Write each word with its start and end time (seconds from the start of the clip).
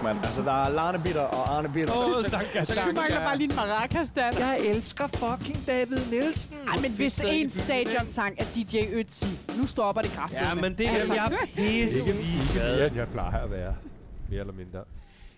kæft, 0.00 0.04
mand. 0.04 0.18
Altså, 0.24 0.42
der 0.42 0.52
er 0.64 0.68
Larne 0.68 0.98
Bitter 1.04 1.20
og 1.20 1.56
Arne 1.56 1.68
Bitter. 1.68 1.94
Åh, 1.94 2.14
Så- 2.14 2.22
så- 2.22 2.30
Sanka, 2.30 2.64
så- 2.64 2.74
Sanka. 2.74 2.90
Du 2.90 2.94
mangler 2.96 3.18
bare 3.20 3.36
lige 3.38 3.50
en 3.50 3.56
maracas, 3.56 4.10
der. 4.10 4.30
Jeg 4.38 4.60
elsker 4.66 5.06
fucking 5.06 5.66
David 5.66 5.98
Nielsen. 6.10 6.54
Ej, 6.68 6.76
men 6.82 6.92
hvis 6.92 7.20
en 7.26 7.50
stadionsang 7.50 8.36
er 8.38 8.44
DJ 8.54 8.76
Ötzi, 8.78 9.58
nu 9.60 9.66
stopper 9.66 10.02
det 10.02 10.10
kraftigt. 10.10 10.42
Ja, 10.42 10.54
men 10.54 10.78
det 10.78 10.86
er 10.88 10.90
Altså. 10.90 11.14
jeg 11.14 11.38
pisse 11.54 12.12
mere, 12.14 12.86
end 12.86 12.96
jeg 12.96 13.08
plejer 13.08 13.44
at 13.44 13.50
være. 13.50 13.76
Mere 14.30 14.40
eller 14.40 14.52
mindre. 14.52 14.84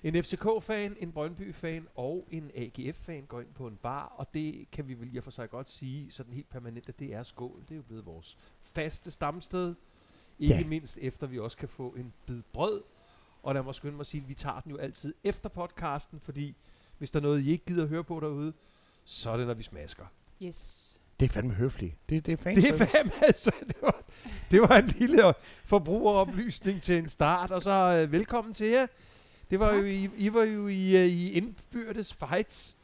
En 0.05 0.25
FCK-fan, 0.25 0.97
en 1.01 1.13
Brøndby-fan 1.13 1.87
og 1.97 2.27
en 2.31 2.51
AGF-fan 2.55 3.23
går 3.29 3.41
ind 3.41 3.49
på 3.55 3.67
en 3.67 3.77
bar, 3.83 4.13
og 4.17 4.27
det 4.35 4.67
kan 4.73 4.89
vi 4.89 4.95
vel 4.95 5.15
i 5.15 5.19
og 5.19 5.25
for 5.25 5.31
sig 5.31 5.51
godt 5.51 5.71
sige 5.71 6.13
sådan 6.13 6.33
helt 6.33 6.51
permanent, 6.51 6.89
at 6.89 6.99
det 6.99 7.15
er 7.15 7.23
skål. 7.23 7.61
Det 7.69 7.71
er 7.71 7.77
jo 7.77 7.83
blevet 7.83 8.07
vores 8.07 8.37
faste 8.75 9.11
stamsted. 9.11 9.75
Ikke 10.39 10.55
Ja. 10.55 10.65
mindst 10.67 10.99
efter 11.01 11.27
vi 11.27 11.39
også 11.39 11.57
kan 11.57 11.69
få 11.69 11.95
en 11.99 12.13
bid 12.27 12.43
brød. 12.53 12.83
Og 13.43 13.55
lad 13.55 13.63
mig 13.63 13.75
skynde 13.75 13.95
mig 13.97 14.01
at 14.01 14.07
sige, 14.07 14.21
at 14.23 14.29
vi 14.29 14.35
tager 14.35 14.61
den 14.61 14.71
jo 14.71 14.77
altid 14.79 15.15
efter 15.25 15.49
podcasten, 15.49 16.21
fordi 16.21 16.55
hvis 16.99 17.11
der 17.11 17.19
er 17.19 17.23
noget, 17.23 17.41
I 17.41 17.51
ikke 17.51 17.65
gider 17.65 17.83
at 17.83 17.89
høre 17.89 18.05
på 18.05 18.21
derude, 18.21 18.53
så 19.05 19.31
er 19.31 19.37
det, 19.37 19.47
når 19.47 19.55
vi 19.55 19.63
smasker. 19.63 20.05
Yes. 20.43 20.99
Det 21.21 21.29
er 21.29 21.33
fandme 21.33 21.55
høfligt. 21.55 21.95
Det, 22.09 22.27
det 22.27 22.33
er 22.33 22.37
fans. 22.37 22.59
Det 22.59 22.69
er 22.81 22.87
fandme 22.87 23.13
altså, 23.25 23.51
det 23.69 23.77
var, 23.83 24.03
det 24.51 24.61
var 24.61 24.77
en 24.79 24.87
lille 24.87 25.35
forbrugeroplysning 25.65 26.83
til 26.83 26.99
en 26.99 27.09
start, 27.09 27.51
og 27.51 27.63
så 27.63 27.71
øh, 27.71 28.13
velkommen 28.13 28.55
til 28.55 28.67
jer. 28.67 28.87
Det 29.51 29.61
var 29.61 29.67
Tak. 29.71 29.79
jo, 29.79 29.85
I, 29.85 30.11
I 30.17 30.33
var 30.33 30.43
jo 30.43 30.67
i, 30.69 30.97
øh, 30.97 31.07
i 31.07 31.33
indbyrdes 31.33 32.15
fights. 32.15 32.77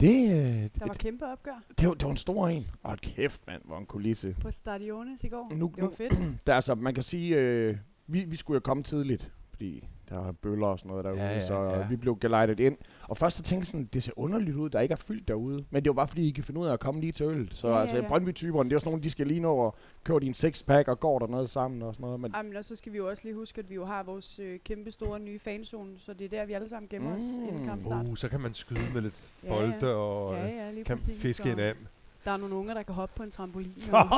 Det, 0.00 0.24
øh, 0.24 0.30
Der 0.30 0.68
var 0.80 0.86
det, 0.86 0.98
kæmpe 0.98 1.26
opgør 1.26 1.62
det, 1.78 1.88
var, 1.88 1.94
det 1.94 2.04
var 2.04 2.10
en 2.10 2.16
stor 2.16 2.48
en. 2.48 2.66
Åh, 2.84 2.96
kæft, 2.96 3.46
mand, 3.46 3.62
hvor 3.64 3.78
en 3.78 3.86
kulisse. 3.86 4.36
på 4.40 4.50
Stadiones 4.50 5.24
i 5.24 5.28
går. 5.28 5.52
Nu, 5.54 5.72
Det 5.76 5.82
var 5.82 5.88
nu, 5.88 5.94
fedt. 5.94 6.12
der, 6.46 6.52
er 6.52 6.56
altså, 6.56 6.74
man 6.74 6.94
kan 6.94 7.02
sige, 7.02 7.36
øh, 7.36 7.76
vi, 8.06 8.24
vi 8.24 8.36
skulle 8.36 8.56
jo 8.56 8.60
komme 8.60 8.82
tidligt, 8.82 9.30
fordi 9.60 9.84
der 10.08 10.16
var 10.18 10.32
bøller 10.32 10.66
og 10.66 10.78
sådan 10.78 10.88
noget 10.90 11.04
derude, 11.04 11.20
Ja, 11.20 11.32
ja, 11.34 11.40
så 11.46 11.62
ja. 11.62 11.86
vi 11.88 11.96
blev 11.96 12.18
gelejtet 12.20 12.60
ind. 12.60 12.76
Og 13.02 13.16
først 13.16 13.36
så 13.36 13.42
tænkte 13.42 13.60
jeg 13.62 13.66
sådan, 13.66 13.88
det 13.92 14.02
ser 14.02 14.12
underligt 14.16 14.56
ud, 14.56 14.70
der 14.70 14.80
ikke 14.80 14.92
er 14.92 14.96
fyldt 14.96 15.28
derude. 15.28 15.64
Men 15.70 15.84
det 15.84 15.90
var 15.90 15.94
bare 15.94 16.08
fordi, 16.08 16.28
I 16.28 16.30
kan 16.30 16.44
finde 16.44 16.60
ud 16.60 16.66
af 16.66 16.72
at 16.72 16.80
komme 16.80 17.00
lige 17.00 17.12
til 17.12 17.26
øl. 17.26 17.48
Så 17.52 17.66
Ja, 17.66 17.72
ja, 17.72 17.76
ja, 17.76 17.82
altså, 17.82 17.96
ja. 17.96 18.08
Brøndby-typerne, 18.08 18.70
det 18.70 18.74
er 18.76 18.80
sådan 18.80 18.90
nogle, 18.90 19.02
de 19.02 19.10
skal 19.10 19.26
lige 19.26 19.40
nå 19.40 19.66
at 19.66 19.72
købe 20.04 20.20
din 20.20 20.34
sixpack 20.34 20.88
og 20.88 21.00
går 21.00 21.18
dernede 21.18 21.48
sammen 21.48 21.82
og 21.82 21.94
sådan 21.94 22.04
noget. 22.04 22.20
Men 22.20 22.34
Ej, 22.34 22.42
men 22.42 22.56
og 22.56 22.64
så 22.64 22.76
skal 22.76 22.92
vi 22.92 22.96
jo 22.98 23.08
også 23.08 23.22
lige 23.24 23.34
huske, 23.34 23.58
at 23.58 23.70
vi 23.70 23.74
jo 23.74 23.84
har 23.84 24.02
vores 24.02 24.38
øh, 24.38 24.58
kæmpe 24.64 24.90
store 24.90 25.20
nye 25.20 25.38
fanzone, 25.38 25.90
så 25.98 26.12
det 26.14 26.24
er 26.24 26.28
der, 26.28 26.44
vi 26.46 26.52
alle 26.52 26.68
sammen 26.68 26.88
gemmer 26.88 27.14
os 27.14 27.22
Mm. 27.38 27.48
inden 27.48 27.64
kampstart. 27.64 28.06
Uh, 28.08 28.16
så 28.16 28.28
kan 28.28 28.40
man 28.40 28.54
skyde 28.54 28.80
med 28.94 29.02
lidt 29.02 29.30
Ja, 29.44 29.48
bolde 29.48 29.74
ja. 29.82 29.86
og 29.86 30.34
Ja, 30.34 30.46
øh, 30.50 30.56
ja, 30.56 30.70
lige 30.70 30.84
kan 30.84 30.98
fiske 30.98 31.52
en 31.52 31.58
and. 31.58 31.76
Der 32.24 32.30
er 32.30 32.36
nogle 32.36 32.54
unger, 32.54 32.74
der 32.74 32.82
kan 32.82 32.94
hoppe 32.94 33.14
på 33.16 33.22
en 33.22 33.30
trampolin. 33.30 33.74
Sådan! 33.78 34.08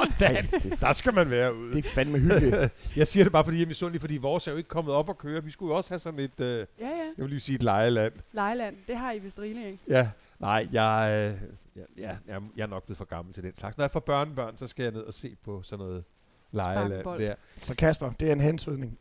det, 0.52 0.80
Der 0.80 0.92
skal 0.92 1.14
man 1.14 1.30
være 1.30 1.54
ude. 1.56 1.72
det 1.72 1.84
er 1.84 1.88
fandme 1.88 2.18
hyggeligt. 2.18 2.56
jeg 2.96 3.06
siger 3.08 3.24
det 3.24 3.32
bare, 3.32 3.44
fordi 3.44 3.56
jeg 3.56 3.64
er 3.64 3.68
misundelig, 3.68 4.00
fordi 4.00 4.16
vores 4.16 4.46
er 4.46 4.52
jo 4.52 4.58
ikke 4.58 4.68
kommet 4.68 4.94
op 4.94 5.08
og 5.08 5.18
køre. 5.18 5.44
Vi 5.44 5.50
skulle 5.50 5.70
jo 5.70 5.76
også 5.76 5.90
have 5.90 5.98
sådan 5.98 6.20
et, 6.20 6.40
øh, 6.40 6.46
Ja, 6.80 6.86
ja. 6.86 6.88
jeg 6.88 7.12
vil 7.16 7.28
lige 7.28 7.40
sige 7.40 7.56
et 7.56 7.62
lejeland. 7.62 8.12
Lejeland, 8.32 8.76
det 8.86 8.96
har 8.96 9.12
I 9.12 9.18
vist 9.18 9.38
rigeligt, 9.38 9.66
ikke? 9.66 9.78
Ja, 9.88 10.08
nej, 10.40 10.68
jeg, 10.72 11.10
øh, 11.36 11.48
ja, 11.76 12.02
ja, 12.08 12.16
jeg, 12.28 12.42
jeg 12.56 12.62
er 12.62 12.66
nok 12.66 12.84
blevet 12.84 12.98
for 12.98 13.04
gammel 13.04 13.34
til 13.34 13.42
den 13.42 13.56
slags. 13.56 13.76
Når 13.78 13.84
jeg 13.84 13.90
får 13.90 14.00
børnebørn, 14.00 14.56
så 14.56 14.66
skal 14.66 14.82
jeg 14.82 14.92
ned 14.92 15.02
og 15.02 15.14
se 15.14 15.36
på 15.44 15.62
sådan 15.62 15.84
noget 15.84 16.04
lejeland 16.52 17.04
der. 17.04 17.34
så 17.56 17.74
Kasper, 17.74 18.10
det 18.20 18.28
er 18.28 18.32
en 18.32 18.40
hensydning. 18.40 18.98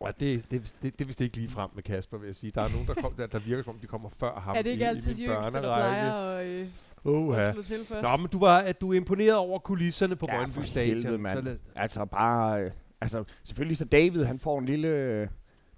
Og 0.00 0.12
det, 0.20 0.50
det, 0.50 0.74
det, 0.82 0.98
det 0.98 1.00
er 1.00 1.04
vist 1.04 1.20
ikke 1.20 1.36
lige 1.36 1.50
frem 1.50 1.70
med 1.74 1.82
Kasper, 1.82 2.18
vil 2.18 2.26
jeg 2.26 2.36
sige. 2.36 2.52
Der 2.54 2.62
er 2.62 2.68
nogen, 2.68 2.86
der, 2.86 2.94
kom, 2.94 3.12
der, 3.14 3.26
der 3.26 3.38
virker 3.38 3.62
som 3.62 3.74
om, 3.74 3.78
de 3.80 3.86
kommer 3.86 4.08
før 4.08 4.40
ham 4.40 4.56
er 4.56 4.62
det 4.62 4.70
ikke 4.70 4.84
i, 4.84 4.86
altid 4.86 5.10
i 5.12 5.14
de 5.14 5.24
yngste, 5.26 5.52
der 5.52 5.60
plejer 5.60 6.12
at, 6.12 6.46
øh, 6.46 6.66
At 7.06 7.52
slå 7.54 7.62
til 7.62 7.84
først? 7.88 8.02
Nå, 8.02 8.16
men 8.16 8.26
du 8.26 8.38
var 8.38 8.58
at 8.58 8.80
du 8.80 8.92
er 8.92 8.96
imponeret 8.96 9.36
over 9.36 9.58
kulisserne 9.58 10.16
på 10.16 10.26
Ja, 10.28 10.36
Brøndby 10.36 10.52
for 10.54 10.62
Stadion. 10.62 11.26
helvede, 11.26 11.58
Altså 11.76 12.04
bare, 12.04 12.62
øh, 12.62 12.70
altså 13.00 13.24
selvfølgelig 13.44 13.76
så 13.76 13.84
David, 13.84 14.24
han 14.24 14.38
får 14.38 14.58
en 14.58 14.64
lille, 14.66 14.88
øh, 14.88 15.28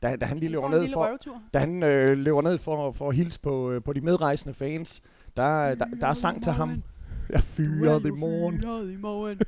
da, 0.03 0.17
da 0.17 0.27
han 0.27 0.39
lige 0.39 0.51
løber 0.51 0.69
ned 0.69 0.81
lille 0.81 0.95
for, 0.95 1.07
røvtur. 1.07 1.43
da 1.55 1.59
han 1.59 1.83
øh, 1.83 2.19
løber 2.19 2.43
ned 2.43 2.59
for, 2.59 2.93
for 2.93 3.09
at 3.09 3.17
hilse 3.17 3.41
på, 3.41 3.71
øh, 3.71 3.83
på 3.83 3.93
de 3.93 4.01
medrejsende 4.01 4.55
fans, 4.55 5.03
der, 5.37 5.75
der, 5.75 5.85
der 6.01 6.07
er 6.07 6.15
sang 6.15 6.43
til 6.43 6.53
ham. 6.53 6.83
Jeg 7.31 7.43
fyrer 7.43 7.99
det 7.99 8.07
i 8.07 8.11
morgen. 8.11 8.61
Fyret 8.63 8.91
i 8.93 8.97
morgen. 8.97 9.41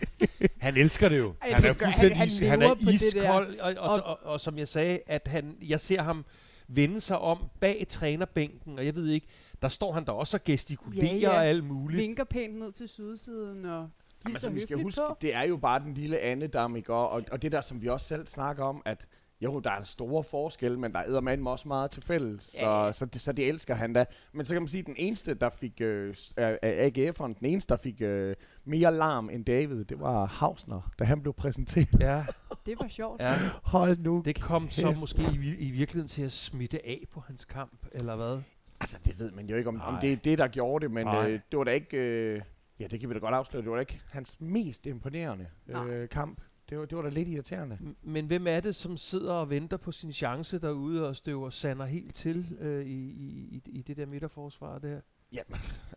han 0.60 0.76
elsker 0.76 1.08
det 1.08 1.18
jo. 1.18 1.34
Ej, 1.42 1.52
han 1.52 1.62
det 1.62 1.68
er 1.70 1.74
gør- 1.74 1.84
fuldstændig 1.84 2.16
han- 2.16 2.28
han, 2.28 2.48
han 2.48 2.60
han 2.60 2.62
er 2.88 2.92
iskold. 2.92 3.58
Og, 3.60 3.74
og, 3.78 3.90
og, 3.90 3.90
Og- 4.04 4.04
og, 4.24 4.32
og, 4.32 4.40
som 4.40 4.58
jeg 4.58 4.68
sagde, 4.68 4.98
at 5.06 5.28
han, 5.28 5.56
jeg 5.68 5.80
ser 5.80 6.02
ham 6.02 6.24
vende 6.68 7.00
sig 7.00 7.18
om 7.18 7.38
bag 7.60 7.86
trænerbænken, 7.88 8.78
og 8.78 8.86
jeg 8.86 8.94
ved 8.94 9.08
ikke, 9.08 9.26
der 9.62 9.68
står 9.68 9.92
han 9.92 10.04
der 10.06 10.12
også 10.12 10.36
og 10.36 10.44
gestikulerer 10.44 11.06
Ja, 11.06 11.16
ja. 11.16 11.30
og 11.30 11.46
alt 11.46 11.64
muligt. 11.64 11.98
Vinker 12.02 12.24
pænt 12.24 12.58
ned 12.58 12.72
til 12.72 12.88
sydsiden 12.88 13.64
og 13.64 13.88
Jamen, 14.24 14.36
så 14.38 14.46
altså, 14.46 14.50
vi 14.50 14.60
skal 14.60 14.82
huske, 14.82 15.00
på. 15.08 15.16
det 15.20 15.34
er 15.34 15.42
jo 15.42 15.56
bare 15.56 15.78
den 15.80 15.94
lille 15.94 16.18
andedam, 16.18 16.76
ikke? 16.76 16.94
Og, 16.94 17.10
og, 17.10 17.22
og 17.32 17.42
det 17.42 17.52
der, 17.52 17.60
som 17.60 17.82
vi 17.82 17.88
også 17.88 18.06
selv 18.06 18.26
snakker 18.26 18.64
om, 18.64 18.82
at 18.84 19.06
jo, 19.44 19.60
der 19.60 19.70
er 19.70 19.82
store 19.82 20.24
forskelle, 20.24 20.78
men 20.80 20.92
der 20.92 20.98
er 20.98 21.20
med 21.20 21.46
også 21.46 21.68
meget 21.68 21.90
til 21.90 22.02
fælles, 22.02 22.42
så, 22.44 22.66
Ja. 22.84 22.92
så, 22.92 23.06
det, 23.06 23.20
så 23.20 23.32
det 23.32 23.48
elsker 23.48 23.74
han 23.74 23.92
da. 23.92 24.04
Men 24.32 24.46
så 24.46 24.54
kan 24.54 24.62
man 24.62 24.68
sige, 24.68 24.80
at 24.80 24.86
den 24.86 24.94
eneste, 24.98 25.34
der 25.34 25.50
fik, 25.50 25.80
øh, 25.80 26.14
af 26.36 26.90
AGF'eren, 26.96 27.38
den 27.38 27.46
eneste, 27.46 27.68
der 27.74 27.76
fik 27.76 28.02
øh, 28.02 28.36
mere 28.64 28.94
larm 28.94 29.30
end 29.30 29.44
David, 29.44 29.84
det 29.84 30.00
var 30.00 30.26
Hausner, 30.26 30.92
da 30.98 31.04
han 31.04 31.20
blev 31.22 31.32
præsenteret. 31.34 31.88
Ja, 32.00 32.24
Det 32.66 32.74
var 32.80 32.88
sjovt. 32.88 33.20
ja. 33.22 33.38
Hold 33.62 33.98
nu. 33.98 34.22
Det 34.24 34.40
kom 34.40 34.70
så 34.70 34.86
kæft, 34.88 34.98
måske 34.98 35.22
i, 35.22 35.54
i 35.58 35.70
virkeligheden 35.70 36.08
til 36.08 36.22
at 36.22 36.32
smitte 36.32 36.86
af 36.86 37.04
på 37.14 37.20
hans 37.20 37.44
kamp, 37.44 37.86
eller 37.92 38.16
hvad? 38.16 38.40
Altså, 38.82 38.98
det 39.04 39.18
ved 39.18 39.30
man 39.30 39.46
jo 39.46 39.56
ikke, 39.56 39.68
om, 39.68 39.80
om 39.80 39.94
det 40.00 40.12
er 40.12 40.16
det, 40.16 40.38
der 40.38 40.48
gjorde 40.48 40.82
det, 40.84 40.90
men 40.90 41.06
Nej. 41.06 41.30
øh, 41.30 41.40
det 41.50 41.58
var 41.58 41.64
da 41.64 41.70
ikke... 41.70 41.96
Øh, 41.96 42.40
ja, 42.80 42.86
det 42.86 43.00
kan 43.00 43.08
vi 43.08 43.14
da 43.14 43.18
godt 43.18 43.34
afsløre. 43.34 43.62
Det 43.62 43.70
var 43.70 43.76
da 43.76 43.80
ikke 43.80 44.00
hans 44.10 44.36
mest 44.40 44.86
imponerende 44.86 45.46
Nej. 45.66 45.86
øh, 45.88 46.08
kamp. 46.08 46.40
Det 46.70 46.78
var, 46.78 46.84
det 46.84 46.96
var 46.96 47.02
da 47.02 47.08
lidt 47.08 47.28
irriterende. 47.28 47.78
M- 47.80 47.94
Men 48.02 48.26
hvem 48.26 48.46
er 48.46 48.60
det, 48.60 48.76
som 48.76 48.96
sidder 48.96 49.32
og 49.32 49.50
venter 49.50 49.76
på 49.76 49.92
sin 49.92 50.12
chance 50.12 50.58
derude 50.58 51.08
og 51.08 51.16
støver 51.16 51.50
Sander 51.50 51.84
helt 51.86 52.14
til 52.14 52.56
øh, 52.60 52.86
i, 52.86 53.10
i, 53.10 53.62
i, 53.66 53.70
i 53.78 53.82
det 53.82 53.96
der 53.96 54.06
midterforsvar 54.06 54.78
der? 54.78 55.00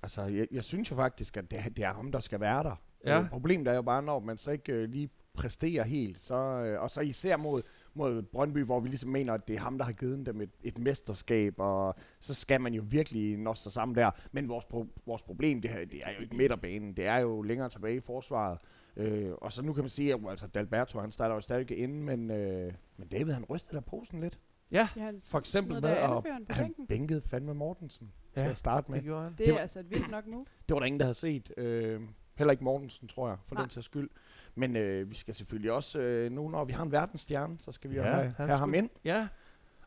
Altså, 0.04 0.22
jeg, 0.22 0.48
jeg 0.52 0.64
synes 0.64 0.92
jo 0.92 0.96
faktisk, 0.96 1.38
at 1.38 1.52
det, 1.52 1.60
er- 1.60 1.70
det 1.70 1.84
er 1.84 1.94
ham, 1.94 2.12
der 2.12 2.20
skal 2.20 2.40
være 2.40 2.64
der. 2.64 2.76
Ja. 3.06 3.22
Øh, 3.22 3.30
problemet 3.30 3.68
er 3.68 3.74
jo 3.74 3.82
bare, 3.82 4.04
når 4.04 4.20
man 4.20 4.38
så 4.38 4.52
ikke 4.52 4.74
øh, 4.74 4.90
lige 4.90 5.10
præsterer 5.34 5.84
helt, 5.84 6.22
så, 6.24 6.36
øh, 6.36 6.82
og 6.82 6.92
så 6.92 7.02
især 7.02 7.38
mod, 7.38 7.62
mod 7.96 8.22
Brøndby, 8.22 8.64
hvor 8.64 8.80
vi 8.80 8.88
ligesom 8.90 9.10
mener, 9.10 9.34
at 9.34 9.48
det 9.48 9.56
er 9.56 9.60
ham, 9.60 9.78
der 9.78 9.86
har 9.86 9.92
givet 9.92 10.26
dem 10.26 10.42
et, 10.42 10.50
et 10.64 10.78
mesterskab, 10.78 11.54
og 11.58 11.96
så 12.20 12.34
skal 12.34 12.62
man 12.62 12.74
jo 12.74 12.84
virkelig 12.90 13.38
nå 13.38 13.54
sig 13.54 13.72
sammen 13.72 13.96
der. 13.96 14.12
Men 14.32 14.50
vores, 14.50 14.66
pro- 14.66 15.02
vores 15.06 15.22
problem, 15.24 15.62
det, 15.62 15.72
her, 15.72 15.86
det 15.86 16.00
er 16.04 16.10
jo 16.18 16.22
ikke 16.22 16.36
midterbanen, 16.38 16.94
det 16.94 17.06
er 17.06 17.18
jo 17.18 17.42
længere 17.42 17.70
tilbage 17.70 17.96
i 17.96 18.00
forsvaret. 18.00 18.58
Øh, 18.98 19.32
og 19.32 19.54
så 19.54 19.62
nu 19.62 19.74
kan 19.74 19.84
man 19.84 19.90
sige, 19.90 20.14
at 20.14 20.20
altså, 20.30 20.48
Dalberto, 20.48 21.00
han 21.00 21.12
starter 21.12 21.36
jo 21.36 21.42
stadig 21.42 21.78
inde, 21.78 21.96
men, 21.96 22.32
øh, 22.32 22.74
men 22.98 23.08
David, 23.08 23.34
han 23.34 23.46
rystede 23.50 23.76
da 23.76 23.80
posen 23.82 24.20
lidt. 24.22 24.40
Ja, 24.72 24.88
Ja, 24.96 25.12
For 25.32 25.40
eksempel 25.40 25.82
med 25.82 25.90
at 25.90 26.10
han 26.50 26.74
bænkede 26.88 27.22
fandme 27.22 27.54
Mortensen 27.54 28.12
ja. 28.36 28.42
til 28.44 28.50
at 28.50 28.58
starte 28.58 28.92
med. 28.92 28.98
det 28.98 29.06
gjorde 29.06 29.24
han. 29.24 29.32
Det 29.32 29.38
det 29.40 29.48
er 29.50 29.54
var- 29.54 29.60
altså 29.60 29.80
et 29.80 29.90
vildt 29.90 30.12
nok 30.12 30.28
move. 30.28 30.46
Det 30.70 30.74
var 30.74 30.80
der 30.80 30.86
ingen, 30.86 31.00
der 31.00 31.06
havde 31.06 31.16
set. 31.18 31.52
Øh, 31.58 32.02
heller 32.38 32.52
ikke 32.52 32.64
Mortensen, 32.64 33.08
tror 33.08 33.28
jeg, 33.28 33.38
for 33.46 33.56
Nej. 33.56 33.64
den 33.64 33.70
sags 33.70 33.86
skyld. 33.86 34.10
Men 34.56 34.76
øh, 34.76 35.10
vi 35.10 35.16
skal 35.16 35.34
selvfølgelig 35.36 35.72
også, 35.72 36.00
øh, 36.00 36.32
nu 36.32 36.50
når 36.50 36.66
vi 36.66 36.74
har 36.74 36.84
en 36.84 36.92
verdensstjerne, 36.92 37.56
så 37.60 37.72
skal 37.72 37.90
vi 37.90 37.96
Ja, 37.96 38.04
have, 38.04 38.34
have 38.38 38.58
ham 38.58 38.74
ind. 38.74 38.90
Ja, 39.06 39.28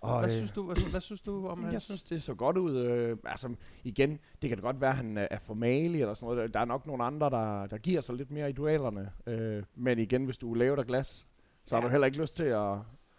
Og, 0.01 0.19
hvad, 0.21 0.29
øh, 0.31 0.37
synes 0.37 0.51
du, 0.51 0.63
hvad, 0.63 0.91
hvad 0.91 1.01
synes 1.01 1.21
du 1.21 1.47
om 1.49 1.61
jeg 1.63 1.71
hans... 1.71 1.83
synes, 1.83 2.03
det 2.03 2.23
så 2.23 2.35
godt 2.35 2.57
ud. 2.57 2.77
Øh, 2.77 3.17
altså, 3.25 3.55
igen, 3.85 4.19
det 4.43 4.49
kan 4.51 4.59
da 4.59 4.63
godt 4.63 4.81
være, 4.81 4.91
at 4.91 4.97
han 4.97 5.19
er 5.19 5.39
for 5.39 5.55
malig 5.55 6.01
eller 6.01 6.15
sådan 6.15 6.35
noget. 6.37 6.55
Der 6.55 6.61
er 6.61 6.65
nok 6.65 6.87
nogle 6.87 7.05
andre, 7.05 7.31
der, 7.31 7.67
der 7.67 7.79
giver 7.79 8.01
sig 8.01 8.15
lidt 8.15 8.31
mere 8.31 8.51
i 8.51 8.53
duellerne. 8.53 9.11
Øh, 9.27 9.63
men 9.75 9.99
igen, 9.99 10.25
hvis 10.25 10.39
du 10.39 10.53
er 10.53 10.57
lavet 10.57 10.79
af 10.79 10.87
glas, 10.87 11.27
så 11.65 11.75
har 11.77 11.83
Ja. 11.83 11.87
du 11.87 11.91
heller 11.91 12.07
ikke 12.07 12.19
lyst 12.21 12.37
til 12.37 12.45
at, 12.45 12.73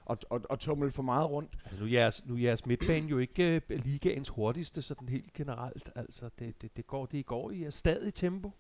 at, 0.10 0.26
at, 0.32 0.42
at 0.50 0.60
tumle 0.60 0.92
for 0.92 1.04
meget 1.04 1.30
rundt. 1.30 1.58
Altså, 1.66 1.80
nu, 1.80 1.86
er 1.86 1.92
jeres, 1.92 2.26
nu 2.26 2.34
er 2.36 2.40
jeres 2.40 2.66
midtbane 2.66 3.08
jo 3.08 3.18
ikke 3.18 3.62
uh, 3.70 3.76
ligaens 3.86 4.30
hurtigste, 4.30 4.82
sådan 4.82 5.10
helt 5.10 5.34
generelt. 5.34 5.90
Altså, 5.96 6.30
det, 6.40 6.62
det, 6.62 6.78
det, 6.78 6.88
går, 6.88 7.06
det 7.06 7.26
går 7.26 7.52
i 7.52 7.64
er 7.64 7.70
stadig 7.70 8.14
tempo. 8.14 8.52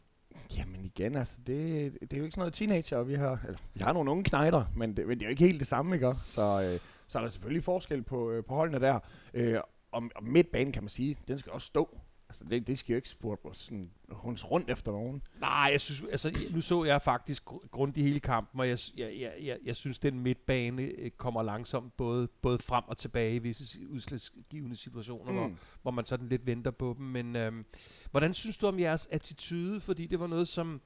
Jamen 0.58 0.86
igen, 0.86 1.16
altså, 1.16 1.34
det, 1.48 1.94
det 2.02 2.14
er 2.14 2.18
jo 2.18 2.24
ikke 2.24 2.34
sådan 2.34 2.42
noget 2.42 2.54
teenager, 2.54 3.04
vi 3.04 3.16
har, 3.16 3.40
eller, 3.46 3.60
vi 3.74 3.80
har 3.80 3.94
nogle 3.94 4.12
unge 4.12 4.24
knejder, 4.24 4.66
men 4.76 4.98
det, 4.98 5.08
men 5.08 5.20
det 5.20 5.26
er 5.26 5.28
jo 5.28 5.31
ikke 5.31 5.44
helt 5.44 5.60
det 5.60 5.68
samme, 5.68 5.96
ikke? 5.96 6.14
Så, 6.26 6.42
øh, 6.42 6.80
så 7.08 7.18
er 7.20 7.24
der 7.24 7.30
selvfølgelig 7.30 7.64
forskel 7.64 8.02
på, 8.02 8.31
øh, 8.31 8.44
på 8.44 8.56
holdene 8.56 8.80
der. 8.80 9.00
Øh, 9.34 9.60
om, 9.92 10.12
og 10.16 10.24
midtbanen 10.24 10.74
kan 10.74 10.84
man 10.84 10.90
sige, 10.90 11.18
den 11.28 11.40
skal 11.40 11.52
også 11.52 11.68
stå. 11.68 11.98
Altså, 12.30 12.44
det, 12.44 12.68
det 12.68 12.80
skal 12.80 12.94
jo 12.94 12.96
ikke 12.96 13.10
spurgt 13.10 13.58
sådan 13.58 13.92
hunds 14.10 14.52
rundt 14.52 14.70
efter 14.70 14.92
nogen. 14.92 15.22
Nej, 15.40 15.70
jeg 15.72 15.81
synes, 15.81 16.04
altså, 16.12 16.38
nu 16.52 16.62
så 16.62 16.84
jeg 16.84 17.02
faktisk 17.02 17.44
gr- 17.50 17.68
grundigt 17.72 18.08
hele 18.08 18.20
kampen, 18.20 18.60
og 18.60 18.70
jeg, 18.70 18.80
jeg, 18.98 19.16
jeg, 19.20 19.34
jeg, 19.44 19.58
jeg 19.66 19.76
synes, 19.76 20.00
den 20.00 20.20
midtbane 20.20 20.81
øh, 20.81 21.12
kommer 21.12 21.44
langsomt 21.44 21.98
både, 21.98 22.28
både 22.28 22.60
frem 22.60 22.84
og 22.88 22.98
tilbage 22.98 23.36
i 23.36 23.40
visse 23.40 23.90
udslagsgivende 23.90 24.76
situationer, 24.76 25.31
mm. 25.31 25.38
hvor, 25.38 25.52
hvor 25.81 25.92
man 25.92 26.06
sådan 26.06 26.30
lidt 26.30 26.46
venter 26.46 26.72
på 26.72 26.96
dem. 26.98 27.06
Men 27.06 27.36
øhm, 27.36 27.66
hvordan 28.12 28.34
synes 28.34 28.58
du 28.58 28.68
om 28.68 28.80
jeres 28.80 29.08
attitude? 29.12 29.81
Fordi 29.81 30.06
det 30.06 30.20
var 30.20 30.28
noget, 30.28 30.48
som, 30.48 30.81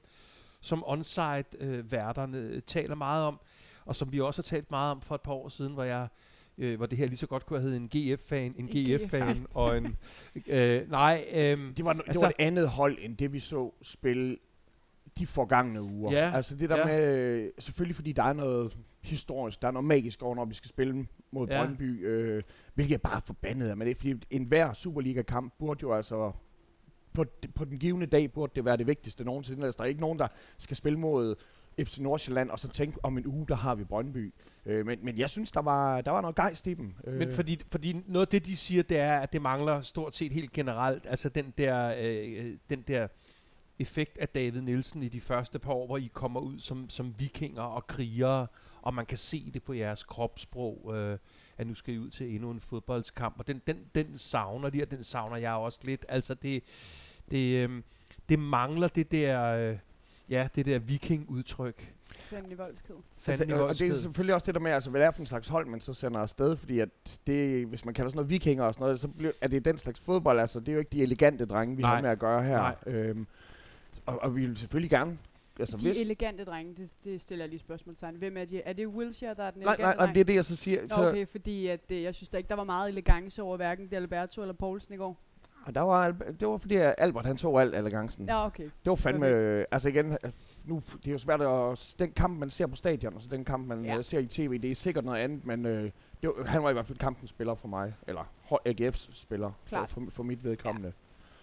som 0.60 0.82
onsite-værterne 0.86 2.38
øh, 2.38 2.62
taler 2.62 2.94
meget 2.94 3.24
om, 3.24 3.40
og 3.84 3.96
som 3.96 4.12
vi 4.12 4.20
også 4.20 4.42
har 4.42 4.56
talt 4.56 4.70
meget 4.70 4.90
om 4.90 5.00
for 5.00 5.14
et 5.14 5.20
par 5.20 5.32
år 5.32 5.48
siden, 5.48 5.72
hvor 5.72 5.82
jeg 5.84 6.08
øh, 6.58 6.76
hvor 6.76 6.86
det 6.86 6.98
her 6.98 7.06
lige 7.06 7.16
så 7.16 7.26
godt 7.26 7.46
kunne 7.46 7.60
have 7.60 7.70
heddet 7.70 7.80
en 7.94 8.14
GF-fan, 8.14 8.54
en 8.58 8.68
GF-fan 8.68 9.46
og 9.54 9.78
en... 9.78 9.96
Øh, 10.46 10.90
nej, 10.90 11.24
øh, 11.32 11.58
Det 11.76 11.84
var, 11.84 11.92
det 11.92 12.02
Altså- 12.06 12.20
var 12.20 12.28
et 12.28 12.34
andet 12.38 12.68
hold, 12.68 12.98
end 13.00 13.16
det 13.16 13.32
vi 13.32 13.38
så 13.38 13.70
spille 13.82 14.36
de 15.18 15.26
forgangne 15.26 15.82
uger. 15.82 16.12
Ja, 16.12 16.32
Altså 16.34 16.56
det 16.56 16.70
der 16.70 16.78
ja. 16.78 16.84
med, 16.86 17.18
øh, 17.18 17.50
selvfølgelig 17.58 17.96
fordi 17.96 18.12
der 18.12 18.22
er 18.22 18.32
noget 18.32 18.76
historisk, 19.02 19.62
der 19.62 19.68
er 19.68 19.72
noget 19.72 19.84
magisk 19.88 20.22
over, 20.22 20.34
når 20.34 20.44
vi 20.44 20.54
skal 20.54 20.68
spille 20.68 21.06
mod 21.30 21.48
Ja. 21.48 21.64
Brøndby, 21.64 22.06
øh, 22.06 22.42
hvilket 22.74 22.94
er 22.94 22.98
bare 22.98 23.20
forbandet 23.24 23.68
af 23.68 23.76
med 23.76 23.86
det, 23.86 23.96
fordi 23.96 24.14
enhver 24.30 24.72
Superliga-kamp 24.72 25.54
burde 25.58 25.78
jo 25.82 25.92
altså, 25.94 26.32
på, 27.12 27.24
på 27.54 27.64
den 27.64 27.78
givende 27.78 28.06
dag 28.06 28.32
burde 28.32 28.52
det 28.56 28.64
være 28.64 28.76
det 28.76 28.86
vigtigste 28.86 29.24
nogensinde. 29.24 29.64
Altså 29.64 29.78
der 29.78 29.84
er 29.84 29.88
ikke 29.88 30.00
nogen, 30.00 30.18
der 30.18 30.28
skal 30.58 30.76
spille 30.76 30.98
mod 30.98 31.34
FC 31.80 31.98
Nordsjælland, 31.98 32.50
og 32.50 32.58
så 32.58 32.68
tænke, 32.68 32.98
om 33.02 33.18
en 33.18 33.26
uge, 33.26 33.46
der 33.48 33.54
har 33.54 33.74
vi 33.74 33.84
Brøndby. 33.84 34.34
Øh, 34.66 34.86
men, 34.86 34.98
men 35.02 35.18
jeg 35.18 35.30
synes, 35.30 35.52
der 35.52 35.62
var, 35.62 36.00
der 36.00 36.10
var 36.10 36.20
noget 36.20 36.36
gejst 36.36 36.66
i 36.66 36.74
dem. 36.74 36.94
Øh, 37.04 37.14
Men 37.14 37.32
fordi, 37.32 37.60
fordi 37.70 38.02
noget 38.06 38.26
af 38.26 38.30
det, 38.30 38.46
de 38.46 38.56
siger, 38.56 38.82
det 38.82 38.98
er, 38.98 39.18
at 39.20 39.32
det 39.32 39.42
mangler 39.42 39.80
stort 39.80 40.14
set 40.14 40.32
helt 40.32 40.52
generelt, 40.52 41.06
altså 41.06 41.28
den 41.28 41.54
der, 41.58 41.94
øh, 41.98 42.56
den 42.70 42.82
der 42.88 43.08
effekt 43.78 44.18
af 44.18 44.28
David 44.28 44.60
Nielsen 44.60 45.02
i 45.02 45.08
de 45.08 45.20
første 45.20 45.58
par 45.58 45.72
år, 45.72 45.86
hvor 45.86 45.98
I 45.98 46.10
kommer 46.12 46.40
ud 46.40 46.60
som, 46.60 46.90
som 46.90 47.14
vikinger 47.18 47.62
og 47.62 47.86
krigere, 47.86 48.46
og 48.82 48.94
man 48.94 49.06
kan 49.06 49.18
se 49.18 49.50
det 49.54 49.62
på 49.62 49.72
jeres 49.72 50.04
kropssprog, 50.04 50.92
øh, 50.94 51.18
at 51.58 51.66
nu 51.66 51.74
skal 51.74 51.94
I 51.94 51.98
ud 51.98 52.10
til 52.10 52.34
endnu 52.34 52.50
en 52.50 52.60
fodboldskamp, 52.60 53.38
og 53.38 53.46
den, 53.46 53.62
den, 53.66 53.78
den 53.94 54.18
savner 54.18 54.70
de, 54.70 54.82
og 54.82 54.90
den 54.90 55.04
savner 55.04 55.36
jeg 55.36 55.52
også 55.52 55.80
lidt. 55.82 56.06
Altså 56.08 56.34
det, 56.34 56.62
det, 57.30 57.68
øh, 57.68 57.82
det 58.28 58.38
mangler 58.38 58.88
det 58.88 59.10
der, 59.10 59.70
øh, 59.70 59.78
ja, 60.30 60.48
det 60.54 60.66
der 60.66 60.78
viking-udtryk. 60.78 61.94
Fanden 62.18 62.52
i 62.52 62.54
voldsked. 62.54 62.94
Fanden 63.18 63.48
i 63.48 63.52
Altså, 63.52 63.66
og 63.66 63.78
det 63.78 63.88
er 63.88 63.94
selvfølgelig 63.94 64.34
også 64.34 64.46
det 64.46 64.54
der 64.54 64.60
med, 64.60 64.70
altså, 64.72 64.90
hvad 64.90 65.00
det 65.00 65.06
er 65.06 65.10
for 65.10 65.20
en 65.20 65.26
slags 65.26 65.48
hold, 65.48 65.66
man 65.66 65.80
så 65.80 65.94
sender 65.94 66.20
afsted, 66.20 66.56
fordi 66.56 66.78
at 66.78 66.88
det, 67.26 67.66
hvis 67.66 67.84
man 67.84 67.94
kalder 67.94 68.10
sådan 68.10 68.16
noget 68.16 68.30
vikinger 68.30 68.64
og 68.64 68.74
sådan 68.74 68.84
noget, 68.84 69.00
så 69.00 69.08
bliver, 69.08 69.32
er 69.40 69.48
det 69.48 69.64
den 69.64 69.78
slags 69.78 70.00
fodbold, 70.00 70.38
altså 70.38 70.60
det 70.60 70.68
er 70.68 70.72
jo 70.72 70.78
ikke 70.78 70.90
de 70.92 71.02
elegante 71.02 71.44
drenge, 71.46 71.76
vi 71.76 71.82
Nej. 71.82 71.94
har 71.94 72.02
med 72.02 72.10
at 72.10 72.18
gøre 72.18 72.42
her. 72.42 72.58
Nej. 72.58 72.74
Øhm, 72.86 73.26
og, 74.06 74.22
og 74.22 74.36
vi 74.36 74.46
vil 74.46 74.56
selvfølgelig 74.56 74.90
gerne, 74.90 75.18
altså 75.58 75.76
De 75.76 75.82
hvis... 75.82 76.00
elegante 76.00 76.44
drenge, 76.44 76.74
det, 76.74 76.90
det 77.04 77.20
stiller 77.20 77.44
jeg 77.44 77.50
lige 77.50 77.60
spørgsmålstegn. 77.60 78.16
Hvem 78.16 78.36
er 78.36 78.44
de? 78.44 78.62
Er 78.62 78.72
det 78.72 78.86
Wilshere, 78.86 79.34
der 79.34 79.44
er 79.44 79.50
den 79.50 79.62
Nej, 79.62 79.72
elegante 79.74 79.82
nej, 79.82 79.94
nej, 79.96 80.04
dreng? 80.04 80.14
det 80.14 80.20
er 80.20 80.24
det, 80.24 80.34
jeg 80.34 80.44
så 80.44 80.56
siger. 80.56 80.88
Så, 80.88 81.08
okay, 81.08 81.26
fordi 81.26 81.66
at, 81.66 81.80
øh, 81.90 82.02
jeg 82.02 82.14
synes 82.14 82.28
da 82.28 82.36
ikke, 82.36 82.48
der 82.48 82.54
var 82.54 82.64
meget 82.64 82.88
elegance 82.88 83.42
over 83.42 83.56
hverken 83.56 83.88
Alberto 83.92 84.40
eller 84.40 84.54
Poulsen 84.54 84.94
i 84.94 84.96
går. 84.96 85.20
Og 85.66 85.74
der 85.74 85.80
var, 85.80 86.10
det 86.40 86.48
var 86.48 86.56
fordi, 86.56 86.74
Albert 86.76 87.26
han 87.26 87.36
tog 87.36 87.60
alt 87.60 87.74
elegancen. 87.74 88.26
Ja, 88.26 88.46
okay. 88.46 88.64
Det 88.64 88.90
var 88.90 88.94
fandme, 88.94 89.26
øh, 89.26 89.64
altså 89.70 89.88
igen, 89.88 90.12
øh, 90.24 90.32
nu, 90.64 90.82
det 90.96 91.08
er 91.08 91.12
jo 91.12 91.18
svært 91.18 91.40
at, 91.42 91.94
den 91.98 92.10
kamp, 92.12 92.38
man 92.38 92.50
ser 92.50 92.66
på 92.66 92.76
stadion, 92.76 93.14
og 93.14 93.22
så 93.22 93.28
den 93.30 93.44
kamp, 93.44 93.66
man 93.68 93.84
Ja. 93.84 93.94
ja. 93.94 94.02
ser 94.02 94.18
i 94.18 94.26
tv, 94.26 94.58
det 94.62 94.70
er 94.70 94.74
sikkert 94.74 95.04
noget 95.04 95.18
andet, 95.20 95.46
men 95.46 95.66
øh, 95.66 95.90
det 96.22 96.30
var, 96.36 96.44
han 96.44 96.62
var 96.62 96.70
i 96.70 96.72
hvert 96.72 96.86
fald 96.86 96.98
kampens 96.98 97.30
spiller 97.30 97.54
for 97.54 97.68
mig, 97.68 97.94
eller 98.06 98.22
AGF's 98.68 99.08
spiller 99.12 99.52
for, 99.64 99.86
for, 99.88 100.02
for 100.08 100.22
mit 100.22 100.44
vedkommende. 100.44 100.88
Ja. 100.88 100.92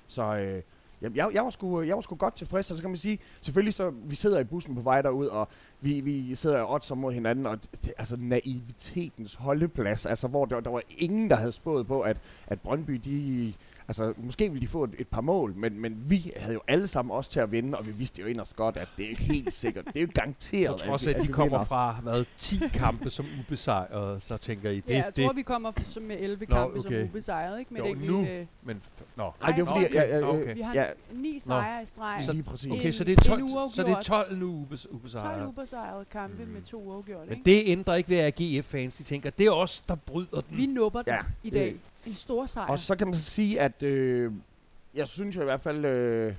Så 0.08 0.24
øh, 0.38 0.62
jeg, 1.02 1.16
jeg, 1.16 1.30
jeg, 1.34 1.44
var 1.44 1.50
sgu, 1.50 1.82
jeg 1.82 1.96
var 1.96 2.02
sgu 2.02 2.16
godt 2.16 2.36
tilfreds, 2.36 2.72
og 2.72 2.78
så 2.78 2.84
kan 2.84 2.90
man 2.90 2.98
sige, 2.98 3.20
selvfølgelig 3.42 3.74
så, 3.74 3.90
vi 3.90 4.16
sidder 4.16 4.40
i 4.40 4.44
bussen 4.44 4.76
på 4.76 4.82
vej 4.82 5.02
derud, 5.02 5.28
og 5.28 5.48
vi, 5.82 6.00
vi 6.02 6.36
sidder 6.36 6.60
og 6.62 6.74
oddser 6.74 6.96
mod 6.96 7.14
hinanden, 7.14 7.46
og 7.46 7.60
det, 7.84 7.94
altså 7.98 8.16
naivitetens 8.20 9.36
holdeplads, 9.36 10.06
altså 10.06 10.28
hvor 10.28 10.46
der, 10.46 10.60
der 10.60 10.70
var 10.70 10.82
ingen, 10.98 11.30
der 11.30 11.36
havde 11.36 11.52
spået 11.52 11.88
på, 11.88 12.02
at, 12.02 12.18
at 12.48 12.62
Brøndby, 12.62 12.94
de, 12.94 13.54
altså 13.92 14.14
måske 14.18 14.50
ville 14.50 14.62
de 14.62 14.68
få 14.68 14.84
et, 14.84 14.92
et 15.00 15.08
par 15.08 15.22
mål, 15.22 15.54
men, 15.56 15.80
men 15.82 16.04
vi 16.10 16.32
havde 16.38 16.54
jo 16.54 16.62
alle 16.68 16.88
sammen 16.88 17.16
også 17.16 17.32
til 17.32 17.40
at 17.40 17.52
vinde, 17.52 17.78
og 17.78 17.88
vi 17.88 17.92
vidste 17.92 18.22
jo 18.22 18.28
inderst 18.28 18.56
godt, 18.56 18.78
at 18.78 18.88
det 18.98 19.06
er 19.06 19.10
ikke 19.10 19.22
helt 19.24 19.54
sikkert, 19.54 19.86
det 19.86 19.96
er 19.96 20.02
jo 20.02 20.08
garanteret, 20.14 20.78
trods 20.82 21.06
vi- 21.06 21.12
af, 21.14 21.20
at 21.20 21.22
de 21.28 21.28
kommer 21.28 21.58
vinder. 21.58 21.66
fra 21.66 21.98
hvad, 22.04 22.26
10 22.38 22.60
kampe 22.74 23.10
som 23.10 23.26
ubesejret, 23.40 24.24
så 24.24 24.38
tænker 24.38 24.70
I, 24.70 24.76
det, 24.76 24.84
ja, 24.90 24.96
jeg 24.96 25.16
det, 25.16 25.26
tror, 25.26 25.34
vi 25.34 25.42
kommer 25.42 25.72
f- 25.80 25.84
som 25.84 26.04
med 26.04 26.18
11 26.20 26.46
Nå, 26.46 26.56
kampe 26.56 26.80
okay. 26.80 27.00
som 27.00 27.10
ubesejret, 27.10 27.60
ikke? 27.60 27.74
Med 27.74 27.82
Jo, 27.82 27.88
enkelt, 27.88 28.12
nu. 28.12 28.22
øh, 28.26 28.46
men, 28.64 28.82
nå. 29.16 29.32
Nej, 29.42 29.52
det 29.52 29.66
var 29.66 29.72
fordi, 29.72 29.86
okay. 29.86 29.96
jeg, 29.96 30.10
jeg, 30.10 30.24
okay. 30.24 30.54
vi 30.56 30.62
har 30.62 30.74
ja, 30.74 30.86
ni 31.14 31.40
sejre 31.40 31.84
i 31.84 31.86
streg. 31.86 32.22
lige 32.32 32.44
præcis. 32.44 32.72
Okay, 32.72 32.92
så 32.92 33.04
det 33.04 33.12
er 33.12 33.18
en 33.18 33.24
12, 33.24 33.44
uafgjort. 33.44 33.72
så 33.72 33.84
det 33.84 33.92
er 33.92 34.02
12 34.02 34.38
nu 34.38 34.46
ubes, 34.46 34.82
12 34.84 34.96
ubesejret. 34.96 35.48
ubesejrede 35.48 36.06
kampe 36.12 36.46
Mm. 36.46 36.52
med 36.52 36.62
to 36.62 36.84
uafgjorte, 36.84 37.30
Men 37.30 37.42
det 37.46 37.64
ændrer 37.66 37.96
ikke 37.96 38.10
ved, 38.10 38.18
at 38.18 38.36
GF-fans 38.42 38.96
de 38.96 39.04
tænker, 39.04 39.30
det 39.30 39.46
er 39.46 39.52
os, 39.52 39.80
der 39.80 39.96
bryder 39.96 40.42
den. 40.42 40.58
Vi 40.58 40.66
nupper 40.66 41.02
den 41.02 41.14
Ja, 41.14 41.20
i 41.44 41.50
dag. 41.50 41.76
En 42.06 42.14
stor 42.14 42.46
sejr. 42.46 42.68
Og 42.68 42.80
så 42.80 42.96
kan 42.96 43.08
man 43.08 43.16
så 43.16 43.22
sige, 43.24 43.62
at 43.62 43.84
øh, 43.84 44.32
jeg 44.94 45.08
synes 45.08 45.36
jo 45.36 45.42
i 45.42 45.46
hvert 45.46 45.62
fald, 45.62 45.86
øh, 45.86 46.36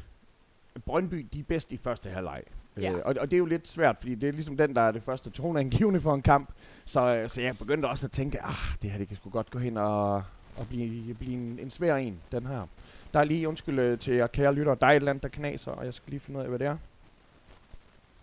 Brøndby, 0.85 1.27
de 1.33 1.41
er 1.41 1.45
bedst 1.45 1.73
i 1.73 1.77
første 1.77 2.11
halvleg. 2.11 2.43
Ja. 2.77 2.93
Øh, 2.93 3.01
og, 3.05 3.15
og 3.21 3.31
det 3.31 3.37
er 3.37 3.39
jo 3.39 3.45
lidt 3.45 3.69
svært, 3.69 3.97
fordi 4.01 4.15
det 4.15 4.29
er 4.29 4.33
ligesom 4.33 4.57
den, 4.57 4.77
der 4.77 4.83
er 4.83 4.93
det 4.93 5.03
første 5.03 5.31
toneangivende 5.31 6.01
for 6.01 6.15
en 6.15 6.23
kamp. 6.23 6.49
Så, 6.85 7.17
øh, 7.17 7.29
så 7.29 7.41
jeg 7.41 7.59
begyndte 7.59 7.87
også 7.87 8.07
at 8.07 8.11
tænke, 8.11 8.43
ah, 8.43 8.77
det 8.83 8.91
her 8.91 8.99
det 8.99 9.09
kan 9.09 9.17
sgu 9.17 9.31
godt 9.31 9.51
gå 9.51 9.59
hen 9.59 9.77
og, 9.77 10.15
og 10.57 10.67
blive, 10.69 11.15
blive 11.15 11.35
en, 11.35 11.59
en 11.63 11.71
svær 11.71 11.97
en, 11.97 12.21
den 12.33 12.47
her. 12.47 12.67
Der 13.15 13.21
er 13.21 13.25
lige, 13.25 13.49
undskyld 13.49 13.79
øh, 13.79 13.99
til 13.99 14.15
jer 14.15 14.27
kære 14.27 14.55
lytter, 14.55 14.75
der 14.75 14.87
er 14.87 14.91
et 14.91 14.97
eller 14.97 15.11
andet, 15.11 15.23
der 15.23 15.29
knaser, 15.29 15.71
og 15.71 15.85
jeg 15.85 15.95
skal 15.95 16.11
lige 16.11 16.21
finde 16.21 16.39
ud 16.39 16.45
af, 16.45 16.49
hvad 16.49 16.59
det 16.59 16.67
er. 16.67 16.77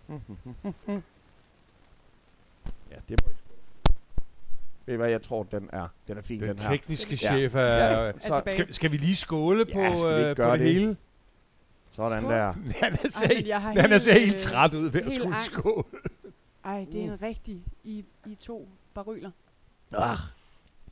ja, 2.90 2.96
det 3.08 3.20
må 3.24 3.30
I. 3.30 3.39
Ved 4.90 4.94
I 4.94 4.96
hvad, 4.96 5.10
jeg 5.10 5.22
tror, 5.22 5.42
den 5.42 5.68
er, 5.72 5.88
den 6.08 6.18
er 6.18 6.22
fin, 6.22 6.40
den, 6.40 6.48
Den 6.48 6.58
her. 6.58 6.70
tekniske 6.70 7.10
Ja. 7.10 7.16
chef 7.16 7.54
er... 7.54 7.60
Ja. 7.60 8.08
er 8.08 8.12
så-. 8.22 8.42
Skal, 8.46 8.74
skal 8.74 8.92
vi 8.92 8.96
lige 8.96 9.16
skåle 9.16 9.64
Ja, 9.68 9.74
på, 9.90 9.98
skal 9.98 10.10
vi 10.14 10.18
ikke 10.18 10.30
øh, 10.30 10.36
på 10.36 10.42
gøre 10.42 10.52
det, 10.52 10.60
det? 10.60 10.72
hele? 10.74 10.96
Sådan 11.90 12.22
Skål. 12.22 12.32
der. 12.32 12.52
Han 12.82 12.92
er, 12.92 12.96
Ej, 13.04 13.08
ser, 13.08 13.46
jeg 13.46 13.60
han 13.60 13.92
er 13.92 13.98
ser 13.98 14.18
helt 14.18 14.34
øh, 14.34 14.38
træt 14.40 14.74
ud 14.74 14.90
ved 14.90 15.00
at 15.00 15.06
helt 15.06 15.20
skulle 15.20 15.36
angst. 15.36 15.52
skåle. 15.52 15.84
Ej, 16.64 16.86
det 16.92 17.00
er 17.00 17.04
Uh. 17.04 17.12
en 17.12 17.22
rigtig 17.22 17.62
i, 17.84 18.04
i 18.26 18.34
to 18.34 18.68
baryler. 18.94 19.30
Ah. 19.92 20.16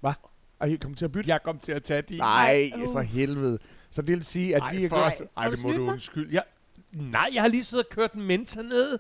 Hvad? 0.01 0.13
Er 0.61 0.67
I 0.67 0.75
kommet 0.77 0.99
til 0.99 1.05
at 1.05 1.13
bytte? 1.13 1.31
Jeg 1.31 1.43
kom 1.43 1.59
til 1.59 1.73
at 1.73 1.83
tage 1.83 2.03
de. 2.03 2.17
Nej, 2.19 2.71
Ej, 2.75 2.83
uh. 2.83 2.93
for 2.93 3.01
helvede. 3.01 3.59
Så 3.91 4.03
det 4.03 4.09
vil 4.17 4.25
sige, 4.25 4.57
at 4.57 4.63
Ej, 4.63 4.75
vi 4.77 4.85
er 4.85 4.89
for, 4.89 4.97
gået... 4.97 5.29
Ej, 5.37 5.45
ej, 5.45 5.51
det 5.51 5.63
må 5.63 5.73
du 5.73 5.91
undskylde. 5.91 6.35
Jeg, 6.35 6.43
nej, 6.93 7.29
jeg 7.35 7.43
har 7.43 7.49
lige 7.49 7.65
siddet 7.65 7.87
og 7.87 7.91
kørt 7.91 8.13
en 8.13 8.23
menta 8.23 8.63
ned. 8.63 8.99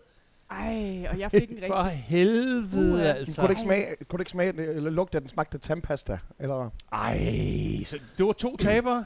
Ej, 0.50 1.06
og 1.10 1.18
jeg 1.18 1.30
fik 1.30 1.50
en 1.50 1.58
For 1.66 1.84
rigtig... 1.84 1.98
helvede, 2.06 2.92
Uha. 2.94 3.04
altså. 3.04 3.36
Kunne 3.36 3.46
du 3.46 3.52
ikke 3.52 3.62
smage, 3.62 3.86
kunne 4.08 4.16
du 4.18 4.20
ikke 4.20 4.30
smage 4.30 4.52
det, 4.52 4.68
eller 4.68 4.90
lugte, 4.90 5.16
at 5.16 5.22
den 5.22 5.30
smagte 5.30 5.58
tandpasta? 5.58 6.18
Eller? 6.38 6.56
hvad? 6.56 6.68
Ej, 6.92 7.84
så 7.84 7.98
det 8.18 8.26
var 8.26 8.32
to 8.32 8.56
tabere. 8.56 9.04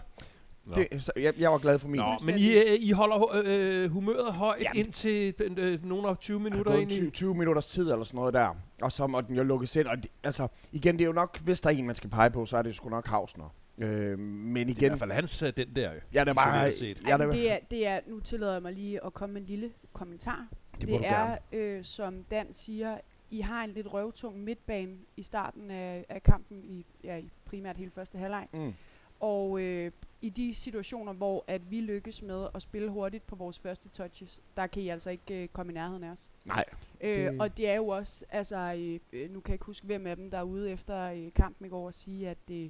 Det, 0.74 1.04
så 1.04 1.12
jeg, 1.16 1.34
jeg 1.38 1.52
var 1.52 1.58
glad 1.58 1.78
for 1.78 1.88
min. 1.88 2.00
Nå, 2.00 2.18
men 2.24 2.34
I, 2.38 2.52
øh, 2.52 2.62
I 2.80 2.90
holder 2.90 3.42
øh, 3.44 3.90
humøret 3.90 4.32
højt 4.32 4.62
Jamen. 4.62 4.86
indtil 4.86 5.34
øh, 5.58 5.84
nogle 5.84 6.08
af 6.08 6.18
20 6.18 6.38
der 6.38 6.46
er 6.46 6.50
minutter 6.50 6.72
ind 6.72 6.92
i... 6.92 6.94
20, 6.94 7.10
20 7.10 7.34
minutters 7.34 7.68
tid 7.68 7.90
eller 7.90 8.04
sådan 8.04 8.18
noget 8.18 8.34
der. 8.34 8.48
Og 8.82 8.92
så 8.92 9.06
må 9.06 9.20
den 9.20 9.36
jo 9.36 9.42
lukkes 9.42 9.76
ind. 9.76 9.86
Og 9.86 9.96
det, 9.96 10.06
altså, 10.24 10.48
igen, 10.72 10.94
det 10.94 11.00
er 11.00 11.06
jo 11.06 11.12
nok, 11.12 11.40
hvis 11.40 11.60
der 11.60 11.70
er 11.70 11.74
en, 11.74 11.86
man 11.86 11.94
skal 11.94 12.10
pege 12.10 12.30
på, 12.30 12.46
så 12.46 12.56
er 12.56 12.62
det 12.62 12.74
sgu 12.74 12.88
nok 12.88 13.06
Hausner. 13.06 13.54
Øh, 13.78 14.18
men 14.18 14.54
Det 14.54 14.62
er 14.62 14.66
i 14.66 14.70
igen, 14.70 14.88
hvert 14.90 14.98
fald 14.98 15.10
hans, 15.10 15.42
øh, 15.42 15.52
den 15.56 15.66
der. 15.76 15.92
jo. 15.92 16.00
ja, 16.12 16.20
det 16.20 16.28
er 16.28 16.34
bare... 16.34 16.72
set. 16.72 17.02
Ja, 17.06 17.16
Ej, 17.16 17.26
det, 17.26 17.52
er, 17.52 17.58
det 17.70 17.86
er, 17.86 18.00
nu 18.06 18.20
tillader 18.20 18.52
jeg 18.52 18.62
mig 18.62 18.72
lige 18.72 19.04
at 19.06 19.14
komme 19.14 19.32
med 19.32 19.40
en 19.40 19.46
lille 19.46 19.70
kommentar. 19.92 20.46
Det, 20.86 21.00
det 21.00 21.06
er, 21.08 21.38
øh, 21.52 21.84
som 21.84 22.24
Dan 22.30 22.52
siger, 22.52 22.98
I 23.30 23.40
har 23.40 23.64
en 23.64 23.70
lidt 23.70 23.92
røvtung 23.92 24.38
midtbane 24.40 24.96
i 25.16 25.22
starten 25.22 25.70
af, 25.70 26.04
af 26.08 26.22
kampen, 26.22 26.64
i, 26.64 26.84
ja, 27.04 27.16
i 27.16 27.30
primært 27.44 27.76
hele 27.76 27.90
første 27.90 28.18
halvleg. 28.18 28.48
Mm. 28.52 28.74
Og 29.20 29.60
øh, 29.60 29.92
i 30.22 30.28
de 30.28 30.54
situationer, 30.54 31.12
hvor 31.12 31.44
at 31.46 31.70
vi 31.70 31.80
lykkes 31.80 32.22
med 32.22 32.46
at 32.54 32.62
spille 32.62 32.88
hurtigt 32.90 33.26
på 33.26 33.36
vores 33.36 33.58
første 33.58 33.88
touches, 33.88 34.40
der 34.56 34.66
kan 34.66 34.82
I 34.82 34.88
altså 34.88 35.10
ikke 35.10 35.42
øh, 35.42 35.48
komme 35.48 35.72
i 35.72 35.74
nærheden 35.74 36.04
af 36.04 36.10
os. 36.10 36.30
Nej. 36.44 36.64
Øh, 37.00 37.16
Det- 37.16 37.40
Og 37.40 37.56
det 37.56 37.68
er 37.68 37.74
jo 37.74 37.88
også, 37.88 38.24
altså, 38.30 38.56
øh, 38.78 39.00
øh, 39.12 39.30
nu 39.30 39.40
kan 39.40 39.50
jeg 39.50 39.54
ikke 39.54 39.64
huske, 39.64 39.86
hvem 39.86 40.06
af 40.06 40.16
dem, 40.16 40.30
der 40.30 40.38
er 40.38 40.42
ude 40.42 40.70
efter 40.70 40.98
øh, 41.02 41.32
kampen 41.34 41.66
i 41.66 41.68
går 41.68 41.86
og 41.86 41.94
sige, 41.94 42.28
at, 42.28 42.38
øh, 42.50 42.68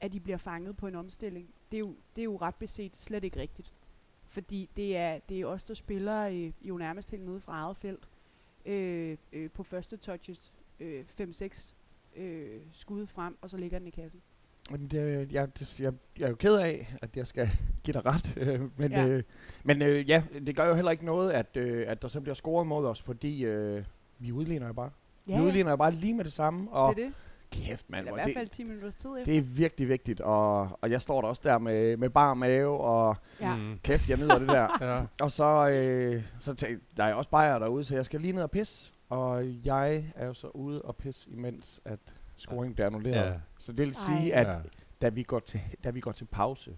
at 0.00 0.12
de 0.12 0.20
bliver 0.20 0.38
fanget 0.38 0.76
på 0.76 0.86
en 0.86 0.94
omstilling. 0.94 1.48
Det 1.70 1.76
er, 1.76 1.80
jo, 1.80 1.94
det 2.16 2.22
er 2.22 2.24
jo 2.24 2.36
ret 2.36 2.54
beset 2.54 2.96
slet 2.96 3.24
ikke 3.24 3.40
rigtigt. 3.40 3.72
Fordi 4.34 4.68
det 4.76 4.96
er, 4.96 5.18
det 5.28 5.40
er 5.40 5.46
os, 5.46 5.64
der 5.64 5.74
spiller 5.74 6.26
øh, 6.26 6.52
jo 6.62 6.76
nærmest 6.76 7.10
helt 7.10 7.24
nede 7.24 7.40
fra 7.40 7.52
eget 7.52 7.76
felt. 7.76 8.08
Øh, 8.66 9.16
øh, 9.32 9.50
på 9.50 9.62
første 9.62 9.96
touches, 9.96 10.52
øh, 10.80 11.04
5-6 11.20 11.72
øh, 12.16 12.60
skud 12.72 13.06
frem, 13.06 13.36
og 13.42 13.50
så 13.50 13.56
ligger 13.56 13.78
den 13.78 13.88
i 13.88 13.90
kassen. 13.90 14.20
Men 14.70 14.88
det, 14.88 15.32
jeg, 15.32 15.58
det, 15.58 15.80
jeg, 15.80 15.92
jeg 16.18 16.24
er 16.24 16.28
jo 16.28 16.34
ked 16.34 16.56
af, 16.56 16.94
at 17.02 17.16
jeg 17.16 17.26
skal 17.26 17.48
give 17.84 17.92
dig 17.92 18.06
ret. 18.06 18.36
øh, 18.36 18.60
men 18.76 18.90
Ja. 18.92 19.02
ja, 19.04 19.08
øh, 19.08 19.22
men 19.64 19.82
øh, 19.82 20.10
ja, 20.10 20.22
det 20.46 20.56
gør 20.56 20.66
jo 20.66 20.74
heller 20.74 20.90
ikke 20.90 21.04
noget, 21.04 21.30
at, 21.32 21.56
øh, 21.56 21.84
at 21.88 22.02
der 22.02 22.08
så 22.08 22.20
bliver 22.20 22.34
scoret 22.34 22.66
mod 22.66 22.86
os, 22.86 23.02
fordi 23.02 23.44
øh, 23.44 23.84
vi 24.18 24.32
udligner 24.32 24.66
jo 24.66 24.72
bare. 24.72 24.90
Ja, 25.28 25.36
vi 25.40 25.46
udligner 25.46 25.70
jo 25.70 25.76
bare 25.76 25.90
lige 25.90 26.14
med 26.14 26.24
det 26.24 26.32
samme. 26.32 26.70
Og 26.72 26.96
det 26.96 27.02
er 27.02 27.06
det. 27.06 27.14
Kæft, 27.54 27.90
mand, 27.90 28.00
Eller 28.06 28.12
i 28.12 28.14
hvert 28.14 28.26
det, 28.26 28.34
fald 28.34 28.48
10 28.48 28.64
minutters 28.64 28.94
tid 28.94 29.10
efter. 29.10 29.24
det 29.24 29.36
er 29.36 29.42
virkelig 29.42 29.88
vigtigt. 29.88 30.20
Og, 30.20 30.78
og 30.82 30.90
jeg 30.90 31.02
står 31.02 31.20
der 31.20 31.28
også 31.28 31.42
der 31.44 31.58
med, 31.58 31.96
med 31.96 32.10
bar 32.10 32.34
mave, 32.34 32.80
og 32.80 33.16
ja. 33.40 33.56
Mm. 33.56 33.78
kæft, 33.82 34.08
jeg 34.08 34.16
nyder 34.18 34.38
det 34.38 34.48
der. 34.48 34.68
Ja. 34.94 35.02
Og 35.20 35.30
så, 35.30 35.68
øh, 35.68 36.24
så 36.38 36.54
tænkte, 36.54 36.86
der 36.96 37.04
er 37.04 37.14
også 37.14 37.30
bajer 37.30 37.58
derude, 37.58 37.84
så 37.84 37.94
jeg 37.94 38.04
skal 38.04 38.20
lige 38.20 38.32
ned 38.32 38.42
og 38.42 38.50
pisse. 38.50 38.92
Og 39.08 39.44
jeg 39.64 40.04
er 40.16 40.26
jo 40.26 40.34
så 40.34 40.46
ude 40.46 40.82
og 40.82 40.96
pisse, 40.96 41.30
imens 41.30 41.80
at 41.84 41.98
scoringen 42.36 42.74
bliver 42.74 42.86
annulleret. 42.86 43.26
Ja. 43.26 43.32
Så 43.58 43.72
det 43.72 43.78
vil 43.80 43.88
Ej. 43.88 43.94
sige, 44.20 44.34
at 44.34 44.46
Ja. 44.46 44.56
da 45.02 45.08
vi 45.08 45.22
går 45.22 45.38
til, 45.38 45.60
da 45.84 45.90
vi 45.90 46.00
går 46.00 46.12
til 46.12 46.24
pause, 46.24 46.70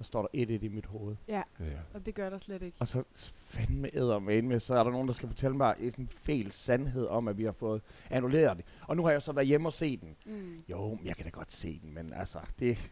der 0.00 0.04
står 0.04 0.22
der 0.34 0.44
1-1 0.58 0.64
i 0.64 0.68
mit 0.68 0.86
hoved. 0.86 1.16
ja, 1.28 1.42
Ja. 1.60 1.64
og 1.94 2.06
det 2.06 2.14
gør 2.14 2.30
der 2.30 2.38
slet 2.38 2.62
ikke. 2.62 2.76
Og 2.80 2.88
så 2.88 3.02
fandme 3.24 3.88
æder 3.96 4.18
med 4.18 4.42
med, 4.42 4.58
så 4.58 4.74
er 4.78 4.84
der 4.84 4.90
nogen, 4.90 5.06
der 5.08 5.14
skal 5.14 5.28
fortælle 5.28 5.56
mig 5.56 5.74
en 5.78 6.08
fæl 6.22 6.52
sandhed 6.52 7.06
om, 7.06 7.28
at 7.28 7.38
vi 7.38 7.44
har 7.44 7.52
fået 7.52 7.82
annulleret 8.10 8.56
det. 8.56 8.64
Og 8.88 8.96
nu 8.96 9.04
har 9.04 9.10
jeg 9.10 9.22
så 9.22 9.32
været 9.32 9.46
hjemme 9.46 9.68
og 9.68 9.72
set 9.72 10.00
den. 10.00 10.16
Mm. 10.26 10.58
Jo, 10.68 10.88
men 10.94 11.06
jeg 11.06 11.16
kan 11.16 11.24
da 11.24 11.30
godt 11.30 11.52
se 11.52 11.80
den, 11.82 11.94
men 11.94 12.12
altså, 12.12 12.38
det, 12.58 12.90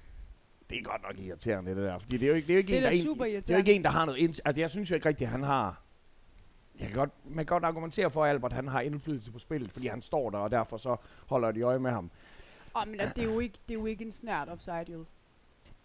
det 0.71 0.79
er 0.79 0.83
godt 0.83 1.03
nok 1.03 1.19
irriterende, 1.19 1.71
det 1.75 1.83
der. 1.83 1.99
Fordi 1.99 2.17
det 2.17 2.27
er 2.27 2.29
jo 2.29 2.35
ikke, 2.35 2.47
det 2.47 2.53
er 2.53 2.57
jo 2.57 2.59
ikke 2.59 2.69
Det 2.73 2.75
er 2.75 2.79
en, 2.79 2.85
der 2.85 2.91
da 2.91 2.97
en, 2.97 3.05
super 3.05 3.25
det 3.25 3.51
er 3.51 3.55
jo 3.55 3.59
ikke 3.59 3.73
en, 3.75 3.85
der 3.85 3.91
har 3.91 4.05
noget 4.05 4.19
ind... 4.19 4.35
Altså, 4.45 4.61
jeg 4.61 4.71
synes 4.71 4.91
jo 4.91 4.95
ikke 4.95 5.09
rigtigt, 5.09 5.29
at 5.29 5.33
han 5.33 5.43
har 5.43 5.83
jeg 6.81 6.87
kan 6.89 6.97
godt, 6.97 7.11
man 7.25 7.37
kan 7.37 7.47
godt 7.47 7.65
argumentere 7.65 8.11
for, 8.11 8.25
at 8.25 8.31
Albert 8.31 8.53
han 8.53 8.69
har 8.69 8.81
indflydelse 8.81 9.33
på 9.33 9.39
spillet, 9.39 9.71
fordi 9.73 9.87
han 9.87 10.03
står 10.03 10.31
der, 10.31 10.39
og 10.39 10.51
derfor 10.51 10.77
så 10.77 10.97
holder 11.27 11.53
de 11.53 11.61
øje 11.61 11.79
med 11.79 11.91
ham. 11.91 12.11
Oh, 12.75 12.89
men 12.89 13.01
det 13.01 13.19
er, 13.19 13.23
jo 13.33 13.39
ikke, 13.39 13.59
det 13.69 13.75
er 13.75 13.79
jo 13.79 13.87
ikke 13.87 14.05
en 14.05 14.13
snært 14.13 14.49
offside, 14.49 14.85
jo. 14.93 15.05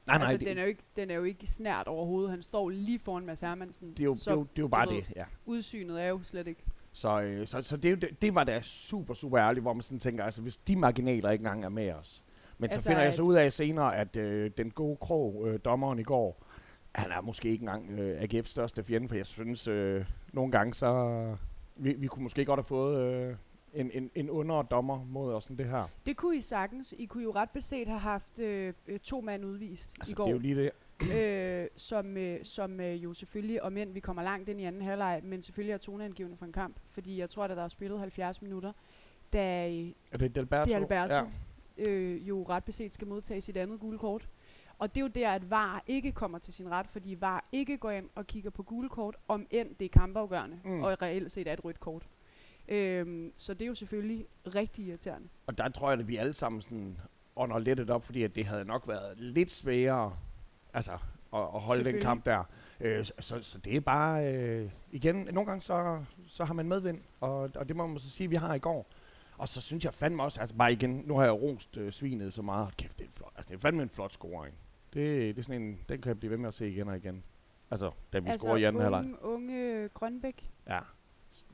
Nej, 0.08 0.18
nej, 0.18 0.28
altså, 0.28 0.38
det, 0.38 0.48
den, 0.48 0.58
er 0.58 0.62
jo 0.62 0.68
ikke, 0.68 0.84
den 0.96 1.12
er 1.12 1.16
jo 1.16 1.24
ikke 1.24 1.48
snært 1.48 1.88
overhovedet. 1.88 2.32
Han 2.32 2.42
står 2.42 2.70
lige 2.70 3.00
foran 3.00 3.26
Mads 3.26 3.40
Hermansen. 3.40 3.90
det, 3.92 4.00
er 4.00 4.04
jo, 4.04 4.16
så 4.16 4.30
det, 4.30 4.36
er 4.36 4.40
jo, 4.40 4.42
det 4.44 4.58
er 4.58 4.64
jo 4.64 4.68
bare 4.68 4.90
ved, 4.90 4.96
det, 4.96 5.12
ja. 5.16 5.26
Udsynet 5.46 6.02
er 6.04 6.08
jo 6.08 6.20
slet 6.24 6.48
ikke. 6.48 6.64
Så, 6.92 7.22
øh, 7.22 7.48
så, 7.48 7.62
så 7.62 7.78
det, 7.78 7.92
er 7.92 7.96
det, 7.96 8.22
det 8.22 8.36
var 8.36 8.44
da 8.44 8.62
super, 8.62 9.14
super 9.14 9.40
ærligt, 9.40 9.64
hvor 9.64 9.74
man 9.74 9.82
sådan 9.82 10.00
tænker, 10.00 10.24
altså 10.24 10.42
hvis 10.42 10.58
de 10.58 10.76
marginaler 10.76 11.30
ikke 11.30 11.42
engang 11.42 11.66
er 11.66 11.70
med 11.70 11.92
os. 11.92 12.24
Men 12.58 12.70
så 12.70 12.74
Altså, 12.76 12.90
finder 12.90 13.04
jeg 13.04 13.14
så 13.14 13.22
ud 13.22 13.36
af 13.36 13.54
senere, 13.54 13.98
at 13.98 14.16
øh, 14.16 14.52
den 14.58 14.72
gode 14.72 14.98
krog, 14.98 15.48
øh, 15.48 15.60
dommeren 15.66 16.00
i 16.00 16.04
går, 16.04 16.46
han 16.96 17.12
er 17.12 17.22
måske 17.22 17.50
ikke 17.50 17.62
engang 17.64 18.00
øh, 18.00 18.22
AGF's 18.22 18.48
største 18.48 18.84
fjende, 18.84 19.08
for 19.08 19.16
jeg 19.16 19.26
synes, 19.26 19.68
øh, 19.68 20.06
nogle 20.34 20.52
gange 20.52 20.74
så, 20.74 21.36
vi, 21.76 21.94
vi 21.94 22.08
kunne 22.08 22.24
måske 22.24 22.46
godt 22.46 22.58
have 22.58 22.64
fået 22.64 23.14
øh, 23.14 23.36
en, 23.74 23.92
en, 23.94 24.12
en 24.16 24.30
under 24.30 24.62
dommer 24.62 25.04
mod 25.06 25.34
os 25.34 25.44
sådan 25.44 25.58
det 25.58 25.66
her. 25.70 25.88
Det 26.06 26.18
kunne 26.18 26.38
I 26.38 26.42
sagtens. 26.42 26.94
I 26.98 27.06
kunne 27.06 27.24
jo 27.24 27.32
ret 27.32 27.50
beset 27.50 27.88
have 27.88 28.00
haft 28.00 28.40
øh, 28.40 28.74
øh, 28.88 29.00
to 29.00 29.22
mand 29.22 29.46
udvist 29.46 29.92
Altså, 30.00 30.10
i 30.10 30.12
det 30.12 30.18
går. 30.18 30.28
er 30.28 30.32
jo 30.32 30.38
lige 30.38 30.56
det. 30.56 30.72
øh, 31.16 31.68
som, 31.76 32.18
øh, 32.18 32.40
som 32.46 32.80
øh, 32.80 33.04
jo 33.04 33.14
selvfølgelig, 33.14 33.64
om 33.64 33.78
end 33.78 33.94
vi 33.94 34.00
kommer 34.00 34.24
langt 34.24 34.50
ind 34.50 34.62
i 34.62 34.64
anden 34.64 34.82
halvleg, 34.82 35.22
men 35.24 35.42
selvfølgelig 35.42 35.74
er 35.74 35.78
toneangivende 35.78 36.38
for 36.38 36.46
en 36.46 36.52
kamp. 36.54 36.76
Fordi 36.88 37.20
jeg 37.20 37.30
tror, 37.30 37.44
at 37.44 37.50
der 37.50 37.64
er 37.64 37.68
spillet 37.68 38.00
70 38.00 38.42
minutter, 38.42 38.72
da 39.34 39.70
øh, 39.70 39.92
Er 40.12 40.18
det 40.18 40.36
Delberto? 40.36 40.70
det 40.70 40.76
Alberto 40.76 41.14
Ja. 41.78 41.90
øh, 41.90 42.28
jo 42.28 42.44
ret 42.50 42.64
beset 42.64 42.94
skal 42.94 43.08
modtage 43.08 43.42
sit 43.42 43.58
andet 43.58 43.80
gule 43.80 43.98
kort. 44.00 44.30
Og 44.80 44.96
det 44.96 45.02
er 45.02 45.06
jo 45.06 45.08
der, 45.08 45.30
at 45.32 45.50
VAR 45.50 45.84
ikke 45.88 46.12
kommer 46.12 46.38
til 46.40 46.54
sin 46.54 46.70
ret, 46.72 46.88
fordi 46.88 47.18
VAR 47.22 47.46
ikke 47.52 47.78
går 47.78 47.92
ind 47.92 48.10
og 48.16 48.28
kigger 48.28 48.50
på 48.50 48.64
gule 48.64 48.90
kort, 48.90 49.16
om 49.28 49.48
end 49.52 49.76
det 49.80 49.86
er 49.86 49.90
kampafgørende, 49.90 50.60
mm. 50.66 50.84
og 50.84 51.02
reelt 51.02 51.32
set 51.32 51.48
er 51.48 51.54
et 51.54 51.66
rødt 51.66 51.80
kort. 51.80 52.08
Øhm, 52.68 53.34
så 53.38 53.54
det 53.54 53.62
er 53.62 53.68
jo 53.68 53.76
selvfølgelig 53.76 54.26
rigtig 54.56 54.86
irriterende. 54.86 55.28
Og 55.48 55.58
der 55.58 55.70
tror 55.70 55.92
jeg, 55.92 56.00
at 56.00 56.08
vi 56.08 56.18
alle 56.18 56.34
sammen 56.34 56.62
sådan 56.62 56.98
ånder 57.36 57.60
lidt 57.60 57.90
op, 57.90 58.04
fordi 58.04 58.24
at 58.24 58.36
det 58.36 58.46
havde 58.46 58.66
nok 58.66 58.88
været 58.88 59.20
lidt 59.20 59.52
sværere 59.52 60.18
altså, 60.74 60.92
at, 61.34 61.40
at 61.40 61.62
holde 61.62 61.84
den 61.84 62.02
kamp 62.02 62.26
der. 62.26 62.44
Øh, 62.80 63.06
så, 63.06 63.14
så, 63.20 63.42
så 63.42 63.58
det 63.58 63.76
er 63.76 63.80
bare, 63.80 64.34
øh, 64.34 64.70
igen, 64.92 65.16
nogle 65.16 65.48
gange 65.48 65.62
så, 65.62 66.04
så 66.28 66.44
har 66.44 66.54
man 66.54 66.68
medvind, 66.68 67.02
og, 67.22 67.50
og 67.56 67.68
det 67.68 67.76
må 67.76 67.88
man 67.88 68.00
så 68.00 68.10
sige, 68.10 68.30
vi 68.30 68.36
har 68.36 68.54
i 68.54 68.60
går. 68.60 68.88
Og 69.38 69.48
så 69.48 69.62
synes 69.62 69.86
jeg 69.86 69.94
fandme 69.94 70.24
også, 70.24 70.40
altså 70.40 70.56
bare 70.56 70.74
igen, 70.74 71.04
nu 71.06 71.18
har 71.18 71.24
jeg 71.24 71.34
rost 71.34 71.78
øh, 71.78 71.92
svinet 71.92 72.34
så 72.34 72.42
meget. 72.42 72.78
Kæft, 72.78 73.00
det 73.00 73.06
er, 73.06 73.12
flot. 73.12 73.34
Altså, 73.36 73.50
det 73.50 73.56
er 73.56 73.60
fandme 73.60 73.84
en 73.84 73.90
flot 73.90 74.14
scoring. 74.14 74.56
Det, 74.94 75.36
det 75.36 75.42
er 75.42 75.44
sådan 75.44 75.62
en, 75.62 75.80
den 75.90 76.02
kan 76.02 76.10
jeg 76.10 76.20
blive 76.20 76.32
ved 76.32 76.38
med 76.38 76.48
at 76.48 76.54
se 76.54 76.70
igen 76.70 76.88
og 76.88 76.98
igen. 76.98 77.24
Altså, 77.72 77.92
da 78.14 78.20
vi 78.20 78.30
altså, 78.30 78.44
scorer 78.46 78.58
i 78.58 78.64
anden 78.64 78.82
halvleg. 78.82 79.00
unge, 79.00 79.24
unge 79.24 79.90
Grønbæk. 79.90 80.52
Ja. 80.68 80.80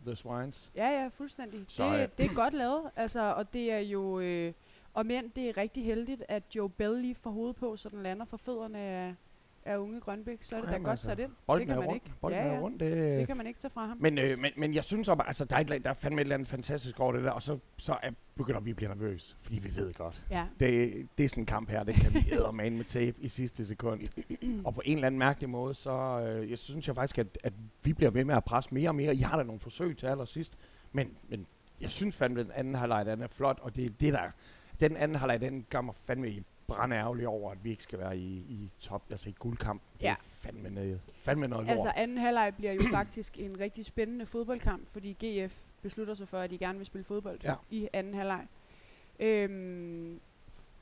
The 0.06 0.16
Swines. 0.16 0.72
Ja, 0.76 0.90
ja, 0.90 1.08
fuldstændig. 1.08 1.66
Så, 1.68 1.94
det, 1.94 2.00
øh, 2.00 2.08
det 2.18 2.26
er 2.26 2.36
godt 2.36 2.54
lavet, 2.54 2.92
altså, 2.96 3.34
og 3.34 3.54
det 3.54 3.72
er 3.72 3.80
jo... 3.80 4.20
Øh, 4.20 4.54
og 4.94 5.06
men 5.06 5.28
det 5.36 5.50
er 5.50 5.58
rigtig 5.58 5.86
heldigt, 5.86 6.24
at 6.28 6.44
Joe 6.56 6.70
Bell 6.70 7.02
lige 7.02 7.16
får 7.16 7.30
hovedet 7.30 7.56
på, 7.56 7.78
så 7.78 7.90
den 7.90 8.04
lander 8.04 8.26
for 8.26 8.38
fødderne 8.38 8.80
af, 8.80 9.16
af 9.66 9.78
unge 9.78 10.02
Grønbæk. 10.02 10.44
Så 10.44 10.56
er 10.56 10.62
det 10.62 10.70
da 10.70 10.78
godt 10.78 10.88
altså, 10.88 11.06
sat 11.06 11.20
ind. 11.20 11.32
Bolden 11.48 11.68
det 11.68 11.68
kan 11.68 11.76
er 11.76 11.80
man 11.80 11.90
rundt. 11.90 12.04
ikke. 12.06 12.16
Bolden 12.22 12.40
ja, 12.40 12.46
er 12.46 12.54
ja. 12.54 12.60
rundt. 12.60 12.80
Det, 12.80 12.92
Det 13.20 13.28
kan 13.28 13.38
man 13.38 13.48
ikke 13.48 13.60
tage 13.60 13.72
fra 13.72 13.86
ham. 13.86 13.98
Men, 14.00 14.18
øh, 14.18 14.40
men, 14.40 14.52
men 14.58 14.74
jeg 14.74 14.84
synes 14.84 15.10
også, 15.10 15.24
altså, 15.28 15.46
der 15.46 15.56
er, 15.56 15.60
et, 15.60 15.84
der 15.84 15.90
er 15.90 15.94
fandme 15.94 16.22
et 16.22 16.26
eller 16.26 16.36
andet 16.36 16.48
fantastisk 16.48 17.00
over 17.00 17.14
det 17.14 17.24
der, 17.24 17.32
og 17.32 17.44
så, 17.44 17.58
så 17.78 17.98
er, 18.04 18.12
begynder 18.36 18.60
vi 18.60 18.70
at 18.70 18.76
blive 18.76 18.90
nervøse, 18.90 19.36
fordi 19.42 19.60
vi 19.60 19.76
ved 19.76 19.94
godt. 19.94 20.26
Ja. 20.32 20.46
Det, 20.60 21.08
det 21.18 21.24
er 21.24 21.30
sådan 21.30 21.42
en 21.42 21.46
kamp 21.46 21.70
her, 21.70 21.84
det 21.84 21.96
kan 21.96 22.14
vi 22.14 22.26
ædermane 22.32 22.78
med 22.78 22.86
tape 22.86 23.18
i 23.20 23.28
sidste 23.28 23.66
sekund. 23.66 24.02
og 24.66 24.76
på 24.76 24.82
en 24.86 24.98
eller 24.98 25.08
anden 25.08 25.20
mærkelig 25.20 25.50
måde, 25.50 25.74
så 25.74 25.92
øh, 25.92 26.50
jeg 26.50 26.60
synes 26.60 26.88
jeg 26.88 26.96
faktisk, 26.96 27.18
at, 27.18 27.38
at 27.44 27.54
vi 27.84 27.94
bliver 27.94 28.12
ved 28.12 28.26
med 28.26 28.36
at 28.36 28.44
presse 28.44 28.74
mere 28.74 28.90
og 28.90 28.96
mere. 28.96 29.16
I 29.16 29.20
har 29.22 29.38
da 29.38 29.44
nogle 29.44 29.60
forsøg 29.60 29.98
til 29.98 30.08
allersidst, 30.08 30.54
men, 30.92 31.18
men 31.30 31.46
jeg 31.82 31.92
synes 31.92 32.16
fandme, 32.16 32.40
at 32.40 32.46
den 32.46 32.54
anden 32.56 32.76
halvleg, 32.76 33.06
den 33.06 33.22
er 33.22 33.28
flot, 33.28 33.60
og 33.62 33.76
det 33.76 33.86
er 33.86 33.90
det 33.90 34.14
der, 34.14 34.30
den 34.80 34.98
anden 34.98 35.16
halvleg, 35.18 35.42
den 35.42 35.66
gør 35.70 35.82
mig 35.82 35.96
fandme 35.96 36.44
i 36.76 36.76
brænde 36.78 36.96
ærgerlig 36.96 37.28
over, 37.28 37.52
at 37.52 37.64
vi 37.64 37.70
ikke 37.70 37.84
skal 37.84 38.00
være 38.00 38.18
i, 38.18 38.38
i 38.38 38.72
top, 38.80 39.02
altså 39.10 39.30
i 39.30 39.36
guldkamp. 39.40 39.82
Det 40.00 40.06
er 40.06 40.10
Ja. 40.10 40.16
fandme 40.22 40.70
noget, 40.70 41.02
fandme 41.16 41.48
noget 41.48 41.66
lort. 41.66 41.72
Altså 41.74 41.92
anden 41.96 42.18
halvleg 42.18 42.54
bliver 42.58 42.74
jo 42.74 42.82
faktisk 42.94 43.40
en 43.40 43.60
rigtig 43.60 43.86
spændende 43.86 44.26
fodboldkamp, 44.26 44.88
fordi 44.92 45.12
GF 45.26 45.58
beslutter 45.82 46.14
sig 46.14 46.28
for, 46.28 46.40
at 46.40 46.50
de 46.50 46.58
gerne 46.58 46.78
vil 46.78 46.86
spille 46.86 47.06
fodbold 47.06 47.40
Ja. 47.44 47.56
i 47.70 47.88
anden 47.94 48.14
halvleg. 48.14 48.48
Øhm, 49.20 50.20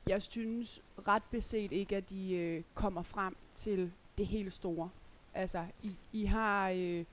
jeg 0.08 0.22
synes 0.22 0.82
ret 1.08 1.22
beset 1.30 1.72
ikke, 1.72 1.96
at 1.96 2.10
de 2.10 2.34
øh, 2.34 2.62
kommer 2.74 3.02
frem 3.02 3.36
til 3.54 3.92
det 4.18 4.26
helt 4.26 4.52
store. 4.52 4.90
Altså, 5.34 5.64
I, 5.82 5.90
I 6.12 6.24
har 6.24 6.70
øh, 6.70 7.04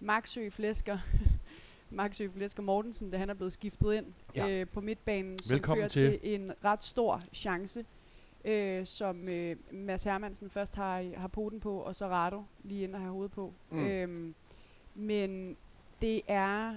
Maxø 0.00 0.48
Flæsker, 0.50 0.98
Maxø 1.90 2.28
Flæsker 2.34 2.62
Mortensen, 2.62 3.10
da 3.10 3.16
han 3.16 3.30
er 3.30 3.34
blevet 3.34 3.52
skiftet 3.52 3.94
ind 3.94 4.06
Ja. 4.34 4.48
øh, 4.48 4.66
på 4.66 4.80
midtbanen, 4.80 5.38
som 5.38 5.54
Velkommen 5.54 5.80
fører 5.80 5.88
til. 5.88 6.20
til 6.20 6.34
en 6.34 6.52
ret 6.64 6.84
stor 6.84 7.22
chance, 7.32 7.84
øh, 8.48 8.86
som 8.86 9.28
øh, 9.28 9.56
Mads 9.72 10.04
Hermansen 10.04 10.50
først 10.50 10.74
har, 10.76 11.04
har 11.16 11.28
poten 11.28 11.60
på, 11.60 11.76
og 11.76 11.96
så 11.96 12.06
Rado 12.08 12.42
lige 12.64 12.84
ind 12.84 12.94
og 12.94 13.00
have 13.00 13.12
hovedet 13.12 13.32
på. 13.32 13.52
Mm. 13.70 13.86
Øhm, 13.86 14.34
men 14.94 15.56
det 16.02 16.20
er 16.28 16.74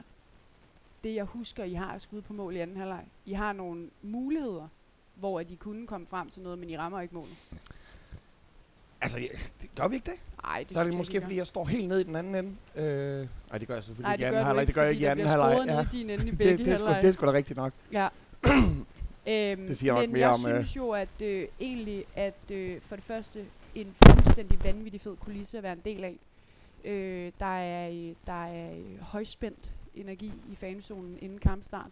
det, 1.03 1.15
jeg 1.15 1.23
husker, 1.25 1.63
I 1.63 1.73
har 1.73 1.93
at 1.93 2.01
skud 2.01 2.21
på 2.21 2.33
mål 2.33 2.55
i 2.55 2.59
anden 2.59 2.77
halvleg. 2.77 3.03
I 3.25 3.33
har 3.33 3.53
nogle 3.53 3.89
muligheder, 4.01 4.67
hvor 5.15 5.39
at 5.39 5.51
I 5.51 5.55
kunne 5.55 5.87
komme 5.87 6.07
frem 6.07 6.29
til 6.29 6.41
noget, 6.41 6.59
men 6.59 6.69
I 6.69 6.77
rammer 6.77 7.01
ikke 7.01 7.15
målet. 7.15 7.37
Altså, 9.01 9.19
ja, 9.19 9.27
det, 9.61 9.69
gør 9.75 9.87
vi 9.87 9.95
ikke 9.95 10.05
det? 10.11 10.19
Nej, 10.43 10.59
det 10.59 10.67
så 10.73 10.79
er 10.79 10.83
det 10.83 10.91
jeg 10.91 10.97
måske, 10.97 11.13
ikke, 11.13 11.25
fordi 11.25 11.37
jeg 11.37 11.47
står 11.47 11.65
helt 11.65 11.87
ned 11.87 11.99
i 11.99 12.03
den 12.03 12.15
anden 12.15 12.35
ende. 12.35 12.55
Øh, 12.75 13.27
nej, 13.49 13.57
det 13.57 13.67
gør 13.67 13.73
jeg 13.73 13.83
selvfølgelig 13.83 14.03
Nej, 14.05 14.13
ikke 14.13 14.23
i 14.23 14.25
det 14.25 14.33
anden 14.33 14.45
halvleg. 14.45 14.61
ikke, 14.61 14.67
Det 14.67 14.75
gør 14.75 14.81
jeg 14.83 14.91
ikke 14.91 15.01
i 15.01 15.05
anden 15.05 15.27
halvleg. 15.27 15.53
scoret 15.53 15.67
ned 15.67 15.93
i 15.93 15.97
din 15.97 16.09
ende 16.09 16.27
i 16.27 16.29
det, 16.29 16.37
begge 16.37 16.57
det, 16.57 16.73
er 16.73 16.77
sgu, 16.77 16.85
halvleje. 16.85 17.01
det 17.01 17.07
er 17.07 17.11
sgu 17.11 17.25
da 17.25 17.31
rigtigt 17.31 17.57
nok. 17.57 17.73
Ja. 17.91 18.07
øhm, 19.27 19.67
Det 19.67 19.77
siger 19.77 19.93
men 20.01 20.11
mere 20.11 20.19
jeg 20.19 20.29
om, 20.29 20.51
øh, 20.51 20.63
synes 20.63 20.75
jo, 20.75 20.89
at 20.91 21.21
øh, 21.23 21.47
egentlig, 21.59 22.05
at 22.15 22.51
øh, 22.51 22.81
for 22.81 22.95
det 22.95 23.05
første, 23.05 23.45
en 23.75 23.95
fuldstændig 24.05 24.63
vanvittig 24.63 25.01
fed 25.01 25.15
kulisse 25.17 25.57
at 25.57 25.63
være 25.63 25.73
en 25.73 25.81
del 25.85 26.03
af. 26.03 26.15
Øh, 26.85 27.31
der 27.39 27.45
er, 27.59 27.89
øh, 27.89 28.15
der 28.27 28.45
er 28.45 28.73
øh, 28.77 28.99
højspændt 29.01 29.73
energi 29.95 30.31
i 30.51 30.55
fanzonen 30.55 31.17
inden 31.21 31.37
kampstart. 31.39 31.91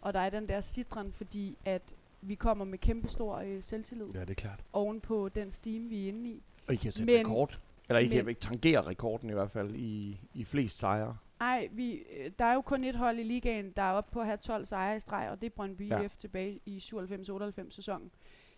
Og 0.00 0.14
der 0.14 0.20
er 0.20 0.30
den 0.30 0.48
der 0.48 0.60
sidren, 0.60 1.12
fordi 1.12 1.56
at 1.64 1.82
vi 2.22 2.34
kommer 2.34 2.64
med 2.64 2.78
kæmpestor 2.78 3.36
øh, 3.38 3.62
selvtillid 3.62 4.06
Ja, 4.14 4.20
det 4.20 4.30
er 4.30 4.34
klart. 4.34 4.60
oven 4.72 5.00
på 5.00 5.28
den 5.28 5.50
steam, 5.50 5.90
vi 5.90 6.04
er 6.04 6.08
inde 6.08 6.30
i. 6.30 6.42
Og 6.68 6.74
I 6.74 6.76
kan 6.76 6.92
sætte 6.92 7.12
Men- 7.12 7.20
rekord. 7.26 7.58
Eller 7.88 8.00
I 8.00 8.06
kan 8.06 8.28
ikke 8.28 8.40
tangere 8.40 8.82
rekorden 8.82 9.30
i 9.30 9.32
hvert 9.32 9.50
fald 9.50 9.74
i, 9.74 10.20
i 10.34 10.44
flest 10.44 10.78
sejre. 10.78 11.16
Ej, 11.40 11.68
vi, 11.72 11.92
øh, 11.94 12.30
der 12.38 12.44
er 12.44 12.54
jo 12.54 12.60
kun 12.60 12.84
et 12.84 12.94
hold 12.96 13.18
i 13.18 13.22
ligaen, 13.22 13.72
der 13.76 13.82
er 13.82 13.92
oppe 13.92 14.12
på 14.12 14.20
at 14.20 14.26
have 14.26 14.36
12 14.36 14.64
sejre 14.64 14.96
i 14.96 15.00
streg, 15.00 15.28
og 15.30 15.40
det 15.40 15.46
er 15.46 15.50
Brøndby 15.56 15.88
Ja. 15.90 16.00
IF 16.00 16.16
tilbage 16.16 16.60
i 16.66 16.78
97-98 16.78 17.70
sæsonen. 17.70 18.10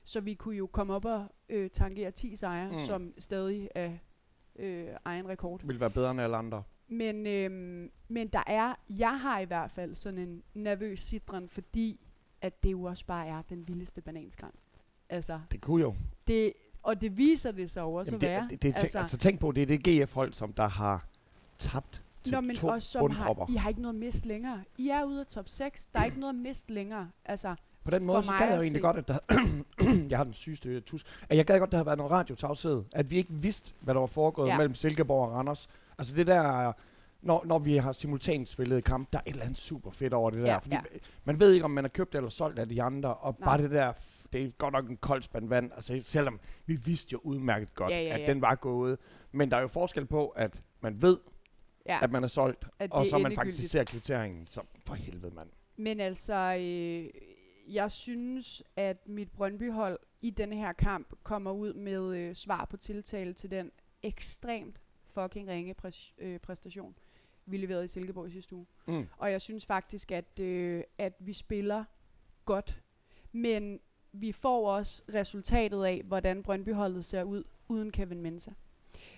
Så 0.05 0.21
vi 0.21 0.35
kunne 0.35 0.57
jo 0.57 0.67
komme 0.67 0.95
op 0.95 1.05
og 1.05 1.27
øh, 1.49 1.71
tangere 1.71 2.11
10 2.11 2.37
sejre, 2.37 2.71
Mm. 2.71 2.77
som 2.87 3.13
stadig 3.19 3.69
er 3.75 3.93
øh, 4.59 4.87
egen 5.05 5.29
rekord. 5.29 5.59
Det 5.61 5.69
vil 5.69 5.81
være 5.81 5.91
bedre 5.91 6.11
end 6.11 6.21
alle 6.21 6.37
andre. 6.37 6.63
Men, 6.89 7.27
øhm, 7.27 7.91
men 8.09 8.29
der 8.29 8.43
er, 8.47 8.75
jeg 8.99 9.21
har 9.21 9.41
i 9.41 9.45
hvert 9.45 9.71
fald 9.71 9.95
sådan 9.95 10.19
en 10.19 10.43
nervøs 10.55 11.01
sidren, 11.01 11.49
fordi 11.49 12.01
at 12.41 12.63
det 12.63 12.73
jo 12.73 12.83
også 12.83 13.07
bare 13.07 13.27
er 13.27 13.43
den 13.43 13.69
vildeste 13.69 14.01
bananskrand. 14.03 14.55
Altså, 15.09 15.41
Det 15.53 15.61
kunne 15.61 15.81
jo. 15.83 15.95
det, 16.27 16.53
og 16.83 17.01
det 17.01 17.17
viser 17.17 17.51
det 17.53 17.71
så 17.71 17.87
også 17.89 18.13
Jamen, 18.13 18.25
at 18.25 18.31
være. 18.31 18.43
det, 18.43 18.51
det, 18.51 18.63
det, 18.63 18.81
altså, 18.83 18.99
altså 18.99 19.17
tænk 19.19 19.41
på, 19.41 19.53
det 19.53 19.63
er 19.63 19.67
det 19.67 19.85
GF-hold, 20.09 20.33
som 20.33 20.53
der 20.53 20.69
har 20.69 21.07
tabt 21.59 22.03
til 22.25 22.33
Nå, 22.35 22.41
men 22.41 22.57
to 22.57 22.67
også 22.67 22.89
som 22.89 23.11
har, 23.11 23.47
I 23.49 23.57
har 23.57 23.69
ikke 23.69 23.83
noget 23.83 23.95
at 23.95 23.99
miste 24.01 24.29
længere. 24.29 24.63
I 24.79 24.89
er 24.89 25.05
ude 25.05 25.21
af 25.21 25.27
top 25.27 25.49
6. 25.49 25.87
Der 25.87 26.01
er 26.01 26.05
ikke 26.05 26.21
noget 26.25 26.35
at 26.35 26.41
miste 26.41 26.73
længere. 26.73 27.11
Altså, 27.25 27.55
På 27.85 27.91
den 27.91 28.05
måde, 28.05 28.25
så 28.25 28.33
gad 28.33 28.39
jeg 28.41 28.49
at 28.51 28.57
jo 28.57 28.63
egentlig 28.63 28.83
godt, 28.83 28.97
at 28.97 29.09
der, 29.09 29.19
jeg 30.11 30.19
har 30.19 30.25
den 30.25 30.33
sygeste 30.35 30.81
tus, 30.81 31.05
at 31.29 31.37
jeg 31.37 31.47
gad 31.47 31.59
godt, 31.59 31.69
at 31.69 31.73
der 31.73 31.79
havde 31.79 31.87
været 31.87 31.99
noget 31.99 32.13
radiotavshed. 32.13 32.85
At 32.93 33.11
vi 33.11 33.17
ikke 33.17 33.33
vidste, 33.33 33.75
hvad 33.81 33.95
der 33.95 34.01
var 34.01 34.07
foregået 34.07 34.49
ja. 34.49 34.57
Mellem 34.57 34.75
Silkeborg 34.75 35.29
og 35.29 35.35
Randers. 35.35 35.69
Altså 35.99 36.15
det 36.15 36.27
der, 36.27 36.73
når, 37.23 37.43
når 37.47 37.59
vi 37.59 37.77
har 37.77 37.93
simultant 37.93 38.49
spillet 38.49 38.85
kamp, 38.85 39.13
der 39.13 39.19
er 39.19 39.23
et 39.27 39.31
eller 39.31 39.45
andet 39.45 39.59
super 39.59 39.91
fedt 39.91 40.15
over 40.15 40.31
det 40.31 40.43
der. 40.43 40.53
Ja, 40.53 40.59
fordi 40.59 40.75
ja. 40.75 40.81
man 41.25 41.41
ved 41.41 41.53
ikke, 41.53 41.65
om 41.65 41.71
man 41.71 41.85
er 41.85 41.89
købt 41.89 42.15
eller 42.15 42.31
solgt 42.31 42.59
af 42.59 42.69
de 42.69 42.83
andre, 42.83 43.15
og 43.15 43.37
Nej. 43.39 43.47
bare 43.47 43.63
det 43.63 43.71
der, 43.71 43.93
det 44.33 44.43
er 44.43 44.51
godt 44.51 44.73
nok 44.73 44.89
en 44.91 44.97
kold 44.97 45.23
spand 45.23 45.49
vand. 45.49 45.71
Altså 45.77 46.01
selvom 46.05 46.41
vi 46.67 46.75
vidste 46.75 47.13
jo 47.13 47.21
udmærket 47.23 47.75
godt, 47.75 47.91
Ja, 47.93 48.01
ja, 48.03 48.15
at 48.15 48.21
ja. 48.21 48.27
den 48.27 48.41
var 48.41 48.55
gået. 48.55 48.99
Men 49.33 49.51
der 49.51 49.57
er 49.57 49.61
jo 49.61 49.69
forskel 49.69 50.07
på, 50.07 50.29
at 50.29 50.61
man 50.81 51.03
ved, 51.03 51.19
ja. 51.87 52.01
at 52.03 52.11
man 52.11 52.25
er 52.25 52.29
solgt, 52.29 52.65
At 52.79 52.93
og 52.93 53.07
så 53.07 53.19
man 53.19 53.35
faktisk 53.35 53.71
ser 53.71 53.85
kvitteringen. 53.85 54.47
Så 54.47 54.63
for 54.87 54.95
helvede, 54.95 55.35
mand. 55.35 55.49
Men 55.77 56.01
altså, 56.01 56.35
øh, 56.61 57.11
jeg 57.75 57.93
synes, 57.93 58.63
at 58.77 59.09
mit 59.09 59.33
Brøndby-hold 59.33 59.99
i 60.23 60.31
denne 60.31 60.57
her 60.57 60.73
kamp 60.73 61.15
kommer 61.23 61.53
ud 61.53 61.75
med 61.75 62.17
øh, 62.17 62.35
svar 62.35 62.65
på 62.65 62.77
tiltale 62.77 63.33
til 63.33 63.51
den 63.51 63.71
ekstremt 64.03 64.81
fucking 65.07 65.49
ringe 65.49 65.75
præs- 65.85 66.15
øh, 66.19 66.39
præstation, 66.39 66.95
vi 67.47 67.57
leverede 67.57 67.85
i 67.85 67.89
Silkeborg 67.89 68.27
i 68.29 68.31
sidste 68.31 68.57
uge. 68.57 68.67
Mm. 68.87 69.07
Og 69.19 69.33
jeg 69.33 69.41
synes 69.41 69.67
faktisk, 69.67 70.13
at, 70.13 70.41
øh, 70.41 70.83
at 70.99 71.13
vi 71.19 71.33
spiller 71.33 71.85
godt. 72.45 72.83
Men 73.33 73.81
vi 74.13 74.33
får 74.33 74.71
også 74.77 75.03
resultatet 75.15 75.85
af, 75.85 76.03
hvordan 76.05 76.43
Brøndby-holdet 76.43 77.05
ser 77.05 77.23
ud 77.23 77.45
uden 77.69 77.91
Kevin 77.91 78.23
Mensah. 78.23 78.55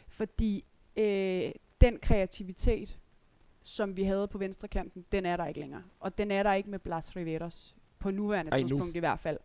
Fordi 0.08 0.64
øh, 0.96 1.52
den 1.82 1.98
kreativitet, 1.98 2.98
som 3.62 3.96
vi 3.96 4.02
havde 4.02 4.28
på 4.28 4.38
venstre 4.38 4.68
kanten, 4.68 5.04
den 5.12 5.26
er 5.26 5.36
der 5.36 5.46
ikke 5.46 5.60
længere. 5.60 5.82
Og 6.00 6.18
den 6.18 6.30
er 6.30 6.42
der 6.42 6.52
ikke 6.52 6.70
med 6.70 6.78
Blas 6.78 7.16
Riveros, 7.16 7.76
på 7.98 8.10
nuværende 8.10 8.52
Ej, 8.52 8.60
nu. 8.60 8.68
tidspunkt 8.68 8.96
i 8.96 8.98
hvert 8.98 9.20
fald. 9.20 9.38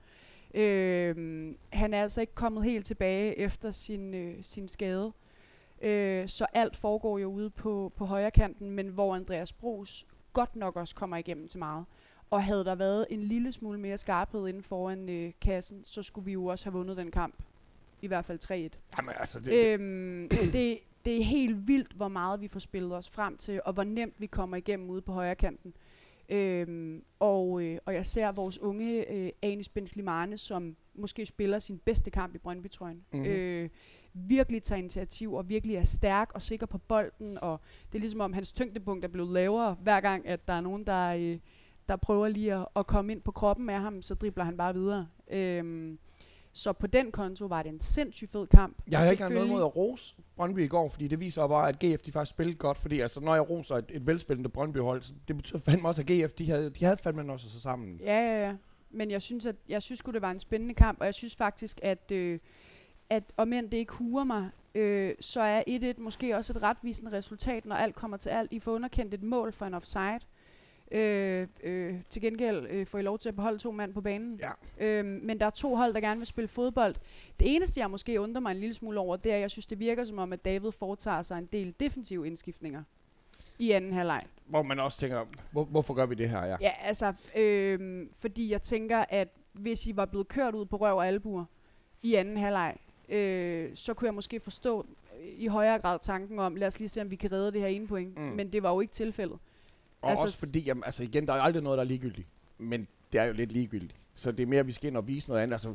Øh, 0.53 1.15
han 1.69 1.93
er 1.93 2.01
altså 2.01 2.21
ikke 2.21 2.35
kommet 2.35 2.63
helt 2.63 2.85
tilbage 2.85 3.37
efter 3.37 3.71
sin, 3.71 4.13
øh, 4.13 4.35
sin 4.41 4.67
skade. 4.67 5.13
Øh, 5.81 6.27
så 6.27 6.45
alt 6.53 6.75
foregår 6.75 7.17
jo 7.17 7.31
ude 7.31 7.49
på, 7.49 7.93
på 7.95 8.05
højre 8.05 8.31
kanten, 8.31 8.71
men 8.71 8.87
hvor 8.87 9.15
Andreas 9.15 9.53
Bros 9.53 10.07
godt 10.33 10.55
nok 10.55 10.75
også 10.75 10.95
kommer 10.95 11.17
igennem 11.17 11.47
til 11.47 11.59
meget. 11.59 11.85
Og 12.29 12.43
havde 12.43 12.65
der 12.65 12.75
været 12.75 13.05
en 13.09 13.23
lille 13.23 13.51
smule 13.51 13.79
mere 13.79 13.97
skarphed 13.97 14.47
inden 14.47 14.63
foran 14.63 15.09
øh, 15.09 15.31
kassen, 15.41 15.83
så 15.83 16.03
skulle 16.03 16.25
vi 16.25 16.31
jo 16.31 16.45
også 16.45 16.65
have 16.65 16.73
vundet 16.73 16.97
den 16.97 17.11
kamp. 17.11 17.35
I 18.01 18.07
hvert 18.07 18.25
fald 18.25 18.71
3-1. 18.73 18.77
Jamen, 18.97 19.13
altså, 19.19 19.39
det, 19.39 19.65
Øhm, 19.65 20.29
det, 20.53 20.79
det 21.07 21.17
er 21.19 21.23
helt 21.23 21.67
vildt, 21.67 21.93
hvor 21.93 22.07
meget 22.07 22.41
vi 22.41 22.47
får 22.47 22.59
spillet 22.59 22.93
os 22.95 23.09
frem 23.09 23.37
til, 23.37 23.61
og 23.65 23.73
hvor 23.73 23.83
nemt 23.83 24.13
vi 24.21 24.25
kommer 24.25 24.57
igennem 24.57 24.89
ude 24.89 25.01
på 25.01 25.11
højre 25.11 25.35
kanten. 25.35 25.73
Øhm, 26.29 27.03
og, 27.19 27.61
øh, 27.63 27.77
og 27.85 27.93
jeg 27.93 28.05
ser 28.05 28.31
vores 28.31 28.59
unge 28.59 29.11
øh, 29.11 29.29
Anis 29.41 29.69
Benzlimane, 29.69 30.37
som 30.37 30.75
måske 30.95 31.25
spiller 31.25 31.59
sin 31.59 31.77
bedste 31.77 32.11
kamp 32.11 32.35
i 32.35 32.37
Brøndby-trøjen, 32.37 33.05
Mhm. 33.13 33.25
øh, 33.25 33.69
virkelig 34.13 34.63
tager 34.63 34.79
initiativ 34.79 35.33
og 35.33 35.49
virkelig 35.49 35.75
er 35.75 35.83
stærk 35.83 36.31
og 36.33 36.41
sikker 36.41 36.65
på 36.65 36.77
bolden. 36.77 37.37
Og 37.41 37.59
det 37.91 37.97
er 37.97 37.99
ligesom 38.01 38.21
om 38.21 38.33
hans 38.33 38.51
tyngdepunkt 38.53 39.05
er 39.05 39.09
blevet 39.09 39.33
lavere, 39.33 39.73
hver 39.81 40.01
gang 40.01 40.27
at 40.27 40.47
der 40.47 40.53
er 40.53 40.61
nogen, 40.61 40.83
der, 40.83 41.07
øh, 41.13 41.37
der 41.89 41.95
prøver 41.95 42.27
lige 42.27 42.53
at, 42.53 42.65
at 42.75 42.87
komme 42.87 43.11
ind 43.11 43.21
på 43.21 43.31
kroppen 43.31 43.69
af 43.69 43.79
ham, 43.81 44.01
så 44.01 44.15
dribler 44.15 44.43
han 44.43 44.57
bare 44.57 44.73
videre. 44.73 45.07
Øhm, 45.31 45.99
så 46.57 46.73
på 46.73 46.87
den 46.87 47.11
konto 47.11 47.45
var 47.45 47.63
det 47.63 47.69
en 47.69 47.79
sindssygt 47.79 48.31
fed 48.31 48.47
kamp. 48.47 48.77
jeg 48.91 48.99
har 48.99 49.11
ikke 49.11 49.29
noget 49.29 49.49
mod 49.49 49.61
at 49.61 49.75
rose 49.75 50.15
Brøndby 50.35 50.59
i 50.59 50.67
går, 50.67 50.89
fordi 50.89 51.07
det 51.07 51.19
viser 51.19 51.47
bare, 51.47 51.69
at 51.69 51.79
GF 51.79 52.01
de 52.01 52.11
faktisk 52.11 52.29
spillede 52.29 52.57
godt. 52.57 52.77
Fordi 52.77 52.99
altså, 52.99 53.19
når 53.19 53.33
jeg 53.33 53.49
roser 53.49 53.75
et, 53.75 53.85
et 53.89 54.07
velspillende 54.07 54.49
Brøndby-hold, 54.49 55.01
så 55.01 55.13
det 55.27 55.37
betyder 55.37 55.59
fandme 55.59 55.87
også, 55.87 56.01
at 56.01 56.07
GF 56.07 56.33
de 56.33 56.49
havde, 56.49 56.69
de 56.69 56.85
havde 56.85 56.97
fandme 56.97 57.33
også 57.33 57.49
sig 57.49 57.61
sammen. 57.61 57.99
Ja, 58.03 58.19
ja, 58.19 58.47
ja. 58.47 58.55
Men 58.89 59.11
jeg 59.11 59.21
synes, 59.21 59.45
at 59.45 59.55
jeg 59.69 59.81
synes 59.81 60.01
det 60.01 60.21
var 60.21 60.31
en 60.31 60.39
spændende 60.39 60.73
kamp, 60.73 60.99
og 60.99 61.05
jeg 61.05 61.13
synes 61.13 61.35
faktisk, 61.35 61.79
at, 61.83 62.11
øh, 62.11 62.39
at 63.09 63.23
om 63.37 63.53
end 63.53 63.69
det 63.69 63.77
ikke 63.77 63.93
huer 63.93 64.23
mig, 64.23 64.49
øh, 64.75 65.15
så 65.19 65.41
er 65.41 65.93
1-1 65.97 66.01
måske 66.01 66.35
også 66.35 66.53
et 66.53 66.61
retvisende 66.61 67.11
resultat, 67.11 67.65
når 67.65 67.75
alt 67.75 67.95
kommer 67.95 68.17
til 68.17 68.29
alt. 68.29 68.53
I 68.53 68.59
får 68.59 68.71
underkendt 68.71 69.13
et 69.13 69.23
mål 69.23 69.53
for 69.53 69.65
en 69.65 69.73
offside. 69.73 70.19
Øh, 70.91 71.47
øh, 71.63 71.95
til 72.09 72.21
gengæld 72.21 72.67
øh, 72.69 72.85
får 72.85 72.99
I 72.99 73.01
lov 73.01 73.19
til 73.19 73.29
at 73.29 73.35
beholde 73.35 73.57
to 73.57 73.71
mand 73.71 73.93
på 73.93 74.01
banen. 74.01 74.39
Ja. 74.79 74.85
Øh, 74.85 75.05
men 75.05 75.39
der 75.39 75.45
er 75.45 75.49
to 75.49 75.75
hold, 75.75 75.93
der 75.93 75.99
gerne 75.99 76.19
vil 76.19 76.27
spille 76.27 76.47
fodbold. 76.47 76.95
Det 77.39 77.55
eneste, 77.55 77.79
jeg 77.79 77.91
måske 77.91 78.21
undrer 78.21 78.41
mig 78.41 78.51
en 78.51 78.57
lille 78.57 78.73
smule 78.73 78.99
over, 78.99 79.15
det 79.15 79.31
er, 79.31 79.35
at 79.35 79.41
jeg 79.41 79.51
synes, 79.51 79.65
det 79.65 79.79
virker 79.79 80.05
som 80.05 80.17
om, 80.19 80.33
at 80.33 80.45
David 80.45 80.71
foretager 80.71 81.21
sig 81.21 81.37
en 81.37 81.45
del 81.45 81.73
defensive 81.79 82.27
indskiftninger 82.27 82.83
i 83.59 83.71
anden 83.71 83.93
halvleg. 83.93 84.23
Hvor 84.45 84.61
man 84.61 84.79
også 84.79 84.99
tænker, 84.99 85.25
hvor, 85.51 85.63
hvorfor 85.63 85.93
gør 85.93 86.05
vi 86.05 86.15
det 86.15 86.29
her? 86.29 86.45
Ja. 86.45 86.57
Ja, 86.61 86.71
altså, 86.81 87.13
øhm, 87.35 88.09
fordi 88.17 88.51
jeg 88.51 88.61
tænker, 88.61 89.05
at 89.09 89.27
hvis 89.53 89.87
I 89.87 89.95
var 89.95 90.05
blevet 90.05 90.27
kørt 90.27 90.55
ud 90.55 90.65
på 90.65 90.77
røv 90.77 90.97
og 90.97 91.07
albuer 91.07 91.45
i 92.01 92.15
anden 92.15 92.37
halvleg, 92.37 92.75
øh, 93.09 93.71
så 93.75 93.93
kunne 93.93 94.05
jeg 94.05 94.13
måske 94.13 94.39
forstå 94.39 94.85
øh, 95.21 95.27
i 95.37 95.47
højere 95.47 95.79
grad 95.79 95.99
tanken 96.01 96.39
om, 96.39 96.55
lad 96.55 96.67
os 96.67 96.79
lige 96.79 96.89
se, 96.89 97.01
om 97.01 97.11
vi 97.11 97.15
kan 97.15 97.31
redde 97.31 97.51
det 97.51 97.61
her 97.61 97.67
ene 97.67 97.87
point. 97.87 98.17
Mm. 98.17 98.23
Men 98.23 98.53
det 98.53 98.63
var 98.63 98.71
jo 98.71 98.79
ikke 98.79 98.93
tilfældet. 98.93 99.39
Og 100.01 100.09
Altså, 100.09 100.23
også 100.25 100.37
fordi, 100.37 100.59
jamen, 100.59 100.83
altså 100.85 101.03
igen, 101.03 101.27
der 101.27 101.33
er 101.33 101.41
aldrig 101.41 101.63
noget, 101.63 101.77
der 101.77 101.83
er 101.83 101.87
ligegyldigt. 101.87 102.27
Men 102.57 102.87
det 103.13 103.21
er 103.21 103.25
jo 103.25 103.33
lidt 103.33 103.51
ligegyldigt. 103.51 103.95
Så 104.15 104.31
det 104.31 104.43
er 104.43 104.47
mere, 104.47 104.59
at 104.59 104.67
vi 104.67 104.71
skal 104.71 104.87
ind 104.87 104.97
og 104.97 105.07
vise 105.07 105.29
noget 105.29 105.41
andet. 105.41 105.53
Altså, 105.53 105.73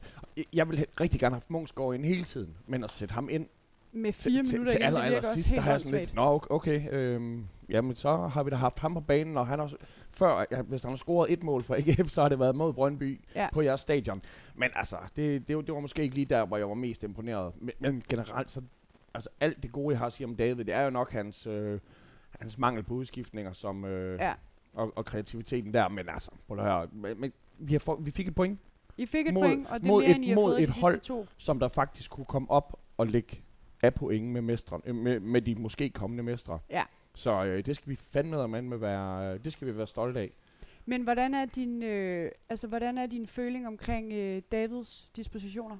jeg- 0.52 0.68
vil 0.70 0.86
rigtig 1.00 1.20
gerne 1.20 1.34
have 1.34 1.40
haft 1.40 1.50
Munchsgaard 1.50 1.94
ind 1.94 2.04
hele 2.04 2.24
tiden, 2.24 2.54
men 2.66 2.84
at 2.84 2.90
sætte 2.90 3.14
ham 3.14 3.28
ind 3.28 3.46
Med 3.92 4.12
fire 4.12 4.32
til, 4.44 4.52
minutter 4.52 4.70
til, 4.72 4.78
til 4.80 4.84
aller, 4.84 5.00
aller 5.00 5.22
sidst, 5.34 5.50
der 5.54 5.60
har 5.60 5.70
jeg 5.70 5.80
sådan 5.80 6.00
lidt, 6.00 6.14
nå 6.14 6.42
okay, 6.50 6.92
øhm, 6.92 7.46
jamen 7.68 7.96
så 7.96 8.16
har 8.16 8.42
vi 8.42 8.50
da 8.50 8.56
haft 8.56 8.78
ham 8.78 8.94
på 8.94 9.00
banen, 9.00 9.36
og 9.36 9.46
han 9.46 9.58
har 9.58 9.64
også, 9.64 9.76
før, 10.10 10.44
ja, 10.50 10.62
hvis 10.62 10.82
han 10.82 10.90
har 10.90 10.96
scoret 10.96 11.32
et 11.32 11.42
mål 11.42 11.62
for 11.62 11.74
AGF, 11.74 12.10
så 12.10 12.22
har 12.22 12.28
det 12.28 12.38
været 12.38 12.56
mod 12.56 12.72
Brøndby 12.72 13.20
Ja. 13.34 13.48
på 13.52 13.62
jeres 13.62 13.80
stadion. 13.80 14.22
Men 14.54 14.70
altså, 14.74 14.96
det, 15.16 15.48
det, 15.48 15.56
var- 15.56 15.62
det 15.62 15.74
var 15.74 15.80
måske 15.80 16.02
ikke 16.02 16.14
lige 16.14 16.24
der, 16.26 16.46
hvor 16.46 16.56
jeg 16.56 16.68
var 16.68 16.74
mest 16.74 17.02
imponeret. 17.02 17.52
Men, 17.60 17.72
men 17.78 18.02
generelt, 18.08 18.50
så, 18.50 18.60
altså 19.14 19.30
alt 19.40 19.62
det 19.62 19.72
gode, 19.72 19.92
jeg 19.92 19.98
har 19.98 20.06
at 20.06 20.12
sige 20.12 20.26
om 20.26 20.36
David, 20.36 20.64
det 20.64 20.74
er 20.74 20.82
jo 20.82 20.90
nok 20.90 21.10
hans, 21.12 21.46
øh, 21.46 21.80
hans 22.40 22.58
mangel 22.58 22.82
på 22.82 22.94
udskiftninger, 22.94 23.52
som, 23.52 23.84
øh, 23.84 24.18
Ja. 24.20 24.32
og, 24.72 24.92
og 24.96 25.04
kreativiteten 25.04 25.74
der, 25.74 25.88
men 25.88 26.08
altså, 26.08 26.30
prøv 26.48 26.58
at 26.58 26.64
høre, 26.64 26.88
men, 26.92 27.20
men 27.20 27.32
vi, 27.58 27.72
har 27.72 27.78
få, 27.78 28.00
vi 28.00 28.10
fik 28.10 28.28
et 28.28 28.34
point, 28.34 28.60
I 28.96 29.06
fik 29.06 29.26
et 29.26 29.34
mod- 29.34 29.42
point, 29.42 29.66
og 29.66 29.80
det 29.80 29.86
er 29.88 29.92
mere, 29.92 30.04
et- 30.10 30.16
end 30.16 30.24
I 30.24 30.28
har 30.28 30.34
mod 30.34 30.52
fået 30.52 30.62
et 30.62 30.68
de 30.68 30.80
hold. 30.80 31.00
to. 31.00 31.26
som 31.36 31.58
der 31.58 31.68
faktisk 31.68 32.10
kunne 32.10 32.26
komme 32.26 32.50
op 32.50 32.80
og 32.98 33.06
lægge 33.06 33.42
af 33.82 33.94
point 33.94 34.26
med, 34.28 34.40
mestre, 34.42 34.80
øh, 34.84 34.94
med, 34.94 35.20
med 35.20 35.42
de 35.42 35.54
måske 35.54 35.90
kommende 35.90 36.22
mestre. 36.22 36.58
Ja. 36.70 36.82
Så 37.14 37.44
øh, 37.44 37.66
det 37.66 37.76
skal 37.76 37.90
vi 37.90 37.96
fandme 37.96 38.48
med 38.48 38.62
med 38.62 38.78
være, 38.78 39.38
det 39.38 39.52
skal 39.52 39.68
vi 39.68 39.76
være 39.76 39.86
stolte 39.86 40.20
af. 40.20 40.30
Men 40.86 41.02
hvordan 41.02 41.34
er 41.34 41.44
din, 41.44 41.82
øh, 41.82 42.30
altså, 42.48 42.66
hvordan 42.68 42.98
er 42.98 43.06
din 43.06 43.26
føling 43.26 43.66
omkring 43.66 44.12
øh, 44.12 44.42
Davids 44.52 45.10
dispositioner? 45.16 45.76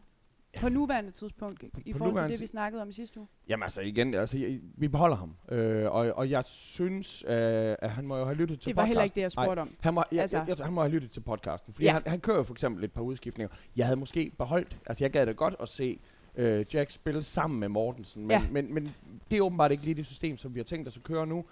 På 0.61 0.69
nuværende 0.69 1.11
tidspunkt, 1.11 1.65
i 1.85 1.93
på 1.93 1.99
forhold 1.99 2.19
til 2.19 2.29
det, 2.31 2.41
vi 2.41 2.47
snakkede 2.47 2.83
om 2.83 2.89
i 2.89 2.93
sidste 2.93 3.19
uge? 3.21 3.29
Jamen 3.49 3.63
altså 3.63 3.81
igen, 3.81 4.15
altså, 4.15 4.39
jeg, 4.39 4.61
vi 4.77 4.89
beholder 4.89 5.17
ham, 5.17 5.35
øh, 5.49 5.93
og, 5.93 6.13
og 6.17 6.31
jeg 6.31 6.45
synes, 6.45 7.25
øh, 7.27 7.33
at 7.79 7.91
han 7.91 8.07
må 8.07 8.17
jo 8.19 8.25
have 8.25 8.37
lyttet 8.37 8.61
til 8.61 8.69
Det 8.69 8.77
var 8.77 8.85
heller 8.85 9.03
ikke 9.03 9.13
podcasten. 9.15 9.41
det, 9.41 9.47
jeg 9.47 9.47
spurgte 9.47 9.61
om. 9.61 9.71
Han 9.81 9.95
må, 9.95 10.05
jeg, 10.13 10.21
Altså- 10.21 10.37
jeg, 10.39 10.49
jeg, 10.49 10.57
han 10.65 10.73
må 10.73 10.81
have 10.83 10.93
lyttet 10.93 11.11
til 11.11 11.21
podcasten, 11.21 11.73
fordi 11.75 11.85
Ja. 11.87 11.93
han, 11.93 12.03
han 12.07 12.21
kører 12.21 12.37
jo 12.37 12.43
for 12.43 12.55
eksempel 12.55 12.85
et 12.85 12.93
par 12.93 13.03
udskiftninger. 13.03 13.57
Jeg 13.77 13.87
havde 13.87 13.97
måske 13.97 14.33
beholdt, 14.39 14.79
altså 14.87 15.05
jeg 15.05 15.11
gad 15.11 15.27
da 15.27 15.33
godt 15.33 15.55
at 15.61 15.69
se 15.69 15.99
øh, 16.37 16.65
Jack 16.75 16.91
spille 16.91 17.23
sammen 17.23 17.61
med 17.61 17.69
Mortensen, 17.69 18.23
men, 18.23 18.31
Ja. 18.31 18.43
men, 18.51 18.75
men 18.75 18.95
det 19.31 19.37
er 19.39 19.43
åbenbart 19.43 19.71
ikke 19.73 19.85
lige 19.85 19.95
det 19.95 20.07
system, 20.07 20.37
som 20.37 20.55
vi 20.55 20.59
har 20.61 20.65
tænkt 20.65 20.89
os 20.89 20.97
at 20.97 21.03
køre 21.03 21.27
nu. 21.27 21.45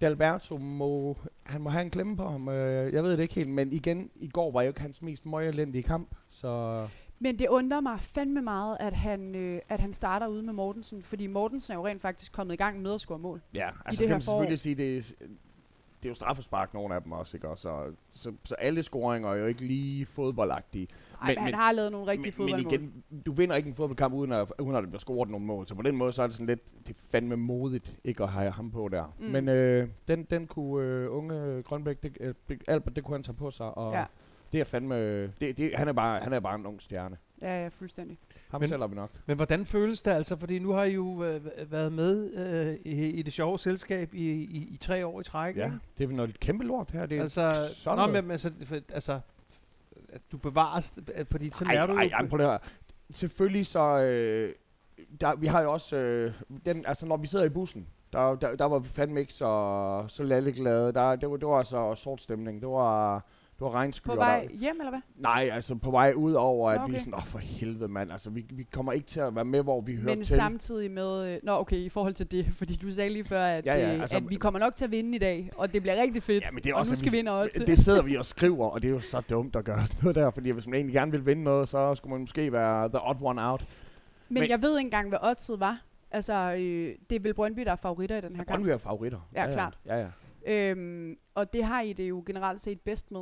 Dalberto 0.00 0.56
må, 0.58 1.16
han 1.42 1.60
må 1.60 1.70
have 1.70 1.82
en 1.84 1.90
klemme 1.90 2.16
på 2.16 2.28
ham, 2.28 2.48
øh, 2.48 2.92
jeg 2.92 3.02
ved 3.04 3.12
det 3.12 3.20
ikke 3.20 3.34
helt, 3.34 3.48
men 3.48 3.72
igen, 3.72 4.10
i 4.16 4.28
går 4.28 4.50
var 4.52 4.62
jo 4.62 4.68
ikke 4.68 4.80
hans 4.80 5.02
mest 5.02 5.26
møgelendige 5.26 5.82
kamp, 5.82 6.14
så 6.30 6.88
Men 7.22 7.38
det 7.38 7.48
undrer 7.48 7.80
mig 7.80 8.00
fandme 8.00 8.42
meget, 8.42 8.76
at 8.80 8.92
han, 8.96 9.34
øh, 9.34 9.60
at 9.68 9.80
han 9.80 9.92
starter 9.92 10.26
ude 10.26 10.42
med 10.42 10.52
Mortensen, 10.52 11.02
fordi 11.02 11.26
Mortensen 11.26 11.72
er 11.72 11.76
jo 11.76 11.86
rent 11.86 12.02
faktisk 12.02 12.32
kommet 12.32 12.54
i 12.54 12.56
gang 12.56 12.82
med 12.82 12.94
at 12.94 13.00
score 13.00 13.18
mål. 13.18 13.40
Ja, 13.54 13.68
altså 13.86 14.00
det 14.00 14.08
kan 14.08 14.14
man 14.14 14.22
selvfølgelig 14.22 14.58
sige, 14.58 14.74
det 14.74 14.96
er, 14.96 15.00
det 16.02 16.08
er 16.08 16.10
jo 16.10 16.14
straffespark, 16.14 16.74
nogle 16.74 16.94
af 16.94 17.02
dem 17.02 17.12
også, 17.12 17.36
ikke? 17.36 17.48
Og 17.48 17.58
Så, 17.58 17.92
så, 18.12 18.32
så 18.44 18.54
alle 18.54 18.82
scoringer 18.82 19.30
er 19.30 19.34
jo 19.36 19.46
ikke 19.46 19.60
lige 19.66 20.06
fodboldagtige. 20.06 20.88
Ej, 21.22 21.26
Men- 21.28 21.34
men, 21.34 21.44
han 21.44 21.54
har 21.54 21.72
lavet 21.72 21.92
nogle 21.92 22.06
rigtige 22.06 22.26
men, 22.26 22.32
fodboldmål. 22.32 22.72
men 22.80 22.80
igen, 23.12 23.22
du 23.26 23.32
vinder 23.32 23.56
ikke 23.56 23.68
en 23.68 23.74
fodboldkamp, 23.74 24.14
uden 24.14 24.32
at, 24.32 24.52
uden 24.58 24.76
at 24.76 24.82
der 24.82 24.88
bliver 24.88 25.00
scoret 25.00 25.30
nogle 25.30 25.46
mål. 25.46 25.66
Så 25.66 25.74
på 25.74 25.82
den 25.82 25.96
måde, 25.96 26.12
så 26.12 26.22
er 26.22 26.26
det 26.26 26.36
sådan 26.36 26.46
lidt, 26.46 26.86
det 26.86 26.90
er 26.96 27.00
fandme 27.10 27.36
modigt, 27.36 27.96
ikke 28.04 28.22
at 28.22 28.28
have 28.28 28.50
ham 28.50 28.70
på 28.70 28.88
der. 28.88 29.14
Mm. 29.18 29.24
Men 29.26 29.48
øh, 29.48 29.88
den, 30.08 30.22
den 30.24 30.46
kunne 30.46 30.86
øh, 30.86 31.16
unge 31.16 31.62
Grønbæk, 31.62 32.02
det, 32.02 32.16
øh, 32.20 32.34
Albert, 32.68 32.96
det 32.96 33.04
kunne 33.04 33.14
han 33.14 33.22
tage 33.22 33.36
på 33.36 33.50
sig. 33.50 33.78
Og 33.78 33.92
Ja. 33.92 34.04
Det 34.52 34.60
er 34.60 34.64
fandme, 34.64 35.26
det, 35.26 35.56
det, 35.56 35.76
han, 35.76 35.88
er 35.88 35.92
bare, 35.92 36.20
han 36.20 36.32
er 36.32 36.40
bare 36.40 36.54
en 36.54 36.66
ung 36.66 36.82
stjerne. 36.82 37.16
Ja, 37.42 37.62
ja, 37.62 37.68
fuldstændig. 37.68 38.18
Ham 38.50 38.60
Men- 38.60 38.68
sælger 38.68 38.86
vi 38.86 38.94
nok. 38.94 39.10
Men 39.26 39.36
hvordan 39.36 39.66
føles 39.66 40.00
det 40.02 40.10
altså? 40.10 40.36
Fordi 40.36 40.58
nu 40.58 40.70
har 40.72 40.84
I 40.84 40.94
jo 40.94 41.24
øh, 41.24 41.40
været 41.72 41.92
med 41.92 42.32
øh, 42.34 42.92
i, 42.92 43.06
i 43.10 43.22
det 43.22 43.32
sjove 43.32 43.58
selskab 43.58 44.14
i, 44.14 44.30
i, 44.30 44.68
i 44.74 44.76
tre 44.80 45.06
år 45.06 45.20
i 45.20 45.24
træk. 45.24 45.56
Ja, 45.56 45.64
ikke? 45.64 45.78
det 45.98 46.10
er 46.10 46.12
noget 46.12 46.40
kæmpe 46.40 46.64
lort 46.64 46.90
her. 46.90 47.06
Det 47.06 47.18
er 47.18 47.22
Altså, 47.22 47.52
sådan 47.74 47.98
nå, 47.98 48.20
men, 48.20 48.30
altså, 48.30 48.50
for, 48.64 48.74
altså, 48.92 49.20
at 50.12 50.20
du 50.32 50.36
bevares, 50.36 50.92
fordi 51.30 51.50
så 51.54 51.64
Ej, 51.64 51.74
lærer 51.74 51.86
du 51.86 51.92
ej, 51.96 52.02
jo... 52.04 52.10
ej, 52.10 52.28
prøv 52.28 52.40
at. 52.40 52.60
Selvfølgelig 53.10 53.66
så... 53.66 53.98
Øh, 53.98 54.54
der, 55.20 55.36
vi 55.36 55.46
har 55.46 55.60
jo 55.62 55.72
også... 55.72 55.96
Øh, 55.96 56.32
den, 56.66 56.86
altså, 56.86 57.06
når 57.06 57.16
vi 57.16 57.26
sidder 57.26 57.44
i 57.44 57.48
bussen, 57.48 57.86
der, 58.12 58.34
der, 58.34 58.56
der 58.56 58.64
var 58.64 58.78
vi 58.78 58.88
fandme 58.88 59.20
ikke 59.20 59.32
så, 59.32 60.04
så 60.08 60.22
lalleglade. 60.22 60.92
Der, 60.92 61.16
det, 61.16 61.30
var, 61.30 61.36
det 61.36 61.48
var 61.48 61.58
altså 61.58 61.94
sort 61.94 62.20
stemning. 62.20 62.60
Det 62.60 62.68
var, 62.68 63.24
var 63.62 63.70
regnskyer. 63.74 64.12
På 64.12 64.16
vej 64.16 64.40
Der, 64.52 64.58
hjem, 64.58 64.76
eller 64.80 64.90
hvad? 64.90 65.00
nej, 65.16 65.50
altså 65.52 65.74
på 65.74 65.90
vej 65.90 66.12
ud 66.16 66.32
over, 66.32 66.70
at 66.70 66.80
Okay. 66.80 66.90
vi 66.90 66.96
er 66.96 67.00
sådan, 67.00 67.14
åh 67.14 67.24
for 67.26 67.38
helvede 67.38 67.88
mand, 67.88 68.12
altså 68.12 68.30
vi, 68.30 68.46
vi 68.52 68.62
kommer 68.62 68.92
ikke 68.92 69.06
til 69.06 69.20
at 69.20 69.34
være 69.34 69.44
med, 69.44 69.62
hvor 69.62 69.80
vi 69.80 69.94
hører 69.96 70.04
Men 70.16 70.24
til. 70.24 70.34
samtidig 70.36 70.90
med... 70.90 71.34
Øh, 71.34 71.38
nå, 71.42 71.52
okay, 71.52 71.76
i 71.76 71.88
forhold 71.88 72.14
til 72.14 72.30
det, 72.30 72.46
fordi 72.58 72.74
du 72.74 72.92
sagde 72.92 73.10
lige 73.10 73.24
før, 73.24 73.44
at, 73.44 73.66
Ja, 73.66 73.78
ja, 73.78 73.94
øh, 73.94 74.00
altså- 74.00 74.16
at 74.16 74.30
vi 74.30 74.34
kommer 74.34 74.60
nok 74.60 74.76
til 74.76 74.84
at 74.84 74.90
vinde 74.90 75.16
i 75.16 75.18
dag, 75.18 75.50
og 75.56 75.72
det 75.72 75.82
bliver 75.82 75.96
rigtig 76.02 76.22
fedt. 76.22 76.44
Ja, 76.44 76.50
men 76.50 76.62
det 76.62 76.70
er 76.70 76.74
og 76.74 76.80
også, 76.80 76.92
nu 76.92 76.98
skal 76.98 77.12
vi 77.12 77.18
ind 77.18 77.28
og 77.28 77.48
det, 77.66 77.78
sidder 77.78 78.02
vi 78.02 78.16
og 78.16 78.24
skriver, 78.24 78.66
og 78.68 78.82
det 78.82 78.88
er 78.88 78.92
jo 78.92 79.00
så 79.00 79.20
dumt 79.20 79.56
at 79.56 79.64
gøre 79.64 79.86
sådan 79.86 79.98
noget 80.02 80.14
der, 80.14 80.30
fordi 80.30 80.50
hvis 80.50 80.66
man 80.66 80.74
egentlig 80.74 80.94
gerne 80.94 81.10
vil 81.12 81.26
vinde 81.26 81.42
noget, 81.42 81.68
så 81.68 81.94
skulle 81.94 82.10
man 82.10 82.20
måske 82.20 82.52
være 82.52 82.88
the 82.88 83.08
odd 83.08 83.18
one 83.22 83.50
out. 83.50 83.66
Men, 84.28 84.40
men- 84.40 84.50
jeg 84.50 84.62
ved 84.62 84.78
ikke 84.78 84.86
engang, 84.86 85.08
hvad 85.08 85.18
oddset 85.22 85.60
var. 85.60 85.82
Altså, 86.10 86.32
øh, 86.58 86.94
det 87.10 87.16
er 87.16 87.20
vel 87.20 87.34
Brøndby, 87.34 87.60
der 87.62 87.72
er 87.72 87.76
favoritter 87.76 88.16
i 88.16 88.20
den 88.20 88.30
her 88.36 88.44
kamp. 88.44 88.48
Brøndby 88.48 88.68
er 88.68 88.78
favoritter. 88.78 89.28
Ja, 89.34 89.50
klart. 89.52 89.78
Ja, 89.86 89.96
ja. 89.98 90.06
Øhm, 90.46 91.16
og 91.34 91.52
det 91.52 91.64
har 91.64 91.80
I 91.80 91.92
det 91.92 92.08
jo 92.08 92.22
generelt 92.26 92.60
set 92.60 92.80
bedst 92.80 93.12
med. 93.12 93.20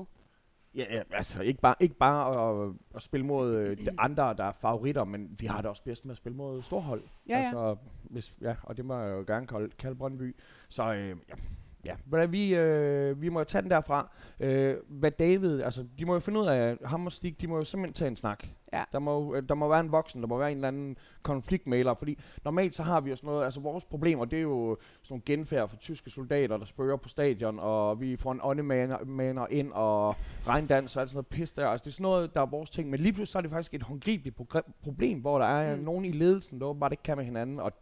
Ja, 0.75 0.85
ja, 0.91 1.03
altså 1.11 1.43
ikke 1.43 1.61
bare, 1.61 1.75
ikke 1.81 1.95
bare 1.95 2.51
at, 2.67 2.73
at 2.95 3.03
spille 3.03 3.27
mod 3.27 3.55
øh, 3.55 3.79
de 3.79 3.89
andre, 3.99 4.35
der 4.35 4.45
er 4.45 4.53
favoritter, 4.53 5.05
men 5.05 5.37
vi 5.41 5.47
har 5.47 5.61
det 5.61 5.67
også 5.67 5.83
bedst 5.83 6.05
med 6.05 6.13
at 6.13 6.17
spille 6.17 6.37
mod 6.37 6.63
storhold. 6.63 7.03
Ja, 7.29 7.39
ja. 7.39 7.45
altså, 7.45 7.77
hvis, 8.03 8.35
ja, 8.41 8.55
og 8.63 8.77
det 8.77 8.85
må 8.85 8.99
jeg 8.99 9.11
jo 9.11 9.25
gerne 9.27 9.47
kalde, 9.47 9.69
kalde 9.79 9.97
Brøndby. 9.97 10.37
Så 10.69 10.95
øh, 10.95 11.09
ja, 11.09 11.35
Ja, 11.85 11.95
men 12.07 12.33
vi, 12.33 12.55
øh, 12.55 13.23
vi 13.23 13.29
må 13.29 13.39
jo 13.41 13.45
tage 13.45 13.63
den 13.63 13.71
derfra. 13.71 14.11
Øh, 14.41 14.77
hvad 14.89 15.11
David, 15.11 15.63
altså 15.63 15.85
de 15.99 16.05
må 16.05 16.13
jo 16.13 16.19
finde 16.21 16.41
ud 16.41 16.47
af, 16.47 16.77
ham 16.85 17.07
og 17.07 17.13
Stig, 17.13 17.41
de 17.41 17.47
må 17.47 17.57
jo 17.57 17.65
simpelthen 17.65 17.95
tage 17.95 18.09
en 18.09 18.17
snak. 18.17 18.45
Ja. 18.73 18.85
Der 18.93 18.99
må, 18.99 19.35
øh, 19.35 19.43
der 19.49 19.55
må 19.55 19.69
være 19.69 19.81
en 19.81 19.93
voksen, 19.93 20.21
der 20.21 20.27
må 20.29 20.39
være 20.39 20.51
en 20.53 20.57
eller 20.59 20.69
anden 20.69 20.97
konfliktmailer, 21.23 21.95
fordi 21.95 22.19
normalt 22.45 22.75
så 22.75 22.83
har 22.83 23.01
vi 23.01 23.11
jo 23.11 23.17
sådan 23.17 23.29
noget, 23.29 23.45
altså 23.45 23.61
vores 23.61 23.85
problemer, 23.85 24.25
det 24.25 24.37
er 24.37 24.43
jo 24.43 24.77
sådan 25.03 25.13
nogle 25.15 25.23
genfærd 25.27 25.69
for 25.69 25.77
tyske 25.77 26.11
soldater, 26.11 26.57
der 26.57 26.65
spørger 26.65 26.97
på 26.97 27.09
stadion, 27.09 27.59
og 27.59 28.01
vi 28.01 28.17
får 28.17 28.33
en 28.33 28.41
åndemaner 28.43 29.47
ind, 29.51 29.73
og 29.73 30.15
regndans 30.47 30.97
og 30.97 31.01
alt 31.01 31.11
sådan 31.11 31.17
noget 31.17 31.27
pis 31.27 31.53
der. 31.53 31.67
Altså 31.69 31.85
det 31.85 31.91
er 31.91 31.95
sådan 31.95 32.03
noget, 32.03 32.35
der 32.35 32.41
er 32.41 32.47
vores 32.47 32.71
ting, 32.71 32.91
men 32.91 33.01
lige 33.01 33.13
pludselig 33.13 33.29
så 33.33 33.39
er 33.39 33.43
det 33.43 33.51
faktisk 33.51 33.75
et 33.75 33.83
håndgribeligt 33.83 34.37
problem, 34.83 35.19
hvor 35.21 35.39
der 35.39 35.47
er 35.47 35.77
Mm. 35.77 35.83
nogen 35.83 36.05
i 36.05 36.11
ledelsen, 36.13 36.61
der 36.61 36.67
åbenbart 36.67 36.93
ikke 36.93 37.03
kan 37.03 37.17
med 37.17 37.25
hinanden, 37.25 37.61
og 37.61 37.73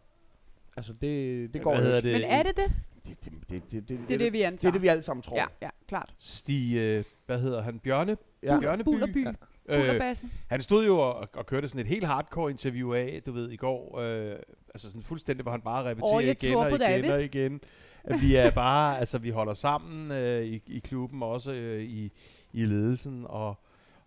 altså 0.77 0.93
det, 0.93 1.53
det 1.53 1.61
går 1.61 1.71
Hvad 1.75 1.83
hedder 1.83 1.97
ikke. 1.97 2.09
det? 2.13 2.21
Men 2.21 2.29
er 2.31 2.43
det 2.43 2.57
det? 2.57 2.71
Det, 3.05 3.25
det, 3.25 3.33
det, 3.49 3.71
det, 3.71 3.89
det, 3.89 3.99
Det 4.07 4.13
er 4.13 4.17
det, 4.17 4.33
vi 4.33 4.39
det, 4.39 4.43
antager. 4.43 4.69
er 4.69 4.71
det, 4.73 4.81
vi 4.81 4.87
alle 4.87 5.03
sammen 5.03 5.21
tror. 5.21 5.37
Ja, 5.37 5.45
ja, 5.61 5.69
klart. 5.87 6.13
Stig, 6.19 6.77
øh, 6.77 7.03
hvad 7.25 7.39
hedder 7.39 7.61
han? 7.61 7.79
Bjørne? 7.79 8.17
Ja. 8.43 8.59
Bjørneby? 8.59 8.85
Bullerby. 8.85 9.25
Ja. 9.69 9.95
Øh, 9.95 10.15
han 10.47 10.61
stod 10.61 10.85
jo 10.85 10.99
og, 10.99 11.27
og 11.33 11.45
kørte 11.45 11.67
sådan 11.67 11.81
et 11.81 11.87
helt 11.87 12.03
hardcore 12.05 12.51
interview 12.51 12.93
af, 12.93 13.21
du 13.25 13.31
ved, 13.31 13.49
i 13.51 13.55
går. 13.55 13.99
Øh, 13.99 14.35
altså 14.73 14.87
sådan 14.89 15.03
fuldstændig, 15.03 15.43
hvor 15.43 15.51
han 15.51 15.61
bare 15.61 15.83
repeterer 15.89 16.19
jeg 16.19 16.43
igen 16.43 16.55
og 16.55 16.69
igen 16.69 16.79
David. 16.79 17.11
og 17.11 17.23
igen. 17.23 17.61
At 18.03 18.21
vi 18.21 18.35
er 18.35 18.49
bare, 18.49 18.97
altså 18.99 19.17
vi 19.17 19.29
holder 19.29 19.53
sammen 19.53 20.11
øh, 20.11 20.45
i, 20.45 20.61
i 20.67 20.79
klubben, 20.79 21.23
også 21.23 21.51
øh, 21.51 21.83
i, 21.83 22.11
i 22.53 22.65
ledelsen, 22.65 23.25
og, 23.27 23.55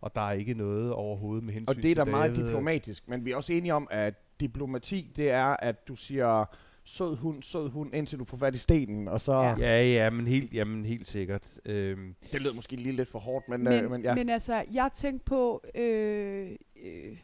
og 0.01 0.15
der 0.15 0.21
er 0.29 0.33
ikke 0.33 0.55
noget 0.55 0.93
overhovedet 0.93 1.45
med 1.45 1.55
hensyn 1.55 1.69
Og 1.69 1.77
det 1.77 1.91
er 1.91 1.95
da 1.95 2.05
til 2.05 2.11
meget 2.11 2.31
David. 2.31 2.47
diplomatisk, 2.47 3.09
men 3.09 3.25
vi 3.25 3.31
er 3.33 3.37
også 3.37 3.53
enige 3.53 3.75
om, 3.75 3.89
at 3.91 4.15
diplomati, 4.41 5.13
det 5.17 5.31
er, 5.31 5.57
at 5.59 5.89
du 5.89 5.95
siger 5.97 6.45
sød 6.85 7.17
hund, 7.17 7.43
sød 7.43 7.69
hund, 7.71 7.95
indtil 7.95 8.19
du 8.19 8.25
får 8.25 8.37
fat 8.37 8.55
i 8.55 8.59
stenen, 8.59 9.09
og 9.09 9.21
så... 9.21 9.33
Ja. 9.59 9.83
Ja. 9.83 10.11
Men 10.11 10.27
helt, 10.27 10.55
jamen, 10.55 10.85
helt 10.85 11.07
sikkert. 11.07 11.43
Øhm, 11.65 12.15
Det 12.33 12.43
lød 12.43 12.53
måske 12.53 12.77
lige 12.77 12.97
lidt 12.97 13.09
for 13.09 13.19
hårdt, 13.19 13.49
men, 13.49 13.65
Men, 13.65 13.85
øh, 13.85 13.91
men 13.91 14.03
ja. 14.03 14.15
men 14.15 14.29
altså, 14.29 14.65
jeg 14.73 14.91
tænkte 14.95 15.25
på 15.25 15.65
øh, 15.75 16.57
øh, 16.77 17.19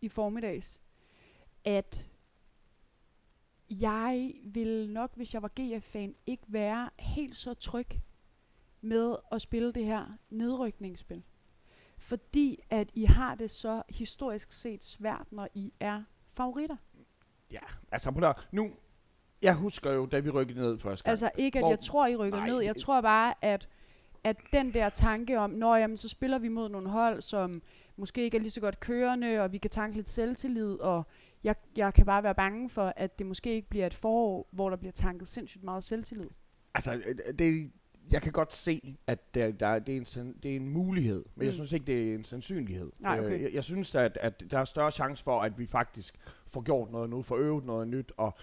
i 0.00 0.08
formiddags, 0.08 0.80
at 1.64 2.08
jeg 3.70 4.32
ville 4.44 4.92
nok, 4.92 5.16
hvis 5.16 5.34
jeg 5.34 5.42
var 5.42 5.50
GF-fan, 5.60 6.14
ikke 6.26 6.42
være 6.48 6.90
helt 6.98 7.36
så 7.36 7.54
tryg 7.54 7.86
med 8.80 9.16
at 9.32 9.42
spille 9.42 9.72
det 9.72 9.84
her 9.84 10.06
nedrykningsspil. 10.30 11.22
Fordi 11.98 12.58
at 12.70 12.90
I 12.94 13.04
har 13.04 13.34
det 13.34 13.50
så 13.50 13.82
historisk 13.88 14.52
set 14.52 14.84
svært, 14.84 15.26
når 15.30 15.48
I 15.54 15.72
er 15.80 16.02
favoritter. 16.32 16.76
Ja, 17.52 17.58
altså 17.92 18.10
på 18.10 18.20
der, 18.20 18.32
nu, 18.52 18.70
jeg 19.42 19.54
husker 19.54 19.92
jo, 19.92 20.06
da 20.06 20.18
vi 20.18 20.30
rykkede 20.30 20.58
ned 20.60 20.78
første 20.78 21.04
gang. 21.04 21.10
Altså 21.10 21.30
ikke, 21.38 21.58
at 21.58 21.62
Hvor- 21.62 21.70
jeg 21.70 21.80
tror, 21.80 22.06
I 22.06 22.16
rykker 22.16 22.38
Nej, 22.38 22.46
ned. 22.46 22.60
Jeg 22.60 22.76
tror 22.76 23.00
bare, 23.00 23.34
at, 23.42 23.68
at 24.24 24.36
den 24.52 24.74
der 24.74 24.88
tanke 24.88 25.38
om, 25.38 25.50
når 25.50 25.76
jamen, 25.76 25.96
så 25.96 26.08
spiller 26.08 26.38
vi 26.38 26.48
mod 26.48 26.68
nogle 26.68 26.88
hold, 26.90 27.22
som 27.22 27.62
måske 27.96 28.22
ikke 28.24 28.36
er 28.36 28.40
lige 28.40 28.50
så 28.50 28.60
godt 28.60 28.80
kørende, 28.80 29.40
og 29.40 29.52
vi 29.52 29.58
kan 29.58 29.70
tanke 29.70 29.96
lidt 29.96 30.10
selvtillid, 30.10 30.74
og 30.74 31.06
jeg, 31.44 31.54
jeg 31.76 31.94
kan 31.94 32.06
bare 32.06 32.22
være 32.22 32.34
bange 32.34 32.70
for, 32.70 32.92
at 32.96 33.18
det 33.18 33.26
måske 33.26 33.54
ikke 33.54 33.68
bliver 33.68 33.86
et 33.86 33.94
forår, 33.94 34.48
hvor 34.52 34.70
der 34.70 34.76
bliver 34.76 34.92
tanket 34.92 35.28
sindssygt 35.28 35.64
meget 35.64 35.84
selvtillid. 35.84 36.28
Altså, 36.74 36.94
øh, 36.94 37.14
det, 37.38 37.70
jeg 38.10 38.22
kan 38.22 38.32
godt 38.32 38.52
se, 38.52 38.98
at 39.06 39.34
der, 39.34 39.50
der, 39.50 39.78
det, 39.78 39.92
er 39.92 39.96
en, 39.96 40.04
san- 40.04 40.36
det 40.42 40.50
er 40.52 40.56
en 40.56 40.68
mulighed, 40.68 41.16
men 41.16 41.32
mm. 41.36 41.44
jeg 41.44 41.54
synes 41.54 41.72
ikke, 41.72 41.86
det 41.86 42.10
er 42.10 42.14
en 42.14 42.24
sandsynlighed. 42.24 42.92
Nej, 43.00 43.20
okay. 43.20 43.32
Øh, 43.32 43.42
jeg, 43.42 43.54
jeg 43.54 43.64
synes, 43.64 43.94
at, 43.94 44.18
at 44.20 44.42
der 44.50 44.58
er 44.58 44.64
større 44.64 44.90
chance 44.90 45.24
for, 45.24 45.40
at 45.40 45.58
vi 45.58 45.66
faktisk 45.66 46.18
får 46.46 46.62
gjort 46.62 46.90
noget 46.90 47.10
nu, 47.10 47.22
får 47.22 47.36
øvet 47.36 47.64
noget 47.64 47.88
nyt, 47.88 48.12
og, 48.16 48.34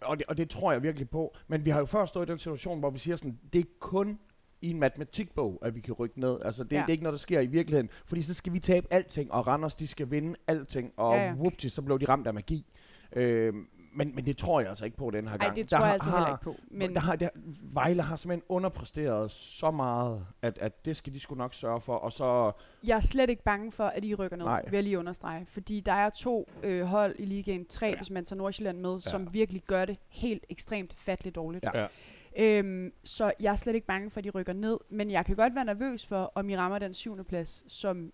og, 0.00 0.18
det, 0.18 0.26
og 0.26 0.36
det 0.36 0.50
tror 0.50 0.72
jeg 0.72 0.82
virkelig 0.82 1.10
på. 1.10 1.36
Men 1.48 1.64
vi 1.64 1.70
har 1.70 1.78
jo 1.78 1.86
før 1.86 2.04
stået 2.04 2.28
i 2.28 2.30
den 2.30 2.38
situation, 2.38 2.78
hvor 2.78 2.90
vi 2.90 2.98
siger 2.98 3.16
sådan, 3.16 3.38
det 3.52 3.58
er 3.58 3.64
kun 3.80 4.18
i 4.62 4.70
en 4.70 4.80
matematikbog, 4.80 5.58
at 5.62 5.74
vi 5.74 5.80
kan 5.80 5.94
rykke 5.94 6.20
ned. 6.20 6.38
Altså, 6.44 6.64
det, 6.64 6.72
ja. 6.72 6.80
Det 6.80 6.88
er 6.88 6.92
ikke 6.92 7.04
noget, 7.04 7.12
der 7.12 7.18
sker 7.18 7.40
i 7.40 7.46
virkeligheden. 7.46 7.90
Fordi 8.04 8.22
så 8.22 8.34
skal 8.34 8.52
vi 8.52 8.58
tabe 8.58 8.86
alting, 8.90 9.32
og 9.32 9.46
Randers, 9.46 9.76
de 9.76 9.86
skal 9.86 10.10
vinde 10.10 10.34
alting, 10.46 10.92
og 10.96 11.16
ja. 11.16 11.24
ja. 11.24 11.34
whoopty, 11.34 11.66
så 11.66 11.82
blev 11.82 12.00
de 12.00 12.04
ramt 12.04 12.26
af 12.26 12.34
magi. 12.34 12.66
Øh, 13.12 13.54
men, 13.96 14.14
men 14.14 14.26
det 14.26 14.36
tror 14.36 14.60
jeg 14.60 14.68
altså 14.68 14.84
ikke 14.84 14.96
på 14.96 15.10
den 15.10 15.28
her 15.28 15.36
Nej, 15.36 15.46
gang. 15.46 15.56
det 15.56 15.70
Der 15.70 15.76
tror 15.76 15.84
jeg 15.84 15.88
har- 15.88 15.94
altså 15.94 16.10
heller 16.10 16.28
ikke 16.28 16.42
på. 16.44 16.54
men 16.70 16.78
Men 16.78 16.94
der 16.94 17.00
har, 17.00 17.16
der, 17.16 17.28
Vejle 17.72 18.02
har 18.02 18.16
simpelthen 18.16 18.44
underpræsteret 18.48 19.30
så 19.30 19.70
meget, 19.70 20.26
at, 20.42 20.58
at 20.58 20.84
det 20.84 20.96
skal 20.96 21.12
de 21.14 21.20
sgu 21.20 21.34
nok 21.34 21.54
sørge 21.54 21.80
for. 21.80 21.94
Og 21.96 22.12
så, 22.12 22.52
jeg 22.86 22.96
er 22.96 23.00
slet 23.00 23.30
ikke 23.30 23.42
bange 23.42 23.72
for, 23.72 23.84
at 23.84 24.04
I 24.04 24.14
rykker 24.14 24.36
ned, 24.36 24.44
Nej. 24.46 24.62
vil 24.64 24.72
jeg 24.76 24.82
lige 24.82 24.98
understrege. 24.98 25.46
Fordi 25.46 25.80
der 25.80 25.92
er 25.92 26.10
to 26.10 26.48
øh, 26.62 26.82
hold 26.84 27.14
i 27.18 27.24
ligaen, 27.24 27.66
tre, 27.66 27.86
ja. 27.86 27.96
hvis 27.96 28.10
man 28.10 28.24
tager 28.24 28.38
Nordsjælland 28.38 28.78
med, 28.78 28.94
ja. 28.94 29.00
som 29.00 29.28
virkelig 29.32 29.62
gør 29.62 29.84
det 29.84 29.96
helt 30.08 30.46
ekstremt 30.48 30.94
fatligt 30.96 31.34
dårligt. 31.34 31.64
Ja. 31.74 31.80
Ja. 31.80 31.86
Øhm, 32.38 32.92
så 33.04 33.32
jeg 33.40 33.52
er 33.52 33.56
slet 33.56 33.74
ikke 33.74 33.86
bange 33.86 34.10
for, 34.10 34.18
at 34.18 34.24
de 34.24 34.30
rykker 34.30 34.52
ned. 34.52 34.78
Men 34.90 35.10
jeg 35.10 35.26
kan 35.26 35.36
godt 35.36 35.54
være 35.54 35.64
nervøs 35.64 36.06
for, 36.06 36.32
om 36.34 36.48
I 36.48 36.56
rammer 36.56 36.78
den 36.78 36.94
syvende 36.94 37.24
plads, 37.24 37.64
som 37.72 38.12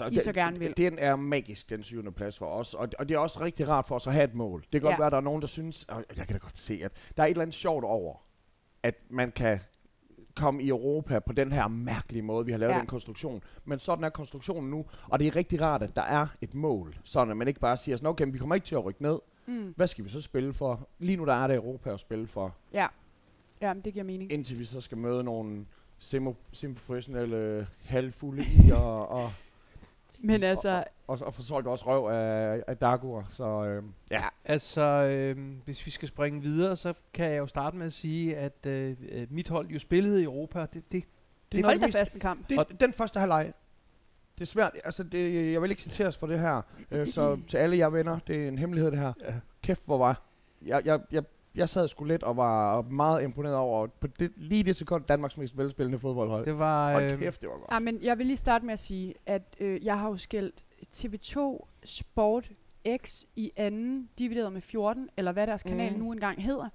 altså, 0.00 0.20
I 0.20 0.24
så 0.24 0.32
gerne 0.32 0.58
vil. 0.58 0.76
Den 0.76 0.98
er 0.98 1.16
magisk, 1.16 1.70
den 1.70 1.82
syvende 1.82 2.12
plads 2.12 2.38
for 2.38 2.46
os. 2.46 2.74
Og, 2.74 2.88
og 2.98 3.08
det 3.08 3.14
er 3.14 3.18
også 3.18 3.40
rigtig 3.40 3.68
rart 3.68 3.86
for 3.86 3.94
os 3.94 4.06
at 4.06 4.12
have 4.12 4.24
et 4.24 4.34
mål. 4.34 4.60
Det 4.60 4.70
kan 4.70 4.80
godt 4.80 4.92
Ja. 4.92 4.96
være, 4.98 5.06
at 5.06 5.10
der 5.12 5.16
er 5.16 5.20
nogen, 5.22 5.40
der 5.42 5.48
synes, 5.48 5.84
og 5.84 6.04
jeg 6.16 6.26
kan 6.26 6.34
da 6.36 6.38
godt 6.38 6.58
se, 6.58 6.80
at 6.84 6.92
der 7.16 7.22
er 7.22 7.26
et 7.26 7.30
eller 7.30 7.42
andet 7.42 7.54
sjovt 7.54 7.84
over, 7.84 8.16
at 8.82 8.94
man 9.10 9.32
kan 9.32 9.60
komme 10.36 10.62
i 10.62 10.68
Europa 10.68 11.18
på 11.18 11.32
den 11.32 11.52
her 11.52 11.68
mærkelige 11.68 12.22
måde, 12.22 12.46
vi 12.46 12.52
har 12.52 12.58
lavet 12.58 12.72
Ja. 12.72 12.78
den 12.78 12.86
konstruktion. 12.86 13.42
Men 13.64 13.78
sådan 13.78 14.04
er 14.04 14.08
konstruktionen 14.08 14.70
nu, 14.70 14.84
og 15.08 15.18
det 15.18 15.26
er 15.26 15.36
rigtig 15.36 15.60
rart, 15.62 15.82
at 15.82 15.96
der 15.96 16.02
er 16.02 16.26
et 16.40 16.54
mål. 16.54 16.96
Sådan 17.04 17.30
at 17.30 17.36
man 17.36 17.48
ikke 17.48 17.60
bare 17.60 17.76
siger 17.76 17.96
sådan, 17.96 18.08
okay, 18.08 18.26
vi 18.32 18.38
kommer 18.38 18.54
ikke 18.54 18.64
til 18.64 18.74
at 18.74 18.84
rykke 18.84 19.02
ned. 19.02 19.18
Mm. 19.46 19.72
Hvad 19.76 19.86
skal 19.86 20.04
vi 20.04 20.10
så 20.10 20.20
spille 20.20 20.54
for? 20.54 20.88
Lige 20.98 21.16
nu 21.16 21.24
der 21.26 21.34
er 21.34 21.46
det 21.46 21.56
Europa 21.56 21.90
at 21.92 22.00
spille 22.00 22.26
for. 22.26 22.54
Ja. 22.72 22.86
Ja, 23.60 23.74
men 23.74 23.82
det 23.84 23.92
giver 23.92 24.04
mening. 24.04 24.32
indtil 24.32 24.58
vi 24.58 24.64
så 24.64 24.80
skal 24.80 24.98
møde 24.98 25.24
nogle 25.24 25.66
semi- 25.98 26.34
semi-professionelle 26.52 27.66
halvfulde 27.84 28.44
i 28.44 28.70
og, 28.70 29.08
og, 29.08 29.32
Men 30.24 30.42
altså, 30.42 30.84
og, 31.06 31.18
og 31.22 31.34
få 31.34 31.42
solgt 31.42 31.68
også 31.68 31.84
røv 31.86 32.06
af, 32.06 32.62
af 32.66 32.76
Dagur. 32.76 33.26
Så 33.28 33.64
øh, 33.64 33.82
ja, 34.10 34.24
Altså, 34.44 34.82
øh, 34.82 35.36
hvis 35.64 35.86
vi 35.86 35.90
skal 35.90 36.08
springe 36.08 36.42
videre, 36.42 36.76
så 36.76 36.94
kan 37.14 37.30
jeg 37.30 37.38
jo 37.38 37.46
starte 37.46 37.76
med 37.76 37.86
at 37.86 37.92
sige, 37.92 38.36
at 38.36 38.66
øh, 38.66 38.96
øh, 39.08 39.26
mit 39.30 39.48
hold 39.48 39.68
jo 39.68 39.78
spillede 39.78 40.20
i 40.20 40.24
Europa. 40.24 40.60
Det, 40.60 40.74
det, 40.74 40.92
det, 40.92 41.04
det 41.52 41.58
er 41.58 41.62
noget 41.62 41.74
af 41.74 41.80
hold 41.80 41.80
da 41.80 41.86
det, 41.86 41.88
mest, 41.88 41.98
fast 41.98 42.14
en 42.14 42.20
kamp. 42.20 42.48
det, 42.48 42.80
den 42.80 42.92
første 42.92 43.20
halvleg. 43.20 43.52
Det 44.34 44.40
er 44.40 44.46
svært. 44.46 44.72
Altså, 44.84 45.02
det, 45.02 45.52
jeg 45.52 45.62
vil 45.62 45.70
ikke 45.70 45.82
citeres 45.82 46.16
for 46.16 46.26
det 46.26 46.40
her. 46.40 46.62
Øh, 46.90 47.06
så 47.06 47.38
til 47.48 47.56
alle 47.56 47.78
jer 47.78 47.88
venner, 47.88 48.18
det 48.26 48.44
er 48.44 48.48
en 48.48 48.58
hemmelighed 48.58 48.90
det 48.90 48.98
her. 48.98 49.12
Ja. 49.20 49.34
Kæft, 49.62 49.82
hvor 49.84 49.98
var 49.98 50.22
jeg, 50.66 50.82
jeg, 50.84 51.00
jeg, 51.12 51.22
jeg 51.54 51.68
sad 51.68 51.88
sgu 51.88 52.04
lidt 52.04 52.22
og 52.22 52.36
var 52.36 52.82
meget 52.82 53.22
imponeret 53.22 53.56
over 53.56 53.86
på 53.86 54.06
det, 54.06 54.32
lige 54.36 54.62
det 54.62 54.76
sekund 54.76 55.04
Danmarks 55.04 55.36
mest 55.38 55.58
velspillende 55.58 55.98
fodboldhold. 55.98 56.46
det 56.46 56.58
var... 56.58 56.94
Og 56.94 57.02
Øh, 57.02 57.18
kæft, 57.18 57.42
det 57.42 57.50
var 57.50 57.56
godt. 57.56 57.72
Ja, 57.72 57.78
men 57.78 58.02
jeg 58.02 58.18
vil 58.18 58.26
lige 58.26 58.36
starte 58.36 58.64
med 58.66 58.72
at 58.72 58.78
sige, 58.78 59.14
at 59.26 59.56
øh, 59.60 59.84
jeg 59.84 59.98
har 59.98 60.08
jo 60.08 60.16
skældt 60.16 60.64
TV2 60.96 61.66
Sport 61.84 62.50
X 63.04 63.24
i 63.36 63.52
anden 63.56 64.08
divideret 64.18 64.52
med 64.52 64.60
14, 64.60 65.08
eller 65.16 65.32
hvad 65.32 65.46
deres 65.46 65.62
kanal 65.62 65.90
Mhm. 65.92 66.00
nu 66.00 66.12
engang 66.12 66.42
hedder. 66.42 66.68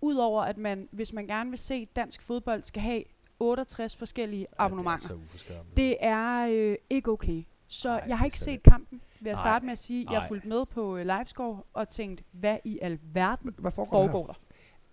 Udover 0.00 0.42
at 0.42 0.58
man, 0.58 0.88
hvis 0.92 1.12
man 1.12 1.26
gerne 1.26 1.50
vil 1.50 1.58
se 1.58 1.86
dansk 1.96 2.22
fodbold, 2.22 2.62
skal 2.62 2.82
have 2.82 3.04
68 3.40 3.96
forskellige 3.96 4.46
abonnementer. 4.58 5.08
Ja, 5.10 5.14
det 5.14 5.32
er 5.34 5.38
så. 5.38 5.64
Det 5.76 5.96
er 6.00 6.48
øh, 6.70 6.76
ikke 6.90 7.10
okay. 7.10 7.42
Så 7.68 7.88
Ej, 7.90 8.04
jeg 8.08 8.18
har 8.18 8.24
ikke 8.24 8.40
set 8.40 8.62
kampen, 8.62 9.00
vil 9.22 9.28
jeg 9.30 9.34
Nej. 9.36 9.42
starte 9.42 9.64
med 9.64 9.72
at 9.72 9.78
sige. 9.78 10.04
Jeg 10.04 10.12
Nej. 10.12 10.20
har 10.20 10.28
fulgt 10.28 10.44
med 10.44 10.66
på 10.66 10.96
øh, 10.96 11.06
livescore 11.06 11.62
og 11.72 11.88
tænkt, 11.88 12.22
hvad 12.32 12.56
i 12.64 12.78
alverden 12.82 13.54
Hvad 13.58 13.72
foregår, 13.72 13.98
der 13.98 14.06
her? 14.06 14.12
foregår 14.12 14.26
der? 14.26 14.34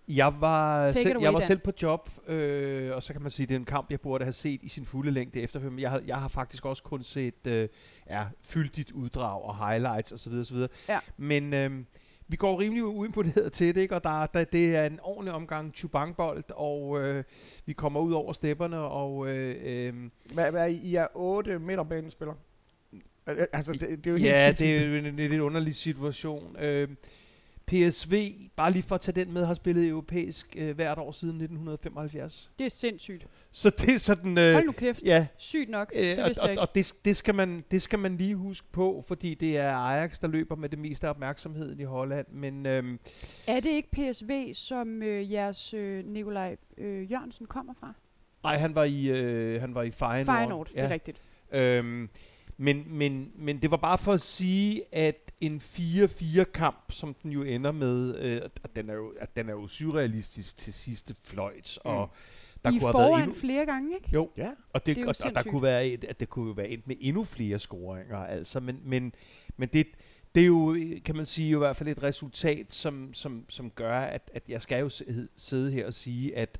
Jeg 0.08 0.34
var, 0.40 0.88
Take 0.88 1.00
it 1.00 1.02
selv, 1.06 1.16
away, 1.16 1.24
jeg 1.24 1.32
var 1.34 1.38
Dan. 1.40 1.46
selv 1.46 1.58
på 1.58 1.72
job, 1.82 2.10
øh, 2.26 2.94
og 2.94 3.02
så 3.02 3.12
kan 3.12 3.22
man 3.22 3.30
sige, 3.30 3.44
at 3.44 3.48
det 3.48 3.54
er 3.54 3.58
en 3.58 3.64
kamp, 3.64 3.90
jeg 3.90 4.00
burde 4.00 4.24
have 4.24 4.32
set 4.32 4.62
i 4.62 4.68
sin 4.68 4.84
fulde 4.84 5.10
længde 5.10 5.40
efterfølgende. 5.40 5.74
Men 5.74 5.82
Jeg 5.82 5.90
har, 5.90 6.02
jeg 6.06 6.16
har 6.16 6.28
faktisk 6.28 6.66
også 6.66 6.82
kun 6.82 7.02
set 7.02 7.46
øh, 7.46 7.68
ja, 8.10 8.24
fyldigt 8.42 8.92
uddrag 8.92 9.42
og 9.42 9.68
highlights 9.68 10.12
osv. 10.12 10.32
osv. 10.32 10.56
Ja. 10.88 10.98
Men 11.16 11.54
øh, 11.54 11.70
vi 12.28 12.36
går 12.36 12.60
rimelig 12.60 12.84
uimponeret 12.84 13.52
til 13.52 13.74
det, 13.74 13.80
ikke? 13.80 13.94
og 13.94 14.04
der, 14.04 14.26
der, 14.26 14.44
det 14.44 14.76
er 14.76 14.86
en 14.86 14.98
ordentlig 15.02 15.34
omgang 15.34 15.72
chubangbold, 15.74 16.44
og 16.50 17.00
øh, 17.00 17.24
vi 17.66 17.72
kommer 17.72 18.00
ud 18.00 18.12
over 18.12 18.32
stepperne, 18.32 18.78
og 18.78 19.28
øh, 19.28 19.56
øh, 19.62 19.94
Hvad, 20.34 20.50
hvad 20.50 20.60
er 20.62 20.66
I? 20.66 20.74
I 20.74 20.94
er 20.94 21.06
otte 21.14 21.58
midterbanespillere? 21.58 22.36
Al- 23.30 23.38
al- 23.40 23.46
Altså, 23.52 23.72
det, 23.72 23.80
det 23.80 24.06
er 24.06 24.10
jo 24.10 24.16
helt 24.16 24.28
ja, 24.28 24.46
sindssygt. 24.46 24.68
det 24.68 24.76
er 24.76 24.86
jo 24.86 24.94
en, 24.94 25.06
en 25.06 25.16
lidt 25.30 25.40
underlig 25.40 25.74
situation. 25.74 26.56
Øh, 26.60 26.88
PSV, 27.66 28.32
bare 28.56 28.72
lige 28.72 28.82
for 28.82 28.94
at 28.94 29.00
tage 29.00 29.24
den 29.24 29.32
med, 29.32 29.44
har 29.46 29.54
spillet 29.54 29.88
europæisk 29.88 30.56
øh, 30.58 30.74
hvert 30.74 30.98
år 30.98 31.12
siden 31.12 31.34
1975. 31.34 32.50
Det 32.58 32.64
er 32.66 32.70
sindssygt. 32.70 33.26
Så 33.50 33.70
det 33.70 33.94
er 33.94 33.98
sådan... 33.98 34.38
Øh, 34.38 34.52
Hold 34.52 34.64
nu 34.66 34.72
kæft. 34.72 35.02
ja, 35.04 35.26
Sygt 35.38 35.68
nok. 35.70 35.92
øh, 35.94 36.02
det 36.02 36.18
og, 36.18 36.26
vidste 36.26 36.40
jeg 36.42 36.44
og, 36.44 36.50
ikke. 36.50 36.60
og 36.62 36.74
det, 36.74 36.92
det, 37.04 37.16
skal 37.16 37.34
man, 37.34 37.64
det 37.70 37.82
skal 37.82 37.98
man 37.98 38.16
lige 38.16 38.34
huske 38.34 38.66
på, 38.72 39.04
fordi 39.08 39.34
det 39.34 39.56
er 39.56 39.72
Ajax, 39.72 40.20
der 40.20 40.28
løber 40.28 40.56
med 40.56 40.68
det 40.68 40.78
meste 40.78 41.06
af 41.06 41.10
opmærksomheden 41.10 41.80
i 41.80 41.84
Holland. 41.84 42.26
Men 42.32 42.66
øhm, 42.66 42.98
Er 43.46 43.60
det 43.60 43.70
ikke 43.70 43.88
PSV, 44.12 44.54
som 44.54 45.02
øh, 45.02 45.32
jeres 45.32 45.74
øh, 45.74 46.04
Nikolaj 46.06 46.56
øh, 46.78 47.12
Jørgensen 47.12 47.46
kommer 47.46 47.74
fra? 47.80 47.92
ej, 48.44 48.56
han 48.58 48.74
var 48.74 48.84
i, 48.84 49.08
øh, 49.08 49.60
han 49.60 49.74
var 49.74 49.82
i 49.82 49.90
Feyenoord. 49.90 50.36
Feyenoord, 50.36 50.68
det 50.68 50.78
er 50.82 50.88
rigtigt. 50.90 51.20
Øhm, 51.52 52.08
Men, 52.62 52.84
men, 52.86 53.32
men 53.34 53.62
det 53.62 53.70
var 53.70 53.76
bare 53.76 53.98
for 53.98 54.12
at 54.12 54.20
sige, 54.20 54.82
at 54.94 55.32
en 55.40 55.60
4-4-kamp, 55.64 56.92
som 56.92 57.14
den 57.22 57.32
jo 57.32 57.42
ender 57.42 57.72
med, 57.72 58.18
øh, 58.18 58.40
at, 58.64 58.76
den 58.76 58.90
er 58.90 58.94
jo, 58.94 59.14
at 59.20 59.36
den 59.36 59.48
er 59.48 59.52
jo 59.52 59.66
surrealistisk 59.66 60.56
til 60.56 60.72
sidste 60.72 61.14
fløjt, 61.24 61.78
og 61.84 62.10
Mm. 62.12 62.60
der 62.64 62.70
I 62.70 62.78
kunne 62.78 62.88
er 62.88 62.92
have 62.92 62.98
været 62.98 63.08
foran 63.10 63.22
endnu, 63.22 63.34
flere 63.40 63.66
gange, 63.66 63.94
ikke? 63.94 64.08
jo, 64.12 64.30
Ja. 64.36 64.50
og, 64.72 64.86
det, 64.86 64.96
Det 64.96 65.00
er 65.00 65.04
jo 65.04 65.08
og, 65.08 65.14
og 65.24 65.34
der 65.34 65.42
kunne 65.50 65.62
være 65.62 65.86
et, 65.88 66.04
at 66.04 66.20
det 66.20 66.28
kunne 66.28 66.46
jo 66.46 66.52
være 66.52 66.68
endt 66.68 66.86
med 66.88 66.96
endnu 67.00 67.24
flere 67.24 67.58
scoringer, 67.58 68.16
altså, 68.18 68.60
men, 68.60 68.80
men, 68.84 69.12
men 69.56 69.68
det, 69.72 69.86
det 70.34 70.42
er 70.42 70.46
jo, 70.46 70.76
kan 71.04 71.16
man 71.16 71.26
sige, 71.26 71.50
jo 71.50 71.58
i 71.58 71.62
hvert 71.64 71.76
fald 71.76 71.88
et 71.88 72.02
resultat, 72.02 72.74
som, 72.74 73.14
som, 73.14 73.44
som 73.48 73.70
gør, 73.70 74.00
at, 74.00 74.30
at 74.34 74.42
jeg 74.48 74.62
skal 74.62 74.80
jo 74.80 74.88
sidde- 74.88 75.28
sidde 75.36 75.72
her 75.72 75.86
og 75.86 75.94
sige, 75.94 76.36
at 76.36 76.58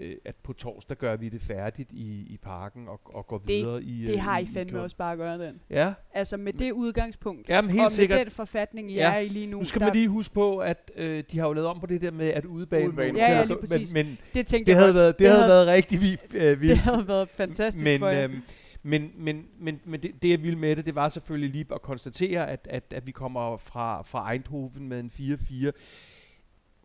øh, 0.00 0.16
at 0.24 0.34
på 0.36 0.52
torsdag 0.52 0.96
gør 0.96 1.16
vi 1.16 1.28
det 1.28 1.42
færdigt 1.42 1.92
i, 1.92 2.26
i 2.30 2.38
parken 2.42 2.88
og, 2.88 3.00
og 3.04 3.26
går 3.26 3.38
Det- 3.38 3.48
videre 3.48 3.82
i 3.82 4.02
Det 4.06 4.12
øh, 4.14 4.20
har 4.22 4.38
i, 4.38 4.42
I 4.42 4.46
fandme 4.54 4.70
klub. 4.70 4.82
også 4.82 4.96
bare 4.96 5.12
at 5.12 5.18
gøre 5.18 5.38
den. 5.46 5.60
Ja, 5.70 5.92
Altså 6.14 6.36
med 6.36 6.52
det 6.52 6.72
udgangspunkt, 6.72 7.48
Jamen, 7.48 7.70
helt 7.70 7.80
og 7.80 7.84
med 7.84 7.90
sikkert. 7.90 8.20
den 8.20 8.30
forfatning, 8.30 8.90
I 8.90 8.94
Ja. 8.94 9.12
er 9.14 9.18
i 9.18 9.28
lige 9.28 9.46
nu. 9.46 9.58
nu 9.58 9.64
skal 9.64 9.80
der, 9.80 9.86
man 9.86 9.94
lige 9.96 10.08
huske 10.08 10.34
på, 10.34 10.58
at 10.58 10.90
øh, 10.96 11.24
de 11.32 11.38
har 11.38 11.46
jo 11.46 11.52
lavet 11.52 11.68
om 11.68 11.80
på 11.80 11.86
det 11.86 12.00
der 12.02 12.10
med, 12.10 12.28
at 12.28 12.44
udebane 12.44 12.88
Udebane. 12.88 13.18
Ja, 13.18 13.32
ja, 13.38 13.44
lige 13.44 13.56
præcis. 13.60 13.94
Men, 13.94 14.06
men 14.06 14.18
det 14.34 14.46
tænkte 14.46 14.70
det, 14.70 14.76
jeg 14.76 14.82
havde 14.82 14.94
været, 14.94 15.14
det, 15.14 15.18
Det 15.18 15.26
havde 15.26 15.40
havde- 15.42 15.48
været 15.52 15.66
rigtig 15.68 16.00
vi, 16.00 16.16
øh, 16.34 16.40
Det 16.50 16.60
vildt. 16.60 16.76
havde 16.78 17.08
været 17.08 17.28
fantastisk 17.28 17.84
men, 17.84 17.98
for 18.00 18.08
jer. 18.08 18.24
øhm, 18.24 18.42
men, 18.82 19.12
men, 19.16 19.46
men, 19.60 19.80
men 19.84 20.00
det, 20.02 20.22
det, 20.22 20.30
jeg 20.30 20.42
ville 20.42 20.58
med 20.58 20.76
det, 20.76 20.84
det 20.86 20.94
var 20.94 21.08
selvfølgelig 21.08 21.50
lige 21.50 21.66
at 21.74 21.82
konstatere, 21.82 22.50
at, 22.50 22.66
at, 22.70 22.84
at 22.90 23.06
vi 23.06 23.10
kommer 23.10 23.56
fra, 23.56 24.02
fra 24.02 24.32
Eindhoven 24.32 24.88
med 24.88 25.00
en 25.00 25.10
4-4. 25.14 25.70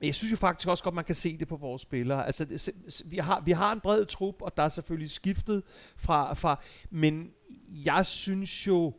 Men 0.04 0.08
jeg 0.08 0.16
synes 0.16 0.32
jo 0.32 0.38
faktisk 0.38 0.68
også 0.68 0.84
godt, 0.84 0.96
man 0.96 1.04
kan 1.06 1.16
se 1.16 1.38
det 1.38 1.48
på 1.48 1.56
vores 1.56 1.82
spillere. 1.82 2.26
Altså, 2.26 2.46
det, 2.46 2.70
vi, 3.06 3.18
har, 3.18 3.42
vi 3.46 3.52
har 3.52 3.74
en 3.74 3.80
bred 3.80 4.06
trup, 4.06 4.42
og 4.42 4.58
der 4.58 4.63
er 4.63 4.70
selvfølgelig 4.70 5.10
skiftet 5.10 5.63
fra, 5.98 6.34
fra... 6.34 6.60
Men 6.89 7.32
jeg 7.70 8.06
synes 8.06 8.68
jo, 8.68 8.94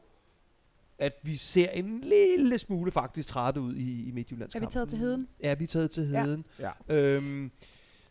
at 0.99 1.13
vi 1.23 1.37
ser 1.37 1.71
en 1.71 2.01
lille 2.01 2.59
smule 2.59 2.91
faktisk 2.91 3.29
trætte 3.29 3.61
ud 3.61 3.75
i, 3.75 4.09
i 4.09 4.11
Midtjyllands 4.11 4.55
Er 4.55 4.61
vi 4.61 4.67
taget 4.67 4.89
til 4.89 4.99
heden? 4.99 5.29
Ja, 5.43 5.55
vi 5.55 5.65
er 5.65 5.69
taget 5.69 5.91
til 5.91 6.11
Ja. 6.11 6.25
heden. 6.25 6.45
Ja. 6.59 6.71
Øhm, 6.89 7.51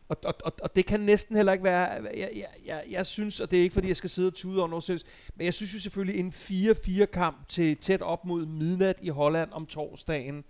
og, 0.09 0.17
og, 0.25 0.35
og, 0.45 0.53
og 0.63 0.75
det 0.75 0.85
kan 0.85 0.99
næsten 0.99 1.35
heller 1.35 1.51
ikke 1.53 1.63
være... 1.63 1.85
Jeg, 2.03 2.29
jeg, 2.35 2.47
jeg, 2.65 2.83
jeg 2.89 3.05
synes, 3.05 3.39
og 3.39 3.51
det 3.51 3.59
er 3.59 3.63
ikke 3.63 3.73
fordi, 3.73 3.87
jeg 3.87 3.97
skal 3.97 4.09
sidde 4.09 4.27
og 4.27 4.33
tude 4.33 4.59
over 4.59 4.69
noget, 4.69 4.83
sinds- 4.83 5.05
men 5.35 5.45
jeg 5.45 5.53
synes 5.53 5.73
jo 5.73 5.79
selvfølgelig 5.79 6.19
en 6.19 6.33
4-4-kamp 6.35 7.49
til 7.49 7.77
tæt 7.77 8.01
op 8.01 8.25
mod 8.25 8.45
midnat 8.45 8.95
i 9.01 9.09
Holland 9.09 9.49
om 9.51 9.65
torsdagen, 9.65 10.43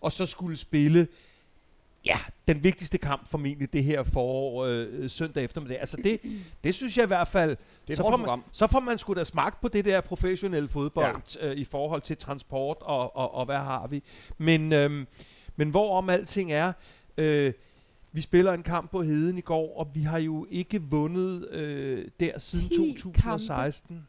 og 0.00 0.12
så 0.12 0.26
skulle 0.26 0.56
spille 0.56 1.08
ja, 2.08 2.18
den 2.48 2.64
vigtigste 2.64 2.98
kamp 2.98 3.28
formentlig 3.28 3.72
det 3.72 3.84
her 3.84 4.02
forår 4.02 4.64
øh, 4.64 5.10
søndag 5.10 5.44
eftermiddag. 5.44 5.80
Altså 5.80 5.96
det, 5.96 6.20
det 6.64 6.74
synes 6.74 6.96
jeg 6.96 7.04
i 7.04 7.06
hvert 7.06 7.28
fald, 7.28 7.50
Det 7.50 7.58
er 7.88 7.92
et 7.92 7.96
så, 7.96 8.02
får 8.02 8.16
man, 8.16 8.40
så 8.52 8.66
får 8.66 8.80
man 8.80 8.98
sgu 8.98 9.14
da 9.14 9.24
smagt 9.24 9.60
på 9.60 9.68
det 9.68 9.84
der 9.84 10.00
professionelle 10.00 10.68
fodbold 10.68 11.38
ja. 11.40 11.48
øh, 11.48 11.56
i 11.56 11.64
forhold 11.64 12.02
til 12.02 12.16
transport 12.16 12.76
og, 12.80 13.16
og, 13.16 13.34
og 13.34 13.44
hvad 13.44 13.56
har 13.56 13.86
vi. 13.86 14.02
Men, 14.38 14.72
øhm, 14.72 15.06
men 15.56 15.70
hvorom 15.70 16.10
alting 16.10 16.52
er, 16.52 16.72
øh, 17.16 17.52
vi 18.12 18.20
spiller 18.20 18.52
en 18.52 18.62
kamp 18.62 18.90
på 18.90 19.02
Heden 19.02 19.38
i 19.38 19.40
går, 19.40 19.78
og 19.78 19.90
vi 19.94 20.02
har 20.02 20.18
jo 20.18 20.46
ikke 20.50 20.82
vundet 20.82 21.48
øh, 21.50 22.08
der 22.20 22.38
siden 22.38 22.68
10 22.68 22.96
2016. 22.98 24.06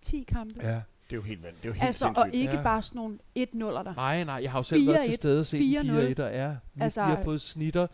10 0.00 0.24
kampe. 0.28 0.60
Ja. 0.62 0.80
Det 1.10 1.12
er 1.12 1.16
jo 1.16 1.22
helt 1.22 1.42
vandt. 1.42 1.56
Det 1.56 1.64
er 1.64 1.68
jo 1.68 1.72
helt 1.72 1.84
Altså, 1.84 2.06
og 2.08 2.14
sindssygt. 2.16 2.34
ikke 2.42 2.56
Ja. 2.56 2.62
bare 2.62 2.82
sådan 2.82 2.98
nogle 2.98 3.18
1-0'er 3.38 3.82
der. 3.82 3.94
Nej, 3.94 4.24
nej, 4.24 4.34
jeg 4.42 4.50
har 4.50 4.58
jo 4.58 4.62
selv 4.62 4.86
været 4.86 5.04
til 5.04 5.10
4-1, 5.12 5.14
stede 5.14 5.40
og 5.40 5.46
set 5.46 5.58
4-0. 5.58 6.18
4-1, 6.20 6.22
og 6.22 6.32
ja, 6.32 6.48
vi, 6.74 6.80
altså, 6.82 7.04
vi 7.06 7.10
har 7.10 7.22
fået 7.24 7.40
snitter, 7.40 7.86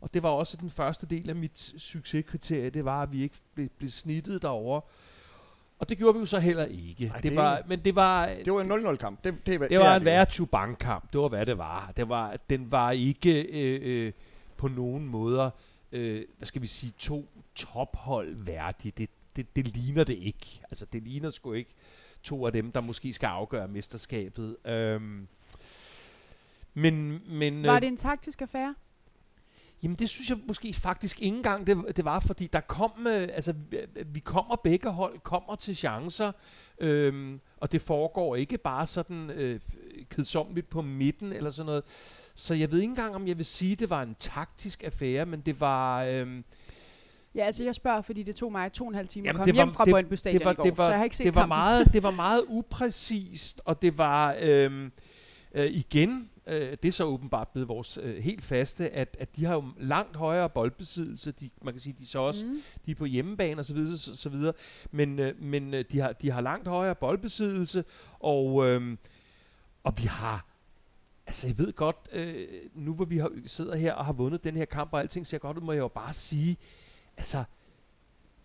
og 0.00 0.14
det 0.14 0.22
var 0.22 0.28
også 0.28 0.56
den 0.56 0.70
første 0.70 1.06
del 1.06 1.28
af 1.30 1.36
mit 1.36 1.72
succeskriterie, 1.78 2.70
det 2.70 2.84
var, 2.84 3.02
at 3.02 3.12
vi 3.12 3.22
ikke 3.22 3.36
blev, 3.54 3.68
blev 3.68 3.90
snittet 3.90 4.42
derovre. 4.42 4.80
Og 5.78 5.88
det 5.88 5.98
gjorde 5.98 6.14
vi 6.14 6.20
jo 6.20 6.26
så 6.26 6.38
heller 6.38 6.64
ikke. 6.64 7.06
Ej, 7.06 7.14
det, 7.14 7.22
det- 7.22 7.36
var, 7.36 7.62
men 7.66 7.80
det 7.84 7.94
var, 7.94 8.26
Det 8.44 8.52
var 8.52 8.60
en 8.60 8.72
0-0-kamp. 8.72 9.24
Det, 9.24 9.34
det, 9.46 9.60
det 9.60 9.78
var 9.78 9.84
er 9.86 9.96
en 9.96 10.02
jo. 10.02 10.04
værre 10.04 10.26
Chubank-kamp. 10.30 11.12
Det 11.12 11.20
var, 11.20 11.28
hvad 11.28 11.46
det 11.46 11.58
var. 11.58 11.92
Det 11.96 12.08
var 12.08 12.36
den 12.50 12.72
var 12.72 12.90
ikke 12.90 13.42
øh, 13.42 13.80
øh, 14.06 14.12
på 14.56 14.68
nogen 14.68 15.06
måder, 15.06 15.50
øh, 15.92 16.24
hvad 16.38 16.46
skal 16.46 16.62
vi 16.62 16.66
sige, 16.66 16.92
to 16.98 17.28
tophold 17.54 18.34
værdige. 18.36 18.92
Det, 18.98 19.10
det, 19.36 19.56
det 19.56 19.68
ligner 19.68 20.04
det 20.04 20.16
ikke. 20.18 20.60
Altså, 20.70 20.86
det 20.92 21.02
ligner 21.02 21.30
sgu 21.30 21.52
ikke 21.52 21.74
to 22.22 22.46
af 22.46 22.52
dem, 22.52 22.72
der 22.72 22.80
måske 22.80 23.12
skal 23.12 23.26
afgøre 23.26 23.68
mesterskabet. 23.68 24.56
Øhm, 24.66 25.28
men, 26.74 27.22
men, 27.28 27.62
Var 27.62 27.74
øh, 27.74 27.80
det 27.80 27.86
en 27.88 27.96
taktisk 27.96 28.42
affære? 28.42 28.74
Jamen 29.82 29.96
det 29.96 30.10
synes 30.10 30.30
jeg 30.30 30.38
måske 30.48 30.74
faktisk 30.74 31.22
ikke 31.22 31.36
engang 31.36 31.66
det, 31.66 31.96
det 31.96 32.04
var, 32.04 32.18
fordi 32.18 32.46
der 32.46 32.60
kom, 32.60 33.06
øh, 33.06 33.28
altså 33.32 33.54
vi- 34.06 34.20
kommer 34.20 34.56
begge 34.56 34.90
hold, 34.90 35.18
kommer 35.20 35.56
til 35.56 35.76
chancer, 35.76 36.32
øhm, 36.78 37.40
og 37.56 37.72
det 37.72 37.82
foregår 37.82 38.36
ikke 38.36 38.58
bare 38.58 38.86
sådan 38.86 39.30
øh, 39.30 39.60
kedsomligt 40.10 40.70
på 40.70 40.82
midten 40.82 41.32
eller 41.32 41.50
sådan 41.50 41.66
noget. 41.66 41.84
Så 42.34 42.54
jeg 42.54 42.70
ved 42.70 42.80
ikke 42.80 42.90
engang, 42.90 43.14
om 43.14 43.28
jeg 43.28 43.36
vil 43.36 43.46
sige, 43.46 43.76
det 43.76 43.90
var 43.90 44.02
en 44.02 44.16
taktisk 44.18 44.82
affære, 44.84 45.26
men 45.26 45.40
det 45.40 45.60
var... 45.60 46.04
Øhm, 46.04 46.44
Ja, 47.38 47.44
altså 47.44 47.64
jeg 47.64 47.74
spørger, 47.74 48.02
fordi 48.02 48.22
det 48.22 48.36
tog 48.36 48.52
mig 48.52 48.72
to 48.72 48.84
og 48.84 48.88
en 48.88 48.94
halv 48.94 49.08
time 49.08 49.26
Jamen, 49.26 49.40
at 49.40 49.44
komme 49.46 49.58
var- 49.58 49.64
hjem 49.64 49.74
fra 49.74 49.84
det- 49.84 49.92
Brøndby 49.92 50.14
Stadion 50.14 50.38
det 50.38 50.44
var, 50.44 50.52
i 50.52 50.54
går, 50.54 50.62
det 50.64 50.78
var, 50.78 50.84
så 50.84 50.90
jeg 50.90 50.98
har 50.98 51.04
ikke 51.04 51.16
set 51.16 51.24
det 51.26 51.34
var 51.34 51.40
kampen. 51.40 51.48
meget, 51.58 51.92
det 51.92 52.02
var 52.02 52.10
meget 52.10 52.44
upræcist, 52.48 53.60
og 53.64 53.82
det 53.82 53.98
var 53.98 54.36
øhm, 54.42 54.92
øh, 55.54 55.66
igen, 55.66 56.30
øh, 56.46 56.76
det 56.82 56.88
er 56.88 56.92
så 56.92 57.04
åbenbart 57.04 57.48
blevet 57.48 57.68
vores 57.68 57.98
øh, 58.02 58.16
helt 58.22 58.44
faste, 58.44 58.90
at, 58.90 59.16
at 59.20 59.36
de 59.36 59.44
har 59.44 59.54
jo 59.54 59.64
langt 59.80 60.16
højere 60.16 60.48
boldbesiddelse, 60.50 61.32
de, 61.32 61.50
man 61.62 61.74
kan 61.74 61.80
sige, 61.80 61.94
de 61.98 62.02
er 62.02 62.06
så 62.06 62.18
også 62.18 62.46
Mm. 62.46 62.62
de 62.86 62.90
er 62.90 62.94
på 62.94 63.04
hjemmebane 63.04 63.60
og 63.60 63.64
så 63.64 63.74
videre, 63.74 63.96
så, 63.96 64.16
så 64.16 64.28
videre. 64.28 64.52
Men, 64.90 65.18
øh, 65.18 65.42
men 65.42 65.74
øh, 65.74 65.84
de, 65.92 65.98
har, 66.00 66.12
de 66.12 66.30
har 66.30 66.40
langt 66.40 66.68
højere 66.68 66.94
boldbesiddelse, 66.94 67.84
og, 68.20 68.66
øh, 68.68 68.96
og 69.84 69.94
vi 69.98 70.02
har, 70.04 70.46
altså 71.26 71.46
jeg 71.46 71.58
ved 71.58 71.72
godt, 71.72 71.96
øh, 72.12 72.46
nu 72.74 72.94
hvor 72.94 73.04
vi 73.04 73.18
har, 73.18 73.30
sidder 73.46 73.76
her 73.76 73.92
og 73.94 74.04
har 74.04 74.12
vundet 74.12 74.44
den 74.44 74.56
her 74.56 74.64
kamp, 74.64 74.92
og 74.92 75.00
alting 75.00 75.26
ser 75.26 75.38
godt 75.38 75.56
ud, 75.56 75.62
må 75.62 75.72
jeg 75.72 75.80
jo 75.80 75.88
bare 75.88 76.12
sige, 76.12 76.56
altså, 77.18 77.44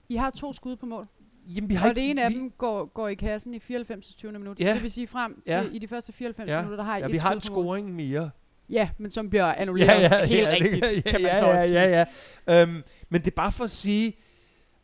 I 0.09 0.15
har 0.15 0.29
to 0.29 0.53
skud 0.53 0.75
på 0.75 0.85
mål, 0.85 1.05
jamen 1.47 1.69
vi 1.69 1.75
har 1.75 1.89
og 1.89 1.95
det 1.95 2.09
ene 2.09 2.23
af 2.23 2.29
vi, 2.29 2.35
dem 2.35 2.51
går, 2.51 2.85
går 2.85 3.07
i 3.07 3.13
kassen 3.15 3.53
i 3.53 3.59
94. 3.59 4.15
20. 4.15 4.31
minut. 4.31 4.59
Ja. 4.59 4.65
Så 4.69 4.73
det 4.73 4.83
vil 4.83 4.91
sige 4.91 5.07
frem 5.07 5.33
til 5.35 5.43
Ja. 5.53 5.63
i 5.71 5.79
de 5.79 5.87
første 5.87 6.13
94 6.13 6.49
Ja. 6.49 6.57
minutter, 6.57 6.77
der 6.77 6.83
har 6.83 6.97
I 6.97 6.99
Ja, 6.99 7.05
et 7.05 7.11
vi 7.11 7.17
har 7.17 7.31
en 7.33 7.41
scoring 7.41 7.95
mere. 7.95 8.29
Ja, 8.69 8.89
men 8.97 9.11
som 9.11 9.29
bliver 9.29 9.53
annulleret 9.53 10.27
helt 10.29 10.47
rigtigt, 10.47 11.05
kan 11.05 11.21
man 11.21 11.31
ja, 11.31 11.39
så 11.39 11.45
ja, 11.45 11.53
også 11.55 11.67
sige. 11.67 11.79
ja, 11.81 12.05
ja. 12.47 12.61
Øhm, 12.61 12.83
men 13.09 13.21
det 13.21 13.27
er 13.27 13.35
bare 13.35 13.51
for 13.51 13.63
at 13.63 13.71
sige, 13.71 14.13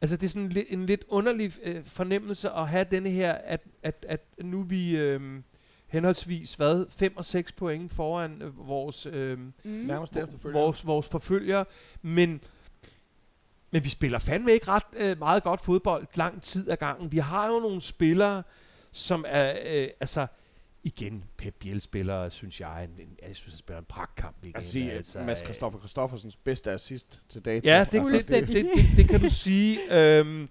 altså 0.02 0.18
det 0.18 0.24
er 0.24 0.30
sådan 0.30 0.50
lidt, 0.50 0.68
en 0.70 0.86
lidt 0.86 1.04
underlig 1.08 1.54
øh, 1.64 1.84
fornemmelse 1.86 2.50
at 2.50 2.68
have 2.68 2.86
denne 2.92 3.10
her, 3.10 3.34
at, 3.34 3.62
at, 3.84 4.06
at 4.10 4.26
nu 4.44 4.62
vi 4.64 4.98
øh, 4.98 5.22
henholdsvis 5.88 6.54
hvad, 6.56 6.86
5 6.90 7.18
og 7.18 7.26
6 7.26 7.52
point 7.52 7.92
foran 7.92 8.42
øh, 8.42 8.68
vores, 8.68 9.06
øh, 9.06 9.40
Mm. 9.64 9.88
Vores, 10.54 10.88
vores 10.88 11.08
forfølger, 11.08 11.64
men 12.02 12.42
men 13.72 13.84
vi 13.84 13.90
spiller 13.90 14.20
fandme 14.20 14.52
ikke 14.52 14.68
ret 14.68 14.84
øh, 14.98 15.20
meget 15.20 15.44
godt 15.44 15.62
fodbold 15.62 16.08
lang 16.16 16.42
tid 16.42 16.70
ad 16.70 16.78
gangen. 16.78 17.12
Vi 17.12 17.18
har 17.18 17.48
jo 17.48 17.60
nogle 17.60 17.82
spillere, 17.82 18.44
som 18.92 19.26
er, 19.28 19.54
øh, 19.66 19.88
altså, 20.00 20.28
igen, 20.84 21.24
Pep 21.38 21.56
Biel 21.60 21.82
spiller, 21.82 22.30
synes 22.30 22.62
jeg, 22.62 22.84
en, 22.84 22.90
en, 22.90 23.18
jeg 23.28 23.36
synes, 23.36 23.54
han 23.54 23.60
spiller 23.60 23.80
en 23.80 23.86
pragtkamp 23.90 24.36
igen. 24.44 24.56
Altså, 24.56 24.72
sige, 24.72 24.92
altså, 24.92 25.20
Mads 25.20 25.42
øh, 25.42 25.46
Christoffer 25.46 25.80
Christoffersens 25.80 26.36
bedste 26.36 26.72
assist 26.72 27.20
til 27.30 27.46
dato. 27.46 27.62
Ja, 27.66 27.80
Altså, 27.80 27.98
det, 27.98 28.28
det, 28.28 28.48
det, 28.48 28.48
det, 28.48 28.72
det, 28.76 28.86
det 28.98 29.10
kan 29.10 29.20
du 29.22 29.30
sige. 29.30 29.80
Øhm, 30.20 30.50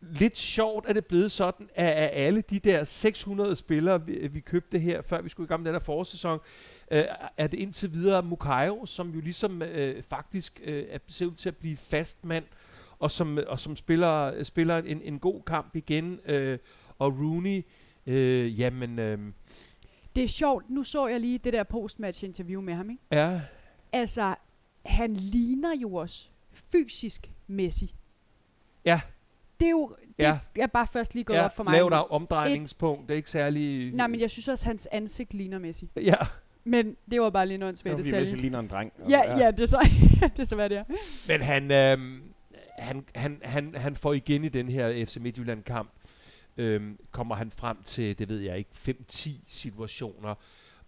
lidt 0.00 0.38
sjovt 0.38 0.88
er 0.88 0.92
det 0.92 1.06
blevet 1.06 1.32
sådan, 1.32 1.68
at 1.74 1.92
af 1.92 2.26
alle 2.26 2.42
de 2.50 2.58
der 2.58 2.84
600 2.84 3.56
spillere, 3.56 4.06
vi, 4.06 4.28
vi 4.32 4.40
købte 4.40 4.78
her, 4.78 5.02
før 5.02 5.22
vi 5.22 5.28
skulle 5.28 5.46
i 5.46 5.48
gang 5.48 5.62
med 5.62 5.72
den 5.72 5.74
her 5.74 5.84
forårssæson, 5.84 6.38
øh, 6.90 7.04
er 7.36 7.46
det 7.46 7.58
indtil 7.58 7.92
videre 7.92 8.22
Mukairo, 8.22 8.86
som 8.86 9.10
jo 9.10 9.20
ligesom 9.20 9.62
øh, 9.62 10.02
faktisk 10.02 10.60
øh, 10.64 10.84
er- 10.88 10.98
ser 11.08 11.26
ud 11.26 11.34
til 11.34 11.48
at 11.48 11.56
blive 11.56 11.76
fast 11.76 12.24
mand, 12.24 12.44
og 12.98 13.10
som, 13.10 13.38
og 13.46 13.58
som 13.58 13.76
spiller, 13.76 14.42
spiller 14.42 14.78
en, 14.78 15.02
en 15.02 15.18
god 15.18 15.42
kamp 15.42 15.76
igen. 15.76 16.20
Øh, 16.26 16.58
og 16.98 17.18
Rooney, 17.18 17.62
øh, 18.06 18.60
jamen, 18.60 18.98
øh, 18.98 19.18
Det 20.16 20.24
er 20.24 20.28
sjovt, 20.28 20.70
nu 20.70 20.82
så 20.82 21.06
jeg 21.06 21.20
lige 21.20 21.38
det 21.38 21.52
der 21.52 21.62
postmatch 21.62 22.24
interview 22.24 22.60
med 22.60 22.74
ham, 22.74 22.90
ikke? 22.90 23.02
ja, 23.12 23.40
Altså, 23.92 24.34
han 24.86 25.14
ligner 25.16 25.74
jo 25.82 25.94
også 25.94 26.28
fysisk 26.52 27.30
Messi. 27.46 27.94
Ja. 28.84 29.00
Det 29.60 29.66
er 29.66 29.70
jo, 29.70 29.96
det 30.18 30.24
Ja. 30.24 30.38
er 30.56 30.66
bare 30.66 30.86
først 30.92 31.14
lige 31.14 31.24
gået 31.24 31.36
ja 31.36 31.44
op 31.44 31.56
for 31.56 31.64
mig. 31.64 31.80
nu. 31.80 31.88
af 31.88 32.04
omdrejningspunkt, 32.10 33.02
det 33.08 33.14
er 33.14 33.16
ikke 33.16 33.30
særlig... 33.30 33.92
Nej, 33.94 34.06
men 34.06 34.20
jeg 34.20 34.30
synes 34.30 34.48
også, 34.48 34.62
at 34.62 34.66
hans 34.66 34.88
ansigt 34.92 35.34
ligner 35.34 35.58
Messi. 35.58 35.90
Ja, 35.96 36.14
Men 36.64 36.96
det 37.10 37.20
var 37.20 37.30
bare 37.30 37.46
lige 37.46 37.54
en 37.54 37.60
Det 37.60 37.68
åndssvagt 37.68 37.92
var 37.92 37.98
fordi 37.98 38.10
Messi 38.10 38.24
detalje. 38.24 38.42
ligner 38.42 38.58
en 38.58 38.66
dreng. 38.68 38.92
Ja, 39.08 39.36
ja, 39.38 39.50
det 39.50 39.60
er 39.60 39.66
så, 39.66 39.88
det 40.36 40.38
er 40.38 40.44
så 40.44 40.54
hvad 40.54 40.68
det 40.70 40.78
er. 40.78 40.84
Men 41.28 41.40
han, 41.40 41.70
øhm, 41.70 42.22
han, 42.78 43.04
han, 43.14 43.38
han, 43.42 43.74
han 43.74 43.94
får 43.96 44.12
igen 44.12 44.44
i 44.44 44.48
den 44.48 44.68
her 44.68 45.04
FC 45.06 45.16
Midtjylland-kamp, 45.16 45.90
øhm, 46.56 46.98
kommer 47.10 47.34
han 47.34 47.50
frem 47.50 47.76
til, 47.84 48.18
det 48.18 48.28
ved 48.28 48.38
jeg 48.40 48.58
ikke, 48.58 48.70
5-10 49.12 49.30
situationer, 49.48 50.34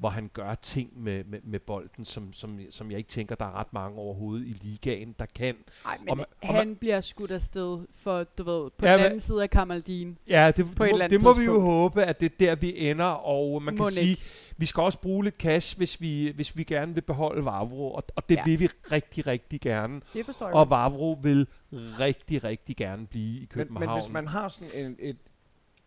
hvor 0.03 0.09
han 0.11 0.31
gør 0.33 0.55
ting 0.55 1.03
med, 1.03 1.25
med, 1.25 1.41
med 1.45 1.61
bolden, 1.61 2.05
som, 2.05 2.33
som, 2.33 2.59
som 2.71 2.91
jeg 2.91 2.99
ikke 2.99 3.11
tænker, 3.11 3.35
der 3.35 3.45
er 3.45 3.53
ret 3.61 3.73
mange 3.73 3.99
overhovedet 3.99 4.47
i 4.47 4.53
ligaen, 4.62 5.15
der 5.19 5.27
kan. 5.35 5.55
Nej, 5.85 5.99
men 5.99 6.09
Og 6.11 6.17
man, 6.17 6.27
ma- 6.27 6.49
og 6.49 6.55
han 6.55 6.77
bliver 6.77 7.01
skudt 7.01 7.31
afsted 7.31 7.87
for, 7.95 8.25
du 8.25 8.43
ved, 8.43 8.71
på 8.71 8.87
Ja, 8.87 8.93
den 8.93 8.99
men- 9.01 9.07
anden 9.07 9.21
side 9.21 9.43
af 9.43 9.51
Kamaldin. 9.51 10.19
Ja, 10.29 10.53
det, 10.57 10.67
På 10.77 10.85
et 10.85 10.91
det, 10.91 10.99
må, 11.01 11.07
det 11.09 11.23
må 11.23 11.33
vi 11.33 11.45
jo 11.45 11.61
håbe, 11.61 12.03
at 12.05 12.21
det 12.21 12.33
er 12.33 12.37
der, 12.38 12.55
vi 12.55 12.88
ender, 12.91 13.05
og 13.05 13.62
man 13.62 13.75
kan 13.75 13.83
Mon 13.83 13.91
sige, 13.91 14.11
ikke. 14.11 14.23
vi 14.57 14.67
skal 14.67 14.81
også 14.83 15.01
bruge 15.01 15.25
lidt 15.25 15.37
cash, 15.37 15.77
hvis 15.79 16.01
vi, 16.01 16.33
hvis 16.35 16.57
vi 16.57 16.65
gerne 16.65 16.95
vil 16.95 17.01
beholde 17.01 17.45
Vavro, 17.45 17.93
og, 17.95 18.05
og 18.17 18.29
det 18.29 18.37
Ja. 18.37 18.45
vil 18.45 18.61
vi 18.61 18.67
rigtig, 18.93 19.27
rigtig 19.27 19.61
gerne. 19.61 20.01
Det 20.15 20.25
forstår 20.27 20.47
jeg. 20.47 20.55
Og 20.55 20.71
Vavro 20.71 21.19
vil 21.23 21.47
rigtig, 21.73 22.45
rigtig 22.45 22.77
gerne 22.77 23.07
blive 23.07 23.37
i 23.37 23.38
Men, 23.41 23.47
København. 23.47 23.87
men 23.88 24.01
hvis 24.03 24.12
man 24.12 24.27
har 24.29 24.49
sådan 24.49 24.87
en, 24.87 24.97
et 24.99 25.17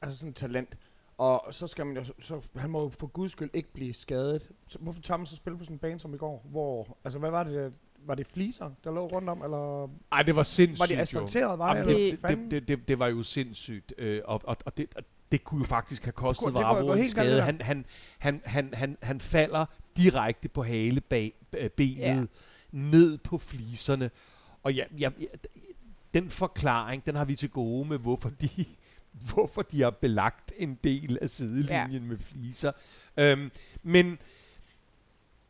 altså 0.01 0.17
sådan 0.19 0.29
et 0.29 0.35
talent, 0.35 0.77
og 1.17 1.47
så 1.51 1.67
skal 1.67 1.85
man 1.85 1.97
jo, 1.97 2.03
så, 2.21 2.41
han 2.55 2.69
må 2.69 2.81
jo 2.83 2.89
for 2.89 3.07
guds 3.07 3.31
skyld 3.31 3.49
ikke 3.53 3.73
blive 3.73 3.93
skadet. 3.93 4.49
Så 4.67 4.79
hvorfor 4.79 5.01
tager 5.01 5.17
man 5.17 5.25
så 5.25 5.35
spille 5.35 5.57
på 5.57 5.63
sådan 5.63 5.75
en 5.75 5.79
bane 5.79 5.99
som 5.99 6.13
i 6.13 6.17
går? 6.17 6.45
Hvor, 6.49 6.97
altså 7.03 7.19
hvad 7.19 7.31
var 7.31 7.43
det, 7.43 7.73
var 8.05 8.15
det 8.15 8.27
fliser, 8.27 8.71
der 8.83 8.91
lå 8.91 9.07
rundt 9.07 9.29
om, 9.29 9.41
eller 9.43 9.89
Ej, 10.11 10.21
det 10.23 10.35
var 10.35 10.43
sindssygt 10.43 10.79
var 10.79 10.85
det 10.85 10.95
jo. 10.95 11.01
asfalteret 11.01 11.59
vej? 11.59 11.77
Jamen, 11.77 11.89
eller 11.89 12.09
det, 12.09 12.51
det, 12.51 12.51
det, 12.51 12.67
det, 12.67 12.87
det 12.87 12.99
var 12.99 13.07
jo 13.07 13.23
sindssygt, 13.23 13.93
øh, 13.97 14.21
og, 14.25 14.41
og, 14.43 14.57
og, 14.65 14.77
det, 14.77 14.87
og 14.95 15.03
det 15.31 15.43
kunne 15.43 15.59
jo 15.61 15.65
faktisk 15.65 16.03
have 16.03 16.11
kostet 16.11 16.53
var 16.53 16.73
Vavro 16.73 16.93
en 16.93 17.07
skade. 17.09 17.41
Han, 17.41 17.61
han, 17.61 17.85
han, 18.17 18.41
han, 18.45 18.73
han, 18.73 18.97
han 19.01 19.19
falder 19.21 19.65
direkte 19.97 20.49
på 20.49 20.63
halebenet, 20.63 21.71
benet, 21.77 21.97
Ja. 21.97 22.25
ned 22.71 23.17
på 23.17 23.37
fliserne. 23.37 24.11
Og 24.63 24.73
ja, 24.73 24.83
ja, 24.99 25.09
ja, 25.19 25.25
den 26.13 26.29
forklaring, 26.29 27.05
den 27.05 27.15
har 27.15 27.25
vi 27.25 27.35
til 27.35 27.49
gode 27.49 27.87
med, 27.89 27.97
hvorfor 27.97 28.29
de, 28.29 28.65
hvorfor 29.33 29.61
de 29.61 29.81
har 29.81 29.89
belagt 29.89 30.53
en 30.57 30.79
del 30.83 31.17
af 31.21 31.29
sidelinjen 31.29 31.91
ja. 31.91 32.07
med 32.07 32.17
fliser. 32.17 32.71
Øhm, 33.17 33.51
men 33.83 34.19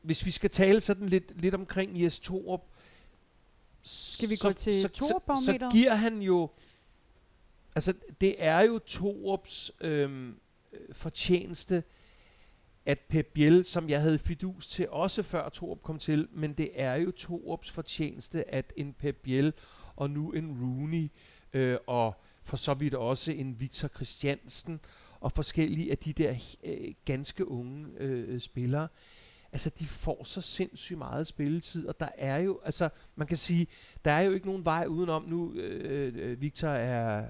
hvis 0.02 0.26
vi 0.26 0.32
skal 0.32 0.50
tale 0.50 0.82
sådan 0.82 1.10
lidt, 1.10 1.42
lidt 1.42 1.56
omkring 1.56 2.02
Jes 2.04 2.20
Torup, 2.20 2.62
Skal 3.84 4.30
vi 4.30 4.36
gå 4.36 4.52
til 4.52 4.82
så, 4.82 4.90
så, 4.94 5.20
så 5.46 5.70
giver 5.72 5.96
han 5.96 6.22
jo... 6.22 6.50
Altså, 7.76 7.94
det 8.22 8.36
er 8.38 8.62
jo 8.62 8.80
Torups 8.80 9.72
øhm, 9.82 10.40
øh, 10.74 10.96
fortjeneste, 10.96 11.84
at 12.86 13.00
Pep 13.00 13.26
Biel, 13.34 13.66
som 13.66 13.90
jeg 13.90 14.02
havde 14.02 14.20
fidus 14.20 14.68
til, 14.68 14.90
også 14.90 15.24
før 15.24 15.50
Torup 15.50 15.82
kom 15.82 16.00
til, 16.00 16.28
men 16.32 16.54
det 16.54 16.70
er 16.74 16.96
jo 16.96 17.12
Torups 17.12 17.72
fortjeneste, 17.72 18.54
at 18.54 18.74
en 18.78 18.94
Pep 18.94 19.16
Biel 19.16 19.54
og 19.96 20.10
nu 20.10 20.32
en 20.32 20.58
Rooney, 20.62 21.10
øh, 21.54 21.78
og 21.88 22.22
for 22.46 22.58
så 22.58 22.74
vidt 22.74 22.94
også 22.94 23.32
en 23.32 23.60
Victor 23.60 23.88
Christiansen, 23.88 24.80
og 25.20 25.32
forskellige 25.32 25.92
af 25.92 25.98
de 25.98 26.14
der 26.14 26.36
øh, 26.64 26.94
ganske 27.06 27.48
unge 27.48 27.88
øh, 27.98 28.42
spillere, 28.42 28.88
altså 29.52 29.70
de 29.80 29.86
får 29.86 30.24
så 30.24 30.42
sindssygt 30.42 30.98
meget 30.98 31.28
spilletid, 31.28 31.88
og 31.88 32.00
der 32.00 32.10
er 32.18 32.38
jo, 32.38 32.60
altså 32.66 32.90
man 33.16 33.28
kan 33.28 33.38
sige, 33.38 33.68
der 34.06 34.12
er 34.12 34.22
jo 34.22 34.32
ikke 34.32 34.46
nogen 34.46 34.66
vej 34.66 34.86
udenom 34.86 35.24
nu, 35.24 35.54
øh, 35.54 36.14
øh 36.16 36.42
Victor 36.42 36.68
er, 36.68 37.26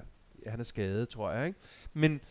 han 0.47 0.59
er 0.59 0.63
skadet, 0.63 1.09
tror 1.09 1.31
jeg, 1.31 1.47
ikke? 1.47 1.59
Men 1.93 2.21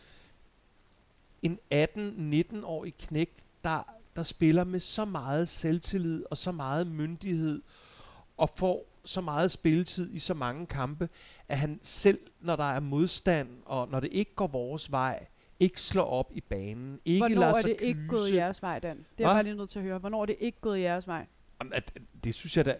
en 1.41 1.59
18-19-årig 1.73 2.97
knægt, 2.97 3.43
der, 3.63 3.83
der 4.15 4.23
spiller 4.23 4.63
med 4.63 4.79
så 4.79 5.05
meget 5.05 5.49
selvtillid 5.49 6.23
og 6.31 6.37
så 6.37 6.51
meget 6.51 6.87
myndighed, 6.87 7.61
og 8.37 8.49
får 8.55 8.94
så 9.05 9.21
meget 9.21 9.51
spilletid 9.51 10.13
i 10.13 10.19
så 10.19 10.33
mange 10.33 10.65
kampe, 10.67 11.09
at 11.47 11.57
han 11.57 11.79
selv, 11.83 12.19
når 12.41 12.55
der 12.55 12.71
er 12.73 12.79
modstand, 12.79 13.49
og 13.65 13.87
når 13.91 13.99
det 13.99 14.09
ikke 14.11 14.35
går 14.35 14.47
vores 14.47 14.91
vej, 14.91 15.25
ikke 15.59 15.81
slår 15.81 16.03
op 16.05 16.31
i 16.33 16.41
banen, 16.41 16.99
ikke 17.05 17.19
Hvornår 17.19 17.41
lader 17.41 17.53
er 17.55 17.61
det 17.61 17.75
ikke 17.79 17.99
kyse. 17.99 18.09
gået 18.09 18.33
jeres 18.33 18.61
vej, 18.61 18.79
Dan? 18.79 18.97
Det 18.97 19.23
er 19.23 19.27
jeg 19.29 19.35
bare 19.35 19.43
lige 19.43 19.55
nødt 19.55 19.69
til 19.69 19.79
at 19.79 19.85
høre. 19.85 19.97
Hvornår 19.97 20.21
er 20.21 20.25
det 20.25 20.35
ikke 20.39 20.59
gået 20.61 20.79
jeres 20.79 21.07
vej? 21.07 21.25
Jamen, 21.61 21.73
at, 21.73 21.99
det 22.23 22.35
synes 22.35 22.57
jeg 22.57 22.65
da... 22.65 22.77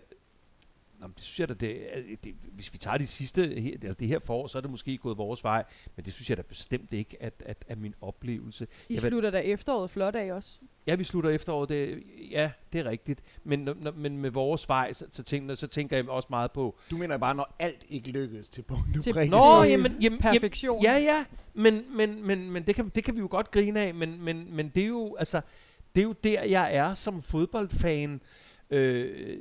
Nå, 1.06 1.08
men 1.10 1.13
det 1.15 1.24
synes 1.24 1.39
jeg 1.39 1.50
da, 1.50 1.54
det, 1.54 1.98
er- 1.98 2.02
det, 2.24 2.36
hvis 2.52 2.74
vi 2.74 2.78
tager 2.78 2.98
de 2.98 3.08
sidste, 3.08 3.62
her, 3.62 3.74
eller 3.82 3.94
det 3.94 4.08
her 4.08 4.20
forår, 4.20 4.48
så 4.48 4.58
er 4.58 4.62
det 4.62 4.72
måske 4.72 4.98
gået 4.98 5.18
vores 5.18 5.44
vej, 5.44 5.63
men 5.96 6.06
det 6.06 6.13
synes 6.13 6.30
jeg 6.30 6.38
da 6.38 6.41
bestemt 6.41 6.94
ikke, 6.94 7.18
at, 7.24 7.44
at, 7.46 7.65
at 7.68 7.78
min 7.78 7.94
oplevelse. 8.02 8.63
I 8.89 8.94
Jeg 8.94 9.04
ved- 9.04 9.10
slutter 9.10 9.30
da 9.32 9.39
efteråret 9.39 9.89
flot 9.89 10.15
af 10.15 10.32
også. 10.34 10.58
Ja, 10.88 10.96
vi 10.96 11.04
slutter 11.04 11.30
efteråret, 11.30 11.70
det, 11.70 12.04
ja, 12.32 12.52
det 12.74 12.80
er 12.80 12.86
rigtigt, 12.86 13.22
men, 13.44 13.60
når, 13.60 13.91
men 13.91 14.18
med 14.18 14.30
vores 14.30 14.70
vej, 14.70 14.94
så, 14.94 15.06
så, 15.12 15.24
tænker, 15.24 15.56
så 15.56 15.68
tænker 15.68 15.96
jeg 15.98 16.10
også 16.10 16.28
meget 16.30 16.52
på, 16.52 16.78
Du 16.91 16.98
mener 16.98 17.18
bare, 17.18 17.36
når 17.36 17.56
alt 17.60 17.86
ikke 17.89 18.10
lykkes 18.12 18.50
til 18.50 18.62
punktet 18.62 19.04
Til- 19.04 19.13
prikke. 19.13 19.32
Nå, 19.32 19.63
jamen, 19.63 19.91
jamen, 20.02 20.20
perfektion. 20.20 20.84
Ja, 20.84 20.98
ja, 20.98 21.26
men, 21.54 21.84
men, 21.98 22.28
men, 22.28 22.52
men 22.52 22.63
det, 22.63 22.76
kan, 22.76 22.89
det 22.89 23.04
kan 23.04 23.15
vi 23.15 23.20
jo 23.20 23.28
godt 23.32 23.52
grine 23.52 23.80
af, 23.82 23.94
men, 23.94 24.24
men, 24.24 24.48
men 24.56 24.70
det 24.76 24.84
er 24.84 24.88
jo, 24.88 25.15
altså, 25.20 25.41
det 25.96 26.02
er 26.02 26.06
jo 26.06 26.15
der, 26.24 26.44
jeg 26.44 26.76
er 26.76 26.94
som 26.94 27.22
fodboldfan, 27.22 28.22
øh, 28.70 29.38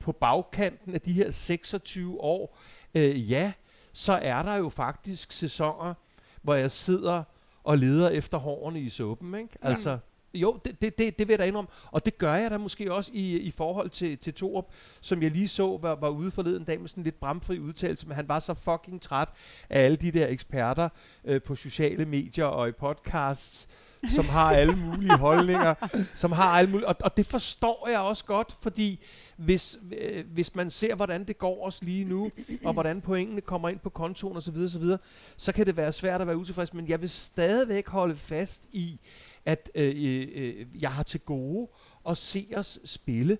på 0.00 0.12
bagkanten 0.12 0.94
af 0.94 1.00
de 1.00 1.12
her 1.12 1.30
26 1.30 2.20
år. 2.20 2.58
Øh, 2.94 3.30
ja, 3.30 3.52
så 3.92 4.12
er 4.12 4.42
der 4.42 4.54
jo 4.54 4.68
faktisk 4.68 5.32
sæsoner, 5.32 5.94
hvor 6.42 6.54
jeg 6.54 6.70
sidder 6.70 7.22
og 7.64 7.78
leder 7.78 8.08
efter 8.08 8.38
hårene 8.38 8.80
i 8.80 8.88
suppen, 8.88 9.34
ikke? 9.34 9.54
Altså, 9.62 9.98
jo, 10.34 10.58
det, 10.64 10.80
det, 10.80 10.98
det, 10.98 11.18
det 11.18 11.28
vil 11.28 11.32
jeg 11.32 11.38
da 11.38 11.44
indrømme. 11.44 11.70
Og 11.90 12.04
det 12.04 12.18
gør 12.18 12.34
jeg 12.34 12.50
da 12.50 12.58
måske 12.58 12.92
også 12.92 13.10
i, 13.14 13.38
i 13.38 13.50
forhold 13.50 13.90
til, 13.90 14.18
til 14.18 14.34
Torup, 14.34 14.66
som 15.00 15.22
jeg 15.22 15.30
lige 15.30 15.48
så 15.48 15.78
var, 15.82 15.94
var 15.94 16.08
ude 16.08 16.30
forleden 16.30 16.64
dag 16.64 16.80
med 16.80 16.88
sådan 16.88 17.04
lidt 17.04 17.20
bramfri 17.20 17.58
udtalelse, 17.58 18.06
men 18.06 18.16
han 18.16 18.28
var 18.28 18.38
så 18.38 18.54
fucking 18.54 19.02
træt 19.02 19.28
af 19.70 19.84
alle 19.84 19.96
de 19.96 20.10
der 20.10 20.26
eksperter 20.28 20.88
øh, 21.24 21.42
på 21.42 21.54
sociale 21.54 22.04
medier 22.04 22.44
og 22.44 22.68
i 22.68 22.72
podcasts, 22.72 23.68
som 24.08 24.24
har 24.28 24.50
alle 24.50 24.76
mulige 24.76 25.16
holdninger, 25.16 25.74
som 26.14 26.32
har 26.32 26.44
alle 26.58 26.70
mulige, 26.70 26.88
og, 26.88 26.96
og 27.00 27.16
det 27.16 27.26
forstår 27.26 27.88
jeg 27.88 28.00
også 28.00 28.24
godt, 28.24 28.56
fordi 28.62 29.00
hvis, 29.36 29.78
øh, 29.98 30.24
hvis 30.32 30.54
man 30.54 30.70
ser, 30.70 30.94
hvordan 30.94 31.24
det 31.24 31.38
går 31.38 31.66
os 31.66 31.82
lige 31.82 32.04
nu, 32.04 32.30
og 32.64 32.72
hvordan 32.72 33.00
pointene 33.00 33.40
kommer 33.40 33.68
ind 33.68 33.78
på 33.78 33.90
kontoen 33.90 34.36
osv., 34.36 34.54
så, 34.54 34.68
så, 34.68 34.98
så 35.36 35.52
kan 35.52 35.66
det 35.66 35.76
være 35.76 35.92
svært 35.92 36.20
at 36.20 36.26
være 36.26 36.36
utilfreds, 36.36 36.74
men 36.74 36.88
jeg 36.88 37.00
vil 37.00 37.10
stadigvæk 37.10 37.88
holde 37.88 38.16
fast 38.16 38.64
i, 38.72 38.98
at 39.44 39.70
øh, 39.74 39.94
øh, 40.34 40.66
jeg 40.80 40.92
har 40.92 41.02
til 41.02 41.20
gode 41.20 41.68
at 42.08 42.16
se 42.16 42.46
os 42.56 42.78
spille 42.84 43.38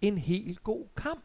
en 0.00 0.18
helt 0.18 0.62
god 0.62 0.84
kamp. 0.96 1.24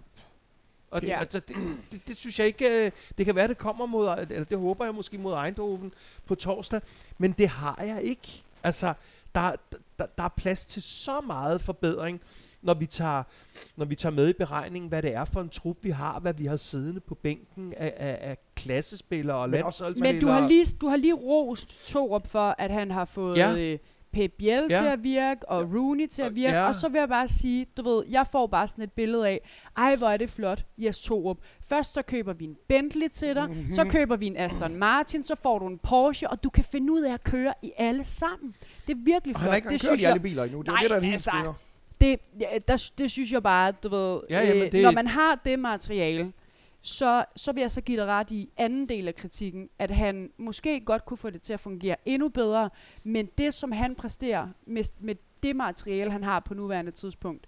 Og 0.92 1.02
det, 1.02 1.08
Ja. 1.08 1.20
altså, 1.20 1.40
det, 1.40 1.56
det, 1.92 2.08
det 2.08 2.18
synes 2.18 2.40
jeg 2.40 2.48
ikke, 2.48 2.86
øh, 2.86 2.92
det 3.18 3.26
kan 3.26 3.36
være, 3.36 3.48
det 3.48 3.58
kommer 3.58 3.86
mod, 3.86 4.08
eller 4.30 4.44
det 4.44 4.58
håber 4.58 4.86
jeg 4.86 4.96
måske 4.96 5.18
mod 5.18 5.46
Eindhoven 5.46 5.94
på 6.26 6.36
torsdag, 6.36 6.82
men 7.18 7.32
det 7.32 7.50
har 7.50 7.84
jeg 7.84 8.04
ikke. 8.04 8.44
Altså, 8.64 8.94
der, 9.36 9.56
der, 10.00 10.06
der 10.18 10.24
er 10.24 10.34
plads 10.38 10.66
til 10.66 10.82
så 10.82 11.22
meget 11.28 11.62
forbedring, 11.62 12.22
når 12.62 12.74
vi, 12.74 12.86
tager, 12.86 13.24
når 13.76 13.86
vi 13.86 13.96
tager 13.96 14.14
med 14.14 14.30
i 14.30 14.34
beregningen, 14.34 14.90
hvad 14.90 15.02
det 15.02 15.14
er 15.14 15.26
for 15.26 15.42
en 15.42 15.50
trup, 15.50 15.78
vi 15.82 15.90
har, 15.90 16.20
hvad 16.20 16.34
vi 16.34 16.46
har 16.46 16.56
siddende 16.56 17.00
på 17.00 17.16
bænken 17.16 17.74
af, 17.78 17.94
af, 17.98 18.18
af 18.22 18.38
klassespillere 18.56 19.38
og 19.38 19.50
landsholdsspillere. 19.50 20.14
Men 20.14 20.22
du 20.22 20.28
har 20.28 20.48
lige, 20.48 20.66
du 20.82 20.88
har 20.88 20.96
lige 20.96 21.14
rost 21.14 21.88
Torup 21.88 22.28
for, 22.28 22.56
at 22.58 22.72
han 22.72 22.92
har 22.92 23.06
fået 23.06 23.38
ja. 23.38 23.56
øh, 23.56 23.80
Pep 24.14 24.32
Biel 24.38 24.68
Ja. 24.70 24.82
til 24.82 24.88
at 24.88 25.04
virke, 25.04 25.50
og 25.50 25.74
Rooney 25.76 26.08
til 26.08 26.22
Og- 26.22 26.28
at 26.28 26.36
virke, 26.36 26.56
ja. 26.58 26.68
og 26.68 26.76
så 26.76 26.90
vil 26.90 27.00
jeg 27.00 27.10
bare 27.10 27.28
sige, 27.28 27.66
du 27.78 27.84
ved, 27.90 28.04
jeg 28.10 28.28
får 28.32 28.48
bare 28.48 28.68
sådan 28.68 28.84
et 28.84 28.92
billede 28.92 29.28
af, 29.28 29.40
ej 29.78 29.96
hvor 29.96 30.08
er 30.08 30.18
det 30.18 30.30
flot, 30.30 30.66
Jes 30.78 31.00
Torup. 31.00 31.38
Først 31.70 31.94
så 31.94 32.02
køber 32.02 32.34
vi 32.34 32.46
en 32.46 32.56
Bentley 32.68 33.08
til 33.08 33.36
dig, 33.36 33.50
Mhm. 33.50 33.74
så 33.74 33.84
køber 33.86 34.16
vi 34.16 34.28
en 34.28 34.38
Aston 34.38 34.76
Martin, 34.76 35.24
så 35.24 35.36
får 35.36 35.60
du 35.60 35.68
en 35.68 35.78
Porsche, 35.80 36.30
og 36.30 36.44
du 36.44 36.50
kan 36.50 36.64
finde 36.64 36.94
ud 36.94 37.02
af 37.02 37.14
at 37.14 37.24
køre 37.24 37.54
i 37.62 37.72
alle 37.78 38.06
sammen. 38.06 38.56
Det 38.88 38.94
er 38.94 38.98
virkelig 39.06 39.36
Og 39.36 39.42
flot. 39.42 39.42
han 39.42 39.50
har 39.52 39.56
ikke 39.56 39.70
det 39.70 40.00
i 40.00 40.04
jeg, 40.04 40.10
alle 40.12 40.20
biler 40.22 40.44
endnu. 40.44 40.62
Det 40.62 40.68
er 40.68 40.72
Nej, 40.72 40.82
det, 40.82 40.90
der 40.90 40.96
er 41.08 41.12
altså, 41.12 41.54
det, 42.02 42.20
ja, 42.40 42.48
der, 42.68 42.90
det 42.98 43.12
synes 43.12 43.32
jeg 43.32 43.44
bare, 43.44 43.72
du 43.72 43.90
ved, 43.90 44.20
Ja, 44.30 44.42
ja, 44.42 44.54
men 44.54 44.64
øh, 44.64 44.72
det- 44.72 44.84
når 44.84 44.92
man 44.92 45.08
har 45.08 45.42
det 45.46 45.60
materiale, 45.60 46.34
så, 46.86 47.26
så 47.36 47.52
vil 47.52 47.62
jeg 47.62 47.72
så 47.72 47.82
give 47.82 47.98
dig 47.98 48.08
ret 48.08 48.32
i 48.32 48.50
anden 48.58 48.90
del 48.90 49.08
af 49.08 49.16
kritikken, 49.16 49.70
at 49.80 49.92
han 49.92 50.32
måske 50.38 50.82
godt 50.86 51.06
kunne 51.06 51.18
få 51.18 51.30
det 51.30 51.42
til 51.42 51.54
at 51.54 51.60
fungere 51.60 51.96
endnu 52.06 52.30
bedre, 52.30 52.70
men 53.04 53.30
det, 53.38 53.54
som 53.54 53.72
han 53.72 53.96
præsterer 53.96 54.48
med, 54.66 54.84
med 55.00 55.16
det 55.44 55.56
materiale, 55.56 56.12
han 56.12 56.24
har 56.24 56.40
på 56.40 56.54
nuværende 56.54 56.92
tidspunkt, 56.92 57.48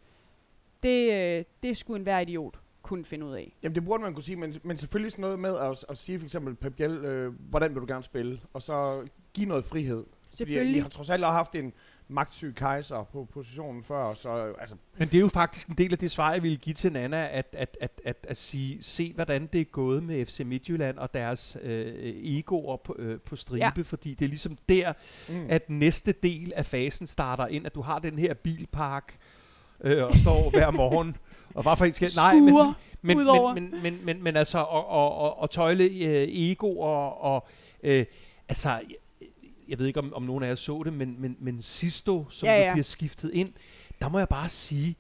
det, 0.84 1.14
øh, 1.14 1.44
det 1.64 1.78
skulle 1.78 1.98
enhver 1.98 2.20
idiot 2.20 2.60
kunne 2.82 3.06
finde 3.06 3.26
ud 3.26 3.34
af. 3.34 3.56
Jamen 3.64 3.76
det 3.76 3.86
burde 3.86 4.04
man 4.04 4.14
kunne 4.14 4.24
sige, 4.24 4.36
men, 4.36 4.60
men 4.64 4.78
selvfølgelig 4.78 5.12
sådan 5.12 5.22
noget 5.22 5.40
med 5.40 5.58
at, 5.58 5.86
at 5.90 5.98
sige 5.98 6.20
for 6.20 6.26
eksempel 6.26 6.56
Pep 6.56 6.76
Biel, 6.76 6.92
øh, 6.92 7.34
hvordan 7.50 7.74
vil 7.74 7.82
du 7.82 7.86
gerne 7.88 8.04
spille, 8.04 8.42
og 8.54 8.62
så 8.62 9.08
give 9.34 9.48
noget 9.48 9.66
frihed. 9.66 10.04
Fordi 10.06 10.30
I 10.30 10.36
Selvfølgelig. 10.36 10.82
har 10.82 10.90
trods 10.90 11.10
alt 11.10 11.26
haft 11.26 11.56
en 11.56 11.74
magtsyg 12.08 12.56
kejser 12.56 13.04
på 13.04 13.28
positionen 13.34 13.84
før, 13.84 14.14
så 14.14 14.54
altså, 14.60 14.76
Men 14.98 15.08
det 15.08 15.18
er 15.18 15.22
jo 15.22 15.28
faktisk 15.28 15.68
en 15.68 15.76
del 15.78 15.92
af 15.92 15.98
det 15.98 16.12
svar, 16.12 16.34
jeg 16.34 16.44
ville 16.44 16.58
give 16.58 16.74
til 16.74 16.92
Nana, 16.92 17.28
at, 17.32 17.56
at, 17.58 17.78
at, 17.82 18.02
at, 18.06 18.18
at 18.30 18.38
sige, 18.38 18.84
se 18.84 19.14
hvordan 19.14 19.50
det 19.54 19.62
er 19.62 19.66
gået 19.66 20.04
med 20.04 20.26
FC 20.26 20.40
Midtjylland 20.46 20.98
og 20.98 21.14
deres 21.14 21.58
øh, 21.62 21.94
egoer 22.06 22.78
på, 22.78 22.96
øh, 23.00 23.20
på 23.20 23.36
stribe, 23.36 23.64
ja. 23.78 23.82
fordi 23.84 24.14
det 24.14 24.26
er 24.26 24.30
ligesom 24.30 24.58
der, 24.70 24.94
mm. 25.30 25.46
at 25.50 25.70
næste 25.70 26.12
del 26.12 26.54
af 26.56 26.66
fasen 26.66 27.08
starter 27.08 27.48
ind, 27.48 27.66
at 27.66 27.76
du 27.76 27.82
har 27.82 28.00
den 28.00 28.20
her 28.20 28.34
bilpark, 28.34 29.18
øh, 29.82 30.04
og 30.04 30.18
står 30.18 30.50
hver 30.50 30.72
morgen, 30.82 31.18
og 31.54 31.64
bare 31.64 31.78
for 31.78 31.86
en 31.86 31.94
skal... 31.94 32.10
Nej, 32.16 32.34
men, 32.34 32.76
men, 33.02 33.18
udover. 33.18 33.54
men, 33.54 33.72
men, 33.72 33.82
men, 33.84 34.00
men, 34.04 34.24
men 34.24 34.36
altså, 34.36 34.58
og, 34.58 34.88
og, 34.88 35.16
og, 35.16 35.40
og 35.40 35.50
tøjle 35.50 35.84
øh, 35.84 36.28
egoer, 36.30 37.08
og 37.08 37.48
øh, 37.84 38.06
altså, 38.50 38.82
jeg 39.68 39.80
ved 39.80 39.88
ikke, 39.88 40.00
om, 40.00 40.14
om 40.14 40.24
nogen 40.24 40.44
af 40.44 40.48
jer 40.48 40.56
så 40.56 40.82
det, 40.86 40.94
men, 40.94 41.16
men, 41.22 41.38
men 41.40 41.62
Sisto, 41.62 42.26
som 42.30 42.48
Ja, 42.48 42.60
ja, 42.62 42.74
bliver 42.74 42.84
skiftet 42.84 43.32
ind, 43.34 43.54
der 44.02 44.10
må 44.10 44.18
jeg 44.18 44.30
bare 44.30 44.50
sige, 44.50 44.96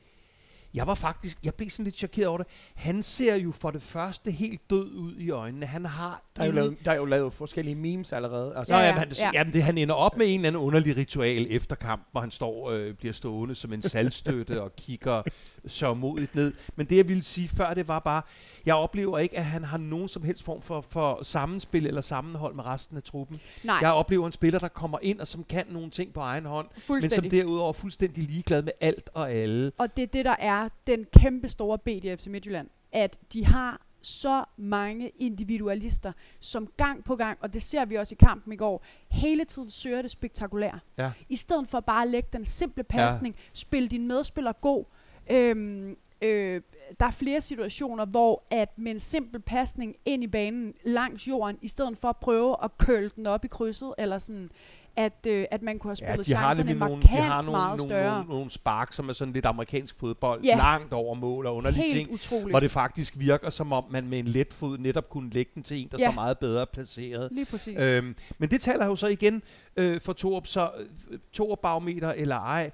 jeg 0.74 0.88
var 0.88 0.96
faktisk, 0.96 1.38
jeg 1.44 1.54
blev 1.54 1.70
sådan 1.70 1.84
lidt 1.84 1.96
chokeret 1.96 2.28
over 2.28 2.38
det. 2.38 2.48
Han 2.76 3.04
ser 3.04 3.36
jo 3.36 3.52
for 3.52 3.72
det 3.72 3.82
første 3.82 4.32
helt 4.32 4.70
død 4.70 4.92
ud 4.96 5.16
i 5.18 5.30
øjnene. 5.30 5.66
Han 5.66 5.86
har 5.86 6.24
Der 6.36 6.42
er, 6.42 6.46
jo 6.46 6.52
lavet, 6.52 6.78
der 6.86 6.92
er 6.92 6.96
jo 6.96 7.06
lavet 7.06 7.34
forskellige 7.34 7.76
memes 7.76 8.14
allerede. 8.14 8.54
Altså, 8.58 8.74
Ja, 8.74 8.80
ja, 8.80 8.86
ja, 8.86 8.92
jamen, 8.94 9.00
han, 9.00 9.12
ja. 9.20 9.32
Jamen, 9.34 9.54
det, 9.54 9.64
han 9.64 9.78
ender 9.78 9.96
op 9.96 10.18
med 10.18 10.26
en 10.28 10.40
eller 10.40 10.48
anden 10.48 10.62
underlig 10.62 10.98
ritual 10.98 11.48
efter 11.50 11.76
kamp, 11.76 12.08
hvor 12.12 12.22
han 12.22 12.32
står, 12.32 12.72
øh, 12.72 12.94
bliver 12.94 13.14
stående 13.14 13.56
som 13.56 13.74
en 13.74 13.82
salgstøtte 13.82 14.62
og 14.62 14.76
kigger 14.76 15.24
sørmodigt 15.68 16.36
ned. 16.36 16.54
Men 16.76 16.86
det, 16.86 16.98
jeg 16.98 17.08
ville 17.08 17.24
sige 17.24 17.48
før, 17.48 17.74
det 17.74 17.88
var 17.88 18.00
bare, 18.00 18.22
jeg 18.66 18.76
oplever 18.76 19.18
ikke, 19.18 19.38
at 19.38 19.46
han 19.46 19.64
har 19.64 19.78
nogen 19.78 20.08
som 20.08 20.24
helst 20.24 20.44
form 20.44 20.62
for, 20.62 20.86
for 20.90 21.24
sammenspil 21.24 21.88
eller 21.88 22.02
sammenhold 22.02 22.56
med 22.56 22.66
resten 22.66 22.98
af 22.98 23.04
truppen. 23.04 23.40
Nej, 23.64 23.78
Jeg 23.82 23.92
oplever 23.92 24.26
en 24.26 24.32
spiller, 24.32 24.60
der 24.60 24.68
kommer 24.68 25.00
ind 25.02 25.20
og 25.20 25.28
som 25.28 25.44
kan 25.44 25.66
nogle 25.70 25.90
ting 25.90 26.14
på 26.14 26.20
egen 26.20 26.46
hånd, 26.46 26.68
men 26.90 27.10
som 27.10 27.30
derudover 27.30 27.70
er 27.70 27.74
fuldstændig 27.74 28.24
ligeglad 28.24 28.62
med 28.62 28.74
alt 28.82 29.10
og 29.14 29.32
alle. 29.32 29.72
Og 29.78 29.98
det 29.98 30.04
er 30.04 30.08
det, 30.08 30.26
der 30.26 30.36
er 30.40 30.70
den 30.88 31.06
kæmpe 31.20 31.50
store 31.50 31.78
bed 31.78 32.04
i 32.04 32.16
FC 32.16 32.28
Midtjylland. 32.28 32.68
At 32.92 33.20
de 33.34 33.46
har 33.46 33.82
så 34.06 34.44
mange 34.58 35.10
individualister, 35.10 36.12
som 36.40 36.68
gang 36.78 37.04
på 37.04 37.16
gang, 37.16 37.38
og 37.42 37.54
det 37.54 37.62
ser 37.62 37.86
vi 37.86 37.96
også 37.96 38.16
i 38.16 38.26
kampen 38.26 38.54
i 38.54 38.56
går, 38.56 38.84
hele 39.12 39.46
tiden 39.46 39.70
søger 39.70 40.02
det 40.02 40.12
spektakulære. 40.12 40.80
Ja. 40.98 41.12
I 41.30 41.36
stedet 41.36 41.70
for 41.70 41.80
bare 41.80 42.02
at 42.02 42.08
lægge 42.08 42.30
den 42.34 42.46
simple 42.46 42.84
pasning, 42.84 43.36
ja. 43.36 43.42
spille 43.54 43.90
din 43.90 44.08
medspiller 44.08 44.52
god. 44.52 44.86
Øhm, 45.30 45.98
øh, 46.22 46.62
der 47.00 47.06
er 47.06 47.12
flere 47.12 47.42
situationer, 47.42 48.06
hvor 48.06 48.44
at 48.52 48.70
med 48.78 48.92
en 48.92 49.00
simpel 49.00 49.42
pasning 49.42 49.96
ind 50.06 50.24
i 50.24 50.28
banen 50.28 50.74
langs 50.86 51.28
jorden, 51.28 51.58
i 51.62 51.68
stedet 51.68 51.98
for 51.98 52.08
at 52.08 52.18
prøve 52.18 52.56
at 52.64 52.78
køle 52.78 53.12
den 53.16 53.28
op 53.28 53.46
i 53.46 53.48
krydset, 53.48 53.94
eller 53.98 54.20
sådan, 54.20 54.50
at, 54.98 55.14
øh, 55.28 55.46
at 55.52 55.62
man 55.62 55.80
kunne 55.80 55.90
have 55.90 55.96
spillet 55.96 56.28
de 56.28 56.34
har 56.36 56.54
chancerne 56.54 56.80
markant 56.80 56.90
nogle, 56.90 57.02
de 57.02 57.08
har 57.32 57.42
nogle, 57.42 57.52
meget 57.58 57.78
nogle, 57.78 57.90
større. 57.94 58.16
nogle, 58.18 58.30
nogle 58.30 58.50
spark, 58.50 58.94
som 58.94 59.10
er 59.10 59.14
sådan 59.14 59.34
lidt 59.34 59.46
amerikansk 59.46 60.00
fodbold, 60.00 60.44
Ja. 60.44 60.56
langt 60.58 60.94
over 60.94 61.14
mål 61.16 61.46
og 61.46 61.56
underlige 61.56 61.82
Helt 61.82 61.94
ting. 61.94 62.12
utroligt. 62.14 62.50
hvor 62.50 62.60
det 62.60 62.72
faktisk 62.72 63.14
virker 63.18 63.50
som 63.50 63.72
om, 63.74 63.84
man 63.90 64.08
med 64.08 64.20
en 64.20 64.28
let 64.28 64.54
fod 64.54 64.78
netop 64.78 65.10
kunne 65.10 65.30
lægge 65.30 65.52
den 65.56 65.64
til 65.64 65.78
en, 65.82 65.88
der 65.92 65.98
Ja. 66.00 66.06
står 66.08 66.14
meget 66.14 66.40
bedre 66.40 66.66
placeret. 66.66 67.32
Lige 67.32 67.46
præcis. 67.46 67.78
Øhm, 67.78 68.16
men 68.38 68.50
det 68.50 68.62
taler 68.62 68.86
jo 68.86 68.96
så 68.96 69.08
igen 69.08 69.42
øh, 69.76 70.02
for 70.02 70.14
Torup, 70.14 70.48
så 70.48 70.72
øh, 71.10 71.20
Torup 71.34 71.60
barometer 71.60 72.10
eller 72.12 72.36
ej. 72.36 72.72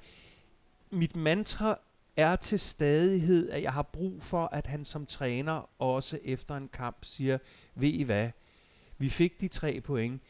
Mit 0.92 1.16
mantra 1.16 1.78
er 2.22 2.36
til 2.36 2.60
stadighed, 2.60 3.50
at 3.50 3.64
jeg 3.64 3.74
har 3.74 3.82
brug 3.82 4.24
for, 4.24 4.50
at 4.52 4.68
han 4.68 4.86
som 4.86 5.06
træner 5.06 5.70
også 5.82 6.20
efter 6.24 6.56
en 6.56 6.70
kamp 6.74 6.98
siger, 7.06 7.38
ved 7.76 7.90
I 7.90 8.04
hvad, 8.04 8.30
vi 8.98 9.10
fik 9.10 9.42
de 9.42 9.48
tre 9.48 9.82
point. 9.82 10.22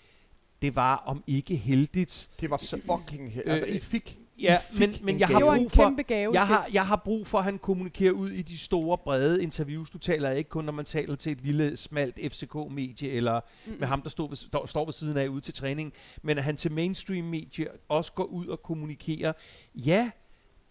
Det 0.61 0.75
var 0.75 0.95
om 0.95 1.23
ikke 1.27 1.55
heldigt. 1.55 2.29
Det 2.41 2.49
var 2.49 2.57
fucking... 2.57 3.31
he- 3.33 3.49
altså, 3.49 3.65
Øh, 3.67 3.75
I 3.75 3.79
fik... 3.79 4.17
Ja, 4.39 4.57
I 4.75 4.79
men, 4.79 4.93
men 5.01 5.15
en 5.15 5.19
jeg 5.19 5.27
gave. 5.27 5.39
har 5.49 5.57
brug 5.57 5.71
for, 5.71 5.83
kæmpe 5.83 6.03
gave. 6.03 6.33
jeg 6.33 6.47
har, 6.47 6.67
jeg 6.73 6.87
har 6.87 6.95
brug 6.95 7.27
for, 7.27 7.37
at 7.37 7.43
han 7.43 7.57
kommunikerer 7.59 8.11
ud 8.11 8.29
i 8.29 8.41
de 8.41 8.57
store, 8.57 8.97
brede 8.97 9.43
interviews. 9.43 9.89
Du 9.89 9.97
taler 9.97 10.31
ikke 10.31 10.49
kun, 10.49 10.65
når 10.65 10.71
man 10.71 10.85
taler 10.85 11.15
til 11.15 11.31
et 11.31 11.41
lille, 11.41 11.77
smalt 11.77 12.19
FCK-medie, 12.33 13.09
eller 13.09 13.41
Mm-mm. 13.65 13.79
med 13.79 13.87
ham, 13.87 14.01
der 14.01 14.09
står 14.09 14.27
ved, 14.27 14.35
står, 14.37 14.65
står 14.65 14.85
ved 14.85 14.93
siden 14.93 15.17
af 15.17 15.27
ude 15.27 15.41
til 15.41 15.53
træning, 15.53 15.93
men 16.21 16.37
at 16.37 16.43
han 16.43 16.57
til 16.57 16.71
mainstream-medie 16.71 17.67
også 17.89 18.11
går 18.11 18.23
ud 18.23 18.47
og 18.47 18.63
kommunikerer, 18.63 19.33
ja, 19.75 20.11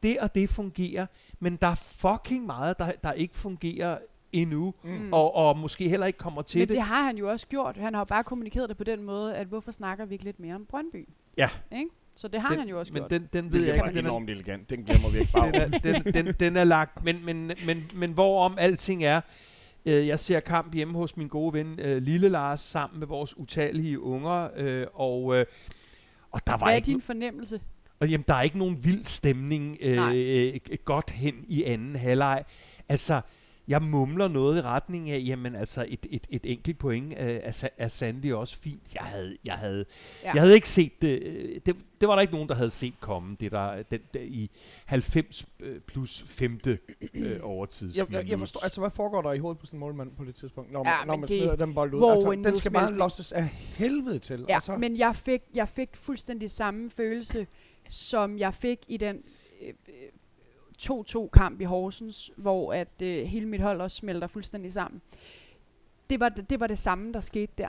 det 0.03 0.18
og 0.18 0.34
det 0.34 0.51
fungerer, 0.51 1.07
men 1.40 1.57
der 1.57 1.66
er 1.66 1.74
fucking 1.74 2.46
meget, 2.46 2.78
der, 2.78 2.92
der 3.05 3.12
ikke 3.12 3.36
fungerer 3.36 3.98
endnu, 4.32 4.74
Mm. 4.84 5.12
og, 5.12 5.34
og 5.34 5.59
måske 5.59 5.88
heller 5.88 6.07
ikke 6.07 6.18
kommer 6.18 6.42
til 6.42 6.59
Men 6.59 6.68
det. 6.68 6.74
det 6.76 6.82
har 6.82 7.03
han 7.03 7.16
jo 7.18 7.30
også 7.30 7.46
gjort. 7.46 7.76
Han 7.76 7.94
har 7.94 8.01
jo 8.01 8.05
bare 8.05 8.24
kommunikeret 8.24 8.68
det 8.68 8.76
på 8.76 8.84
den 8.84 9.03
måde, 9.03 9.34
at 9.36 9.46
hvorfor 9.46 9.72
snakker 9.72 10.05
vi 10.05 10.14
ikke 10.14 10.24
lidt 10.24 10.40
mere 10.40 10.55
om 10.55 10.66
Brøndby? 10.66 11.09
Ja. 11.36 11.48
Ikke? 11.72 11.86
Så 12.14 12.28
det 12.28 12.40
har 12.40 12.48
den, 12.48 12.59
han 12.59 12.68
jo 12.68 12.78
også 12.78 12.92
men 12.92 13.01
gjort. 13.03 13.11
den, 13.11 13.28
den 13.32 13.53
ved 13.53 13.64
jeg 13.64 13.74
ikke, 13.74 13.88
den 13.88 13.96
er, 13.96 14.03
enormt 14.03 14.30
elegant. 14.30 14.70
Den 14.70 14.82
glemmer 14.84 15.09
vi 15.11 15.18
ikke 15.18 15.32
bare. 15.32 15.53
den, 15.53 15.74
er, 15.74 15.78
den, 15.78 16.14
den, 16.26 16.34
den 16.40 16.57
er 16.57 16.64
lagt, 16.64 17.05
men, 17.05 17.24
men, 17.24 17.53
men, 17.66 17.90
men 17.94 18.12
hvorom 18.12 18.55
alting 18.59 19.05
er, 19.05 19.20
øh, 19.86 20.07
jeg 20.07 20.20
ser 20.20 20.40
kamp 20.40 20.74
hjemme 20.74 20.94
hos 20.98 21.16
min 21.16 21.28
gode 21.28 21.53
ven 21.53 21.78
øh, 21.80 22.03
Lille 22.03 22.28
Lars 22.28 22.61
sammen 22.61 22.98
med 22.98 23.07
vores 23.07 23.38
utallige 23.38 24.01
unger, 24.01 24.48
øh, 24.57 24.86
og, 24.94 25.36
øh, 25.36 25.46
og 26.30 26.46
der 26.46 26.53
var 26.53 26.59
Hvad 26.59 26.68
er 26.68 26.76
ikke 26.76 26.86
din 26.86 27.01
fornemmelse? 27.01 27.61
Og 28.01 28.09
jamen, 28.09 28.24
der 28.28 28.34
er 28.34 28.42
ikke 28.42 28.59
nogen 28.59 28.84
vild 28.84 29.05
stemning 29.05 29.78
Nej. 29.82 30.16
øh, 30.16 30.55
øh, 30.70 30.78
godt 30.84 31.11
hen 31.11 31.34
i 31.48 31.64
anden 31.64 31.96
halvleg. 31.96 32.44
Altså, 32.88 33.20
jeg 33.68 33.82
mumler 33.82 34.28
noget 34.28 34.59
i 34.59 34.61
retning 34.62 35.11
af, 35.11 35.22
jamen 35.26 35.55
altså, 35.57 35.84
et, 35.88 36.07
et, 36.11 36.26
et 36.30 36.46
enkelt 36.53 36.78
point 36.78 37.12
øh, 37.12 37.16
er, 37.42 37.68
er 37.78 37.88
sandelig 37.88 38.34
også 38.34 38.57
fint. 38.61 38.82
Jeg 38.94 39.03
havde, 39.03 39.36
jeg 39.44 39.55
havde, 39.55 39.84
Ja. 40.24 40.30
jeg 40.34 40.42
havde 40.42 40.55
ikke 40.55 40.68
set 40.68 41.03
det, 41.03 41.22
øh, 41.22 41.61
det. 41.66 41.76
Det 42.01 42.09
var 42.09 42.14
der 42.14 42.20
ikke 42.22 42.32
nogen, 42.32 42.48
der 42.48 42.55
havde 42.55 42.70
set 42.70 42.94
komme, 43.01 43.36
det 43.40 43.53
der, 43.53 43.82
den, 43.82 44.01
der 44.14 44.20
i 44.20 44.51
90 44.86 45.46
øh, 45.61 45.80
plus 45.80 46.24
femte 46.26 46.78
øh, 47.14 47.30
overtids. 47.42 47.96
Jeg, 47.96 48.07
jeg, 48.12 48.28
jeg 48.28 48.38
forstår, 48.38 48.61
altså 48.64 48.80
hvad 48.80 48.90
foregår 48.90 49.22
der 49.22 49.32
i 49.32 49.38
hovedet 49.38 49.59
på 49.61 49.66
sådan 49.66 49.76
en 49.76 49.80
målmand 49.80 50.11
på 50.18 50.24
det 50.24 50.34
tidspunkt, 50.34 50.72
når, 50.72 50.88
Ja, 50.88 50.96
man, 50.98 51.07
når 51.07 51.16
man 51.16 51.28
det- 51.28 51.38
smider 51.38 51.57
den 51.57 51.74
bold 51.74 51.94
ud? 51.94 52.11
Altså, 52.12 52.30
en 52.30 52.44
den 52.44 52.57
skal 52.57 52.70
bare 52.70 52.92
losses 52.92 53.32
af 53.32 53.44
helvede 53.78 54.18
til. 54.18 54.44
Ja, 54.48 54.55
altså, 54.55 54.76
men 54.76 54.96
jeg 54.98 55.16
fik, 55.16 55.40
jeg 55.55 55.68
fik 55.68 55.88
fuldstændig 55.96 56.51
samme 56.51 56.90
følelse, 56.90 57.46
som 57.91 58.38
jeg 58.38 58.55
fik 58.55 58.78
i 58.88 58.97
den 58.97 59.22
øh, 59.62 59.68
øh, 59.68 59.95
2-2-kamp 60.82 61.61
i 61.61 61.64
Horsens, 61.64 62.30
hvor 62.36 62.72
at 62.72 63.03
øh, 63.03 63.24
hele 63.26 63.47
mit 63.47 63.61
hold 63.61 63.80
også 63.80 63.97
smelter 63.97 64.26
fuldstændig 64.26 64.72
sammen. 64.72 65.03
Det 66.11 66.20
var 66.20 66.28
det, 66.28 66.51
det 66.51 66.61
var 66.61 66.66
det 66.66 66.78
samme, 66.78 67.12
der 67.12 67.20
skete 67.20 67.53
der. 67.59 67.68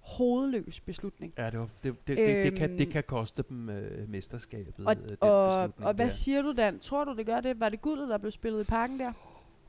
Hovedløs 0.00 0.80
beslutning. 0.80 1.32
Ja, 1.38 1.50
det, 1.50 1.58
var, 1.58 1.68
det, 1.82 2.08
det, 2.08 2.16
det, 2.18 2.44
det, 2.44 2.54
kan, 2.54 2.70
det 2.78 2.80
Øhm, 2.80 2.90
kan 2.92 3.02
koste 3.04 3.44
dem 3.48 3.68
øh, 3.68 4.08
mesterskabet, 4.08 4.74
Og, 4.86 4.96
øh, 4.96 5.08
den 5.08 5.16
og, 5.20 5.48
beslutning 5.48 5.86
og 5.86 5.94
hvad 5.94 6.04
der. 6.06 6.10
siger 6.10 6.42
du, 6.42 6.52
Dan? 6.52 6.78
Tror 6.78 7.04
du, 7.04 7.16
det 7.16 7.26
gør 7.26 7.40
det? 7.40 7.60
Var 7.60 7.68
det 7.68 7.82
guldet, 7.82 8.08
der 8.08 8.18
blev 8.18 8.30
spillet 8.32 8.60
i 8.60 8.64
parken 8.64 9.00
der? 9.00 9.12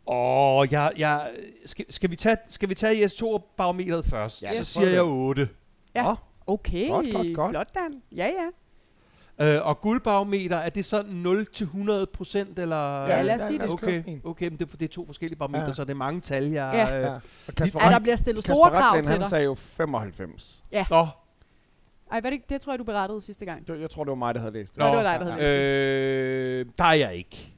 Åh, 0.08 0.68
jeg, 0.72 0.92
jeg, 0.98 1.32
skal, 1.66 1.86
skal, 1.90 2.10
vi 2.12 2.16
tage, 2.16 2.38
skal 2.48 2.70
vi 2.70 2.76
tage 2.76 3.06
IS2-barometeret 3.06 4.06
først? 4.06 4.44
Ja, 4.44 4.50
så 4.54 4.66
siger 4.66 4.86
det. 4.86 4.94
jeg 4.94 5.04
8. 5.04 5.50
Ja. 5.96 6.04
Nå, 6.04 6.16
Okay, 6.46 6.88
Godt, 6.90 7.06
godt, 7.14 7.36
godt. 7.36 7.50
flot, 7.52 7.76
Dan. 7.76 8.02
Ja, 8.12 8.26
ja. 8.26 8.50
Øh, 9.40 9.66
og 9.68 9.82
guldbarometer, 9.82 10.58
er 10.58 10.70
det 10.70 10.86
så 10.86 11.04
0 11.08 11.46
til 11.46 11.64
100 11.64 12.06
procent, 12.08 12.60
eller? 12.60 13.06
Ja, 13.08 13.22
lad 13.22 13.36
os 13.36 13.42
sige 13.42 13.60
det. 13.60 13.70
Okay, 13.70 14.20
okay 14.24 14.48
men 14.50 14.58
det, 14.60 14.74
er- 14.74 14.78
det 14.78 14.82
er 14.86 14.88
to 14.94 15.06
forskellige 15.06 15.38
barometer, 15.40 15.62
Ja. 15.64 15.68
ja. 15.68 15.74
så 15.74 15.84
det 15.84 15.92
er 15.92 15.96
mange 15.96 16.22
tal, 16.22 16.44
jeg... 16.44 16.72
Ja. 16.74 16.98
Øh, 16.98 17.04
Ja. 17.04 17.14
Og 17.48 17.56
Kasper, 17.58 17.84
Ja, 17.84 17.90
der 17.90 18.00
bliver 18.00 18.16
stillet 18.16 18.44
Kasper 18.46 18.56
store 18.56 18.70
krav 18.72 19.02
til 19.02 19.12
han 19.12 19.20
dig. 19.22 19.30
sagde 19.30 19.44
jo 19.46 19.54
95. 19.56 20.62
Nå, 20.90 21.08
Ej, 22.12 22.22
hvad 22.22 22.32
det, 22.32 22.50
det 22.50 22.62
tror 22.62 22.72
jeg, 22.74 22.80
du 22.80 22.84
berettede 22.84 23.22
sidste 23.22 23.46
gang. 23.46 23.68
Det, 23.68 23.82
jeg 23.82 23.90
tror, 23.90 24.04
det 24.04 24.10
var 24.10 24.16
mig, 24.16 24.34
der 24.36 24.40
havde 24.40 24.54
læst 24.54 24.72
det. 24.74 24.80
Nå, 24.80 24.86
det 24.88 24.96
var 24.96 25.04
dig, 25.04 25.20
der 25.20 25.32
havde 25.32 26.60
øh, 26.60 26.66
der 26.78 26.84
er 26.84 26.94
jeg 26.94 27.16
ikke. 27.16 27.54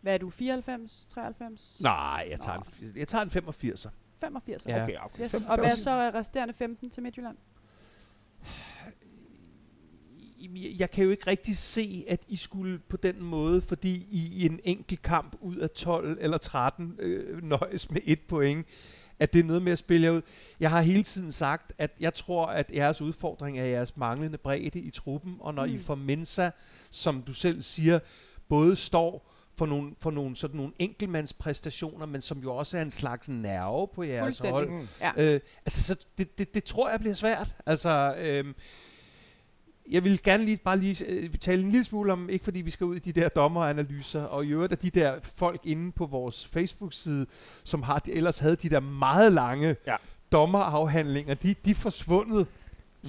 Hvad 0.00 0.14
er 0.14 0.18
du, 0.18 0.30
94, 0.30 1.06
93? 1.14 1.78
Nej, 1.80 2.26
jeg 2.30 2.40
tager, 2.40 2.58
en, 2.58 2.92
jeg 2.96 3.08
tager 3.08 3.22
en 3.24 3.30
85'er. 3.30 3.88
85. 4.20 4.66
Ja. 4.66 4.82
Okay, 4.82 4.96
okay. 5.04 5.24
Yes. 5.24 5.34
Og 5.48 5.58
hvad 5.58 5.70
så 5.70 5.90
er 5.90 6.14
resterende 6.14 6.54
15 6.54 6.90
til 6.90 7.02
Midtjylland? 7.02 7.36
Jeg- 10.78 10.90
kan 10.90 11.04
jo 11.04 11.10
ikke 11.10 11.26
rigtig 11.26 11.58
se, 11.58 12.04
at 12.08 12.20
I 12.28 12.36
skulle 12.36 12.78
på 12.78 12.96
den 12.96 13.22
måde, 13.22 13.62
fordi 13.62 14.06
I 14.10 14.30
i 14.42 14.46
en 14.46 14.60
enkelt 14.64 15.02
kamp 15.02 15.36
ud 15.40 15.56
af 15.56 15.70
12 15.70 16.18
eller 16.20 16.38
13 16.38 16.96
øh, 16.98 17.42
nøjes 17.42 17.90
med 17.90 18.00
et 18.04 18.20
point, 18.20 18.66
at 19.18 19.32
det 19.32 19.38
er 19.40 19.44
noget 19.44 19.62
med 19.62 19.72
at 19.72 19.78
spille 19.78 20.04
jer 20.06 20.10
ud. 20.12 20.22
Jeg 20.60 20.70
har 20.70 20.80
hele 20.80 21.02
tiden 21.02 21.32
sagt, 21.32 21.72
at 21.78 21.90
jeg 22.00 22.14
tror, 22.14 22.46
at 22.46 22.70
jeres 22.74 23.00
udfordring 23.00 23.58
er 23.58 23.64
jeres 23.64 23.96
manglende 23.96 24.38
bredde 24.38 24.80
i 24.80 24.90
truppen, 24.90 25.36
og 25.40 25.54
når 25.54 25.66
mm. 25.66 25.74
I 25.74 25.78
får 25.78 25.94
Mensa, 25.94 26.50
som 26.90 27.22
du 27.22 27.32
selv 27.34 27.62
siger, 27.62 27.98
både 28.48 28.76
står 28.76 29.32
for 29.58 29.66
nogle, 29.66 29.92
for 29.98 30.10
nogle, 30.10 30.36
sådan 30.36 30.56
nogle 30.56 30.72
enkeltmandspræstationer, 30.78 32.06
men 32.06 32.22
som 32.22 32.38
jo 32.38 32.54
også 32.56 32.78
er 32.78 32.82
en 32.82 32.90
slags 32.90 33.28
nerve 33.28 33.88
på 33.94 34.02
jeres 34.02 34.38
hold. 34.38 34.70
Mm. 34.70 34.88
Ja. 35.00 35.12
Øh, 35.16 35.40
altså, 35.66 35.82
så 35.82 35.96
det, 36.18 36.38
det, 36.38 36.54
det 36.54 36.64
tror 36.64 36.90
jeg 36.90 37.00
bliver 37.00 37.14
svært. 37.14 37.54
Altså, 37.66 38.14
øhm, 38.18 38.54
jeg 39.90 40.04
vil 40.04 40.22
gerne 40.22 40.44
lige 40.44 40.56
bare 40.56 40.78
lige 40.78 41.04
øh, 41.06 41.30
tale 41.40 41.62
en 41.62 41.70
lille 41.70 41.84
smule 41.84 42.12
om, 42.12 42.30
ikke 42.30 42.44
fordi 42.44 42.60
vi 42.60 42.70
skal 42.70 42.84
ud 42.86 42.96
i 42.96 42.98
de 42.98 43.12
der 43.20 43.28
dommeranalyser, 43.28 44.22
og 44.22 44.44
i 44.44 44.48
øvrigt 44.48 44.72
af 44.72 44.78
de 44.78 44.90
der 44.90 45.14
folk 45.36 45.60
inde 45.64 45.92
på 45.92 46.06
vores 46.06 46.46
Facebook-side, 46.52 47.26
som 47.64 47.82
har 47.82 47.98
de, 47.98 48.12
ellers 48.12 48.38
havde 48.38 48.56
de 48.56 48.68
der 48.68 48.80
meget 48.80 49.32
lange 49.32 49.76
Ja. 49.86 49.96
dommerafhandlinger, 50.32 51.34
de, 51.34 51.54
de 51.64 51.70
er 51.70 51.74
forsvundet. 51.74 52.46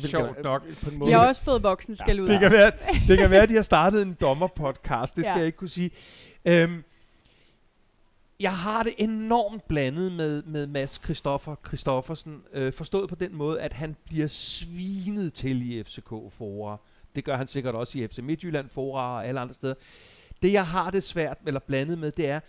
Sjovt 0.05 0.43
nok. 0.43 0.63
På 0.83 0.89
en 0.89 0.93
De 0.93 0.97
måde. 0.99 1.13
har 1.13 1.27
også 1.27 1.41
fået 1.41 1.63
voksen 1.63 1.95
skal 1.95 2.21
ud. 2.21 2.27
Det 2.27 2.39
kan, 2.39 2.51
være, 2.51 2.71
det 3.07 3.17
kan 3.17 3.29
være, 3.29 3.41
at 3.41 3.49
de 3.49 3.55
har 3.55 3.61
startet 3.61 4.01
en 4.01 4.17
dommerpodcast, 4.21 5.15
det 5.15 5.23
skal 5.23 5.33
Ja. 5.33 5.37
jeg 5.37 5.45
ikke 5.45 5.57
kunne 5.57 5.69
sige. 5.69 5.91
Øhm, 6.45 6.83
jeg 8.39 8.57
har 8.57 8.83
det 8.83 8.93
enormt 8.97 9.67
blandet 9.67 10.11
med, 10.11 10.43
med 10.43 10.67
Mads 10.67 11.01
Christoffer 11.03 11.55
Christoffersen, 11.67 12.43
øh, 12.53 12.73
forstået 12.73 13.09
på 13.09 13.15
den 13.15 13.35
måde, 13.35 13.61
at 13.61 13.73
han 13.73 13.95
bliver 14.05 14.27
svinet 14.27 15.33
til 15.33 15.71
i 15.71 15.83
FCK-fora. 15.83 16.77
Det 17.15 17.23
gør 17.23 17.37
han 17.37 17.47
sikkert 17.47 17.75
også 17.75 17.97
i 17.99 18.07
FC 18.07 18.19
Midtjylland-fora 18.23 19.15
og 19.15 19.27
alle 19.27 19.39
andre 19.39 19.53
steder. 19.53 19.73
Det, 20.41 20.53
jeg 20.53 20.67
har 20.67 20.91
det 20.91 21.03
svært 21.03 21.37
eller 21.47 21.59
blandet 21.59 21.97
med, 21.97 22.11
det 22.11 22.27
er, 22.29 22.39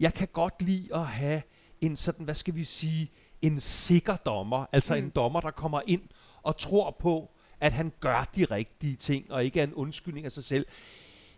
jeg 0.00 0.14
kan 0.14 0.28
godt 0.32 0.62
lide 0.62 0.94
at 0.94 1.06
have 1.06 1.42
en 1.80 1.96
sådan, 1.96 2.24
hvad 2.24 2.34
skal 2.34 2.54
vi 2.56 2.64
sige, 2.64 3.10
en 3.42 3.60
sikker 3.60 4.16
dommer. 4.16 4.66
Altså 4.72 4.94
Mm. 4.96 5.04
en 5.04 5.10
dommer, 5.10 5.40
der 5.40 5.50
kommer 5.50 5.80
ind 5.86 6.02
og 6.42 6.56
tror 6.56 6.90
på, 6.90 7.30
at 7.60 7.72
han 7.72 7.92
gør 8.00 8.30
de 8.36 8.44
rigtige 8.44 8.96
ting, 8.96 9.32
og 9.32 9.44
ikke 9.44 9.60
er 9.60 9.64
en 9.64 9.74
undskyldning 9.74 10.26
af 10.26 10.32
sig 10.32 10.44
selv. 10.44 10.66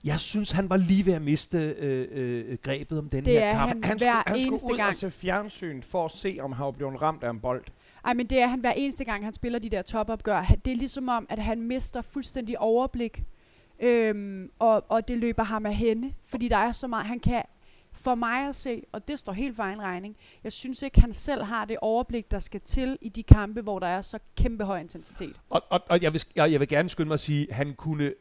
Jeg 0.07 0.21
synes, 0.21 0.51
han 0.51 0.71
var 0.71 0.77
lige 0.77 1.07
ved 1.07 1.13
at 1.13 1.23
miste 1.23 1.59
øh, 1.59 2.09
øh, 2.11 2.59
grebet 2.63 2.99
om 2.99 3.09
den 3.09 3.25
Det 3.25 3.33
her 3.33 3.41
er 3.41 3.53
kamp. 3.53 3.71
han. 3.73 3.85
Han 3.85 3.99
skulle, 3.99 4.13
han 4.27 4.41
skulle 4.59 4.73
ud 4.73 4.77
gang. 4.77 4.89
og 4.89 4.95
se 4.95 5.11
fjernsyn 5.11 5.83
for 5.83 6.05
at 6.05 6.11
se, 6.11 6.39
om 6.41 6.53
han 6.53 6.65
var 6.65 6.71
blevet 6.71 7.03
ramt 7.03 7.23
af 7.25 7.31
en 7.31 7.41
bold. 7.41 7.65
Ej, 8.05 8.15
men 8.15 8.27
det 8.27 8.39
er 8.39 8.47
han 8.47 8.61
hver 8.61 8.73
eneste 8.73 9.05
gang, 9.05 9.25
han 9.25 9.33
spiller 9.33 9.59
de 9.59 9.71
der 9.71 9.83
topopgør. 9.83 10.57
Det 10.65 10.73
er 10.73 10.77
ligesom 10.77 11.09
om, 11.09 11.27
at 11.29 11.39
han 11.39 11.63
mister 11.63 12.03
fuldstændig 12.03 12.59
overblik, 12.59 13.23
øhm, 13.81 14.51
og, 14.59 14.85
og 14.89 15.09
det 15.09 15.19
løber 15.19 15.43
ham 15.43 15.67
af 15.67 15.75
hende, 15.75 16.13
fordi 16.25 16.49
der 16.49 16.57
er 16.57 16.73
så 16.73 16.87
meget, 16.87 17.07
han 17.07 17.21
kan 17.21 17.43
for 17.93 18.15
mig 18.15 18.49
at 18.49 18.57
se, 18.57 18.83
og 18.93 19.09
det 19.09 19.19
står 19.19 19.33
helt 19.33 19.57
for 19.57 19.63
egen 19.63 19.83
regning, 19.83 20.17
jeg 20.45 20.53
synes 20.53 20.83
ikke, 20.83 21.01
han 21.01 21.13
selv 21.13 21.43
har 21.43 21.65
det 21.65 21.77
overblik, 21.81 22.31
der 22.31 22.41
skal 22.41 22.61
til 22.61 22.99
i 23.01 23.09
de 23.09 23.23
kampe, 23.23 23.61
hvor 23.61 23.79
der 23.79 23.87
er 23.87 24.03
så 24.03 24.19
kæmpe 24.37 24.65
høj 24.65 24.81
intensitet. 24.81 25.37
Og, 25.51 25.63
og, 25.71 25.81
og 25.89 26.03
jeg, 26.03 26.13
vil, 26.13 26.23
jeg, 26.37 26.53
jeg 26.53 26.61
vil 26.61 26.69
gerne 26.69 26.89
skynde 26.89 27.09
mig 27.09 27.15
at 27.15 27.21
sige, 27.21 27.47
at 27.51 27.57
han 27.57 27.75
kunne 27.75 28.13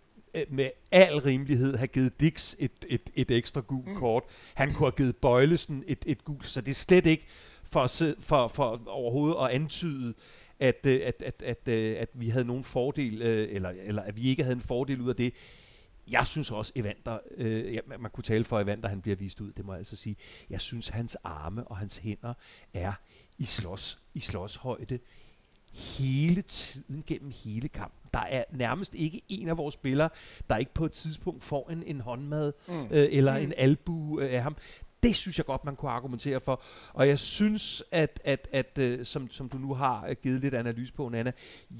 med 0.50 0.70
al 0.92 1.18
rimelighed 1.18 1.76
have 1.76 1.88
givet 1.88 2.20
Dix 2.20 2.56
et, 2.60 2.72
et, 2.88 3.10
et 3.16 3.32
ekstra 3.32 3.62
gult 3.62 3.88
mm. 3.88 3.96
kort. 3.96 4.24
Han 4.54 4.74
kunne 4.74 4.86
have 4.86 4.98
givet 4.98 5.16
Bøjlesen 5.16 5.84
et, 5.88 6.04
et 6.06 6.24
gult, 6.24 6.48
så 6.48 6.62
det 6.62 6.72
er 6.72 6.76
slet 6.76 7.06
ikke 7.06 7.26
for, 7.64 7.80
at 7.80 7.90
se- 7.90 8.16
for, 8.20 8.48
for 8.48 8.82
overhovedet 8.88 9.38
at 9.42 9.50
antyde, 9.50 10.14
at, 10.60 10.86
øh, 10.86 11.02
at, 11.04 11.22
at, 11.22 11.42
at, 11.42 11.68
øh, 11.68 11.96
at 12.00 12.10
vi 12.14 12.30
havde 12.30 12.46
nogen 12.46 12.64
fordel, 12.64 13.22
øh, 13.22 13.56
eller, 13.56 13.70
eller 13.70 14.02
at 14.02 14.16
vi 14.16 14.22
ikke 14.22 14.44
havde 14.44 14.56
en 14.56 14.62
fordel 14.62 15.02
ud 15.02 15.10
af 15.10 15.16
det. 15.16 15.34
Jeg 16.08 16.28
synes 16.28 16.52
også, 16.52 16.72
Evander, 16.76 17.20
øh, 17.38 17.74
ja, 17.74 17.80
man 17.88 18.02
man 18.02 18.12
kunne 18.12 18.24
tale 18.24 18.44
for 18.44 18.60
Evander, 18.60 18.90
han 18.90 19.02
bliver 19.02 19.16
vist 19.16 19.42
ud, 19.42 19.52
det 19.52 19.66
må 19.66 19.74
jeg 19.74 19.80
altså 19.80 19.96
sige. 19.96 20.16
Jeg 20.50 20.62
synes, 20.62 20.88
hans 20.90 21.16
arme 21.24 21.68
og 21.68 21.78
hans 21.78 21.98
hænder 21.98 22.34
er 22.74 22.94
i 23.38 23.46
slås, 23.46 24.00
i 24.14 24.20
slåshøjde 24.20 25.00
hele 25.76 26.42
tiden 26.42 27.04
gennem 27.08 27.32
hele 27.44 27.68
kampen. 27.68 28.05
Der 28.16 28.22
er 28.22 28.44
nærmest 28.52 28.94
ikke 28.96 29.22
en 29.30 29.50
af 29.50 29.58
vores 29.58 29.74
spillere, 29.74 30.10
der 30.50 30.58
ikke 30.58 30.74
på 30.74 30.86
et 30.86 30.92
tidspunkt 30.92 31.44
får 31.44 31.70
en, 31.70 31.84
en 31.84 32.02
håndmad 32.02 32.54
Mm. 32.68 32.74
øh, 32.92 33.08
eller 33.12 33.38
Mm. 33.38 33.44
en 33.44 33.54
albu 33.58 34.20
øh, 34.20 34.34
af 34.34 34.42
ham. 34.44 34.56
Det 35.04 35.16
synes 35.16 35.38
jeg 35.38 35.46
godt, 35.46 35.66
man 35.66 35.76
kunne 35.76 35.92
argumentere 35.92 36.40
for. 36.42 36.62
Og 36.94 37.08
jeg 37.08 37.20
synes, 37.20 37.84
at, 37.92 38.20
at, 38.24 38.48
at 38.52 38.78
øh, 38.78 39.06
som, 39.06 39.32
som 39.32 39.50
du 39.50 39.58
nu 39.58 39.74
har 39.74 40.06
øh, 40.10 40.16
givet 40.24 40.42
lidt 40.42 40.54
analyse 40.54 40.94
på, 40.94 41.10
Nana, 41.10 41.32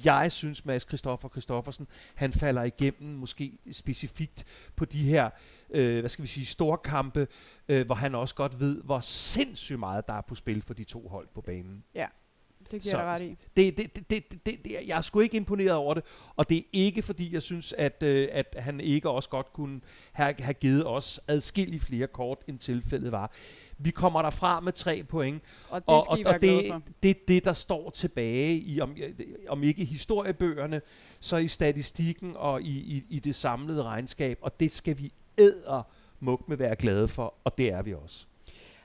jeg 0.06 0.32
synes, 0.32 0.66
Mads 0.66 0.84
Christoffer 0.84 1.30
Christoffersen, 1.30 1.88
han 2.16 2.34
falder 2.34 2.64
igennem 2.64 3.14
måske 3.16 3.58
specifikt 3.72 4.46
på 4.76 4.86
de 4.86 4.98
her, 4.98 5.30
øh, 5.70 6.00
hvad 6.00 6.10
skal 6.10 6.24
vi 6.24 6.28
sige, 6.28 6.46
store 6.46 6.78
kampe, 6.78 7.28
øh, 7.70 7.86
hvor 7.86 7.96
han 7.96 8.16
også 8.16 8.36
godt 8.36 8.60
ved, 8.60 8.82
hvor 8.84 9.00
sindssygt 9.00 9.80
meget 9.80 10.08
der 10.08 10.14
er 10.14 10.22
på 10.22 10.36
spil 10.36 10.62
for 10.62 10.74
de 10.74 10.84
to 10.84 11.08
hold 11.08 11.28
på 11.36 11.42
banen. 11.42 11.84
Det 12.76 12.84
giver 12.84 12.94
Så- 12.96 13.02
ret 13.02 13.22
i. 13.22 13.38
Det, 13.58 13.78
det, 13.78 13.96
det, 13.96 14.10
det, 14.10 14.46
det, 14.46 14.66
det, 14.66 14.78
jeg 14.88 14.98
er 14.98 15.02
sgu 15.02 15.20
ikke 15.20 15.38
imponeret 15.38 15.72
over 15.74 15.94
det, 15.94 16.04
og 16.36 16.50
det 16.50 16.58
er 16.58 16.62
ikke 16.74 17.02
fordi, 17.02 17.34
jeg 17.34 17.42
synes, 17.42 17.74
at, 17.74 18.04
øh, 18.04 18.28
at 18.32 18.56
han 18.60 18.80
ikke 18.80 19.10
også 19.10 19.30
godt 19.30 19.54
kunne 19.54 19.82
have, 20.12 20.36
have 20.40 20.54
givet 20.54 20.88
os 20.88 21.20
adskillige 21.28 21.80
flere 21.80 22.08
kort, 22.08 22.38
end 22.48 22.60
tilfældet 22.60 23.12
var. 23.12 23.32
Vi 23.78 23.92
kommer 23.92 24.22
derfra 24.22 24.60
med 24.60 24.74
tre 24.74 25.04
point, 25.04 25.42
Og 25.70 25.82
det 25.82 25.88
og, 25.90 26.04
og, 26.08 26.20
og 26.26 26.42
det, 26.42 26.74
det 27.04 27.10
er 27.10 27.16
det, 27.28 27.44
der 27.44 27.54
står 27.54 27.90
tilbage, 27.90 28.56
i, 28.58 28.82
om, 28.82 28.96
om 29.48 29.64
ikke 29.64 29.86
historiebøgerne, 29.86 30.82
så 31.20 31.38
i 31.38 31.48
statistikken 31.48 32.34
og 32.36 32.62
i, 32.62 32.96
i, 32.96 33.04
i 33.10 33.20
det 33.20 33.36
samlede 33.36 33.84
regnskab, 33.84 34.38
og 34.42 34.60
det 34.60 34.72
skal 34.72 34.98
vi 34.98 35.12
æder 35.38 35.84
muk 36.20 36.50
med 36.50 36.58
være 36.58 36.76
glade 36.76 37.08
for, 37.08 37.34
og 37.44 37.58
det 37.58 37.72
er 37.72 37.82
vi 37.82 37.94
også. 37.94 38.26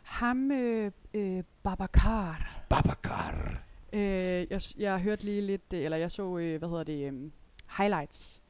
Ham, 0.03 0.51
øh, 0.53 0.93
øh, 1.14 1.43
Babacar, 1.62 2.62
Babacar. 2.68 3.61
Øh, 3.93 4.47
jeg, 4.51 4.61
jeg 4.78 4.99
hørte 5.01 5.24
lige 5.24 5.41
lidt, 5.43 5.72
øh, 5.74 5.80
eller 5.84 5.97
jeg 5.97 6.11
så, 6.11 6.38
øh, 6.38 6.59
hvad 6.59 6.68
hedder 6.68 6.84
det, 6.84 7.12
øh, 7.12 7.30
highlights. 7.78 8.43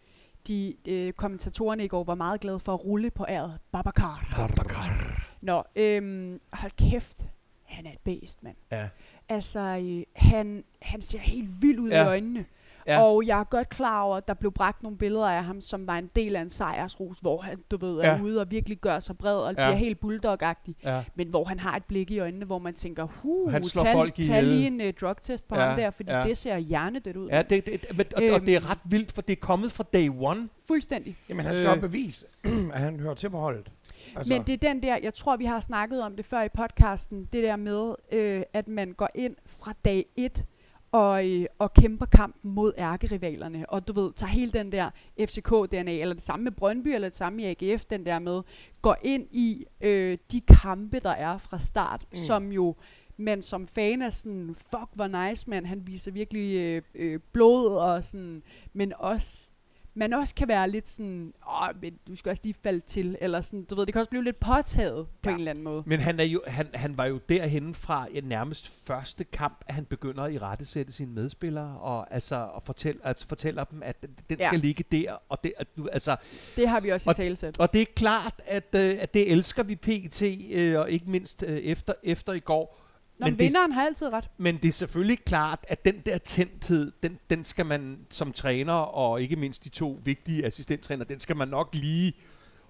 De 0.47 0.75
øh, 0.89 1.13
kommentatorerne 1.13 1.85
i 1.85 1.89
går 1.89 2.05
var 2.05 2.15
meget 2.15 2.41
glade 2.41 2.59
for 2.59 2.75
at 2.75 2.85
rulle 2.85 3.11
på 3.11 3.27
æret. 3.29 3.59
Babacar. 3.73 4.33
Babacar. 4.37 5.17
Nå, 5.41 5.63
øhm, 5.77 6.41
hold 6.53 6.73
kæft. 6.91 7.29
Han 7.65 7.87
er 7.87 7.93
et 7.93 7.99
bæst, 7.99 8.43
mand. 8.43 8.57
Ja. 8.73 8.89
Altså, 9.29 9.61
øh, 9.61 10.03
han, 10.17 10.65
han 10.83 11.03
ser 11.03 11.19
helt 11.19 11.63
vild 11.63 11.79
ud 11.79 11.91
Ja. 11.91 12.05
i 12.05 12.07
øjnene. 12.07 12.45
Ja. 12.87 13.03
Og 13.03 13.27
jeg 13.27 13.41
er 13.41 13.45
godt 13.45 13.69
klar 13.69 14.03
over, 14.03 14.17
at 14.17 14.29
der 14.29 14.35
blev 14.35 14.53
bragt 14.53 14.83
nogle 14.83 14.99
billeder 14.99 15.29
af 15.29 15.45
ham, 15.45 15.61
som 15.61 15.87
var 15.87 15.99
en 15.99 16.11
del 16.17 16.37
af 16.37 16.41
en 16.41 16.51
sejrsrus, 16.51 17.19
hvor 17.19 17.41
han, 17.41 17.59
du 17.71 17.77
ved, 17.77 17.99
er 18.01 18.13
Ja. 18.15 18.21
ude 18.23 18.41
og 18.41 18.51
virkelig 18.51 18.79
gør 18.79 19.01
sig 19.01 19.19
bred 19.19 19.37
og 19.37 19.49
Ja. 19.59 19.69
bliver 19.69 19.77
helt 19.79 20.01
bulldog-agtig. 20.01 20.75
Ja. 20.85 21.05
Men 21.15 21.29
hvor 21.29 21.45
han 21.45 21.59
har 21.59 21.77
et 21.77 21.85
blik 21.85 22.11
i 22.11 22.19
øjnene, 22.19 22.45
hvor 22.45 22.59
man 22.59 22.75
tænker, 22.75 23.05
huh, 23.23 23.53
Han 23.53 23.65
slår 23.65 23.83
tag, 23.85 23.93
folk 23.93 24.15
tag 24.15 24.25
ihjel." 24.25 24.45
lige 24.45 24.67
en 24.67 24.81
uh, 24.81 24.87
drugtest 25.01 25.49
på 25.49 25.55
Ja, 25.57 25.61
ham 25.67 25.77
der, 25.79 25.91
fordi 25.91 26.13
ja. 26.13 26.23
det 26.23 26.39
ser 26.39 26.59
hjernedødt 26.59 27.17
ud. 27.17 27.29
Ja, 27.29 27.43
det, 27.43 27.67
det, 27.67 27.87
men, 27.97 28.07
og, 28.17 28.23
og 28.35 28.41
det 28.41 28.55
er 28.55 28.61
Øhm. 28.61 28.67
ret 28.71 28.79
vildt, 28.85 29.13
for 29.13 29.23
det 29.23 29.33
er 29.33 29.41
kommet 29.41 29.73
fra 29.73 29.85
day 29.93 30.09
one. 30.21 30.49
Fuldstændig. 30.69 31.17
Jamen, 31.29 31.45
han 31.45 31.57
skal 31.57 31.71
øh. 31.75 31.81
bevise, 31.81 32.27
at 32.75 32.81
han 32.81 33.01
hører 33.01 33.15
til 33.15 33.31
på 33.31 33.39
holdet. 33.39 33.71
Altså. 34.17 34.33
Men 34.33 34.43
det 34.43 34.53
er 34.53 34.69
den 34.73 34.83
der, 34.83 34.99
jeg 35.03 35.15
tror, 35.15 35.37
vi 35.37 35.45
har 35.45 35.61
snakket 35.61 36.03
om 36.03 36.17
det 36.17 36.25
før 36.27 36.43
i 36.43 36.49
podcasten, 36.49 37.29
det 37.33 37.43
der 37.43 37.57
med, 37.57 37.95
øh, 38.13 38.43
at 38.53 38.69
man 38.69 38.93
går 38.93 39.09
ind 39.15 39.37
fra 39.47 39.73
dag 39.85 40.07
1 40.17 40.45
og, 40.93 41.29
øh, 41.29 41.47
og 41.59 41.73
kæmper 41.73 42.07
kampen 42.07 42.55
mod 42.55 42.73
ærkerivalerne, 42.79 43.71
og 43.71 43.89
du 43.89 43.93
ved, 43.93 44.13
tager 44.13 44.31
hele 44.31 44.53
den 44.53 44.73
der 44.73 44.91
FCK-DNA, 45.21 45.91
eller 45.91 46.15
det 46.15 46.23
samme 46.23 46.45
med 46.45 46.53
Brøndby, 46.53 46.89
eller 46.89 47.09
det 47.09 47.17
samme 47.17 47.43
i 47.43 47.47
AGF, 47.47 47.85
den 47.85 48.07
der 48.07 48.19
med, 48.19 48.43
går 48.83 48.97
ind 49.03 49.27
i 49.31 49.67
øh, 49.81 50.19
de 50.33 50.41
kampe, 50.41 50.99
der 50.99 51.11
er 51.11 51.39
fra 51.39 51.59
start, 51.59 52.07
mm. 52.11 52.17
Som 52.17 52.53
jo 52.53 52.75
man 53.17 53.43
som 53.43 53.67
fan 53.67 54.03
er 54.03 54.11
sådan, 54.11 54.57
fuck 54.59 54.89
hvor 54.95 55.29
nice, 55.29 55.51
man, 55.51 55.67
han 55.67 55.87
viser 55.87 56.11
virkelig 56.11 56.57
øh, 56.57 56.83
øh, 56.95 57.21
blod, 57.33 57.77
og 57.77 58.05
sådan, 58.05 58.43
men 58.73 58.93
også 58.99 59.49
man 59.95 60.13
også 60.13 60.35
kan 60.35 60.49
være 60.49 60.71
lidt 60.71 60.89
sådan, 60.89 61.33
åh, 61.49 61.69
men 61.83 61.95
du 62.07 62.17
skal 62.17 62.31
også 62.31 62.43
lige 62.45 62.55
falde 62.63 62.81
til, 62.81 63.17
eller 63.21 63.41
sådan, 63.41 63.65
du 63.65 63.75
ved, 63.75 63.87
det 63.87 63.95
kan 63.95 64.01
også 64.01 64.11
blive 64.11 64.25
lidt 64.25 64.41
påtaget 64.41 65.07
på 65.23 65.29
Ja. 65.31 65.31
en 65.35 65.39
eller 65.39 65.51
anden 65.51 65.65
måde. 65.65 65.83
Men 65.87 66.01
han, 66.01 66.21
er 66.21 66.25
jo, 66.25 66.43
han, 66.47 66.69
han 66.75 66.97
var 66.97 67.05
jo 67.07 67.21
derhenne 67.29 67.75
fra 67.75 68.07
ja, 68.15 68.21
nærmest 68.21 68.87
første 68.87 69.25
kamp, 69.25 69.65
at 69.67 69.75
han 69.75 69.85
begynder 69.85 70.23
at 70.23 70.33
i 70.33 70.39
rette 70.39 70.65
sætte 70.65 70.93
sine 70.93 71.13
medspillere, 71.13 71.79
og 71.81 72.15
altså 72.15 72.37
og 72.37 72.63
fortæl, 72.63 73.01
altså, 73.05 73.27
fortæller 73.29 73.65
dem, 73.65 73.83
at 73.83 74.03
den, 74.03 74.11
den 74.31 74.39
Ja. 74.41 74.47
skal 74.49 74.61
ligge 74.61 74.85
der, 74.93 75.13
og 75.29 75.45
det, 75.45 75.53
at 75.57 75.77
du, 75.77 75.89
altså, 75.93 76.17
Det 76.57 76.69
har 76.69 76.81
vi 76.81 76.89
også 76.89 77.09
i 77.09 77.11
Og- 77.11 77.17
talesæt. 77.17 77.59
og 77.59 77.73
det 77.73 77.81
er 77.83 77.87
klart, 77.97 78.35
at, 78.47 78.75
øh, 78.75 78.97
at 79.01 79.15
det 79.15 79.33
elsker 79.33 79.63
vi 79.63 79.77
pt, 79.77 80.23
øh, 80.51 80.79
og 80.79 80.91
ikke 80.91 81.11
mindst 81.11 81.45
øh, 81.47 81.59
efter, 81.59 81.93
efter 82.03 82.33
i 82.33 82.41
går. 82.41 82.81
Nå, 83.21 83.25
men 83.27 83.33
men 83.33 83.39
det- 83.39 83.45
vinderen 83.45 83.73
har 83.73 83.87
altid 83.87 84.09
ret. 84.13 84.29
Men 84.39 84.57
det 84.57 84.69
er 84.69 84.73
selvfølgelig 84.73 85.25
klart, 85.25 85.59
at 85.69 85.85
den 85.85 86.01
der 86.07 86.19
tændthed, 86.19 86.93
den, 87.03 87.19
den 87.31 87.45
skal 87.45 87.67
man 87.67 87.99
som 88.11 88.33
træner, 88.33 88.73
og 88.73 89.23
ikke 89.23 89.37
mindst 89.37 89.65
de 89.65 89.69
to 89.69 90.01
vigtige 90.05 90.47
assistenttræner, 90.47 91.05
den 91.05 91.21
skal 91.21 91.37
man 91.37 91.49
nok 91.49 91.69
lige 91.73 92.13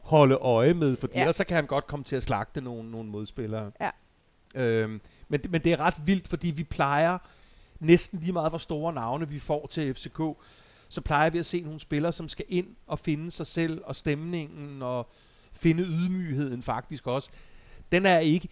holde 0.00 0.34
øje 0.34 0.74
med, 0.74 0.96
for 0.96 1.08
Ja. 1.14 1.20
ellers 1.20 1.36
så 1.36 1.44
kan 1.44 1.54
han 1.54 1.66
godt 1.66 1.86
komme 1.86 2.04
til 2.04 2.16
at 2.16 2.22
slagte 2.22 2.60
nogle, 2.60 2.90
nogle 2.90 3.10
modspillere. 3.10 3.70
Ja. 3.80 3.90
Øhm, 4.54 5.00
men, 5.28 5.40
men 5.50 5.64
det 5.64 5.72
er 5.72 5.80
ret 5.80 5.94
vildt, 6.04 6.28
fordi 6.28 6.50
vi 6.50 6.64
plejer 6.64 7.18
næsten 7.80 8.18
lige 8.18 8.32
meget, 8.32 8.50
hvor 8.50 8.58
store 8.58 8.92
navne 8.92 9.28
vi 9.28 9.38
får 9.38 9.66
til 9.70 9.94
FCK, 9.94 10.20
så 10.88 11.00
plejer 11.00 11.30
vi 11.30 11.38
at 11.38 11.46
se 11.46 11.60
nogle 11.62 11.80
spillere, 11.80 12.12
som 12.12 12.28
skal 12.28 12.44
ind 12.48 12.66
og 12.86 12.98
finde 12.98 13.30
sig 13.30 13.46
selv, 13.46 13.82
og 13.84 13.96
stemningen, 13.96 14.82
og 14.82 15.10
finde 15.52 15.82
ydmygheden 15.82 16.62
faktisk 16.62 17.06
også. 17.06 17.30
Den 17.92 18.06
er 18.06 18.18
ikke 18.18 18.48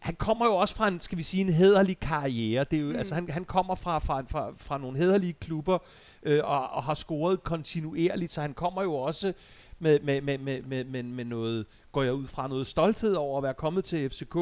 han 0.00 0.14
kommer 0.14 0.46
jo 0.46 0.54
også 0.56 0.74
fra 0.74 0.88
en, 0.88 1.00
skal 1.00 1.18
vi 1.18 1.22
sige, 1.22 1.40
en 1.40 1.52
hederlig 1.52 2.00
karriere. 2.00 2.64
Det 2.70 2.76
er 2.76 2.80
jo, 2.82 2.88
Mm. 2.88 2.96
altså, 2.96 3.14
han, 3.14 3.30
han 3.30 3.44
kommer 3.44 3.74
fra, 3.74 3.98
fra, 3.98 4.22
fra, 4.28 4.52
fra 4.56 4.78
nogle 4.78 4.98
hederlige 4.98 5.32
klubber, 5.32 5.78
øh, 6.22 6.40
og, 6.44 6.70
og 6.70 6.84
har 6.84 6.94
scoret 6.94 7.42
kontinuerligt, 7.42 8.32
så 8.32 8.40
han 8.40 8.54
kommer 8.54 8.82
jo 8.82 8.94
også 8.94 9.32
med, 9.78 10.00
med, 10.00 10.20
med, 10.20 10.38
med, 10.38 10.62
med, 10.62 10.84
med, 10.84 11.02
med 11.02 11.24
noget, 11.24 11.66
går 11.92 12.02
jeg 12.02 12.14
ud 12.14 12.26
fra, 12.26 12.48
noget 12.48 12.66
stolthed 12.66 13.14
over 13.14 13.36
at 13.38 13.42
være 13.42 13.54
kommet 13.54 13.84
til 13.84 14.10
FCK, 14.10 14.36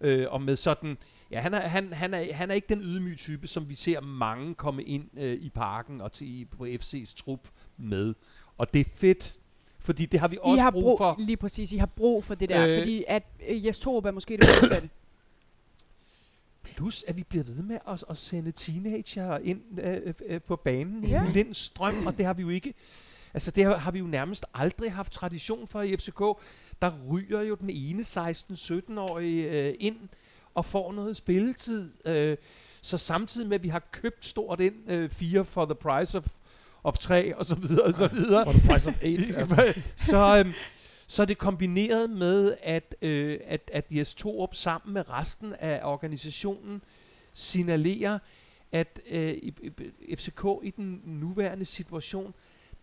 øh, 0.00 0.26
og 0.30 0.42
med 0.42 0.56
sådan, 0.56 0.98
ja, 1.30 1.40
han 1.40 1.54
er, 1.54 1.60
han, 1.60 1.92
han, 1.92 2.14
er, 2.14 2.34
han 2.34 2.50
er 2.50 2.54
ikke 2.54 2.68
den 2.68 2.82
ydmyge 2.82 3.16
type, 3.16 3.46
som 3.46 3.68
vi 3.68 3.74
ser 3.74 4.00
mange 4.00 4.54
komme 4.54 4.82
ind 4.84 5.18
øh, 5.18 5.34
i 5.34 5.48
parken 5.48 6.00
og 6.00 6.12
til, 6.12 6.46
på 6.58 6.64
FC's 6.66 7.14
trup 7.16 7.48
med. 7.76 8.14
Og 8.58 8.74
det 8.74 8.80
er 8.80 8.90
fedt, 8.94 9.36
fordi 9.80 10.06
det 10.06 10.20
har 10.20 10.28
vi 10.28 10.36
I 10.36 10.38
også 10.42 10.62
har 10.62 10.70
brug, 10.70 10.82
brug 10.82 10.98
for. 10.98 11.16
Lige 11.18 11.36
præcis, 11.36 11.72
I 11.72 11.76
har 11.76 11.86
brug 11.86 12.24
for 12.24 12.34
det 12.34 12.48
der, 12.48 12.64
Øh. 12.66 12.70
øh, 12.72 12.78
fordi 12.78 13.04
at 13.08 13.22
øh, 13.48 13.66
Jes 13.66 13.78
Torup 13.78 14.04
er 14.04 14.10
måske 14.10 14.36
det 14.36 14.48
modsatte. 14.62 14.88
Plus, 16.62 17.04
at 17.08 17.16
vi 17.16 17.22
bliver 17.22 17.44
ved 17.44 17.54
med 17.62 17.78
at, 17.88 18.04
at 18.10 18.16
sende 18.16 18.52
teenager 18.52 19.38
ind 19.38 19.62
øh, 19.80 20.14
øh, 20.26 20.40
på 20.42 20.56
banen 20.56 21.04
Ja. 21.04 21.24
i 21.34 21.44
strøm, 21.52 22.06
og 22.06 22.18
det 22.18 22.26
har 22.26 22.32
vi 22.32 22.42
jo 22.42 22.48
ikke... 22.48 22.74
Altså, 23.34 23.50
det 23.50 23.64
har, 23.64 23.76
har 23.76 23.90
vi 23.90 23.98
jo 23.98 24.06
nærmest 24.06 24.44
aldrig 24.54 24.92
haft 24.92 25.12
tradition 25.12 25.66
for 25.68 25.82
i 25.82 25.96
FCK. 25.96 26.18
Der 26.82 26.92
ryger 27.10 27.42
jo 27.42 27.54
den 27.54 27.70
ene 27.70 28.02
16-17-årige 28.02 29.68
øh, 29.68 29.74
ind 29.80 29.96
og 30.54 30.64
får 30.64 30.92
noget 30.92 31.16
spilletid. 31.16 31.90
Øh, 32.04 32.36
så 32.80 32.98
samtidig 32.98 33.48
med, 33.48 33.54
at 33.54 33.62
vi 33.62 33.68
har 33.68 33.82
købt 33.92 34.24
stort 34.24 34.60
ind, 34.60 34.74
øh, 34.90 35.10
fire 35.10 35.44
for 35.44 35.64
the 35.64 35.74
price 35.74 36.18
of, 36.18 36.26
of 36.84 36.98
tre, 36.98 37.36
og 37.36 37.46
så 37.46 37.54
videre, 37.54 37.82
og 37.82 37.94
så 37.94 38.08
videre, 38.08 38.44
For 38.44 38.52
the 38.52 38.68
price 38.68 38.88
of 38.88 38.94
eight. 39.02 39.36
altså. 39.36 39.74
så, 39.96 40.38
øhm, 40.44 40.52
så 41.06 41.22
er 41.22 41.26
det 41.26 41.38
kombineret 41.38 42.10
med, 42.10 42.56
at, 42.62 42.94
øh, 43.02 43.38
at, 43.44 43.70
at 43.72 43.84
Jes 43.90 44.14
Torup 44.14 44.54
sammen 44.54 44.94
med 44.94 45.10
resten 45.10 45.54
af 45.60 45.80
organisationen 45.84 46.82
signalerer, 47.34 48.18
at 48.72 49.00
øh, 49.10 49.30
i, 49.30 49.54
i, 50.00 50.16
FCK 50.16 50.44
i 50.62 50.70
den 50.70 51.02
nuværende 51.04 51.64
situation, 51.64 52.34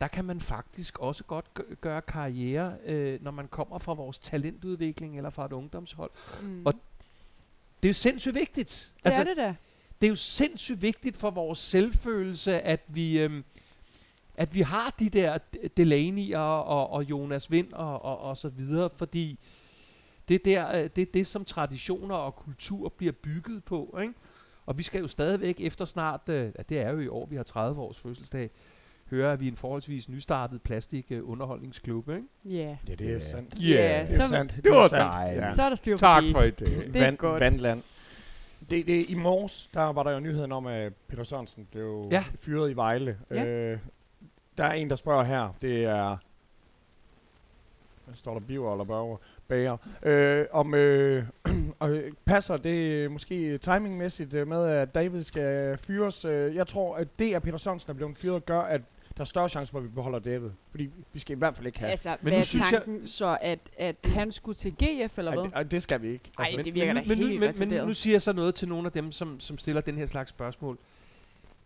der 0.01 0.07
kan 0.07 0.25
man 0.25 0.39
faktisk 0.39 0.99
også 0.99 1.23
godt 1.23 1.45
gø- 1.53 1.73
gøre 1.81 2.01
karriere, 2.01 2.73
øh, 2.85 3.23
når 3.23 3.31
man 3.31 3.47
kommer 3.47 3.79
fra 3.79 3.93
vores 3.93 4.19
talentudvikling 4.19 5.17
eller 5.17 5.29
fra 5.29 5.45
et 5.45 5.51
ungdomshold. 5.53 6.11
Mm. 6.41 6.65
Og 6.65 6.73
Det 7.83 7.87
er 7.87 7.89
jo 7.89 7.93
sindssygt 7.93 8.35
vigtigt. 8.35 8.91
det 9.03 9.13
er 9.13 9.23
det 9.23 9.37
da. 9.37 9.55
det 10.01 10.07
er 10.07 10.09
jo 10.09 10.15
sindssygt 10.15 10.81
vigtigt 10.81 11.17
for 11.17 11.29
vores 11.29 11.59
selvfølelse, 11.59 12.61
at 12.61 12.81
vi, 12.87 13.19
øhm, 13.19 13.43
at 14.37 14.55
vi 14.55 14.61
har 14.61 14.95
de 14.99 15.09
der 15.09 15.37
D- 15.55 15.67
Delaney 15.77 16.33
og, 16.35 16.89
og, 16.89 17.03
Jonas 17.03 17.51
Vind 17.51 17.73
og, 17.73 18.05
og, 18.05 18.19
og 18.21 18.37
så 18.37 18.49
videre, 18.49 18.89
fordi 18.97 19.39
det 20.27 20.35
er, 20.35 20.39
der, 20.71 20.83
øh, 20.83 20.89
det 20.95 21.01
er 21.01 21.05
det, 21.13 21.27
som 21.27 21.45
traditioner 21.45 22.15
og 22.15 22.35
kultur 22.35 22.89
bliver 22.97 23.13
bygget 23.13 23.63
på. 23.63 23.97
Ikke? 24.01 24.13
Og 24.65 24.77
vi 24.77 24.83
skal 24.83 25.01
jo 25.01 25.07
stadigvæk 25.07 25.55
efter 25.59 25.85
snart, 25.85 26.21
øh, 26.29 26.35
ja, 26.57 26.61
det 26.69 26.79
er 26.79 26.91
jo 26.91 26.99
i 26.99 27.07
år, 27.07 27.25
vi 27.25 27.35
har 27.35 27.43
30 27.43 27.81
års 27.81 27.97
fødselsdag, 27.99 28.49
høre, 29.09 29.33
at 29.33 29.39
vi 29.39 29.47
er 29.47 29.51
en 29.51 29.57
forholdsvis 29.57 30.09
nystartet 30.09 30.61
plastik 30.61 31.05
øh, 31.09 31.29
underholdningsklub. 31.29 32.09
Ikke? 32.09 32.23
Ja. 32.45 32.77
Ja, 32.87 32.93
det 32.95 33.01
er 33.07 33.11
jo 33.13 33.17
Ja. 33.19 33.31
sandt. 33.31 33.55
Ja, 33.55 34.05
Det 34.07 34.15
er 34.19 34.21
så- 34.23 34.29
sandt. 34.29 34.55
Det 34.63 34.71
var 34.71 34.83
er 34.83 34.87
sandt. 34.87 35.13
dejligt. 35.13 35.45
Ja. 35.45 35.53
Så 35.55 35.61
er 35.61 35.69
der 35.69 35.75
styr 35.75 35.95
på 35.95 35.99
Tak 35.99 36.23
det. 36.23 36.31
for 36.31 36.41
i 36.41 36.51
dag. 36.51 36.67
Det 36.67 36.95
er 36.95 36.99
Vand, 36.99 37.17
godt. 37.17 37.39
Vandland. 37.39 37.83
Det, 38.69 38.87
det, 38.87 39.09
I 39.09 39.13
morges, 39.15 39.69
der 39.73 39.81
var 39.93 40.03
der 40.03 40.11
jo 40.11 40.19
nyheden 40.19 40.51
om, 40.51 40.65
at 40.67 40.93
Peter 41.07 41.23
Sørensen 41.23 41.67
blev 41.71 42.07
Ja. 42.11 42.23
fyret 42.39 42.71
i 42.71 42.75
Vejle. 42.75 43.17
Ja. 43.31 43.45
Øh, 43.45 43.79
der 44.57 44.63
er 44.63 44.73
en, 44.73 44.89
der 44.89 44.95
spørger 44.95 45.23
her. 45.23 45.55
Det 45.61 45.83
er... 45.83 46.17
Hvad 48.05 48.15
står 48.15 48.33
der? 48.33 48.39
Biver 48.39 48.71
eller 48.71 48.85
børger? 48.85 49.17
Bager. 49.47 49.77
Øh, 50.03 50.45
om 50.51 50.73
øh, 50.73 51.23
og 51.79 51.99
passer 52.25 52.57
det 52.57 53.11
måske 53.11 53.57
timingmæssigt 53.57 54.33
øh, 54.33 54.47
med, 54.47 54.67
at 54.67 54.95
David 54.95 55.23
skal 55.23 55.77
fyres? 55.77 56.25
Øh, 56.25 56.55
jeg 56.55 56.67
tror, 56.67 56.95
at 56.95 57.07
det, 57.19 57.33
at 57.35 57.43
Peter 57.43 57.57
Sørensen 57.57 57.89
er 57.89 57.93
blevet 57.93 58.17
fyret, 58.17 58.45
gør, 58.45 58.59
at 58.61 58.81
der 59.17 59.21
er 59.21 59.25
større 59.25 59.49
chance 59.49 59.71
for, 59.71 59.77
at 59.77 59.83
vi 59.83 59.89
beholder 59.89 60.19
David. 60.19 60.49
Fordi 60.71 60.89
vi 61.13 61.19
skal 61.19 61.35
i 61.35 61.39
hvert 61.39 61.55
fald 61.55 61.67
ikke 61.67 61.79
have... 61.79 61.91
Altså, 61.91 62.09
Men 62.09 62.17
hvad 62.21 62.31
nu 62.31 62.37
er 62.37 62.43
synes 62.43 62.71
jeg- 62.71 62.81
tanken 62.83 63.07
så, 63.07 63.37
at, 63.41 63.59
at 63.77 63.95
han 64.05 64.31
skulle 64.31 64.55
til 64.55 64.71
GF, 64.73 65.17
eller 65.17 65.33
hvad? 65.33 65.43
det, 65.43 65.53
ej, 65.53 65.63
det 65.63 65.81
skal 65.81 66.01
vi 66.01 66.07
ikke. 66.07 66.31
Ej, 66.39 66.53
men, 66.55 66.65
det 66.65 66.73
virker 66.73 66.93
men, 66.93 67.03
da 67.03 67.09
men, 67.09 67.17
helt 67.17 67.59
men, 67.59 67.69
men, 67.69 67.87
nu 67.87 67.93
siger 67.93 68.13
jeg 68.13 68.21
så 68.21 68.33
noget 68.33 68.55
til 68.55 68.67
nogle 68.67 68.85
af 68.85 68.91
dem, 68.91 69.11
som, 69.11 69.39
som 69.39 69.57
stiller 69.57 69.81
den 69.81 69.97
her 69.97 70.05
slags 70.05 70.29
spørgsmål. 70.29 70.77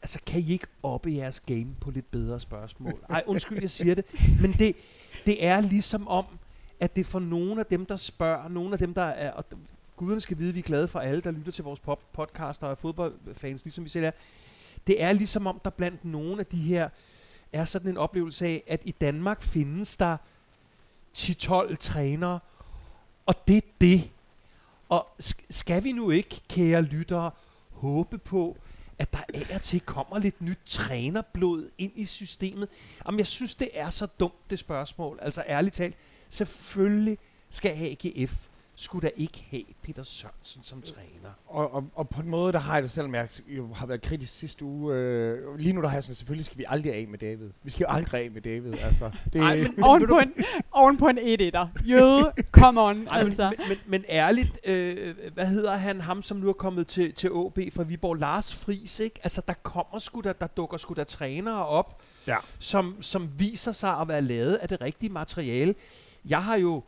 Altså, 0.01 0.19
kan 0.25 0.41
I 0.41 0.51
ikke 0.51 0.67
oppe 0.83 1.13
jeres 1.15 1.39
game 1.39 1.67
på 1.81 1.91
lidt 1.91 2.11
bedre 2.11 2.39
spørgsmål? 2.39 3.03
Ej, 3.09 3.23
undskyld, 3.27 3.61
jeg 3.61 3.69
siger 3.69 3.95
det. 3.95 4.05
Men 4.41 4.53
det, 4.53 4.75
det 5.25 5.45
er 5.45 5.61
ligesom 5.61 6.07
om, 6.07 6.25
at 6.79 6.95
det 6.95 7.05
for 7.05 7.19
nogle 7.19 7.59
af 7.59 7.65
dem, 7.65 7.85
der 7.85 7.97
spørger, 7.97 8.47
nogle 8.47 8.73
af 8.73 8.79
dem, 8.79 8.93
der 8.93 9.01
er... 9.01 9.31
Og 9.31 9.45
guderne 9.95 10.21
skal 10.21 10.37
vide, 10.37 10.49
at 10.49 10.55
vi 10.55 10.59
er 10.59 10.63
glade 10.63 10.87
for 10.87 10.99
alle, 10.99 11.21
der 11.21 11.31
lytter 11.31 11.51
til 11.51 11.63
vores 11.63 11.79
pop 11.79 11.99
podcast 12.13 12.63
og 12.63 12.71
er 12.71 12.75
fodboldfans, 12.75 13.63
ligesom 13.65 13.83
vi 13.83 13.89
selv 13.89 14.05
er. 14.05 14.11
Det 14.87 15.03
er 15.03 15.11
ligesom 15.11 15.47
om, 15.47 15.61
der 15.63 15.69
blandt 15.69 16.05
nogle 16.05 16.39
af 16.39 16.45
de 16.45 16.57
her 16.57 16.89
er 17.53 17.65
sådan 17.65 17.91
en 17.91 17.97
oplevelse 17.97 18.45
af, 18.45 18.63
at 18.67 18.81
i 18.85 18.91
Danmark 18.91 19.41
findes 19.41 19.97
der 19.97 20.17
10-12 21.17 21.75
trænere, 21.75 22.39
og 23.25 23.47
det 23.47 23.57
er 23.57 23.61
det. 23.81 24.09
Og 24.89 25.07
sk- 25.23 25.45
skal 25.49 25.83
vi 25.83 25.91
nu 25.91 26.09
ikke, 26.09 26.41
kære 26.49 26.81
lyttere, 26.81 27.31
håbe 27.71 28.17
på, 28.17 28.57
at 29.01 29.13
der 29.13 29.23
af 29.33 29.55
og 29.55 29.61
til 29.61 29.79
kommer 29.79 30.19
lidt 30.19 30.41
nyt 30.41 30.59
trænerblod 30.65 31.69
ind 31.77 31.91
i 31.95 32.05
systemet? 32.05 32.69
Jamen, 33.05 33.19
jeg 33.19 33.27
synes, 33.27 33.55
det 33.55 33.69
er 33.73 33.89
så 33.89 34.05
dumt, 34.05 34.49
det 34.49 34.59
spørgsmål. 34.59 35.19
Altså, 35.21 35.43
ærligt 35.47 35.75
talt, 35.75 35.95
selvfølgelig 36.29 37.17
skal 37.49 37.71
AGF 37.71 38.47
skulle 38.75 39.07
da 39.07 39.11
ikke 39.17 39.45
have 39.49 39.63
Peter 39.83 40.03
Sørensen 40.03 40.63
som 40.63 40.81
træner. 40.81 41.29
Og, 41.47 41.73
og, 41.73 41.83
og 41.95 42.09
på 42.09 42.21
en 42.21 42.27
måde, 42.29 42.53
der 42.53 42.59
har 42.59 42.73
jeg 42.73 42.83
det, 42.83 42.91
selvom 42.91 43.15
jeg 43.15 43.29
jo 43.47 43.73
har 43.73 43.85
været 43.85 44.01
kritisk 44.01 44.33
sidste 44.33 44.65
uge. 44.65 44.95
Øh, 44.95 45.57
lige 45.57 45.73
nu 45.73 45.81
der 45.81 45.87
har 45.87 45.95
jeg 45.95 46.03
sådan, 46.03 46.15
selvfølgelig 46.15 46.45
skal 46.45 46.57
vi 46.57 46.63
aldrig 46.67 46.93
af 46.93 47.07
med 47.07 47.19
David. 47.19 47.49
Vi 47.63 47.69
skal 47.71 47.83
jo 47.89 47.93
aldrig 47.95 48.21
af 48.23 48.31
med 48.31 48.41
David. 48.41 48.73
Altså, 48.79 49.11
det, 49.33 49.41
Ej, 49.41 49.57
men- 49.57 49.83
Oven 49.89 50.07
på, 50.07 50.17
en, 50.19 50.33
oven 50.71 50.97
på 50.97 51.07
en 51.07 51.17
1-1'er. 51.19 51.67
Jøde, 51.89 52.31
come 52.51 52.81
on, 52.81 53.07
Ej, 53.07 53.17
men, 53.19 53.25
altså. 53.27 53.53
men, 53.57 53.67
men, 53.67 53.77
men 53.87 54.03
ærligt, 54.09 54.59
øh, 54.65 55.15
hvad 55.33 55.45
hedder 55.45 55.75
han, 55.75 56.01
ham 56.01 56.21
som 56.23 56.37
nu 56.37 56.49
er 56.49 56.53
kommet 56.53 56.87
til, 56.87 57.13
til 57.13 57.27
AB 57.27 57.73
fra 57.73 57.83
Viborg, 57.83 58.15
Lars 58.15 58.55
Friis, 58.55 58.99
ikke? 58.99 59.19
Altså, 59.23 59.41
der 59.47 59.53
kommer 59.53 59.99
sgu 59.99 60.21
da, 60.21 60.33
der 60.41 60.47
dukker 60.47 60.77
sgu 60.77 60.93
da 60.93 61.03
trænere 61.03 61.65
op, 61.65 62.01
Ja. 62.27 62.37
som, 62.59 62.95
som 63.01 63.29
viser 63.37 63.71
sig 63.71 63.97
at 63.97 64.07
være 64.07 64.21
lavet 64.21 64.55
af 64.55 64.67
det 64.69 64.81
rigtige 64.81 65.09
materiale. 65.09 65.75
Jeg 66.25 66.43
har 66.43 66.55
jo, 66.55 66.83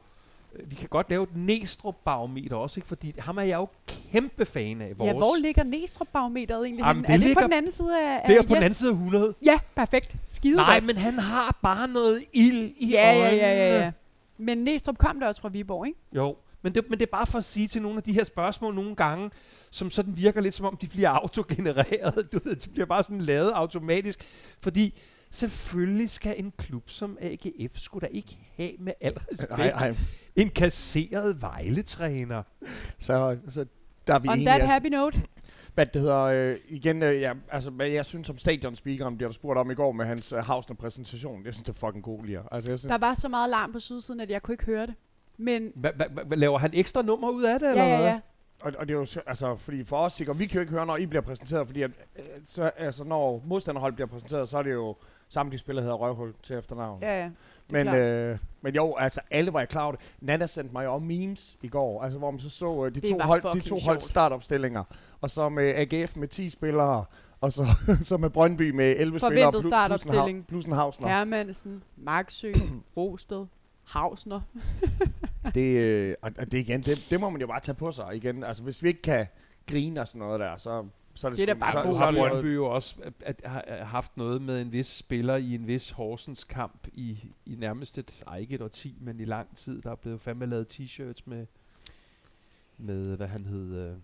vi 0.66 0.76
kan 0.76 0.90
godt 0.90 1.10
lave 1.10 1.24
et 1.24 1.36
Næstrup-barometer 1.36 2.56
også, 2.56 2.80
ikke? 2.80 2.88
Fordi 2.88 3.14
ham 3.20 3.38
er 3.38 3.42
jeg 3.42 3.58
jo 3.58 3.68
kæmpe 4.12 4.46
fan 4.46 4.82
af. 4.82 4.98
Vores. 4.98 5.08
Ja, 5.08 5.14
hvor 5.14 5.36
ligger 5.42 5.64
Næstrup-barometeret 5.64 6.66
egentlig 6.66 6.84
Jamen, 6.86 7.04
det 7.04 7.10
Er 7.10 7.14
det 7.14 7.20
ligger- 7.26 7.42
på 7.42 7.46
den 7.48 7.54
anden 7.54 7.72
side 7.72 8.02
af, 8.02 8.16
af 8.16 8.28
det 8.28 8.38
er 8.38 8.42
på 8.42 8.44
yes? 8.44 8.48
den 8.48 8.56
anden 8.64 8.74
side 8.74 8.90
af 8.90 8.94
100. 8.94 9.34
Ja, 9.46 9.60
perfekt. 9.76 10.16
Skide 10.30 10.56
Nej, 10.56 10.74
godt. 10.76 10.86
men 10.86 10.98
han 10.98 11.20
har 11.20 11.60
bare 11.62 11.88
noget 11.88 12.24
ild 12.34 12.72
i 12.78 12.90
ja, 12.92 13.12
ja, 13.12 13.20
øjnene. 13.22 13.42
ja, 13.44 13.54
ja, 13.78 13.84
ja. 13.84 13.92
Men 14.38 14.58
Næstrup 14.58 14.98
kom 14.98 15.20
der 15.20 15.28
også 15.28 15.42
fra 15.42 15.50
Viborg, 15.50 15.88
ikke? 15.88 16.00
Jo, 16.16 16.36
men 16.62 16.76
det, 16.76 16.90
men 16.90 17.00
det 17.00 17.06
er 17.06 17.12
bare 17.12 17.26
for 17.26 17.38
at 17.38 17.44
sige 17.44 17.68
til 17.68 17.82
nogle 17.82 17.98
af 17.98 18.04
de 18.04 18.14
her 18.14 18.24
spørgsmål 18.24 18.76
nogle 18.76 18.96
gange, 18.96 19.32
som 19.72 19.92
sådan 19.92 20.18
virker 20.18 20.42
lidt 20.42 20.54
som 20.54 20.66
om, 20.66 20.78
de 20.78 20.88
bliver 20.88 21.10
autogenereret. 21.10 22.28
Du 22.34 22.40
ved, 22.44 22.56
de 22.56 22.70
bliver 22.70 22.86
bare 22.86 23.04
sådan 23.04 23.22
lavet 23.22 23.52
automatisk. 23.52 24.20
Fordi 24.62 25.00
selvfølgelig 25.32 26.10
skal 26.10 26.36
en 26.38 26.54
klub 26.58 26.90
som 26.90 27.18
AGF 27.22 27.80
skulle 27.80 28.08
da 28.08 28.12
ikke 28.12 28.38
have 28.58 28.72
med 28.80 28.94
al 29.02 29.14
respekt 29.32 29.52
Ej, 29.52 29.68
ej. 29.70 29.96
En 30.36 30.50
kasseret 30.50 31.42
vejletræner. 31.42 32.44
Så, 33.00 33.38
så 33.48 33.66
der 34.08 34.14
er 34.14 34.20
vi 34.20 34.28
On 34.28 34.34
enige. 34.34 34.48
that 34.48 34.68
happy 34.68 34.88
note. 34.88 35.18
Hvad 35.74 35.86
det 35.86 36.02
hedder, 36.02 36.20
øh, 36.22 36.56
igen, 36.70 37.04
øh, 37.04 37.22
ja, 37.22 37.34
altså, 37.52 37.70
hvad 37.70 37.88
jeg 37.90 38.06
synes 38.06 38.28
som 38.28 38.38
stadionspeakeren, 38.38 39.18
bliver 39.18 39.30
der 39.30 39.34
spurgt 39.34 39.60
om 39.60 39.72
i 39.72 39.76
går 39.76 39.92
med 39.92 40.06
hans 40.06 40.32
øh, 40.32 40.38
Hausner-præsentation. 40.40 41.46
Jeg 41.46 41.54
synes, 41.54 41.66
det 41.66 41.76
er 41.76 41.88
fucking 41.88 42.04
god 42.04 42.26
lige. 42.26 42.40
Altså, 42.52 42.72
jeg 42.72 42.80
synes, 42.80 42.90
Der 42.92 42.98
var 42.98 43.14
så 43.14 43.30
meget 43.30 43.50
larm 43.50 43.72
på 43.74 43.80
sydsiden, 43.80 44.20
at 44.20 44.30
jeg 44.30 44.42
kunne 44.44 44.54
ikke 44.54 44.66
høre 44.66 44.86
det. 44.88 44.96
Men 45.38 45.72
Hva, 45.76 45.92
hva, 45.96 46.06
hva, 46.24 46.36
laver 46.36 46.58
han 46.60 46.70
ekstra 46.74 47.02
nummer 47.02 47.30
ud 47.30 47.44
af 47.44 47.60
det? 47.60 47.70
eller 47.70 47.84
ja, 47.84 47.90
ja, 47.90 47.98
hvad? 48.02 48.08
ja. 48.08 48.20
og, 48.62 48.74
og 48.78 48.88
det 48.88 48.94
er 48.94 48.98
jo, 48.98 49.06
så- 49.06 49.22
altså, 49.28 49.56
fordi 49.56 49.84
for 49.84 49.98
os, 49.98 50.14
sikkert, 50.14 50.40
vi 50.40 50.46
kan 50.46 50.56
jo 50.56 50.60
ikke 50.62 50.72
høre, 50.74 50.86
når 50.86 50.98
I 50.98 51.06
bliver 51.06 51.22
præsenteret, 51.22 51.68
fordi 51.68 51.82
at, 51.82 51.92
øh, 52.16 52.24
så, 52.48 52.64
altså, 52.78 53.04
når 53.04 53.44
modstanderhold 53.46 53.94
bliver 53.94 54.08
præsenteret, 54.08 54.50
så 54.50 54.58
er 54.58 54.64
det 54.64 54.74
jo 54.74 54.96
samtlige 55.34 55.60
spillere 55.60 55.84
hedder 55.84 55.98
Røvhul 55.98 56.34
til 56.44 56.56
efternavn. 56.56 57.02
ja, 57.02 57.24
ja. 57.24 57.30
Men, 57.70 57.84
klart. 57.84 57.98
øh, 57.98 58.38
men 58.62 58.76
jo, 58.76 58.96
altså 58.96 59.22
alle 59.32 59.54
var 59.54 59.60
jeg 59.60 59.70
klar 59.70 59.84
over 59.84 59.92
det. 59.92 60.02
Nana 60.22 60.46
sendte 60.46 60.74
mig 60.74 60.86
jo 60.86 60.98
memes 60.98 61.58
i 61.62 61.68
går, 61.68 62.04
altså 62.04 62.20
hvor 62.20 62.32
man 62.32 62.40
så 62.40 62.50
så 62.50 62.86
øh, 62.86 62.96
de 62.96 63.00
to 63.00 63.20
hold, 63.20 63.54
de 63.54 63.60
to 63.60 63.78
hold 63.78 64.02
startopstillinger, 64.02 64.84
og 65.22 65.30
så 65.30 65.50
med 65.50 65.74
AGF 65.76 66.16
med 66.16 66.28
10 66.28 66.50
spillere, 66.50 67.06
og 67.42 67.52
så, 67.52 67.66
så 68.02 68.18
med 68.18 68.30
Brøndby 68.30 68.70
med 68.70 68.96
11 68.98 69.20
spillere. 69.20 69.44
Forventet 69.44 69.64
startopstilling. 69.72 70.48
Plus 70.48 70.66
en 70.66 70.72
Hausner. 70.72 71.08
Hermansen, 71.08 71.84
Marksø, 71.98 72.54
Rosted, 72.98 73.46
Hausner. 73.84 74.42
Det, 75.56 75.78
øh, 75.78 76.16
og 76.22 76.52
det 76.52 76.54
igen, 76.54 76.82
det, 76.82 77.08
det 77.10 77.20
må 77.20 77.30
man 77.30 77.42
jo 77.42 77.48
bare 77.48 77.60
tage 77.60 77.76
på 77.76 77.92
sig 77.92 78.16
igen. 78.16 78.44
Altså 78.44 78.64
hvis 78.64 78.84
vi 78.84 78.88
ikke 78.88 79.02
kan 79.02 79.28
grine 79.70 80.02
og 80.02 80.08
sådan 80.08 80.20
noget 80.20 80.40
der, 80.40 80.58
så, 80.58 80.86
så 81.14 81.28
er 81.28 81.30
det, 81.30 81.38
Det 81.40 81.50
er 81.50 81.54
da 81.54 81.60
bare 81.60 81.72
så, 81.72 81.84
god 81.84 81.94
så, 81.94 82.04
er 82.06 82.12
har 82.12 82.30
Brøndby 82.30 82.56
jo 82.56 82.66
også 82.66 82.96
at, 83.04 83.14
at, 83.22 83.42
har 83.46 83.64
har 83.68 83.86
haft 83.86 84.18
noget 84.18 84.42
med 84.42 84.62
en 84.62 84.72
vis 84.72 84.88
spiller 84.88 85.36
i 85.36 85.56
en 85.56 85.68
vis 85.68 85.90
Horsens 85.90 86.44
kamp 86.44 86.88
i, 86.94 87.26
i 87.46 87.56
nærmest 87.56 87.98
et, 87.98 88.24
ej 88.28 88.38
ikke 88.38 88.56
et 88.56 88.62
årti, 88.62 88.98
men 89.02 89.20
i 89.20 89.26
lang 89.26 89.58
tid. 89.58 89.82
Der 89.82 89.92
er 89.92 89.96
blevet 89.96 90.22
fandme 90.22 90.46
lavet 90.46 90.80
t-shirts 90.80 91.22
med, 91.26 91.46
med 92.78 93.18
hvad 93.18 93.28
han 93.28 93.46
hed. 93.46 93.76
Øh, 93.76 93.96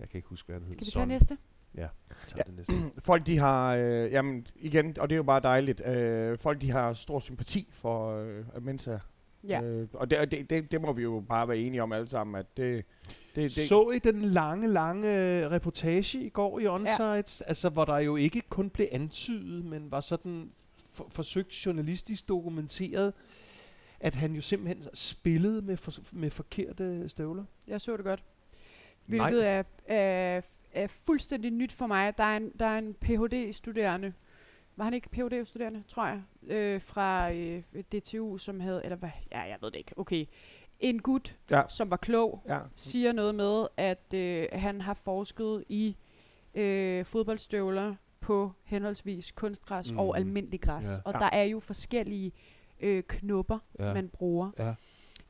jeg 0.00 0.08
kan 0.08 0.18
ikke 0.18 0.28
huske, 0.28 0.46
hvad 0.46 0.56
han 0.56 0.62
hed. 0.62 0.72
Skal 0.72 0.86
vi 0.86 0.90
tage 0.90 1.06
næste? 1.06 1.38
Ja, 1.74 1.88
Ja. 2.36 2.42
det 2.42 2.56
næste. 2.56 2.72
folk 3.10 3.26
de 3.26 3.38
har, 3.38 3.74
øh, 3.74 4.12
jamen 4.12 4.46
igen, 4.56 5.00
og 5.00 5.08
det 5.10 5.14
er 5.14 5.16
jo 5.16 5.22
bare 5.22 5.40
dejligt, 5.40 5.86
øh, 5.86 6.38
folk 6.38 6.60
de 6.60 6.70
har 6.70 6.92
stor 6.92 7.18
sympati 7.20 7.68
for 7.72 8.16
øh, 8.16 8.62
Mensa. 8.62 8.98
Ja. 9.48 9.62
Øh, 9.62 9.88
og 9.92 10.10
det, 10.10 10.30
det, 10.30 10.50
det, 10.50 10.72
det 10.72 10.80
må 10.80 10.92
vi 10.92 11.02
jo 11.02 11.24
bare 11.28 11.48
være 11.48 11.58
enige 11.58 11.82
om 11.82 11.92
alle 11.92 12.08
sammen, 12.08 12.36
at 12.36 12.56
det, 12.56 12.84
det, 13.34 13.42
det 13.42 13.52
Så 13.52 13.90
I 13.90 13.98
den 13.98 14.22
lange, 14.22 14.68
lange 14.68 15.08
øh, 15.08 15.50
reportage 15.50 16.24
i 16.24 16.28
går 16.28 16.60
i 16.60 16.66
Onsides, 16.66 17.42
ja. 17.44 17.48
altså 17.48 17.68
hvor 17.68 17.84
der 17.84 17.98
jo 17.98 18.16
ikke 18.16 18.42
kun 18.48 18.70
blev 18.70 18.86
antydet, 18.92 19.64
men 19.64 19.90
var 19.90 20.00
sådan 20.00 20.50
for, 20.92 21.06
forsøgt 21.10 21.52
journalistisk 21.52 22.28
dokumenteret, 22.28 23.12
at 24.00 24.14
han 24.14 24.32
jo 24.32 24.40
simpelthen 24.42 24.94
spillede 24.94 25.62
med, 25.62 25.76
for, 25.76 25.92
med 26.12 26.30
forkerte 26.30 27.08
støvler. 27.08 27.44
Jeg 27.68 27.80
så 27.80 27.96
det 27.96 28.04
godt. 28.04 28.22
Hvilket 29.06 29.46
er, 29.46 29.62
er, 29.86 30.40
er 30.72 30.86
fuldstændig 30.86 31.50
nyt 31.50 31.72
for 31.72 31.86
mig. 31.86 32.18
Der 32.18 32.24
er 32.24 32.36
en, 32.36 32.52
der 32.58 32.66
er 32.66 32.78
en 32.78 32.94
Ph.D.-studerende, 32.94 34.12
var 34.80 34.84
han 34.84 34.94
ikke 34.94 35.08
Ph.D.-studerende, 35.08 35.82
tror 35.88 36.06
jeg, 36.06 36.22
øh, 36.46 36.82
fra 36.82 37.32
øh, 37.32 37.62
DTU, 37.92 38.36
som 38.38 38.60
havde, 38.60 38.80
eller 38.84 38.96
hvad, 38.96 39.10
ja, 39.32 39.40
jeg 39.40 39.56
ved 39.60 39.70
det 39.70 39.78
ikke, 39.78 39.98
okay. 39.98 40.26
En 40.80 40.98
gut, 41.02 41.36
Ja. 41.50 41.62
som 41.68 41.90
var 41.90 41.96
klog, 41.96 42.42
ja, 42.48 42.58
siger 42.74 43.12
noget 43.12 43.34
med, 43.34 43.66
at 43.76 44.14
øh, 44.14 44.46
han 44.52 44.80
har 44.80 44.94
forsket 44.94 45.64
i 45.68 45.96
øh, 46.54 47.04
fodboldstøvler 47.04 47.94
på 48.20 48.52
henholdsvis 48.64 49.32
kunstgræs 49.32 49.92
mm. 49.92 49.98
og 49.98 50.16
almindelig 50.16 50.60
græs. 50.60 50.84
Ja. 50.84 50.90
Og 51.04 51.12
Ja. 51.12 51.18
der 51.18 51.30
er 51.32 51.44
jo 51.44 51.60
forskellige 51.60 52.32
øh, 52.80 53.02
knopper, 53.02 53.58
Ja. 53.78 53.94
man 53.94 54.08
bruger. 54.08 54.50
Ja. 54.58 54.74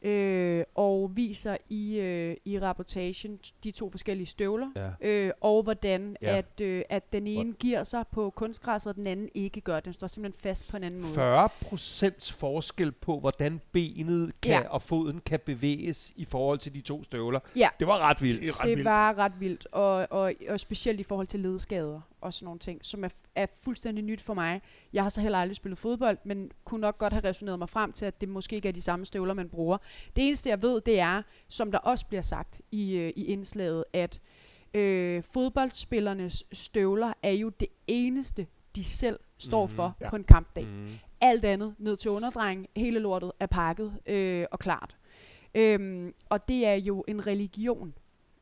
Øh, 0.02 0.64
og 0.74 1.10
viser 1.14 1.56
i, 1.68 1.98
øh, 1.98 2.36
i 2.44 2.58
rapportagen 2.60 3.38
de 3.64 3.70
to 3.70 3.90
forskellige 3.90 4.26
støvler, 4.26 4.66
Ja. 4.76 5.08
øh, 5.08 5.32
og 5.40 5.62
hvordan 5.62 6.16
Ja. 6.22 6.36
at, 6.36 6.60
øh, 6.62 6.82
at 6.88 7.12
den 7.12 7.26
ene 7.26 7.52
giver 7.52 7.84
sig 7.84 8.04
på 8.12 8.30
kunstgræs, 8.30 8.86
og 8.86 8.94
den 8.94 9.06
anden 9.06 9.28
ikke 9.34 9.60
gør. 9.60 9.80
Den 9.80 9.92
står 9.92 10.06
simpelthen 10.06 10.40
fast 10.42 10.70
på 10.70 10.76
en 10.76 10.84
anden 10.84 11.00
måde. 11.00 11.14
40 11.14 11.48
procents 11.60 12.32
forskel 12.32 12.92
på, 12.92 13.18
hvordan 13.18 13.60
benet 13.72 14.32
kan, 14.42 14.52
Ja. 14.52 14.68
og 14.68 14.82
foden 14.82 15.20
kan 15.26 15.40
bevæges 15.46 16.12
i 16.16 16.24
forhold 16.24 16.58
til 16.58 16.74
de 16.74 16.80
to 16.80 17.02
støvler. 17.02 17.40
Ja. 17.56 17.68
Det 17.78 17.86
var 17.86 17.98
ret 17.98 18.22
vildt. 18.22 18.40
Det 18.42 18.48
er 18.48 18.60
ret 18.60 18.66
det 18.68 18.76
vildt. 18.76 18.84
var 18.84 19.18
ret 19.18 19.32
vildt, 19.40 19.66
og, 19.72 20.06
og, 20.10 20.32
og 20.48 20.60
specielt 20.60 21.00
i 21.00 21.02
forhold 21.02 21.26
til 21.26 21.40
ledskader 21.40 22.00
og 22.20 22.34
sådan 22.34 22.44
nogle 22.44 22.58
ting, 22.58 22.84
som 22.84 23.04
er, 23.04 23.08
er 23.34 23.46
fuldstændig 23.64 24.04
nyt 24.04 24.20
for 24.20 24.34
mig. 24.34 24.62
Jeg 24.92 25.02
har 25.02 25.10
så 25.10 25.20
heller 25.20 25.38
aldrig 25.38 25.56
spillet 25.56 25.78
fodbold, 25.78 26.18
men 26.24 26.50
kunne 26.64 26.80
nok 26.80 26.98
godt 26.98 27.12
have 27.12 27.24
resoneret 27.24 27.58
mig 27.58 27.68
frem 27.68 27.92
til, 27.92 28.06
at 28.06 28.20
det 28.20 28.28
måske 28.28 28.56
ikke 28.56 28.68
er 28.68 28.72
de 28.72 28.82
samme 28.82 29.06
støvler, 29.06 29.34
man 29.34 29.48
bruger. 29.48 29.78
Det 30.16 30.26
eneste, 30.26 30.48
jeg 30.48 30.62
ved, 30.62 30.80
det 30.80 31.00
er, 31.00 31.22
som 31.48 31.72
der 31.72 31.78
også 31.78 32.06
bliver 32.06 32.22
sagt 32.22 32.60
i, 32.70 32.96
øh, 32.96 33.12
i 33.16 33.24
indslaget, 33.24 33.84
at 33.92 34.20
øh, 34.74 35.22
fodboldspillernes 35.22 36.44
støvler 36.52 37.12
er 37.22 37.30
jo 37.32 37.48
det 37.48 37.68
eneste, 37.86 38.46
de 38.76 38.84
selv 38.84 39.18
står 39.38 39.66
Mhm, 39.66 39.74
for 39.74 39.96
ja. 40.00 40.10
på 40.10 40.16
en 40.16 40.24
kampdag. 40.24 40.66
Mm. 40.66 40.88
Alt 41.20 41.44
andet 41.44 41.74
ned 41.78 41.96
til 41.96 42.10
underdreng, 42.10 42.66
hele 42.76 42.98
lortet 43.00 43.32
er 43.40 43.46
pakket 43.46 43.94
øh, 44.06 44.46
og 44.50 44.58
klart. 44.58 44.96
Øhm, 45.54 46.14
og 46.28 46.48
det 46.48 46.66
er 46.66 46.74
jo 46.74 47.04
en 47.08 47.26
religion 47.26 47.94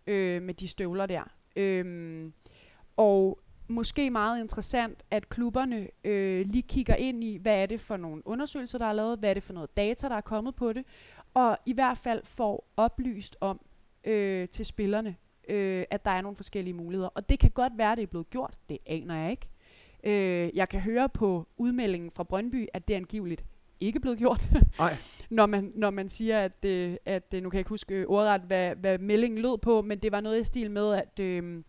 øh, 0.07 0.43
med 0.43 0.55
de 0.55 0.69
støvler 0.69 1.07
der. 1.07 1.23
Øhm, 1.57 2.33
og 2.97 3.39
måske 3.69 4.11
meget 4.11 4.41
interessant, 4.41 5.03
at 5.11 5.29
klubberne 5.29 5.89
øh, 6.05 6.47
lige 6.47 6.63
kigger 6.63 6.95
ind 6.95 7.25
i, 7.25 7.37
hvad 7.37 7.63
er 7.63 7.67
det 7.67 7.81
for 7.81 7.97
nogle 7.97 8.27
undersøgelser, 8.27 8.79
der 8.79 8.87
er 8.87 8.93
lavet, 8.93 9.19
hvad 9.19 9.31
er 9.31 9.35
det 9.35 9.43
for 9.43 9.53
noget 9.53 9.77
data, 9.77 10.09
der 10.09 10.15
er 10.15 10.21
kommet 10.21 10.55
på 10.55 10.73
det, 10.73 10.85
og 11.35 11.59
i 11.67 11.73
hvert 11.73 11.99
fald 11.99 12.23
får 12.25 12.69
oplyst 12.77 13.37
om 13.41 13.61
øh, 14.05 14.49
til 14.49 14.67
spillerne, 14.67 15.17
øh, 15.49 15.85
at 15.91 16.05
der 16.05 16.11
er 16.11 16.21
nogle 16.21 16.37
forskellige 16.37 16.75
muligheder. 16.75 17.09
Og 17.09 17.29
det 17.29 17.39
kan 17.39 17.51
godt 17.51 17.73
være, 17.77 17.93
at 17.93 17.99
det 17.99 18.03
er 18.03 18.07
blevet 18.07 18.31
gjort, 18.31 18.59
det 18.69 18.79
aner 18.87 19.15
jeg 19.17 19.31
ikke. 19.31 19.49
Øh, 20.05 20.57
jeg 20.57 20.69
kan 20.69 20.81
høre 20.81 21.09
på 21.09 21.47
udmeldingen 21.57 22.11
fra 22.11 22.23
Brøndby, 22.25 22.67
at 22.75 22.89
det 22.89 22.95
er 22.95 22.99
angiveligt 22.99 23.45
ikke 23.81 24.01
blevet 24.01 24.19
gjort. 24.19 24.49
Nej. 24.79 24.97
når, 25.31 25.47
man, 25.47 25.73
når 25.75 25.91
man 25.91 26.09
siger, 26.09 26.41
at, 26.41 26.65
øh, 26.65 26.97
at 27.05 27.35
øh, 27.35 27.43
nu 27.43 27.51
kan 27.51 27.57
jeg 27.57 27.61
ikke 27.61 27.69
huske 27.69 27.95
øh, 27.95 28.07
ordret, 28.09 28.41
hvad, 28.41 28.77
hvad 28.77 28.99
meldingen 28.99 29.39
lød 29.39 29.59
på, 29.59 29.83
men 29.83 29.99
det 29.99 30.13
var 30.13 30.21
noget 30.21 30.41
i 30.41 30.45
stil 30.45 30.71
med, 30.71 30.95
at 30.95 31.21
øh, 31.21 31.63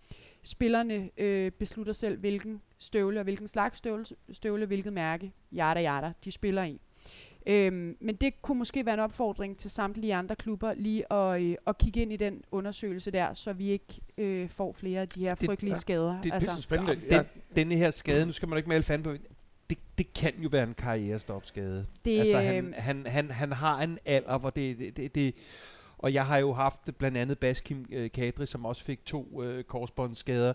spillerne 0.44 1.10
øh, 1.18 1.52
beslutter 1.52 1.94
selv, 1.94 2.20
hvilken 2.20 2.62
støvle 2.78 3.20
og 3.20 3.24
hvilken 3.24 3.48
slags 3.48 3.78
støvle, 3.78 4.06
støvle 4.32 4.66
hvilket 4.66 4.94
mærke, 4.94 5.32
yada 5.54 5.84
yada, 5.84 6.12
de 6.26 6.32
spiller 6.32 6.64
i. 6.64 6.82
Øhm, 7.48 7.98
men 8.00 8.16
det 8.16 8.42
kunne 8.42 8.58
måske 8.58 8.86
være 8.86 8.94
en 8.94 9.00
opfordring 9.00 9.58
til 9.58 9.72
samtlige 9.72 10.16
andre 10.16 10.36
klubber 10.36 10.74
lige 10.74 11.14
at, 11.14 11.42
øh, 11.42 11.56
at 11.68 11.78
kigge 11.78 12.02
ind 12.02 12.14
i 12.14 12.18
den 12.18 12.44
undersøgelse 12.52 13.12
der, 13.12 13.34
så 13.34 13.54
vi 13.54 13.70
ikke 13.70 14.02
øh, 14.18 14.50
får 14.50 14.74
flere 14.74 15.02
af 15.02 15.10
de 15.10 15.20
her 15.20 15.36
Det- 15.36 15.46
frygtelige 15.46 15.72
ja, 15.72 15.76
skader. 15.78 16.14
Det, 16.16 16.24
det 16.24 16.30
er 16.30 16.34
altså, 16.34 16.56
så 16.56 16.62
spændende. 16.62 16.96
Den, 16.96 17.02
Ja, 17.12 17.24
Denne 17.56 17.76
her 17.76 17.92
skade, 17.92 18.26
nu 18.26 18.32
skal 18.32 18.48
man 18.50 18.58
ikke 18.58 18.70
male 18.70 18.84
fanden 18.84 19.04
på, 19.04 19.24
det, 19.70 19.78
det 19.98 20.14
kan 20.14 20.34
jo 20.44 20.50
være 20.52 20.64
en 20.64 20.74
karrierestopskade. 20.74 21.86
det, 22.06 22.20
altså, 22.20 22.40
han, 22.40 22.74
han, 22.78 23.06
han, 23.08 23.32
han 23.32 23.52
har 23.52 23.82
en 23.82 24.00
alder, 24.06 24.38
hvor 24.38 24.50
det, 24.50 24.78
det, 24.80 24.98
det, 24.98 25.16
det 25.16 25.36
og 26.00 26.14
jeg 26.14 26.26
har 26.26 26.38
jo 26.38 26.54
haft 26.54 26.80
blandt 26.98 27.18
andet 27.18 27.40
Baskim 27.40 27.86
øh, 27.92 28.12
Kadri, 28.12 28.46
som 28.46 28.66
også 28.66 28.84
fik 28.84 29.06
to 29.06 29.44
øh, 29.44 29.64
korsbåndsskader. 29.64 30.54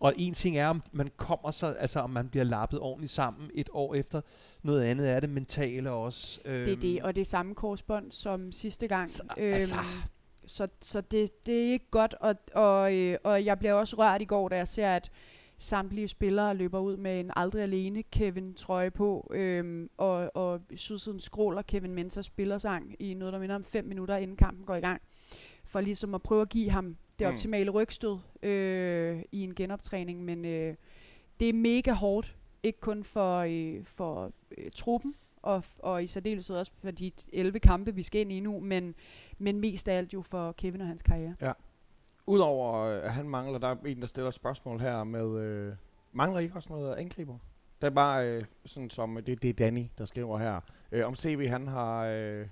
Og 0.00 0.14
en 0.16 0.34
ting 0.34 0.56
er, 0.58 0.66
om 0.68 0.82
man 0.92 1.10
kommer 1.16 1.50
så, 1.50 1.66
altså 1.66 2.00
om 2.00 2.10
man 2.10 2.28
bliver 2.28 2.44
lappet 2.44 2.80
ordentligt 2.80 3.12
sammen 3.12 3.50
et 3.54 3.68
år 3.72 3.94
efter. 3.94 4.20
Noget 4.62 4.82
andet 4.82 5.10
er 5.10 5.20
det 5.20 5.30
mentale 5.30 5.90
også. 5.90 6.40
Øhm, 6.44 6.64
Det 6.64 6.72
er 6.72 6.76
det, 6.80 7.02
og 7.02 7.14
det 7.14 7.20
er 7.20 7.24
samme 7.24 7.54
korsbånd 7.54 8.12
som 8.12 8.52
sidste 8.52 8.88
gang. 8.88 9.10
Så, 9.10 9.22
Øhm, 9.36 9.54
altså- 9.54 9.76
så 10.46 10.68
så 10.80 11.00
det, 11.00 11.46
det 11.46 11.68
er 11.68 11.72
ikke 11.72 11.90
godt, 11.90 12.14
og, 12.20 12.34
og, 12.54 12.94
øh, 12.94 13.18
og 13.24 13.44
jeg 13.44 13.58
bliver 13.58 13.72
også 13.74 13.96
rørt 13.98 14.22
i 14.22 14.24
går, 14.24 14.48
da 14.48 14.56
jeg 14.56 14.68
ser, 14.68 14.88
at 14.96 15.10
samtlige 15.62 16.08
spillere 16.08 16.54
løber 16.54 16.78
ud 16.78 16.96
med 16.96 17.20
en 17.20 17.30
aldrig 17.36 17.62
alene 17.62 18.02
Kevin 18.02 18.54
trøje 18.54 18.90
på, 18.90 19.30
øhm, 19.34 19.90
og, 19.96 20.30
og 20.36 20.60
sydsiden 20.76 21.20
skråler 21.20 21.62
Kevin 21.62 21.94
Mensah 21.94 22.24
spillersang 22.24 22.96
i 22.98 23.14
noget, 23.14 23.32
der 23.32 23.38
minder 23.40 23.54
om 23.54 23.64
fem 23.64 23.84
minutter, 23.84 24.16
inden 24.16 24.36
kampen 24.36 24.64
går 24.66 24.74
i 24.74 24.80
gang, 24.80 25.02
for 25.64 25.80
ligesom 25.80 26.14
at 26.14 26.22
prøve 26.22 26.42
at 26.42 26.48
give 26.48 26.70
ham 26.70 26.96
det 27.18 27.26
Mm. 27.26 27.32
optimale 27.32 27.70
rygstød 27.70 28.18
øh, 28.42 29.22
i 29.32 29.42
en 29.42 29.54
genoptræning, 29.54 30.24
men 30.24 30.44
øh, 30.44 30.74
det 31.40 31.48
er 31.48 31.52
mega 31.52 31.92
hårdt, 31.92 32.36
ikke 32.62 32.80
kun 32.80 33.04
for, 33.04 33.38
øh, 33.38 33.84
for 33.84 34.32
øh, 34.58 34.70
truppen, 34.74 35.14
og, 35.42 35.64
og 35.78 36.04
i 36.04 36.06
særdeleshed 36.06 36.56
også 36.56 36.72
for 36.82 36.90
de 36.90 37.12
11 37.32 37.58
kampe, 37.60 37.94
vi 37.94 38.02
skal 38.02 38.20
ind 38.20 38.32
i 38.32 38.40
nu, 38.40 38.60
men, 38.60 38.94
men 39.38 39.60
mest 39.60 39.88
af 39.88 39.96
alt 39.98 40.14
jo 40.14 40.22
for 40.22 40.52
Kevin 40.52 40.80
og 40.80 40.86
hans 40.86 41.02
karriere. 41.02 41.34
Udover 42.26 42.80
øh, 42.84 43.04
at 43.04 43.12
han 43.12 43.28
mangler, 43.28 43.58
der 43.58 43.68
er 43.68 43.76
en, 43.86 44.00
der 44.00 44.06
stiller 44.06 44.30
spørgsmål 44.30 44.80
her 44.80 45.04
med, 45.04 45.40
øh, 45.40 45.74
mangler 46.12 46.40
I 46.40 46.42
ikke 46.42 46.56
også 46.56 46.72
noget 46.72 46.94
angriber? 46.94 47.38
Det 47.80 47.86
er 47.86 47.90
bare 47.90 48.28
øh, 48.28 48.44
sådan 48.64 48.90
som, 48.90 49.16
øh, 49.16 49.26
det, 49.26 49.42
det 49.42 49.50
er 49.50 49.54
Danny, 49.54 49.86
der 49.98 50.04
skriver 50.04 50.38
her, 50.38 50.60
øh, 50.92 51.06
om 51.06 51.14
CV 51.14 51.48
han 51.48 51.68
har 51.68 52.04
øh, 52.04 52.46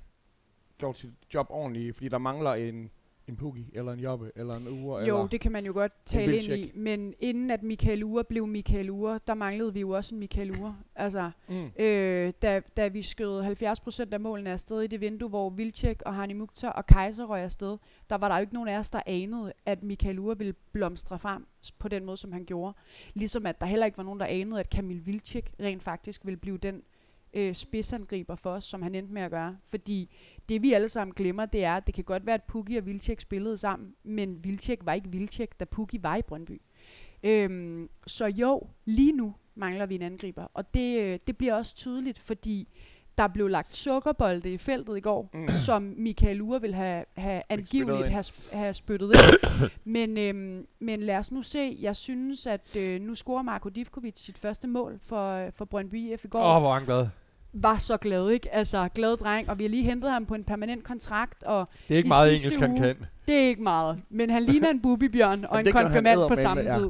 gjort 0.79 0.99
sit 0.99 1.11
job 1.35 1.47
ordentligt, 1.51 1.97
fordi 1.97 2.09
der 2.09 2.19
mangler 2.19 2.53
en, 2.55 2.91
en 3.29 3.37
Puggy, 3.37 3.65
eller 3.73 3.93
en 3.93 4.01
Jobbe, 4.01 4.33
eller 4.37 4.55
en 4.55 4.69
Ure, 4.85 4.99
Jo, 5.01 5.17
eller... 5.17 5.29
det 5.29 5.41
kan 5.41 5.53
man 5.53 5.67
jo 5.67 5.73
godt 5.73 5.93
tale 6.07 6.37
ind 6.37 6.45
i, 6.53 6.73
men 6.75 7.15
inden 7.21 7.51
at 7.51 7.63
Michael 7.63 8.05
Ure 8.05 8.25
blev 8.25 8.47
Michael 8.47 8.91
Ure, 8.91 9.21
der 9.27 9.35
manglede 9.35 9.75
vi 9.75 9.81
jo 9.81 9.91
også 9.91 10.15
en 10.15 10.19
Michael 10.19 10.51
Ure. 10.51 10.77
Altså, 10.95 11.31
Mm. 11.49 11.71
øh, 11.79 12.33
da, 12.43 12.61
da 12.77 12.89
vi 12.89 13.03
skød 13.03 13.43
70% 13.43 14.13
af 14.13 14.21
målene 14.21 14.51
afsted 14.51 14.81
i 14.83 14.87
det 14.87 15.01
vindue, 15.01 15.29
hvor 15.29 15.51
Vilcek 15.51 16.03
og 16.07 16.15
Hani 16.15 16.33
Mukhtar 16.33 16.71
og 16.71 16.87
Kaiser 16.87 17.25
røg 17.25 17.43
afsted, 17.43 17.79
der 18.11 18.17
var 18.17 18.29
der 18.29 18.35
jo 18.37 18.41
ikke 18.41 18.55
nogen 18.55 18.69
af 18.69 18.79
os, 18.79 18.91
der 18.91 19.01
anede, 19.07 19.53
at 19.67 19.83
Michael 19.83 20.19
Ure 20.19 20.39
ville 20.39 20.55
blomstre 20.73 21.19
frem 21.19 21.47
på 21.79 21.89
den 21.89 22.05
måde, 22.05 22.17
som 22.17 22.33
han 22.33 22.45
gjorde. 22.45 22.75
Ligesom 23.15 23.47
at 23.47 23.61
der 23.61 23.67
heller 23.67 23.87
ikke 23.87 23.99
var 23.99 24.05
nogen, 24.05 24.21
der 24.21 24.27
anede, 24.27 24.61
at 24.61 24.71
Kamil 24.71 25.07
Vilcek 25.07 25.53
rent 25.61 25.83
faktisk 25.83 26.25
ville 26.25 26.37
blive 26.39 26.59
den 26.59 26.83
øh, 27.35 27.55
spidsangriber 27.55 28.35
for 28.35 28.51
os, 28.51 28.65
som 28.65 28.83
han 28.83 28.95
endte 28.95 29.13
med 29.13 29.23
at 29.23 29.31
gøre. 29.31 29.57
Fordi 29.65 30.15
det 30.49 30.63
vi 30.63 30.73
alle 30.73 30.89
sammen 30.89 31.15
glemmer, 31.15 31.47
det 31.47 31.65
er, 31.65 31.75
at 31.75 31.87
det 31.87 31.95
kan 31.95 32.05
godt 32.05 32.27
være, 32.27 32.35
at 32.35 32.45
Pukki 32.45 32.77
og 32.77 32.87
Vilcek 32.87 33.21
spillede 33.21 33.59
sammen, 33.59 33.95
men 34.03 34.45
Vilcek 34.45 34.79
var 34.83 34.93
ikke 34.93 35.11
Vilcek, 35.11 35.61
da 35.61 35.65
Pukki 35.65 36.03
var 36.03 36.17
i 36.17 36.23
Brøndby. 36.23 36.63
Øhm, 37.23 37.91
så 38.07 38.27
jo, 38.27 38.63
lige 38.85 39.13
nu 39.13 39.35
mangler 39.55 39.87
vi 39.87 39.95
en 39.95 40.03
angriber, 40.03 40.47
og 40.55 40.75
det, 40.75 41.01
øh, 41.01 41.19
det 41.27 41.37
bliver 41.37 41.55
også 41.55 41.75
tydeligt, 41.75 42.19
fordi 42.19 42.69
der 43.19 43.29
blev 43.29 43.49
lagt 43.49 43.77
sukkerbolde 43.77 44.53
i 44.53 44.59
feltet 44.59 44.97
i 44.97 45.01
går, 45.01 45.31
Mm. 45.35 45.49
som 45.49 45.95
Michael 45.97 46.41
Ure 46.43 46.61
ville 46.61 46.77
have, 46.77 47.05
have 47.17 47.43
angiveligt 47.49 48.09
have, 48.13 48.25
have 48.53 48.75
spyttet 48.75 49.13
ind. 49.15 49.71
men, 49.85 50.19
øhm, 50.19 50.67
men 50.81 51.01
lad 51.01 51.17
os 51.17 51.33
nu 51.33 51.43
se. 51.43 51.77
Jeg 51.81 51.97
synes, 51.97 52.47
at 52.47 52.77
øh, 52.77 53.01
nu 53.01 53.15
scorer 53.15 53.43
Marko 53.43 53.69
Divkovic 53.69 54.19
sit 54.21 54.39
første 54.39 54.67
mål 54.69 54.99
for, 55.03 55.51
for 55.57 55.65
Brøndby 55.65 56.13
IF 56.13 56.25
i 56.25 56.29
går 56.29 56.43
Åh, 56.45 56.57
oh, 56.57 56.63
hvor 56.63 56.73
han 56.75 56.85
glad. 56.85 57.07
var 57.53 57.79
så 57.79 57.97
glad, 57.97 58.31
ikke? 58.31 58.55
Altså, 58.55 58.89
glad 58.95 59.17
dreng, 59.17 59.51
og 59.51 59.59
vi 59.59 59.65
har 59.65 59.69
lige 59.69 59.83
hentet 59.83 60.11
ham 60.11 60.27
på 60.27 60.35
en 60.35 60.45
permanent 60.45 60.85
kontrakt, 60.85 61.43
og 61.45 61.69
Det 61.89 61.95
er 61.95 61.99
ikke 61.99 62.07
I 62.07 62.09
meget 62.09 62.31
sidste 62.31 62.47
engelsk, 62.47 62.61
han 62.61 62.71
uge- 62.71 62.81
kan. 62.81 63.07
det 63.27 63.35
er 63.35 63.49
ikke 63.49 63.63
meget. 63.63 64.01
Men 64.11 64.31
han 64.31 64.43
ligner 64.53 64.69
en 64.71 64.81
bubibjørn 64.81 65.45
og 65.45 65.61
en 65.61 65.67
han 65.67 65.73
konfirmand 65.73 66.29
på 66.29 66.37
samme 66.37 66.63
ja. 66.63 66.79
tid. 66.79 66.89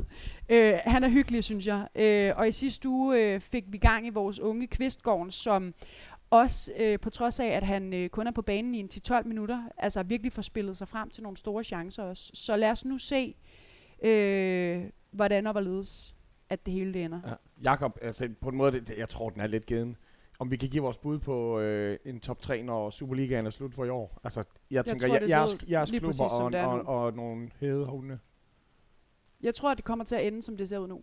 Øh, 0.48 0.74
han 0.84 1.04
er 1.04 1.08
hyggelig, 1.08 1.44
synes 1.44 1.66
jeg. 1.66 1.86
Øh, 1.96 2.32
og 2.36 2.48
i 2.48 2.52
sidste 2.52 2.88
uge 2.88 3.18
øh, 3.34 3.40
fik 3.40 3.64
vi 3.68 3.78
gang 3.78 4.06
i 4.06 4.10
vores 4.10 4.40
unge 4.40 4.66
Kvistgården, 4.66 5.30
som 5.30 5.74
også 6.30 6.72
øh, 6.76 7.00
på 7.00 7.10
trods 7.10 7.40
af, 7.40 7.46
at 7.46 7.62
han 7.62 7.94
øh, 7.94 8.08
kun 8.08 8.26
er 8.26 8.30
på 8.30 8.42
banen 8.42 8.74
i 8.74 8.78
en 8.78 8.88
10-12 8.94 9.22
minutter, 9.22 9.68
altså 9.76 10.02
virkelig 10.02 10.32
får 10.32 10.42
spillet 10.42 10.76
sig 10.76 10.88
frem 10.88 11.10
til 11.10 11.22
nogle 11.22 11.36
store 11.36 11.64
chancer 11.64 12.02
også. 12.02 12.30
Så 12.34 12.56
lad 12.56 12.70
os 12.70 12.84
nu 12.84 12.98
se, 12.98 13.36
øh, 14.02 14.84
hvordan 15.10 15.46
og 15.46 15.52
hvorledes, 15.52 16.16
at 16.50 16.66
det 16.66 16.74
hele 16.74 16.94
det 16.94 17.04
ender. 17.04 17.20
Ja. 17.26 17.34
Jakob, 17.62 17.98
altså 18.02 18.28
på 18.40 18.48
en 18.48 18.56
måde, 18.56 18.80
det, 18.80 18.98
jeg 18.98 19.08
tror, 19.08 19.30
den 19.30 19.40
er 19.40 19.46
lidt 19.46 19.66
given. 19.66 19.96
Om 20.38 20.50
vi 20.50 20.56
kan 20.56 20.68
give 20.68 20.82
vores 20.82 20.98
bud 20.98 21.18
på 21.18 21.60
øh, 21.60 21.98
en 22.04 22.20
top 22.20 22.40
3, 22.40 22.62
når 22.62 22.90
Superligaen 22.90 23.46
er 23.46 23.50
slut 23.50 23.74
for 23.74 23.84
i 23.84 23.88
år. 23.88 24.20
Altså, 24.24 24.44
jeg, 24.70 24.84
tænker, 24.84 25.06
tror, 25.06 25.14
jeg, 25.16 25.28
jeres, 25.28 25.56
jeres 25.70 25.90
lige 25.90 26.00
klubber 26.00 26.24
og, 26.24 26.52
og, 26.54 26.80
og, 26.80 27.04
og 27.04 27.12
nogle 27.16 27.48
hede 27.60 27.86
hunde. 27.86 28.18
Jeg 29.40 29.54
tror, 29.54 29.70
at 29.70 29.76
det 29.76 29.84
kommer 29.84 30.04
til 30.04 30.14
at 30.14 30.26
ende, 30.26 30.42
som 30.42 30.56
det 30.56 30.68
ser 30.68 30.78
ud 30.78 30.88
nu. 30.88 31.02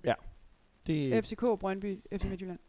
Det, 0.87 1.25
FCK, 1.25 1.41
Brøndby, 1.59 1.99
FC 2.13 2.25
Midtjylland. 2.25 2.59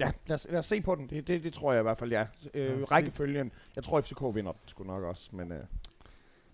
Ja, 0.00 0.10
lad 0.26 0.34
os, 0.34 0.46
lad 0.50 0.58
os 0.58 0.66
se 0.66 0.80
på 0.80 0.94
den. 0.94 1.06
Det, 1.10 1.26
det, 1.26 1.44
det 1.44 1.52
tror 1.52 1.72
jeg 1.72 1.80
i 1.80 1.82
hvert 1.82 1.98
fald, 1.98 2.12
ja. 2.12 2.26
Øh, 2.54 2.80
Ja, 2.80 2.84
rækkefølgen. 2.84 3.52
Jeg 3.76 3.84
tror, 3.84 4.00
FCK 4.00 4.20
vinder 4.34 4.52
den 4.52 4.60
sgu 4.66 4.84
nok 4.84 5.02
også, 5.02 5.28
men 5.32 5.52
øh, 5.52 5.60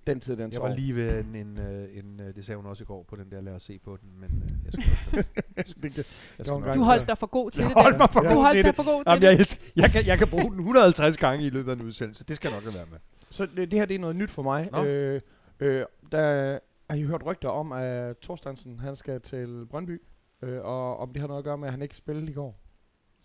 den 0.07 0.21
tid, 0.21 0.37
den 0.37 0.53
Jeg 0.53 0.63
var 0.63 0.75
lige 0.77 0.95
ved 0.95 1.25
en, 1.25 1.35
en, 1.35 1.59
øh, 1.59 1.99
en, 1.99 2.21
øh, 2.21 2.35
det 2.35 2.45
sagde 2.45 2.57
hun 2.57 2.67
også 2.67 2.83
i 2.83 2.87
går 2.87 3.03
på 3.03 3.17
den 3.17 3.31
der, 3.31 3.41
lad 3.41 3.53
os 3.53 3.63
se 3.63 3.79
på 3.79 3.97
den, 4.03 4.09
men 4.21 4.43
øh, 4.45 5.23
jeg 5.57 5.65
jeg 5.77 6.05
en 6.39 6.47
nok- 6.47 6.65
gang 6.65 6.77
Du 6.79 6.83
holdt 6.85 7.09
dig 7.09 7.19
for 7.19 7.27
god 7.27 7.51
til 7.51 7.61
Jeg 7.63 7.69
det. 7.71 7.83
holdt 7.83 7.95
Dan. 7.95 7.99
mig 7.99 8.11
for 8.13 8.21
du 8.21 8.29
god 8.29 8.43
holdt 8.43 8.53
til 8.55 8.63
dig 8.65 8.69
det. 8.69 8.77
for 8.77 8.85
god 8.93 9.05
til 9.05 9.11
Jamen, 9.11 9.23
jeg, 9.23 9.33
det. 9.33 9.41
elsker, 9.41 9.61
jeg, 9.77 9.91
kan, 9.91 10.07
jeg 10.07 10.19
kan 10.19 10.29
bruge 10.29 10.43
den 10.51 10.59
150 10.59 11.17
gange 11.17 11.47
i 11.47 11.51
løbet 11.51 11.71
af 11.71 11.77
en 11.77 11.83
udsendelse. 11.83 12.25
Det 12.25 12.37
skal 12.37 12.51
jeg 12.51 12.61
nok 12.65 12.75
være 12.75 12.87
med. 12.91 12.99
Så 13.31 13.47
det, 13.47 13.71
det 13.71 13.79
her 13.79 13.87
det 13.87 13.95
er 13.95 13.99
noget 13.99 14.17
nyt 14.17 14.31
for 14.31 14.43
mig. 14.43 14.69
Nå. 14.73 14.85
Øh, 14.85 15.21
øh, 15.61 15.85
der, 16.13 16.59
har 16.91 16.97
I 16.97 17.03
hørt 17.03 17.27
rygter 17.27 17.49
om, 17.49 17.73
at 17.73 18.17
Thorstensen 18.23 18.81
han 18.81 18.97
skal 18.97 19.21
til 19.21 19.67
Brøndby? 19.71 20.03
Øh, 20.43 20.61
og 20.63 20.97
om 20.99 21.13
det 21.13 21.21
har 21.21 21.27
noget 21.29 21.39
at 21.39 21.45
gøre 21.45 21.59
med, 21.59 21.69
at 21.69 21.73
han 21.73 21.83
ikke 21.83 21.97
spillede 21.97 22.31
i 22.31 22.35
går? 22.35 22.61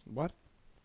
What? 0.07 0.31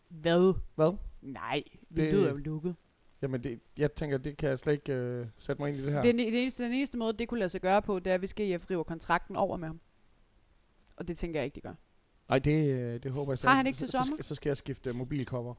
Hvad? 0.09 0.55
Hvad? 0.75 0.97
Nej, 1.23 1.63
Det- 1.89 2.05
vinduet 2.05 2.27
er 2.27 2.31
jo 2.31 2.37
lukket. 2.37 2.75
Jamen, 3.23 3.43
det, 3.43 3.61
jeg 3.79 3.93
tænker, 3.93 4.19
det 4.19 4.37
kan 4.37 4.49
jeg 4.51 4.59
slet 4.59 4.73
ikke 4.73 4.93
øh, 4.93 5.27
sætte 5.39 5.63
mig 5.63 5.69
ind 5.69 5.79
i 5.79 5.83
det 5.85 5.93
her. 5.93 6.03
Det, 6.03 6.09
er 6.09 6.13
den- 6.13 6.33
det 6.33 6.43
eneste, 6.43 6.65
den 6.65 6.73
eneste 6.73 6.99
måde, 6.99 7.13
det 7.13 7.29
kunne 7.29 7.39
lade 7.39 7.49
sig 7.49 7.61
gøre 7.61 7.83
på, 7.83 7.99
det 7.99 8.13
er, 8.13 8.19
hvis 8.19 8.35
GF 8.35 8.71
river 8.71 8.83
kontrakten 8.83 9.37
over 9.37 9.57
med 9.57 9.69
ham. 9.69 9.81
Og 10.97 11.09
det 11.09 11.19
tænker 11.19 11.41
jeg 11.41 11.45
ikke, 11.45 11.55
de 11.55 11.61
gør. 11.61 11.75
Nej, 12.29 12.39
det, 12.39 12.69
øh, 12.75 13.03
det 13.03 13.11
håber 13.13 13.33
jeg 13.33 13.39
slet 13.39 13.49
Har 13.49 13.57
han 13.57 13.67
ikke. 13.67 13.77
til 13.77 13.89
så, 13.89 13.93
så, 13.93 13.99
sommer? 13.99 14.17
skal, 14.17 14.25
så 14.25 14.35
skal 14.35 14.51
jeg 14.51 14.57
skifte 14.57 14.93
mobilcover. 14.93 15.55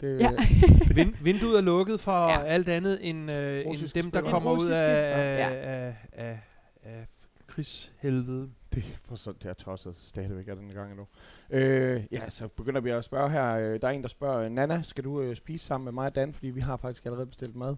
Det, 0.00 0.20
Ja. 0.20 0.30
Vind, 0.94 1.14
vinduet 1.22 1.56
er 1.56 1.60
lukket 1.60 2.00
for 2.00 2.28
Ja. 2.28 2.42
alt 2.42 2.68
andet 2.68 3.08
end, 3.10 3.30
øh, 3.30 3.66
end 3.66 4.02
dem, 4.02 4.10
der 4.10 4.20
kommer 4.30 4.50
ud 4.52 4.56
Russiske, 4.56 4.84
af, 4.84 5.38
ja. 5.38 5.54
af, 5.56 5.86
af, 5.86 5.96
af, 6.12 6.40
af 6.82 7.06
krigshelvede. 7.46 8.50
Det 8.74 8.78
er 8.78 8.96
for 9.08 9.16
sådan, 9.16 9.38
det 9.42 9.48
er 9.50 9.54
tosset 9.54 9.94
stadigvæk 10.00 10.48
af 10.48 10.56
den 10.56 10.68
gang 10.74 10.90
endnu. 10.90 11.06
Øh, 11.50 12.02
ja, 12.12 12.30
så 12.30 12.48
begynder 12.48 12.80
vi 12.80 12.90
at 12.90 13.04
spørge 13.04 13.30
her. 13.30 13.56
Øh, 13.56 13.80
Der 13.80 13.88
er 13.88 13.92
en, 13.92 14.02
der 14.02 14.08
spørger, 14.08 14.48
Nana, 14.48 14.82
skal 14.82 15.04
du 15.04 15.20
øh, 15.20 15.36
spise 15.36 15.66
sammen 15.66 15.84
med 15.84 15.92
mig 15.92 16.06
og 16.06 16.14
Dan? 16.14 16.32
Fordi 16.32 16.46
vi 16.50 16.60
har 16.60 16.76
faktisk 16.76 17.06
allerede 17.06 17.26
bestilt 17.26 17.56
mad. 17.56 17.76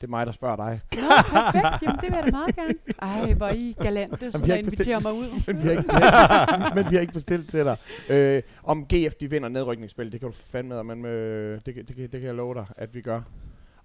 Det 0.00 0.02
er 0.06 0.08
mig, 0.10 0.26
der 0.26 0.32
spørger 0.32 0.56
dig. 0.56 0.80
Nå, 0.94 1.00
perfekt. 1.30 1.82
Jamen, 1.82 1.96
det 2.00 2.10
vil 2.10 2.16
jeg 2.16 2.24
da 2.26 2.30
meget 2.30 2.56
gerne. 2.56 2.74
Ej, 3.02 3.32
hvor 3.34 3.48
I 3.48 3.74
galante, 3.82 4.26
vi 4.26 4.48
der 4.48 4.54
inviterer 4.56 5.00
mig 5.00 5.12
ud. 5.12 5.28
men, 5.46 5.62
vi 5.62 5.68
har 5.68 5.70
ikke, 5.70 6.74
men 6.74 6.90
vi 6.90 6.94
har 6.96 7.00
ikke 7.00 7.12
bestilt 7.12 7.50
til 7.50 7.64
dig. 7.64 7.76
Øh, 8.10 8.42
om 8.62 8.86
GF 8.86 9.14
de 9.14 9.30
vinder 9.30 9.48
nedrykningsspil, 9.48 10.12
det 10.12 10.20
kan 10.20 10.28
du 10.28 10.34
fandme 10.34 10.84
men 10.84 11.04
øh, 11.04 11.60
det, 11.66 11.74
det, 11.76 11.86
kan- 11.86 11.96
det 11.96 12.10
kan 12.10 12.22
jeg 12.22 12.34
love 12.34 12.54
dig, 12.54 12.66
at 12.76 12.94
vi 12.94 13.00
gør. 13.00 13.20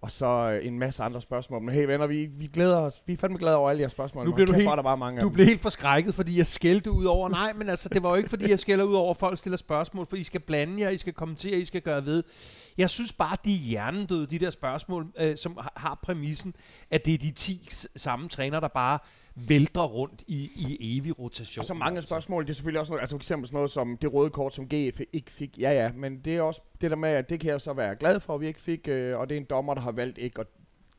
Og 0.02 0.12
så 0.12 0.26
øh, 0.26 0.68
en 0.68 0.80
masse 0.80 1.04
andre 1.04 1.22
spørgsmål. 1.22 1.62
Men 1.62 1.76
hey 1.76 1.86
venner, 1.86 2.08
vi, 2.08 2.26
vi 2.26 2.48
glæder 2.48 2.78
os. 2.78 3.04
Vi 3.06 3.14
er 3.14 3.18
fandme 3.18 3.38
glade 3.38 3.56
over 3.56 3.70
alle 3.70 3.80
jeres 3.80 3.92
spørgsmål. 3.92 4.26
Nu 4.26 4.32
bliver 4.34 4.46
du 4.46 4.54
helt- 4.54 4.68
er 4.68 4.76
der 4.76 4.84
bare 4.84 4.98
mange 4.98 5.22
Du 5.22 5.30
blev 5.30 5.46
helt 5.46 5.62
forskrækket, 5.62 6.16
fordi 6.16 6.38
jeg 6.38 6.46
skældte 6.48 6.92
ud 6.92 7.06
over. 7.06 7.30
Nej, 7.30 7.54
men 7.54 7.70
altså, 7.70 7.90
det 7.90 8.04
var 8.04 8.10
jo 8.10 8.16
ikke, 8.16 8.30
fordi 8.30 8.50
jeg 8.50 8.60
skælder 8.60 8.86
ud 8.86 8.94
over, 8.94 9.12
at 9.12 9.18
folk 9.18 9.38
stiller 9.38 9.58
spørgsmål, 9.58 10.06
for 10.10 10.16
I 10.16 10.24
skal 10.24 10.40
blande 10.42 10.82
jer, 10.82 10.90
I 10.90 10.98
skal 10.98 11.14
kommentere, 11.14 11.58
I 11.58 11.66
skal 11.66 11.82
gøre 11.82 12.06
ved. 12.06 12.24
Jeg 12.78 12.90
synes 12.90 13.14
bare, 13.14 13.38
de 13.46 13.54
er 13.54 13.58
hjernedøde, 13.58 14.26
de 14.28 14.40
der 14.40 14.50
spørgsmål, 14.50 15.08
øh, 15.20 15.38
som 15.38 15.58
har, 15.62 15.74
har 15.76 16.00
præmissen, 16.04 16.56
at 16.92 17.06
det 17.06 17.14
er 17.14 17.18
de 17.18 17.32
10 17.32 17.68
s- 17.72 17.88
samme 17.96 18.30
træner, 18.30 18.60
der 18.60 18.68
bare 18.68 19.00
vælter 19.36 19.84
rundt 19.84 20.24
i, 20.28 20.52
i 20.56 20.98
evig 20.98 21.20
rotation. 21.20 21.62
Og 21.62 21.66
så 21.66 21.74
mange 21.74 21.98
altså. 21.98 22.08
spørgsmål, 22.08 22.44
det 22.44 22.50
er 22.50 22.54
selvfølgelig 22.54 22.80
også 22.80 22.92
noget, 22.92 23.02
altså 23.02 23.16
for 23.16 23.20
eksempel 23.20 23.48
sådan 23.48 23.56
noget 23.56 23.70
som 23.70 23.98
det 23.98 24.14
røde 24.14 24.30
kort, 24.30 24.54
som 24.54 24.66
GF 24.66 25.02
ikke 25.14 25.32
fik. 25.32 25.60
Ja, 25.60 25.72
ja, 25.72 25.92
men 25.92 26.20
det 26.20 26.38
er 26.38 26.42
også 26.42 26.62
det 26.82 26.92
der 26.92 26.98
med, 26.98 27.10
at 27.10 27.30
det 27.30 27.40
kan 27.40 27.52
jeg 27.52 27.62
så 27.62 27.74
være 27.74 27.96
glad 27.96 28.20
for, 28.20 28.36
at 28.36 28.42
vi 28.42 28.48
ikke 28.48 28.62
fik, 28.62 28.88
øh, 28.88 29.20
og 29.20 29.30
det 29.30 29.36
er 29.36 29.40
en 29.40 29.46
dommer, 29.46 29.74
der 29.74 29.82
har 29.82 29.92
valgt 29.92 30.18
ikke 30.18 30.42
at 30.42 30.48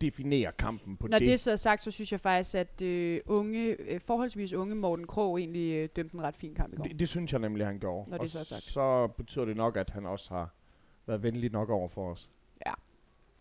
definere 0.01 0.53
kampen 0.59 0.97
på 0.97 1.07
Når 1.07 1.19
det. 1.19 1.29
det 1.29 1.41
så 1.41 1.51
er 1.51 1.57
sagt, 1.57 1.83
så 1.83 1.91
synes 1.91 2.13
jeg 2.13 2.21
faktisk, 2.21 2.55
at 2.55 2.83
øh, 2.83 3.21
unge, 3.27 3.77
øh, 3.81 4.01
forholdsvis 4.01 4.53
unge 4.53 4.75
Morten 4.75 5.07
Krog 5.07 5.39
egentlig 5.39 5.75
øh, 5.75 5.89
dømte 5.97 6.15
en 6.15 6.23
ret 6.23 6.37
fin 6.37 6.55
kamp 6.55 6.73
i 6.73 6.77
går. 6.77 6.85
det, 6.85 6.99
det 6.99 7.09
synes 7.09 7.33
jeg 7.33 7.41
nemlig, 7.41 7.67
han 7.67 7.79
gjorde. 7.79 8.11
Når 8.11 8.17
det 8.17 8.25
og 8.25 8.31
så 8.31 8.39
er 8.39 8.45
sagt. 8.45 8.63
så 8.63 9.07
betyder 9.07 9.45
det 9.45 9.57
nok, 9.57 9.77
at 9.77 9.91
han 9.91 10.07
også 10.07 10.35
har 10.35 10.55
været 11.07 11.23
venlig 11.23 11.53
nok 11.53 11.71
over 11.71 11.89
for 11.89 12.11
os. 12.11 12.31
Ja. 12.67 12.73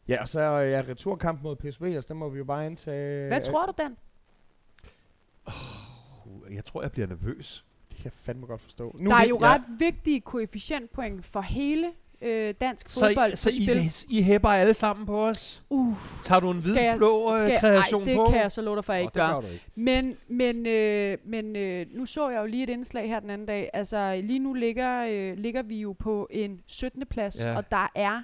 Ja, 0.08 0.22
og 0.22 0.30
så 0.30 0.40
er 0.40 0.62
ja, 0.62 0.84
returkamp 0.88 1.44
mod 1.44 1.56
PSV, 1.56 1.84
altså 1.84 2.08
den 2.08 2.18
må 2.18 2.30
vi 2.30 2.38
jo 2.38 2.44
bare 2.44 2.66
indtage. 2.66 3.28
Hvad 3.28 3.42
tror 3.42 3.66
du, 3.66 3.74
Dan? 3.78 3.98
Uh, 5.48 6.56
Jeg 6.56 6.66
tror, 6.66 6.82
jeg 6.82 6.92
bliver 6.92 7.08
nervøs. 7.08 7.66
Det 7.90 7.98
kan 7.98 8.06
jeg 8.06 8.14
fandme 8.14 8.46
godt 8.46 8.62
forstå. 8.62 8.96
Nu 9.00 9.10
Der 9.10 9.16
er 9.16 9.26
jo 9.28 9.38
ja, 9.42 9.54
ret 9.54 9.62
vigtige 9.80 10.22
koefficientpoint 10.22 11.26
for 11.26 11.42
hele 11.42 11.92
øh, 12.22 12.54
dansk 12.62 12.90
Så, 12.90 13.00
fodbold 13.00 13.34
I, 13.34 13.36
så. 13.36 13.50
I, 14.10 14.18
I 14.20 14.22
hæpper 14.22 14.50
alle 14.50 14.74
sammen 14.74 15.06
på 15.06 15.26
os? 15.28 15.64
Uh, 15.70 15.96
Tager 16.24 16.40
du 16.40 16.52
en 16.52 16.58
jeg, 16.76 16.90
hvid-blå 16.92 17.34
øh, 17.34 17.60
kreation 17.60 18.02
ej, 18.02 18.08
det 18.08 18.16
på? 18.18 18.26
kan 18.26 18.42
jeg 18.42 18.52
så 18.52 18.62
love 18.62 18.76
dig 18.76 18.86
for, 18.86 18.94
at 18.94 18.98
jeg 18.98 19.04
ikke 19.04 19.20
det 19.20 19.42
gør. 19.44 19.52
ikke. 19.52 19.66
Men, 19.76 20.18
men, 20.28 20.66
øh, 20.68 21.18
men 21.26 21.56
øh, 21.56 21.86
nu 21.94 22.06
så 22.06 22.30
jeg 22.30 22.42
jo 22.42 22.46
lige 22.46 22.64
et 22.64 22.70
indslag 22.70 23.08
her 23.08 23.20
den 23.20 23.30
anden 23.30 23.48
dag. 23.48 23.70
Altså 23.74 24.22
lige 24.24 24.40
nu 24.40 24.54
ligger, 24.54 25.06
øh, 25.10 25.38
ligger 25.38 25.62
vi 25.64 25.82
jo 25.82 25.94
på 26.00 26.28
en 26.32 26.62
17. 26.68 27.06
plads, 27.06 27.44
Ja. 27.44 27.56
og 27.58 27.72
der 27.72 27.88
er 27.96 28.24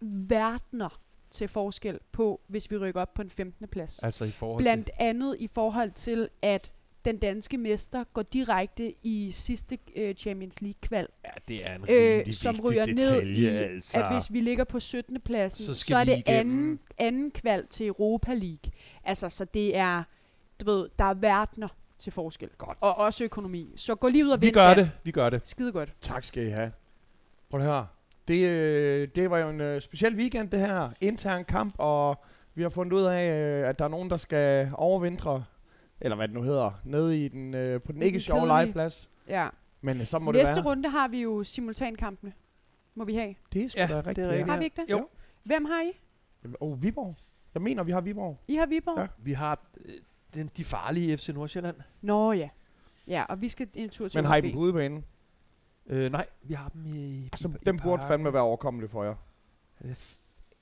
verdener 0.00 1.00
til 1.30 1.48
forskel 1.48 1.98
på, 2.12 2.40
hvis 2.46 2.70
vi 2.70 2.76
rykker 2.76 3.00
op 3.00 3.14
på 3.14 3.22
en 3.22 3.30
15. 3.30 3.68
plads. 3.68 4.02
Altså 4.02 4.24
i 4.24 4.30
forhold 4.30 4.62
Blandt 4.62 4.90
andet 4.98 5.36
i 5.38 5.46
forhold 5.46 5.90
til, 5.90 6.28
at 6.42 6.72
den 7.04 7.16
danske 7.18 7.58
mester 7.58 8.04
går 8.04 8.22
direkte 8.22 8.94
i 9.02 9.30
sidste 9.32 9.78
øh, 9.96 10.14
Champions 10.14 10.60
League-kval, 10.60 11.06
til... 11.06 11.14
Ja, 11.24 11.30
det 11.48 11.66
er 11.66 11.74
en 11.74 11.84
øh, 12.28 12.32
som 12.32 12.60
ryger 12.60 12.86
detalje, 12.86 13.24
ned 13.24 13.26
i, 13.36 13.46
altså. 13.46 13.98
at 13.98 14.12
hvis 14.12 14.32
vi 14.32 14.40
ligger 14.40 14.64
på 14.64 14.80
17. 14.80 15.20
pladsen, 15.20 15.64
Så 15.64 15.74
så, 15.74 15.96
er 15.96 16.04
vi 16.04 16.10
det 16.10 16.22
anden, 16.26 16.80
anden 16.98 17.30
kval 17.30 17.66
til 17.66 17.86
Europa 17.86 18.34
League. 18.34 18.72
Altså, 19.04 19.28
så 19.28 19.44
det 19.44 19.76
er, 19.76 20.02
du 20.60 20.64
ved, 20.64 20.88
der 20.98 21.04
er 21.04 21.14
verdener 21.14 21.68
til 21.98 22.12
forskel. 22.12 22.48
Godt. 22.58 22.78
Og 22.80 22.96
også 22.96 23.24
økonomi. 23.24 23.72
Så 23.76 23.94
gå 23.94 24.08
lige 24.08 24.24
ud 24.24 24.30
og 24.30 24.40
Vi 24.40 24.46
vind 24.46 24.54
gør 24.54 24.68
Dan. 24.74 24.78
det, 24.78 24.90
vi 25.04 25.10
gør 25.10 25.30
det. 25.30 25.48
Skide 25.48 25.72
godt. 25.72 25.94
Tak 26.00 26.24
skal 26.24 26.46
I 26.46 26.50
have. 26.50 26.72
Prøv 27.50 27.60
at 27.60 27.66
høre. 27.66 27.86
Det, 28.28 28.48
øh, 28.48 29.08
det 29.14 29.30
var 29.30 29.38
jo 29.38 29.48
en 29.48 29.60
øh, 29.60 29.80
speciel 29.80 30.14
weekend, 30.16 30.48
det 30.50 30.60
her. 30.60 30.90
Intern 31.00 31.44
kamp, 31.44 31.74
og 31.78 32.24
vi 32.54 32.62
har 32.62 32.68
fundet 32.68 32.92
ud 32.92 33.02
af, 33.02 33.40
øh, 33.62 33.68
at 33.68 33.78
der 33.78 33.84
er 33.84 33.88
nogen, 33.88 34.10
der 34.10 34.16
skal 34.16 34.70
overvintre, 34.74 35.44
eller 36.00 36.16
hvad 36.16 36.28
det 36.28 36.34
nu 36.34 36.42
hedder, 36.42 36.80
nede 36.84 37.24
i 37.24 37.28
den, 37.28 37.54
øh, 37.54 37.80
på 37.82 37.92
den 37.92 38.02
ikke 38.02 38.20
sjove 38.20 38.40
kedelige- 38.40 38.48
legeplads. 38.54 39.10
Ja. 39.28 39.48
Men 39.80 40.00
øh, 40.00 40.06
så 40.06 40.18
må 40.18 40.32
Næste 40.32 40.54
det 40.54 40.64
være. 40.64 40.70
runde 40.70 40.88
har 40.88 41.08
vi 41.08 41.22
jo 41.22 41.44
simultankampene. 41.44 42.32
Må 42.94 43.04
vi 43.04 43.14
have. 43.14 43.34
Det 43.52 43.64
er 43.64 43.68
sgu 43.68 43.80
Ja, 43.80 43.86
da 43.86 43.92
det 43.92 43.98
er 43.98 44.06
rigtigt. 44.06 44.26
rigtigt. 44.28 44.48
Har 44.50 44.58
vi 44.58 44.64
ikke 44.64 44.76
det? 44.82 44.90
Jo. 44.90 45.08
Hvem 45.42 45.64
har 45.64 45.82
I? 45.82 45.92
Åh, 46.60 46.72
oh, 46.72 46.82
Viborg. 46.82 47.16
Jeg 47.54 47.62
mener, 47.62 47.82
vi 47.82 47.92
har 47.92 48.00
Viborg. 48.00 48.38
I 48.48 48.54
har 48.54 48.66
Viborg? 48.66 48.96
Ja. 48.96 49.02
Ja. 49.02 49.08
Vi 49.18 49.32
har 49.32 49.58
øh, 49.84 49.92
den, 50.34 50.50
de 50.56 50.64
farlige 50.64 51.16
FC 51.18 51.28
Nordsjælland. 51.28 51.76
Nå 52.00 52.32
ja. 52.32 52.48
Ja, 53.08 53.24
og 53.28 53.40
vi 53.40 53.48
skal 53.48 53.68
en 53.74 53.88
tur 53.88 54.08
til 54.08 54.18
Men 54.18 54.24
har 54.24 54.36
I 54.36 54.40
dem 54.40 54.52
på 54.52 54.58
udebane? 54.58 55.02
Øh, 55.92 56.12
nej, 56.12 56.26
vi 56.42 56.54
har 56.54 56.68
dem 56.68 56.86
i... 56.94 57.28
Altså, 57.32 57.48
i, 57.48 57.64
dem 57.66 57.76
i 57.76 57.78
burde 57.78 58.02
fandme 58.08 58.32
være 58.32 58.42
overkommelige 58.42 58.90
for 58.90 59.04
jer. 59.04 59.14
Øh, 59.84 59.94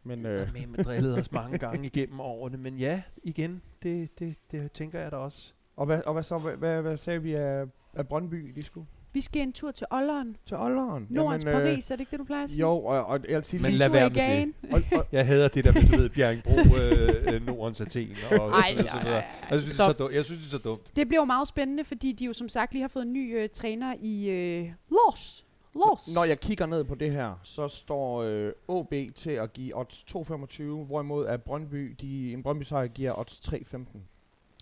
Men 0.02 0.26
Øh. 0.26 0.40
øh, 0.40 0.52
Med, 0.52 0.66
med 0.66 0.84
drillet 0.84 1.20
os 1.20 1.32
mange 1.32 1.58
gange 1.66 1.86
igennem 1.86 2.20
årene. 2.20 2.56
Men 2.56 2.76
ja, 2.78 3.02
igen, 3.22 3.62
det, 3.82 4.18
det, 4.18 4.36
det 4.52 4.72
tænker 4.72 5.00
jeg 5.00 5.12
da 5.12 5.16
også. 5.16 5.52
og, 5.76 5.86
hvad, 5.86 6.02
og 6.06 6.12
hvad 6.12 6.22
så? 6.22 6.38
Hvad, 6.38 6.56
hvad, 6.56 6.82
hvad 6.82 6.96
sagde 6.96 7.22
vi 7.22 7.34
af, 7.34 7.64
af 7.94 8.08
Brøndby, 8.08 8.52
de 8.54 8.62
skulle? 8.62 8.86
Vi 9.18 9.22
skal 9.22 9.42
en 9.42 9.52
tur 9.52 9.70
til 9.70 9.86
Olderen. 9.90 10.36
Til 10.46 10.56
Olderen. 10.56 11.06
Nordens 11.10 11.44
Jamen, 11.44 11.60
Paris, 11.60 11.90
er 11.90 11.96
det 11.96 12.00
ikke 12.00 12.10
det, 12.10 12.18
du 12.18 12.24
plejer 12.24 12.44
at 12.44 12.50
sige? 12.50 12.60
Jo, 12.60 12.70
og, 12.70 13.06
og 13.06 13.20
jeg 13.28 13.36
vil 13.36 13.44
sige, 13.44 13.62
Men 13.62 13.72
lad 13.72 13.86
tur 13.88 13.92
være 13.92 14.10
med 14.10 14.46
det. 14.70 14.72
Og, 14.72 14.98
og, 14.98 15.06
Jeg 15.12 15.26
hader 15.26 15.48
det 15.48 15.64
der 15.64 15.72
med, 15.72 15.82
du 15.82 15.96
ved, 15.96 16.08
Bjerringbro, 16.08 16.52
øh, 16.76 17.34
øh, 17.34 17.46
Nordens 17.46 17.80
Athen 17.80 18.16
og 18.30 18.48
Ej, 18.50 18.70
så 18.70 18.74
videre, 18.76 18.92
så 18.92 18.98
videre. 18.98 19.18
ej, 19.22 19.26
ej, 19.42 19.48
Jeg 19.50 19.60
synes, 19.60 19.64
det 19.64 19.70
er 19.72 19.76
så 19.76 19.92
stop. 19.92 19.98
dumt. 19.98 20.14
Jeg 20.14 20.24
synes, 20.24 20.40
det 20.40 20.46
er 20.46 20.50
så 20.50 20.58
dumt. 20.58 20.96
Det 20.96 21.08
bliver 21.08 21.20
jo 21.20 21.24
meget 21.24 21.48
spændende, 21.48 21.84
fordi 21.84 22.12
de 22.12 22.24
jo 22.24 22.32
som 22.32 22.48
sagt 22.48 22.72
lige 22.72 22.82
har 22.82 22.88
fået 22.88 23.02
en 23.06 23.12
ny 23.12 23.38
øh, 23.38 23.48
træner 23.48 23.94
i 24.00 24.28
øh, 24.30 24.70
Los. 24.90 25.46
Los. 25.74 26.14
Når 26.14 26.24
jeg 26.24 26.40
kigger 26.40 26.66
ned 26.66 26.84
på 26.84 26.94
det 26.94 27.10
her, 27.10 27.40
så 27.42 27.68
står 27.68 28.22
øh, 28.22 28.52
OB 28.68 28.94
til 29.14 29.30
at 29.30 29.52
give 29.52 29.78
odds 29.78 30.04
2,25, 30.16 30.62
hvorimod 30.64 31.26
at 31.26 31.42
Brøndby, 31.42 31.96
de, 32.00 32.32
en 32.32 32.42
Brøndby 32.42 32.62
sejr 32.62 32.86
giver 32.86 33.18
odds 33.20 33.32
3,15. 33.48 33.98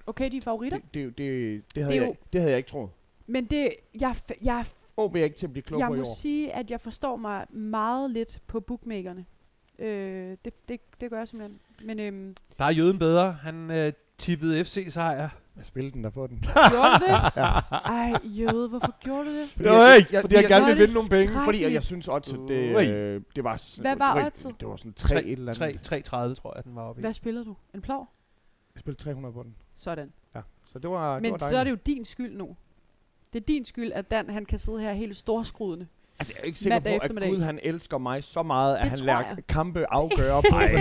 Okay, 0.06 0.30
de 0.30 0.36
er 0.36 0.40
favoritter. 0.40 0.78
Det, 0.78 0.94
det, 0.94 1.18
det, 1.18 1.62
det, 1.74 1.82
havde 1.84 1.96
Det 2.00 2.06
jeg, 2.06 2.14
det 2.32 2.40
havde 2.40 2.50
jeg 2.50 2.58
ikke 2.58 2.68
troet. 2.70 2.90
Men 3.26 3.44
det, 3.44 3.70
jeg, 4.00 4.16
jeg, 4.42 4.64
OB 4.96 5.16
er 5.16 5.24
ikke 5.24 5.36
til 5.36 5.46
at 5.46 5.52
blive 5.52 5.62
klog 5.62 5.80
jeg 5.80 5.88
på 5.88 5.94
i 5.94 5.96
må 5.96 6.02
år. 6.02 6.14
sige, 6.16 6.52
at 6.52 6.70
jeg 6.70 6.80
forstår 6.80 7.16
mig 7.16 7.46
meget 7.50 8.10
lidt 8.10 8.40
på 8.46 8.60
bookmakerne. 8.60 9.24
Øh, 9.78 10.36
det, 10.44 10.68
det, 10.68 10.80
det 11.00 11.10
gør 11.10 11.18
jeg 11.18 11.28
simpelthen. 11.28 11.60
Men 11.84 12.00
øhm, 12.00 12.34
Der 12.58 12.64
er 12.64 12.70
jøden 12.70 12.98
bedre. 12.98 13.32
Han 13.32 13.70
øh, 13.70 13.92
tippede 14.18 14.64
FC-sejr. 14.64 15.28
Jeg 15.56 15.64
spillede 15.64 15.92
den 15.94 16.04
der 16.04 16.10
på 16.10 16.26
den. 16.26 16.38
gjorde 16.70 16.88
du 17.00 17.04
det? 17.04 17.10
Ej, 17.72 18.12
jøde, 18.24 18.68
hvorfor 18.68 18.98
gjorde 19.00 19.24
du 19.30 19.34
det? 19.34 19.48
Fordi 19.50 19.64
Det 19.68 19.74
jeg- 19.74 19.80
jeg- 19.88 19.96
ikke, 19.98 20.08
jeg- 20.12 20.20
fordi 20.20 20.34
jeg 20.34 20.42
jeg- 20.42 20.48
gerne 20.50 20.66
vil 20.66 20.74
vinde 20.74 20.86
det 20.86 20.94
nogle 20.94 21.26
penge. 21.26 21.44
Fordi 21.44 21.62
jeg, 21.62 21.72
jeg 21.72 21.82
synes 21.82 22.08
odds, 22.08 22.28
det, 22.28 22.76
Ui. 22.76 22.90
øh, 22.92 23.22
det 23.36 23.44
var... 23.44 23.56
s- 23.56 23.76
Hvad 23.76 23.96
var 23.96 24.14
det 24.16 24.24
oddset? 24.26 24.60
Det 24.60 24.68
var 24.68 24.76
sådan 24.76 24.92
3 24.92 25.24
et 25.24 25.32
eller 25.32 25.64
andet. 25.64 25.80
3, 25.80 25.96
3,30 26.28 26.34
tror 26.34 26.52
jeg, 26.56 26.64
den 26.64 26.76
var 26.76 26.82
oppe 26.82 27.00
i. 27.00 27.02
Hvad 27.02 27.12
spillede 27.12 27.44
du? 27.44 27.56
En 27.74 27.80
plov? 27.80 28.08
Jeg 28.74 28.80
spillede 28.80 29.02
300 29.02 29.32
på 29.34 29.42
den. 29.42 29.54
Sådan. 29.76 30.12
Ja. 30.34 30.40
Så 30.64 30.78
det 30.78 30.90
var, 30.90 31.12
det 31.14 31.22
Men 31.22 31.32
var 31.32 31.38
så 31.38 31.56
er 31.56 31.64
det 31.64 31.70
jo 31.70 31.78
din 31.86 32.04
skyld 32.04 32.36
nu. 32.36 32.56
Det 33.32 33.40
er 33.40 33.44
din 33.44 33.64
skyld, 33.64 33.92
at 33.92 34.10
Dan 34.10 34.30
han 34.30 34.44
kan 34.44 34.58
sidde 34.58 34.80
her 34.80 34.92
helt 34.92 35.16
storskrudende. 35.16 35.86
Altså, 36.18 36.32
jeg 36.36 36.40
er 36.42 36.46
ikke 36.46 36.58
sikker 36.58 36.78
på, 36.78 36.88
at. 37.02 37.10
Gud 37.30 37.40
han 37.40 37.58
elsker 37.62 37.98
mig 37.98 38.24
så 38.24 38.42
meget, 38.42 38.76
at 38.76 38.82
Det 38.82 38.90
han 38.90 38.98
lader 38.98 39.18
jeg. 39.18 39.36
kampe 39.48 39.86
afgøre 39.92 40.42
på. 40.50 40.56
Ej, 40.56 40.72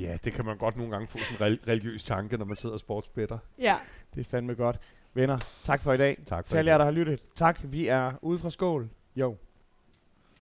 ja, 0.00 0.16
det 0.24 0.32
kan 0.32 0.44
man 0.44 0.56
godt 0.58 0.76
nogle 0.76 0.92
gange 0.92 1.06
få 1.08 1.18
sådan 1.18 1.52
en 1.52 1.54
rel- 1.58 1.68
religiøs 1.68 2.04
tanke, 2.04 2.36
når 2.36 2.44
man 2.44 2.56
sidder 2.56 2.72
og 2.72 2.80
sportsbetter. 2.80 3.38
Ja. 3.58 3.76
Det 4.14 4.20
er 4.20 4.24
fandme 4.24 4.54
godt. 4.54 4.80
Venner, 5.14 5.38
tak 5.62 5.82
for 5.82 5.92
i 5.92 5.96
dag. 5.96 6.18
Tak 6.26 6.44
for 6.44 6.48
Til 6.48 6.56
alle 6.56 6.70
jer, 6.70 6.78
der 6.78 6.84
har 6.84 6.92
lyttet. 6.92 7.20
Tak, 7.34 7.60
vi 7.62 7.86
er 7.88 8.12
ude 8.22 8.38
fra 8.38 8.50
skål. 8.50 8.88
Jo. 9.16 9.36